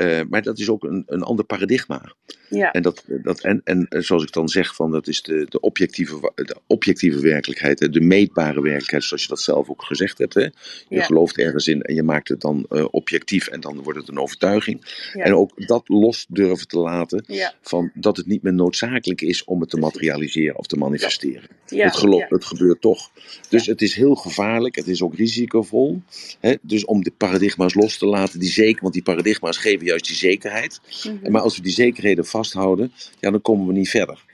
Uh, 0.00 0.20
maar 0.28 0.42
dat 0.42 0.58
is 0.58 0.68
ook 0.68 0.84
een, 0.84 1.02
een 1.06 1.22
ander 1.22 1.44
paradigma. 1.44 2.14
Ja. 2.48 2.72
En, 2.72 2.82
dat, 2.82 3.04
dat, 3.22 3.40
en, 3.40 3.60
en 3.64 3.86
zoals 3.88 4.22
ik 4.22 4.32
dan 4.32 4.48
zeg, 4.48 4.74
van, 4.74 4.90
dat 4.90 5.08
is 5.08 5.22
de, 5.22 5.46
de, 5.48 5.60
objectieve, 5.60 6.32
de 6.34 6.56
objectieve 6.66 7.20
werkelijkheid, 7.20 7.92
de 7.92 8.00
meetbare 8.00 8.62
werkelijkheid, 8.62 9.04
zoals 9.04 9.22
je 9.22 9.28
dat 9.28 9.40
zelf 9.40 9.68
ook 9.68 9.82
gezegd 9.82 10.18
hebt. 10.18 10.34
Hè? 10.34 10.40
Je 10.40 10.50
Ja. 10.88 11.02
gelooft 11.02 11.38
ergens 11.38 11.66
in 11.66 11.82
en 11.82 11.94
je 11.94 12.02
maakt 12.02 12.28
het 12.28 12.40
dan 12.40 12.66
uh, 12.70 12.86
objectief 12.90 13.46
en 13.46 13.60
dan 13.60 13.82
wordt 13.82 13.98
het 13.98 14.08
een 14.08 14.18
overtuiging. 14.18 15.08
Ja. 15.12 15.24
En 15.24 15.34
ook 15.34 15.66
dat 15.66 15.88
los 15.88 16.26
durven 16.28 16.68
te 16.68 16.78
laten, 16.78 17.24
van 17.62 17.90
dat 17.94 18.16
het 18.16 18.26
niet 18.26 18.42
meer 18.42 18.52
noodzakelijk 18.54 19.20
is 19.20 19.44
om 19.44 19.60
het 19.60 19.70
te 19.70 19.76
materialiseren 19.76 20.58
of 20.58 20.66
te 20.66 20.76
manifesteren. 20.76 21.48
Het, 21.66 21.96
geloof, 21.96 22.28
het 22.28 22.44
gebeurt 22.44 22.80
toch. 22.80 23.10
Dus 23.48 23.66
het 23.66 23.82
is 23.82 23.94
heel 23.94 24.14
gevaarlijk, 24.14 24.76
het 24.76 24.88
is 24.88 25.02
ook 25.02 25.14
risicovol. 25.14 26.02
Hè? 26.40 26.54
Dus 26.62 26.84
om 26.84 27.02
de 27.02 27.12
paradigma's 27.16 27.74
los 27.74 27.98
te 27.98 28.06
laten, 28.06 28.40
die 28.40 28.50
zeker, 28.50 28.82
want 28.82 28.94
die 28.94 29.02
paradigma's 29.02 29.56
geven 29.56 29.86
juist 29.90 30.06
die 30.06 30.16
zekerheid. 30.16 30.80
Mhm. 31.04 31.30
Maar 31.30 31.40
als 31.42 31.56
we 31.56 31.62
die 31.62 31.72
zekerheden 31.72 32.24
vasthouden, 32.26 32.92
ja, 33.18 33.30
dan 33.30 33.42
komen 33.42 33.66
we 33.66 33.72
niet 33.72 33.90
verder. 33.90 34.24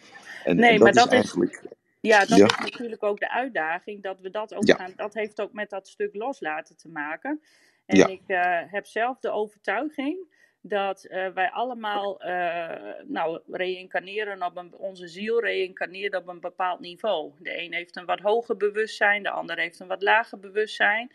En, 0.45 0.57
Nee, 0.57 0.71
en 0.71 0.75
dat 0.77 0.79
maar 0.85 0.89
is 0.89 0.95
dat 0.97 1.07
is- 1.07 1.13
eigenlijk. 1.13 1.63
Ja, 2.01 2.19
dat 2.25 2.39
Ja. 2.39 2.45
is 2.47 2.57
natuurlijk 2.59 3.03
ook 3.03 3.19
de 3.21 3.31
uitdaging, 3.31 4.03
dat 4.03 4.21
we 4.21 4.31
dat 4.31 4.55
ook 4.55 4.67
Ja. 4.67 4.75
gaan. 4.77 4.93
Dat 4.97 5.15
heeft 5.15 5.41
ook 5.41 5.53
met 5.53 5.71
dat 5.71 5.89
stuk 5.89 6.15
loslaten 6.15 6.77
te 6.77 6.89
maken. 6.89 7.41
En 7.87 7.97
Ja. 7.97 8.07
ik 8.07 8.23
eh, 8.27 8.61
heb 8.73 8.87
zelf 8.87 9.19
de 9.19 9.31
overtuiging 9.31 10.35
dat 10.61 11.05
eh, 11.05 11.29
wij 11.35 11.51
allemaal, 11.51 12.21
eh, 12.21 12.93
nou, 13.05 13.41
reïncarneren 13.51 14.43
op 14.43 14.57
een, 14.57 14.75
onze 14.77 15.09
ziel 15.09 15.41
reïncarneert 15.41 16.15
op 16.17 16.29
een 16.29 16.41
bepaald 16.41 16.81
niveau. 16.81 17.33
De 17.39 17.63
een 17.63 17.73
heeft 17.73 17.97
een 17.97 18.05
wat 18.05 18.21
hoger 18.21 18.57
bewustzijn, 18.57 19.23
de 19.23 19.31
ander 19.31 19.59
heeft 19.59 19.81
een 19.81 19.87
wat 19.87 20.03
lager 20.03 20.39
bewustzijn. 20.39 21.11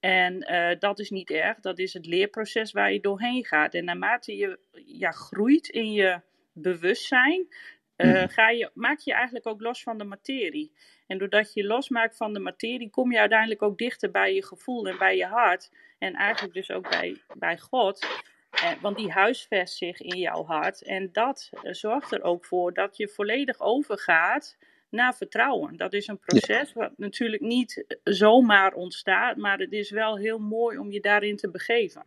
En 0.00 0.40
eh, 0.40 0.78
dat 0.78 0.98
is 0.98 1.10
niet 1.10 1.30
erg, 1.30 1.60
dat 1.60 1.78
is 1.78 1.92
het 1.92 2.06
leerproces 2.06 2.72
waar 2.72 2.92
je 2.92 3.00
doorheen 3.00 3.44
gaat. 3.44 3.74
En 3.74 3.84
naarmate 3.84 4.36
je 4.36 4.58
ja, 4.84 5.10
groeit 5.10 5.68
in 5.68 5.92
je 5.92 6.20
bewustzijn, 6.52 7.46
Mhm. 7.96 8.28
ga 8.28 8.50
je, 8.50 8.70
maak 8.74 8.98
je 8.98 9.12
eigenlijk 9.12 9.46
ook 9.46 9.60
los 9.60 9.82
van 9.82 9.98
de 9.98 10.04
materie. 10.04 10.72
En 11.06 11.18
doordat 11.18 11.54
je 11.54 11.60
je 11.60 11.66
losmaakt 11.66 12.16
van 12.16 12.32
de 12.32 12.38
materie, 12.38 12.90
kom 12.90 13.12
je 13.12 13.18
uiteindelijk 13.18 13.62
ook 13.62 13.78
dichter 13.78 14.10
bij 14.10 14.34
je 14.34 14.44
gevoel 14.44 14.86
en 14.88 14.98
bij 14.98 15.16
je 15.16 15.26
hart. 15.26 15.70
En 15.98 16.14
eigenlijk 16.14 16.54
dus 16.54 16.70
ook 16.70 16.90
bij, 16.90 17.16
bij 17.34 17.58
God. 17.58 18.06
Eh, 18.50 18.72
want 18.80 18.96
die 18.96 19.10
huisvest 19.10 19.76
zich 19.76 20.00
in 20.00 20.18
jouw 20.18 20.44
hart. 20.44 20.82
En 20.82 21.12
dat 21.12 21.50
eh, 21.52 21.72
zorgt 21.72 22.12
er 22.12 22.22
ook 22.22 22.44
voor 22.44 22.74
dat 22.74 22.96
je 22.96 23.08
volledig 23.08 23.60
overgaat 23.60 24.56
naar 24.90 25.16
vertrouwen. 25.16 25.76
Dat 25.76 25.92
is 25.92 26.06
een 26.06 26.18
proces 26.18 26.72
wat 26.72 26.90
natuurlijk 26.96 27.42
niet 27.42 27.84
zomaar 28.04 28.72
ontstaat, 28.72 29.36
maar 29.36 29.58
het 29.58 29.72
is 29.72 29.90
wel 29.90 30.16
heel 30.16 30.38
mooi 30.38 30.78
om 30.78 30.92
je 30.92 31.00
daarin 31.00 31.36
te 31.36 31.50
begeven. 31.50 32.04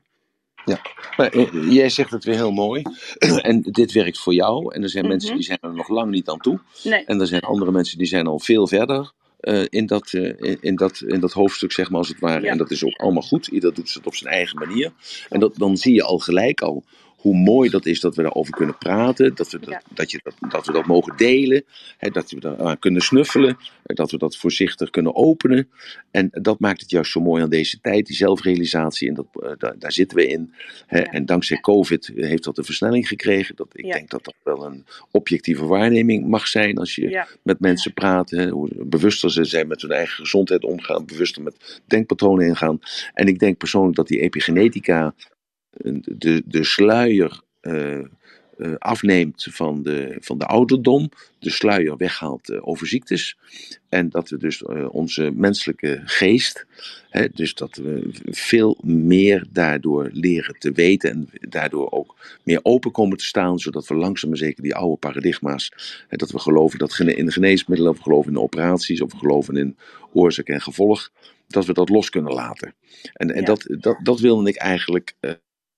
Ja, 0.65 0.81
maar, 1.17 1.31
eh, 1.31 1.71
jij 1.71 1.89
zegt 1.89 2.11
het 2.11 2.23
weer 2.23 2.35
heel 2.35 2.51
mooi. 2.51 2.81
en 3.41 3.61
dit 3.61 3.91
werkt 3.91 4.19
voor 4.19 4.33
jou. 4.33 4.73
En 4.73 4.83
er 4.83 4.89
zijn 4.89 5.07
mensen 5.07 5.29
mhm. 5.29 5.37
die 5.37 5.47
zijn 5.47 5.59
er 5.61 5.73
nog 5.73 5.87
lang 5.87 6.11
niet 6.11 6.29
aan 6.29 6.39
toe. 6.39 6.59
Nee. 6.83 7.03
En 7.05 7.19
er 7.19 7.27
zijn 7.27 7.41
andere 7.41 7.71
mensen 7.71 7.97
die 7.97 8.07
zijn 8.07 8.27
al 8.27 8.39
veel 8.39 8.67
verder. 8.67 9.11
Uh, 9.41 9.65
in, 9.69 9.85
dat, 9.85 10.13
uh, 10.13 10.55
in, 10.59 10.75
dat, 10.75 11.01
in 11.01 11.19
dat 11.19 11.31
hoofdstuk, 11.31 11.71
zeg 11.71 11.89
maar, 11.89 11.99
als 11.99 12.07
het 12.07 12.19
ware. 12.19 12.47
En 12.47 12.57
dat 12.57 12.71
is 12.71 12.83
ook 12.83 12.95
allemaal 12.95 13.21
goed. 13.21 13.47
Ieder 13.47 13.73
doet 13.73 13.93
het 13.93 14.05
op 14.05 14.15
zijn 14.15 14.33
eigen 14.33 14.59
manier. 14.59 14.91
En 15.29 15.39
dat, 15.39 15.55
dan 15.57 15.77
zie 15.77 15.93
je 15.93 16.03
al 16.03 16.17
gelijk 16.17 16.61
al 16.61 16.83
hoe 17.19 17.35
mooi 17.35 17.69
dat 17.69 17.85
is 17.85 17.99
dat 17.99 18.15
we 18.15 18.21
daarover 18.21 18.53
kunnen 18.53 18.77
praten, 18.77 19.35
dat 19.35 19.51
we 19.51 19.59
dat, 19.59 19.81
dat, 19.93 20.11
je 20.11 20.19
dat, 20.23 20.51
dat 20.51 20.65
we 20.65 20.71
dat 20.71 20.85
mogen 20.85 21.17
delen, 21.17 21.63
hè, 21.97 22.09
dat 22.09 22.31
we 22.31 22.39
daaraan 22.39 22.79
kunnen 22.79 23.01
snuffelen, 23.01 23.57
dat 23.83 24.11
we 24.11 24.17
dat 24.17 24.37
voorzichtig 24.37 24.89
kunnen 24.89 25.15
openen. 25.15 25.69
En 26.11 26.29
dat 26.31 26.59
maakt 26.59 26.81
het 26.81 26.91
juist 26.91 27.11
zo 27.11 27.21
mooi 27.21 27.43
aan 27.43 27.49
deze 27.49 27.81
tijd, 27.81 28.05
die 28.05 28.15
zelfrealisatie, 28.15 29.07
en 29.07 29.13
dat, 29.13 29.25
uh, 29.33 29.51
daar, 29.57 29.79
daar, 29.79 29.91
zitten 29.91 30.17
we 30.17 30.27
in. 30.27 30.53
Hè. 30.87 30.99
En 30.99 31.25
dankzij 31.25 31.59
COVID 31.59 32.11
heeft 32.15 32.43
dat 32.43 32.57
een 32.57 32.63
versnelling 32.63 33.07
gekregen. 33.07 33.55
Dat, 33.55 33.67
ik 33.71 33.91
denk 33.91 34.09
dat 34.09 34.23
dat 34.23 34.35
wel 34.43 34.65
een 34.65 34.85
objectieve 35.11 35.65
waarneming 35.65 36.27
mag 36.27 36.47
zijn 36.47 36.77
als 36.77 36.95
je 36.95 37.25
met 37.43 37.59
mensen 37.59 37.93
praat, 37.93 38.29
hè, 38.29 38.49
hoe 38.49 38.69
bewuster 38.75 39.31
ze 39.31 39.43
zijn 39.43 39.67
met 39.67 39.81
hun 39.81 39.91
eigen 39.91 40.15
gezondheid 40.15 40.63
omgaan, 40.63 41.05
bewuster 41.05 41.43
met 41.43 41.81
denkpatronen 41.85 42.47
ingaan. 42.47 42.79
En 43.13 43.27
ik 43.27 43.39
denk 43.39 43.57
persoonlijk 43.57 43.95
dat 43.95 44.07
die 44.07 44.19
epigenetica 44.19 45.13
de, 46.17 46.43
de 46.45 46.63
sluier 46.63 47.41
uh, 47.61 47.99
uh, 48.57 48.75
afneemt 48.77 49.47
van 49.51 49.83
de, 49.83 50.17
van 50.19 50.37
de 50.37 50.45
ouderdom, 50.45 51.09
de 51.39 51.49
sluier 51.49 51.97
weghaalt 51.97 52.49
uh, 52.49 52.67
over 52.67 52.87
ziektes. 52.87 53.37
En 53.89 54.09
dat 54.09 54.29
we 54.29 54.37
dus 54.37 54.63
onze 54.91 55.31
menselijke 55.35 56.01
geest, 56.05 56.65
hè, 57.09 57.29
dus 57.29 57.53
dat 57.53 57.75
we 57.75 58.09
veel 58.25 58.77
meer 58.83 59.45
daardoor 59.51 60.09
leren 60.11 60.55
te 60.59 60.71
weten 60.71 61.09
en 61.09 61.29
daardoor 61.31 61.91
ook 61.91 62.15
meer 62.43 62.59
open 62.63 62.91
komen 62.91 63.17
te 63.17 63.25
staan, 63.25 63.59
zodat 63.59 63.87
we 63.87 63.93
langzaam 63.93 64.29
maar 64.29 64.39
zeker 64.39 64.63
die 64.63 64.75
oude 64.75 64.97
paradigma's, 64.97 65.71
hè, 66.07 66.17
dat 66.17 66.31
we 66.31 66.39
geloven 66.39 66.79
dat 66.79 66.99
in 66.99 67.25
de 67.25 67.31
geneesmiddelen, 67.31 67.91
of 67.91 67.97
we 67.97 68.03
geloven 68.03 68.27
in 68.27 68.33
de 68.33 68.43
operaties, 68.43 69.01
of 69.01 69.11
we 69.11 69.17
geloven 69.17 69.57
in 69.57 69.77
oorzaak 70.13 70.47
en 70.47 70.61
gevolg, 70.61 71.11
dat 71.47 71.65
we 71.65 71.73
dat 71.73 71.89
los 71.89 72.09
kunnen 72.09 72.33
laten. 72.33 72.73
En, 73.13 73.31
en 73.31 73.43
dat, 73.43 73.65
dat, 73.79 73.99
dat 74.03 74.19
wilde 74.19 74.49
ik 74.49 74.55
eigenlijk 74.55 75.13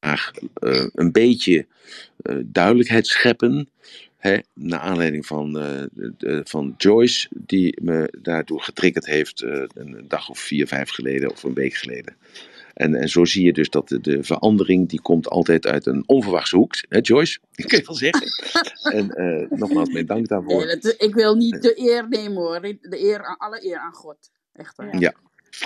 graag 0.02 0.32
uh, 0.60 0.86
een 0.94 1.12
beetje 1.12 1.66
uh, 2.22 2.36
duidelijkheid 2.46 3.08
scheppen. 3.08 3.70
Hè, 4.18 4.38
naar 4.54 4.80
aanleiding 4.80 5.26
van, 5.26 5.54
de, 5.54 6.42
van 6.44 6.74
Joyce, 6.78 7.28
die 7.30 7.82
me 7.82 8.14
daardoor 8.22 8.62
getriggerd 8.62 9.06
heeft 9.06 9.42
een 9.42 10.06
dag 10.08 10.30
of 10.30 10.40
vier, 10.40 10.68
vijf 10.68 10.90
geleden 10.90 11.32
of 11.32 11.44
een 11.44 11.54
week 11.54 11.74
geleden. 11.74 12.16
En, 12.74 12.96
en 12.96 13.10
zo 13.10 13.26
zie 13.26 13.46
je 13.46 13.54
dus 13.54 13.70
dat 13.70 13.88
de, 13.88 14.02
de 14.02 14.24
verandering, 14.24 14.90
die 14.90 15.02
komt 15.02 15.28
altijd 15.28 15.66
uit 15.68 15.86
een 15.86 16.04
onverwachte 16.06 16.56
hoek. 16.56 16.74
Hè, 16.90 17.00
Joyce? 17.02 17.40
Ik 17.56 17.68
kan 17.68 17.80
je 17.80 17.86
wel 17.86 17.96
zeggen. 17.96 18.28
en 18.94 19.48
nogmaals, 19.50 19.90
mijn 19.90 20.06
dank 20.06 20.28
daarvoor. 20.28 20.66
Nee, 20.66 20.78
dat, 20.78 20.96
ik 20.98 21.14
wil 21.14 21.36
niet 21.36 21.62
de 21.62 21.80
eer 21.80 22.08
nemen 22.10 22.38
hoor. 22.38 22.62
De 22.62 23.04
eer, 23.04 23.36
alle 23.38 23.66
eer 23.66 23.78
aan 23.78 23.94
God. 23.94 24.32
Echt 24.54 24.76
waar. 24.76 25.00
Ja, 25.00 25.14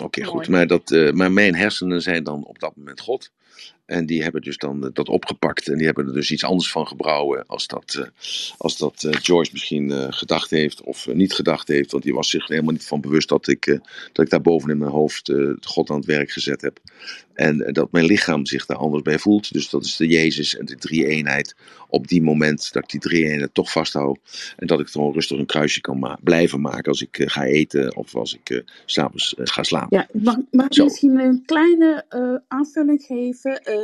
oké, 0.01 0.23
goed. 0.23 0.47
Maar, 0.47 0.67
dat, 0.67 0.89
maar 1.13 1.31
mijn 1.31 1.55
hersenen 1.55 2.01
zijn 2.01 2.23
dan 2.23 2.45
op 2.45 2.59
dat 2.59 2.75
moment 2.75 2.99
God. 2.99 3.31
En 3.85 4.05
die 4.05 4.23
hebben 4.23 4.41
dus 4.41 4.57
dan 4.57 4.83
eh, 4.83 4.89
dat 4.93 5.09
opgepakt 5.09 5.67
en 5.67 5.77
die 5.77 5.85
hebben 5.85 6.07
er 6.07 6.13
dus 6.13 6.31
iets 6.31 6.43
anders 6.43 6.71
van 6.71 6.87
gebrouwen 6.87 7.45
als 7.47 7.67
dat, 7.67 7.95
uh, 7.99 8.05
als 8.57 8.77
dat 8.77 9.03
uh, 9.03 9.11
George 9.13 9.49
misschien 9.51 9.89
uh, 9.89 10.05
gedacht 10.09 10.49
heeft 10.49 10.81
of 10.81 11.07
niet 11.13 11.33
gedacht 11.33 11.67
heeft. 11.67 11.91
Want 11.91 12.03
die 12.03 12.13
was 12.13 12.29
zich 12.29 12.47
helemaal 12.47 12.71
niet 12.71 12.87
van 12.87 13.01
bewust 13.01 13.29
dat 13.29 13.47
ik, 13.47 13.65
dat 14.11 14.25
ik 14.25 14.29
daar 14.29 14.41
boven 14.41 14.69
in 14.69 14.77
mijn 14.77 14.91
hoofd 14.91 15.33
God 15.61 15.89
aan 15.89 15.95
het 15.95 16.05
werk 16.05 16.31
gezet 16.31 16.61
heb. 16.61 16.79
En 17.33 17.57
dat 17.73 17.91
mijn 17.91 18.05
lichaam 18.05 18.45
zich 18.45 18.65
daar 18.65 18.77
anders 18.77 19.03
bij 19.03 19.19
voelt. 19.19 19.53
Dus 19.53 19.69
dat 19.69 19.83
is 19.83 19.95
de 19.95 20.07
Jezus 20.07 20.57
en 20.57 20.65
de 20.65 20.75
drie-eenheid. 20.75 21.55
Op 21.89 22.07
die 22.07 22.21
moment 22.21 22.73
dat 22.73 22.83
ik 22.83 22.89
die 22.89 22.99
drie-eenheid 22.99 23.53
toch 23.53 23.71
vasthoud. 23.71 24.19
En 24.57 24.67
dat 24.67 24.79
ik 24.79 24.87
gewoon 24.87 25.13
rustig 25.13 25.37
een 25.37 25.45
kruisje 25.45 25.81
kan 25.81 25.99
ma 25.99 26.17
blijven 26.23 26.61
maken 26.61 26.91
als 26.91 27.01
ik 27.01 27.21
ga 27.25 27.43
eten 27.43 27.95
of 27.95 28.15
als 28.15 28.37
ik 28.43 28.63
s'avonds 28.85 29.33
ga 29.37 29.63
slapen. 29.63 29.97
Ja, 29.97 30.07
mag, 30.21 30.37
mag 30.51 30.69
ik 30.69 30.83
misschien 30.83 31.19
een 31.19 31.43
kleine 31.45 32.05
aanvulling 32.47 33.01
geven? 33.01 33.34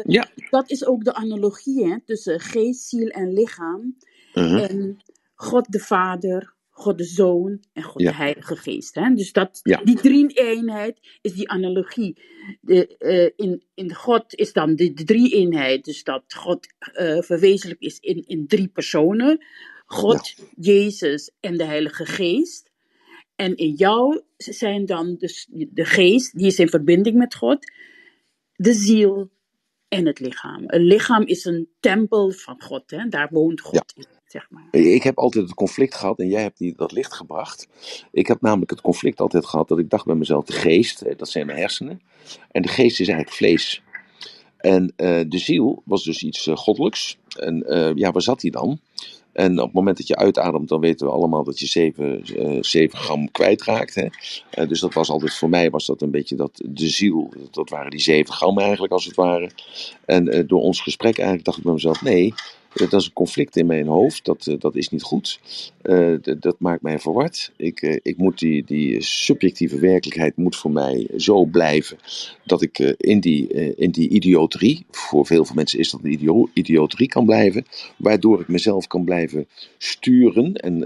Ja. 0.03 0.29
Dat 0.49 0.69
is 0.69 0.85
ook 0.85 1.03
de 1.03 1.13
analogie 1.13 1.85
hè, 1.85 1.99
tussen 2.05 2.39
geest, 2.39 2.87
ziel 2.87 3.07
en 3.07 3.33
lichaam. 3.33 3.97
Mhm. 4.33 4.57
En 4.57 4.97
God 5.35 5.71
de 5.71 5.79
Vader, 5.79 6.53
God 6.69 6.97
de 6.97 7.03
Zoon 7.03 7.63
en 7.73 7.83
God 7.83 8.01
de 8.01 8.13
Heilige 8.13 8.55
Geest. 8.55 8.95
Hè? 8.95 9.13
Dus 9.13 9.31
dat, 9.31 9.59
die 9.83 9.95
drie-eenheid 9.95 10.99
is 11.21 11.33
die 11.33 11.49
analogie. 11.49 12.17
De, 12.61 12.95
uh, 12.99 13.47
in, 13.47 13.63
in 13.73 13.93
God 13.93 14.35
is 14.35 14.53
dan 14.53 14.75
de, 14.75 14.93
de 14.93 15.03
drie-eenheid, 15.03 15.85
dus 15.85 16.03
dat 16.03 16.23
God 16.27 16.67
uh, 16.93 17.21
verwezenlijk 17.21 17.81
is 17.81 17.99
in, 17.99 18.23
in 18.27 18.47
drie 18.47 18.67
personen. 18.67 19.45
God, 19.85 20.35
Jezus 20.55 21.31
en 21.39 21.57
de 21.57 21.63
Heilige 21.63 22.05
Geest. 22.05 22.69
En 23.35 23.55
in 23.55 23.73
jou 23.73 24.21
zijn 24.37 24.85
dan 24.85 25.15
dus 25.17 25.47
de 25.49 25.85
geest, 25.85 26.37
die 26.37 26.45
is 26.45 26.59
in 26.59 26.69
verbinding 26.69 27.17
met 27.17 27.35
God, 27.35 27.71
de 28.55 28.73
ziel, 28.73 29.31
en 29.91 30.05
het 30.05 30.19
lichaam. 30.19 30.63
Een 30.65 30.81
lichaam 30.81 31.25
is 31.25 31.45
een 31.45 31.69
tempel 31.79 32.31
van 32.31 32.61
God, 32.61 32.91
hè? 32.91 33.07
daar 33.07 33.27
woont 33.31 33.61
God 33.61 33.93
in. 33.95 34.05
Zeg 34.25 34.47
maar. 34.49 34.67
Ik 34.71 35.03
heb 35.03 35.17
altijd 35.17 35.45
het 35.45 35.53
conflict 35.53 35.95
gehad, 35.95 36.19
en 36.19 36.27
jij 36.27 36.41
hebt 36.41 36.57
die, 36.57 36.73
dat 36.75 36.91
licht 36.91 37.13
gebracht. 37.13 37.67
Ik 38.11 38.27
heb 38.27 38.41
namelijk 38.41 38.71
het 38.71 38.81
conflict 38.81 39.19
altijd 39.19 39.45
gehad 39.45 39.67
dat 39.67 39.79
ik 39.79 39.89
dacht 39.89 40.05
bij 40.05 40.15
mezelf: 40.15 40.45
de 40.45 40.53
geest, 40.53 41.17
dat 41.17 41.29
zijn 41.29 41.45
mijn 41.45 41.57
hersenen. 41.57 42.01
En 42.51 42.61
de 42.61 42.67
geest 42.67 42.99
is 42.99 43.07
eigenlijk 43.07 43.37
vlees. 43.37 43.81
En 44.57 44.93
uh, 44.97 45.21
de 45.27 45.37
ziel 45.37 45.81
was 45.85 46.03
dus 46.03 46.23
iets 46.23 46.47
uh, 46.47 46.55
goddelijks. 46.55 47.17
En 47.37 47.63
uh, 47.67 47.91
ja, 47.95 48.11
waar 48.11 48.21
zat 48.21 48.39
die 48.39 48.51
dan? 48.51 48.79
En 49.33 49.59
op 49.59 49.65
het 49.65 49.73
moment 49.73 49.97
dat 49.97 50.07
je 50.07 50.15
uitademt, 50.15 50.69
dan 50.69 50.79
weten 50.79 51.07
we 51.07 51.13
allemaal 51.13 51.43
dat 51.43 51.59
je 51.59 51.65
7, 51.65 52.23
uh, 52.35 52.57
7 52.61 52.99
gram 52.99 53.31
kwijtraakt. 53.31 53.95
Hè? 53.95 54.05
Uh, 54.57 54.67
dus 54.67 54.79
dat 54.79 54.93
was 54.93 55.09
altijd 55.09 55.33
voor 55.33 55.49
mij 55.49 55.69
was 55.69 55.85
dat 55.85 56.01
een 56.01 56.11
beetje 56.11 56.35
dat, 56.35 56.61
de 56.65 56.87
ziel. 56.87 57.33
Dat 57.51 57.69
waren 57.69 57.91
die 57.91 57.99
7 57.99 58.33
gram 58.33 58.59
eigenlijk 58.59 58.93
als 58.93 59.05
het 59.05 59.15
ware. 59.15 59.49
En 60.05 60.35
uh, 60.35 60.47
door 60.47 60.61
ons 60.61 60.81
gesprek 60.81 61.15
eigenlijk 61.17 61.45
dacht 61.45 61.57
ik 61.57 61.63
bij 61.63 61.73
mezelf: 61.73 62.01
nee, 62.01 62.33
dat 62.73 62.93
is 62.93 63.05
een 63.05 63.13
conflict 63.13 63.55
in 63.55 63.65
mijn 63.65 63.87
hoofd. 63.87 64.25
Dat, 64.25 64.47
eh, 64.47 64.55
dat 64.59 64.75
is 64.75 64.89
niet 64.89 65.03
goed. 65.03 65.39
Uh, 65.83 66.15
dat 66.39 66.55
maakt 66.59 66.81
mij 66.81 66.99
verward. 66.99 67.51
Ik, 67.57 67.99
ik 68.03 68.17
moet 68.17 68.39
die, 68.39 68.63
die 68.63 69.03
subjectieve 69.03 69.79
werkelijkheid 69.79 70.37
moet 70.37 70.55
voor 70.55 70.71
mij 70.71 71.07
zo 71.17 71.45
blijven 71.45 71.97
dat 72.45 72.61
ik 72.61 72.79
in, 72.97 73.19
die, 73.19 73.47
in 73.75 73.91
die 73.91 74.09
idioterie, 74.09 74.85
voor 74.91 75.25
veel 75.25 75.45
van 75.45 75.55
mensen 75.55 75.79
is 75.79 75.91
dat 75.91 76.03
een 76.03 76.11
idio 76.11 76.49
idioterie 76.53 77.07
kan 77.07 77.25
blijven, 77.25 77.65
waardoor 77.97 78.41
ik 78.41 78.47
mezelf 78.47 78.87
kan 78.87 79.03
blijven 79.03 79.47
sturen 79.77 80.55
en 80.55 80.77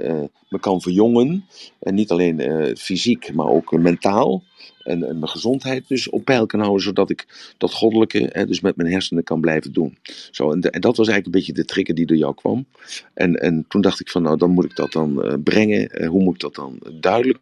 me 0.49 0.59
kan 0.59 0.81
verjongen. 0.81 1.45
En 1.79 1.95
niet 1.95 2.11
alleen 2.11 2.41
fysiek, 2.77 3.33
maar 3.33 3.47
ook 3.47 3.71
mentaal 3.71 4.43
en, 4.85 5.03
en, 5.03 5.19
mijn 5.19 5.29
gezondheid 5.29 5.87
dus 5.87 6.09
op 6.09 6.25
peil 6.25 6.45
kan 6.45 6.59
houden, 6.59 6.83
zodat 6.83 7.09
ik 7.09 7.53
dat 7.57 7.73
goddelijke 7.73 8.29
hè, 8.31 8.45
dus 8.45 8.59
met 8.59 8.75
mijn 8.75 8.91
hersenen 8.91 9.23
kan 9.23 9.41
blijven 9.41 9.73
doen. 9.73 9.97
Zo, 10.31 10.51
en, 10.51 10.61
en, 10.61 10.81
dat 10.81 10.97
was 10.97 11.07
eigenlijk 11.07 11.25
een 11.25 11.41
beetje 11.41 11.61
de 11.61 11.65
trigger 11.65 11.95
die 11.95 12.05
door 12.05 12.17
jou 12.17 12.35
kwam. 12.35 12.65
En, 13.13 13.35
en 13.35 13.65
toen 13.67 13.81
dacht 13.81 13.99
ik 13.99 14.09
van 14.09 14.21
nou, 14.21 14.37
dan 14.37 14.49
moet 14.49 14.65
ik 14.65 14.75
dat 14.75 14.91
dan 14.91 15.25
uh, 15.25 15.33
brengen. 15.43 16.01
Uh, 16.01 16.07
hoe 16.07 16.23
moet 16.23 16.33
ik 16.33 16.41
dat 16.41 16.55
dan 16.55 16.79
duidelijk 16.93 17.39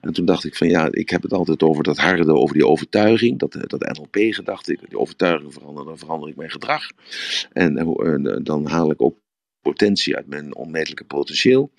en 0.00 0.12
toen 0.12 0.24
dacht 0.24 0.44
ik 0.44 0.56
van 0.56 0.68
ja, 0.68 0.88
ik 0.90 1.10
heb 1.10 1.22
het 1.22 1.32
altijd 1.32 1.62
over 1.62 1.84
dat 1.84 1.98
harde, 1.98 2.32
over 2.32 2.54
die 2.54 2.66
overtuiging, 2.66 3.38
dat, 3.38 3.54
eh, 3.54 3.62
dat 3.66 3.96
NLP-gedachte, 3.96 4.78
die 4.88 4.98
overtuiging 4.98 5.52
veranderen, 5.52 5.86
dan 5.86 5.98
verander 5.98 6.28
ik 6.28 6.36
mijn 6.36 6.50
gedrag. 6.50 6.90
En, 7.52 7.78
en 7.78 8.40
dan 8.42 8.66
haal 8.66 8.90
ik 8.90 9.02
ook 9.02 9.16
potentie 9.64 10.16
uit 10.16 10.26
mijn 10.26 10.54
onmetelijke 10.54 11.04
potentieel. 11.04 11.70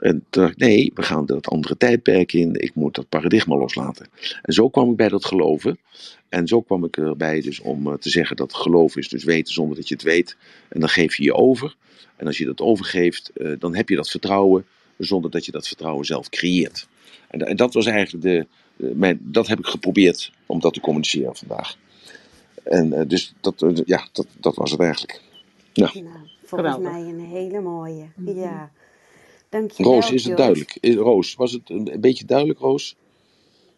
En 0.00 0.24
toen 0.30 0.42
dacht 0.42 0.52
ik, 0.52 0.58
nee, 0.58 0.92
we 0.94 1.02
gaan 1.02 1.26
dat 1.26 1.48
andere 1.48 1.76
tijdperk 1.76 2.32
in. 2.32 2.54
Ik 2.54 2.74
moet 2.74 2.94
dat 2.94 3.08
paradigma 3.08 3.56
loslaten. 3.56 4.08
En 4.42 4.52
zo 4.52 4.68
kwam 4.68 4.90
ik 4.90 4.96
bij 4.96 5.08
dat 5.08 5.24
geloven. 5.24 5.78
En 6.28 6.46
zo 6.46 6.60
kwam 6.60 6.84
ik 6.84 6.96
erbij 6.96 7.40
dus 7.40 7.60
om 7.60 7.86
eh, 7.86 7.94
te 7.94 8.10
zeggen 8.10 8.36
dat 8.36 8.54
geloof 8.54 8.96
is 8.96 9.08
dus 9.08 9.24
weten 9.24 9.52
zonder 9.52 9.76
dat 9.76 9.88
je 9.88 9.94
het 9.94 10.02
weet. 10.02 10.36
En 10.68 10.80
dan 10.80 10.88
geef 10.88 11.16
je 11.16 11.22
je 11.22 11.34
over. 11.34 11.76
En 12.16 12.26
als 12.26 12.38
je 12.38 12.44
dat 12.44 12.60
overgeeft, 12.60 13.30
eh, 13.34 13.52
dan 13.58 13.74
heb 13.74 13.88
je 13.88 13.96
dat 13.96 14.10
vertrouwen 14.10 14.64
zonder 14.98 15.30
dat 15.30 15.44
je 15.44 15.52
dat 15.52 15.66
vertrouwen 15.68 16.04
zelf 16.04 16.28
creëert. 16.28 16.88
En, 17.28 17.56
dat 17.56 17.74
was 17.74 17.86
eigenlijk 17.86 18.24
de, 18.24 18.46
mijn, 18.94 19.18
dat 19.22 19.46
heb 19.46 19.58
ik 19.58 19.66
geprobeerd 19.66 20.32
om 20.46 20.60
dat 20.60 20.74
te 20.74 20.80
communiceren 20.80 21.36
vandaag. 21.36 21.76
En 22.62 23.08
dus 23.08 23.32
dat, 23.40 23.64
ja, 23.84 24.08
dat, 24.12 24.26
dat 24.40 24.56
was 24.56 24.70
het 24.70 24.80
eigenlijk. 24.80 25.20
Ja. 25.72 25.92
Volgens 26.48 26.74
Geweldig. 26.74 27.00
mij 27.00 27.12
een 27.12 27.20
hele 27.20 27.60
mooie. 27.60 28.06
Mm 28.16 28.26
-hmm. 28.26 28.38
Ja. 28.38 28.70
Dankjewel, 29.48 29.92
Roos, 29.92 30.10
is 30.10 30.24
het 30.24 30.36
duidelijk? 30.36 30.76
Is, 30.80 30.94
Roos, 30.94 31.34
was 31.34 31.52
het 31.52 31.70
een, 31.70 31.92
een, 31.92 32.00
beetje 32.00 32.24
duidelijk, 32.24 32.58
Roos? 32.58 32.96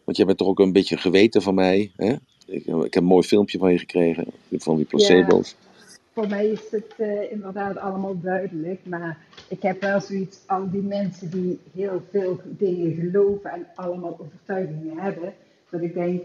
Want 0.04 0.16
jij 0.16 0.26
bent 0.26 0.38
toch 0.38 0.48
ook 0.48 0.58
een 0.58 0.72
beetje 0.72 0.96
geweten 0.96 1.42
van 1.42 1.54
mij. 1.54 1.92
Hè? 1.96 2.12
Ik, 2.46 2.66
ik, 2.66 2.94
heb 2.94 2.96
een 2.96 3.04
mooi 3.04 3.26
filmpje 3.26 3.58
van 3.58 3.72
je 3.72 3.78
gekregen, 3.78 4.26
van 4.50 4.76
die 4.76 4.84
placebo's. 4.84 5.56
Ja, 5.60 5.68
voor 6.12 6.28
mij 6.28 6.46
is 6.46 6.70
het 6.70 6.94
uh, 6.98 7.32
inderdaad 7.32 7.76
allemaal 7.76 8.20
duidelijk. 8.20 8.80
Maar 8.86 9.18
ik 9.48 9.62
heb 9.62 9.80
wel 9.80 10.00
zoiets, 10.00 10.38
al 10.46 10.70
die 10.70 10.82
mensen 10.82 11.30
die 11.30 11.60
heel 11.74 12.02
veel 12.10 12.40
dingen 12.44 12.94
geloven 12.94 13.50
en 13.50 13.66
allemaal 13.74 14.16
overtuigingen 14.20 14.98
hebben, 14.98 15.34
dat 15.70 15.80
ik 15.80 15.94
denk, 15.94 16.22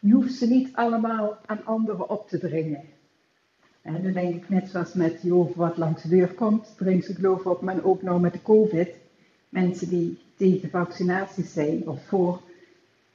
je 0.00 0.12
hoeft 0.12 0.34
ze 0.34 0.46
niet 0.46 0.68
allemaal 0.72 1.36
aan 1.46 1.64
anderen 1.64 2.10
op 2.10 2.28
te 2.28 2.38
dringen. 2.38 2.93
En 3.84 4.02
dan 4.02 4.12
denk 4.12 4.34
ik 4.34 4.48
net 4.48 4.68
zoals 4.68 4.92
met 4.92 5.18
Jehovah 5.22 5.56
wat 5.56 5.76
langs 5.76 6.02
de 6.02 6.08
deur 6.08 6.34
komt, 6.34 6.74
dringt 6.76 7.06
ze 7.06 7.14
geloof 7.14 7.46
op, 7.46 7.60
maar 7.60 7.84
ook 7.84 8.02
nou 8.02 8.20
met 8.20 8.32
de 8.32 8.42
COVID. 8.42 8.88
Mensen 9.48 9.88
die 9.88 10.18
tegen 10.36 10.70
vaccinaties 10.70 11.52
zijn 11.52 11.88
of 11.88 12.06
voor, 12.06 12.40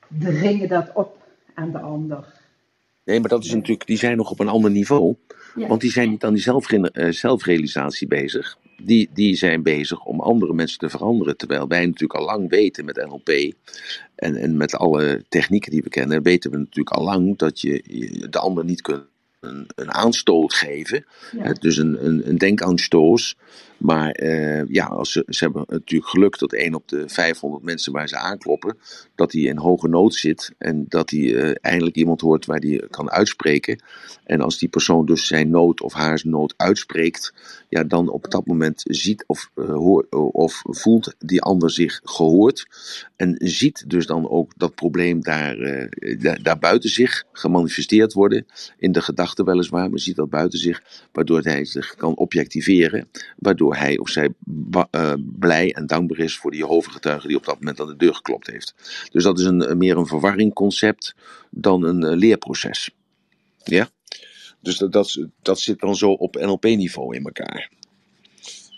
dringen 0.07 0.69
dat 0.69 0.91
op 0.93 1.17
aan 1.53 1.71
de 1.71 1.79
ander. 1.79 2.25
Nee, 3.03 3.19
maar 3.19 3.29
dat 3.29 3.43
is 3.43 3.53
natuurlijk, 3.53 3.87
die 3.87 3.97
zijn 3.97 4.17
nog 4.17 4.31
op 4.31 4.39
een 4.39 4.47
ander 4.47 4.71
niveau. 4.71 5.15
Want 5.55 5.81
die 5.81 5.91
zijn 5.91 6.09
niet 6.09 6.23
aan 6.23 6.33
die 6.33 6.91
eh, 6.91 7.11
zelfrealisatie 7.11 8.07
bezig. 8.07 8.57
Die, 8.81 9.09
die 9.13 9.35
zijn 9.35 9.63
bezig 9.63 10.05
om 10.05 10.19
andere 10.19 10.53
mensen 10.53 10.79
te 10.79 10.89
veranderen. 10.89 11.37
Terwijl 11.37 11.67
wij 11.67 11.85
natuurlijk 11.85 12.19
al 12.19 12.25
lang 12.25 12.49
weten 12.49 12.85
met 12.85 12.95
NLP 12.95 13.53
en, 14.15 14.35
en 14.35 14.57
met 14.57 14.75
alle 14.75 15.23
technieken 15.29 15.71
die 15.71 15.83
we 15.83 15.89
kennen, 15.89 16.23
weten 16.23 16.51
we 16.51 16.57
natuurlijk 16.57 16.95
al 16.95 17.03
lang 17.03 17.37
dat 17.37 17.61
je 17.61 17.83
de 18.29 18.39
ander 18.39 18.65
niet 18.65 18.81
kunt 18.81 19.07
een, 19.39 19.67
een 19.75 19.91
aanstoot 19.91 20.53
geven. 20.53 21.05
dus 21.59 21.77
een, 21.77 22.05
een, 22.05 22.27
een 22.27 22.37
denkaanstoot. 22.37 23.35
Maar 23.79 24.21
uh, 24.21 24.67
ja, 24.67 24.85
als 24.85 25.11
ze, 25.11 25.23
hebben 25.27 25.63
natuurlijk 25.67 26.09
geluk 26.09 26.37
dat 26.37 26.53
één 26.53 26.73
op 26.73 26.87
de 26.87 27.03
500 27.09 27.63
mensen 27.63 27.93
waar 27.93 28.07
ze 28.07 28.17
aankloppen, 28.17 28.77
dat 29.15 29.31
hij 29.31 29.41
in 29.41 29.57
hoge 29.57 29.87
nood 29.87 30.13
zit 30.13 30.53
en 30.57 30.85
dat 30.87 31.09
hij 31.09 31.19
uh, 31.19 31.51
eindelijk 31.61 31.95
iemand 31.95 32.21
hoort 32.21 32.45
waar 32.45 32.59
hij 32.59 32.87
kan 32.89 33.11
uitspreken. 33.11 33.83
En 34.23 34.41
als 34.41 34.57
die 34.57 34.69
persoon 34.69 35.05
dus 35.05 35.27
zijn 35.27 35.49
nood 35.49 35.81
of 35.81 35.93
haar 35.93 36.21
nood 36.23 36.53
uitspreekt, 36.57 37.33
ja, 37.69 37.83
dan 37.83 38.09
op 38.09 38.31
dat 38.31 38.45
moment 38.45 38.81
ziet 38.85 39.23
of, 39.27 39.51
uh, 39.55 39.65
hoort, 39.65 40.15
of 40.15 40.61
voelt 40.63 41.15
die 41.19 41.41
ander 41.41 41.71
zich 41.71 42.01
gehoord. 42.03 42.67
En 43.15 43.35
ziet 43.37 43.89
dus 43.89 44.05
dan 44.05 44.29
ook 44.29 44.51
dat 44.57 44.75
probleem 44.75 45.21
daar, 45.21 45.57
daar, 46.19 46.43
daar 46.43 46.59
buiten 46.59 46.89
zich 46.89 47.23
gemanifesteerd 47.31 48.13
worden. 48.13 48.45
In 48.77 48.91
de 48.91 49.01
gedachten 49.01 49.45
weliswaar, 49.45 49.89
maar 49.89 49.99
ziet 49.99 50.15
dat 50.15 50.29
buiten 50.29 50.59
zich, 50.59 50.81
waardoor 51.11 51.41
hij 51.41 51.65
zich 51.65 51.95
kan 51.95 52.15
objectiveren. 52.15 53.09
Waardoor 53.37 53.68
hij 53.77 53.97
of 53.97 54.09
zij 54.09 54.29
uh, 54.91 55.13
blij 55.39 55.73
en 55.73 55.87
dankbaar 55.87 56.19
is 56.19 56.37
voor 56.37 56.51
die 56.51 56.59
Jehovah-getuige 56.59 57.27
die 57.27 57.37
op 57.37 57.45
dat 57.45 57.59
moment 57.59 57.79
aan 57.79 57.87
de 57.87 57.95
deur 57.95 58.15
geklopt 58.15 58.47
heeft. 58.47 58.73
Dus 59.11 59.23
dat 59.23 59.39
is 59.39 59.45
een, 59.45 59.77
meer 59.77 59.97
een 59.97 60.07
verwarringconcept 60.07 61.15
dan 61.49 61.83
een 61.83 62.03
uh, 62.03 62.17
leerproces. 62.17 62.89
Ja? 63.63 63.89
Dus 64.59 64.77
dat, 64.77 65.27
dat, 65.41 65.59
zit 65.59 65.79
dan 65.79 65.95
zo 65.95 66.11
op 66.11 66.35
NLP-niveau 66.35 67.15
in 67.15 67.23
elkaar. 67.23 67.71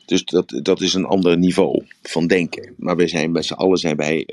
Dus 0.06 0.26
dat, 0.26 0.60
dat 0.64 0.82
is 0.82 0.94
een 0.94 1.06
ander 1.06 1.38
niveau 1.38 1.86
van 2.02 2.28
denken. 2.28 2.74
Maar 2.78 2.96
wij 2.96 3.08
zijn 3.08 3.32
met 3.32 3.46
z'n 3.46 3.54
allen 3.54 3.78
zijn 3.78 3.96
wij, 3.96 4.28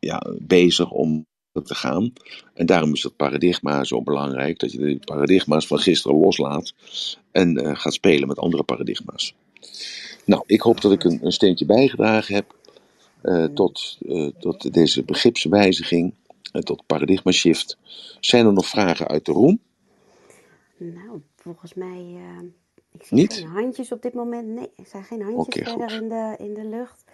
ja, 0.00 0.26
bezig 0.38 0.90
om 0.90 1.26
te 1.62 1.74
gaan. 1.74 2.12
En 2.54 2.66
daarom 2.66 2.92
is 2.92 3.02
dat 3.02 3.16
paradigma 3.16 3.84
zo 3.84 4.02
belangrijk. 4.02 4.58
Dat 4.58 4.72
je 4.72 4.78
de 4.78 4.98
paradigma's 5.04 5.66
van 5.66 5.78
gisteren 5.78 6.18
loslaat 6.18 6.74
en 7.30 7.76
gaat 7.76 7.94
spelen 7.94 8.28
met 8.28 8.38
andere 8.38 8.62
paradigma's. 8.62 9.34
Nou, 10.24 10.42
ik 10.46 10.60
hoop 10.60 10.80
dat 10.80 10.92
ik 10.92 11.04
een, 11.04 11.18
een 11.22 11.32
steentje 11.32 11.66
bijgedragen 11.66 12.34
heb 12.34 12.54
uh, 13.22 13.44
tot, 13.44 13.98
uh, 14.00 14.30
tot 14.38 14.72
deze 14.72 15.04
begripswijziging, 15.04 16.14
uh, 16.52 16.62
tot 16.62 16.86
paradigma 16.86 17.30
shift. 17.32 17.78
Zijn 18.20 18.46
er 18.46 18.52
nog 18.52 18.66
vragen 18.66 19.08
uit 19.08 19.24
de 19.24 19.32
room? 19.32 19.58
Nou, 20.76 21.22
volgens 21.36 21.74
mij. 21.74 22.16
ik 22.92 23.04
zie 23.04 23.16
Niet? 23.16 23.32
geen 23.32 23.46
handjes 23.46 23.92
op 23.92 24.02
dit 24.02 24.14
moment. 24.14 24.48
Nee, 24.48 24.70
er 24.76 24.86
zijn 24.86 25.04
geen 25.04 25.22
handjes 25.22 25.68
okay, 25.68 25.72
verder 25.72 26.02
in 26.02 26.08
de, 26.08 26.34
in 26.38 26.54
de 26.54 26.64
lucht. 26.64 27.04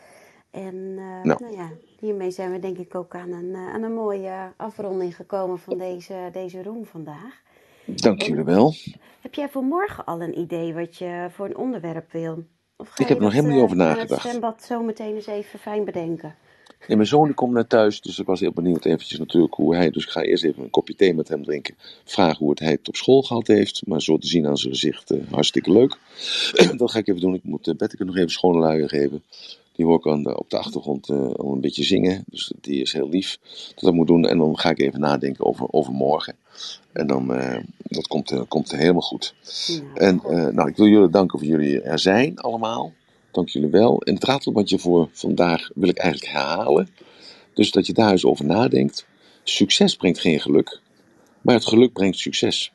En 0.50 0.94
nou. 0.94 1.22
nou. 1.22 1.56
ja, 1.56 1.70
hiermee 1.98 2.30
zijn 2.30 2.52
we 2.52 2.58
denk 2.58 2.78
ik 2.78 2.94
ook 2.94 3.14
aan 3.14 3.32
een, 3.32 3.56
aan 3.56 3.82
een 3.82 3.94
mooie 3.94 4.52
afronding 4.56 5.16
gekomen 5.16 5.58
van 5.58 5.78
deze, 5.78 6.28
deze 6.32 6.62
room 6.62 6.84
vandaag. 6.84 7.42
Dank 7.84 8.22
jullie 8.22 8.44
wel. 8.44 8.74
Heb 9.20 9.34
jij 9.34 9.48
voor 9.48 9.62
morgen 9.62 10.04
al 10.04 10.22
een 10.22 10.38
idee 10.38 10.74
wat 10.74 10.96
je 10.96 11.28
voor 11.30 11.46
een 11.46 11.56
onderwerp 11.56 12.12
wil? 12.12 12.44
Ik 12.96 13.08
heb 13.08 13.16
er 13.16 13.22
nog 13.22 13.32
helemaal 13.32 13.54
niet 13.54 13.62
over 13.62 13.76
nagedacht. 13.76 14.10
Ik 14.10 14.10
het 14.10 14.20
zwembad 14.20 14.62
zo 14.62 14.82
meteen 14.82 15.14
eens 15.14 15.26
even 15.26 15.58
fijn 15.58 15.84
bedenken. 15.84 16.34
Nee, 16.86 16.96
mijn 16.96 17.08
zoon 17.08 17.24
die 17.24 17.34
komt 17.34 17.52
net 17.52 17.68
thuis, 17.68 18.00
dus 18.00 18.18
ik 18.18 18.26
was 18.26 18.40
heel 18.40 18.52
benieuwd 18.52 18.84
eventjes 18.84 19.18
natuurlijk 19.18 19.54
hoe 19.54 19.74
hij... 19.74 19.90
Dus 19.90 20.04
ik 20.04 20.10
ga 20.10 20.22
eerst 20.22 20.44
even 20.44 20.62
een 20.62 20.70
kopje 20.70 20.94
thee 20.94 21.14
met 21.14 21.28
hem 21.28 21.44
drinken. 21.44 21.74
Vragen 22.04 22.38
hoe 22.38 22.50
het 22.50 22.58
hij 22.58 22.70
het 22.70 22.88
op 22.88 22.96
school 22.96 23.22
gehad 23.22 23.46
heeft. 23.46 23.82
Maar 23.86 24.02
zo 24.02 24.18
te 24.18 24.26
zien 24.26 24.46
aan 24.46 24.56
zijn 24.56 24.72
gezicht, 24.72 25.12
uh, 25.12 25.20
hartstikke 25.30 25.72
leuk. 25.72 25.98
dat 26.76 26.90
ga 26.90 26.98
ik 26.98 27.08
even 27.08 27.20
doen. 27.20 27.34
Ik 27.34 27.44
moet 27.44 27.66
uh, 27.66 27.74
Betteke 27.74 28.04
nog 28.04 28.16
even 28.16 28.30
schone 28.30 28.58
luier 28.58 28.88
geven. 28.88 29.22
Die 29.72 29.84
hoor 29.84 29.96
ik 29.98 30.06
aan 30.06 30.22
de, 30.22 30.38
op 30.38 30.50
de 30.50 30.58
achtergrond 30.58 31.08
uh, 31.08 31.30
al 31.30 31.52
een 31.52 31.60
beetje 31.60 31.84
zingen. 31.84 32.24
Dus 32.26 32.52
die 32.60 32.80
is 32.80 32.92
heel 32.92 33.08
lief 33.08 33.38
dat 33.74 33.84
dat 33.84 33.94
moet 33.94 34.06
doen. 34.06 34.26
En 34.26 34.38
dan 34.38 34.58
ga 34.58 34.70
ik 34.70 34.80
even 34.80 35.00
nadenken 35.00 35.44
over, 35.44 35.66
over 35.72 35.92
morgen. 35.92 36.34
En 36.92 37.06
dan 37.06 37.34
uh, 37.36 37.56
dat 37.82 38.06
komt, 38.06 38.32
uh, 38.32 38.40
komt 38.48 38.70
helemaal 38.70 39.00
goed. 39.00 39.34
Ja, 39.66 39.82
en 39.94 40.20
nou, 40.54 40.68
ik 40.68 40.76
wil 40.76 40.86
jullie 40.86 41.10
danken 41.10 41.38
voor 41.38 41.48
jullie 41.48 41.80
er 41.80 41.98
zijn 41.98 42.38
allemaal. 42.38 42.92
Dank 43.30 43.48
jullie 43.48 43.70
wel. 43.70 44.02
En 44.02 44.14
het 44.14 44.24
ratelbandje 44.24 44.78
voor 44.78 45.08
vandaag 45.12 45.70
wil 45.74 45.88
ik 45.88 45.98
eigenlijk 45.98 46.32
herhalen. 46.32 46.88
Dus 47.54 47.70
dat 47.70 47.86
je 47.86 47.92
daar 47.92 48.10
eens 48.10 48.24
over 48.24 48.44
nadenkt. 48.44 49.06
Succes 49.42 49.96
brengt 49.96 50.18
geen 50.18 50.40
geluk, 50.40 50.80
maar 51.40 51.54
het 51.54 51.66
geluk 51.66 51.92
brengt 51.92 52.18
succes. 52.18 52.72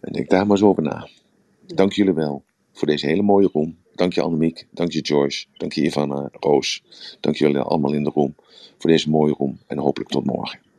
En 0.00 0.12
denk 0.12 0.30
daar 0.30 0.46
maar 0.46 0.56
eens 0.56 0.66
over 0.66 0.82
na. 0.82 1.08
Dank 1.66 1.92
jullie 1.92 2.14
wel 2.14 2.42
voor 2.72 2.88
deze 2.88 3.06
hele 3.06 3.22
mooie 3.22 3.48
room. 3.52 3.78
Dank 3.94 4.12
je 4.12 4.22
Annemiek, 4.22 4.66
dank 4.70 4.92
je 4.92 5.00
Joyce, 5.00 5.46
dank 5.56 5.72
je 5.72 5.82
Ivana, 5.82 6.28
Roos. 6.32 6.82
Dank 7.20 7.36
jullie 7.36 7.58
allemaal 7.58 7.92
in 7.92 8.04
de 8.04 8.10
room 8.14 8.34
voor 8.78 8.90
deze 8.90 9.10
mooie 9.10 9.34
room 9.38 9.58
en 9.66 9.78
hopelijk 9.78 10.10
tot 10.10 10.24
morgen. 10.24 10.69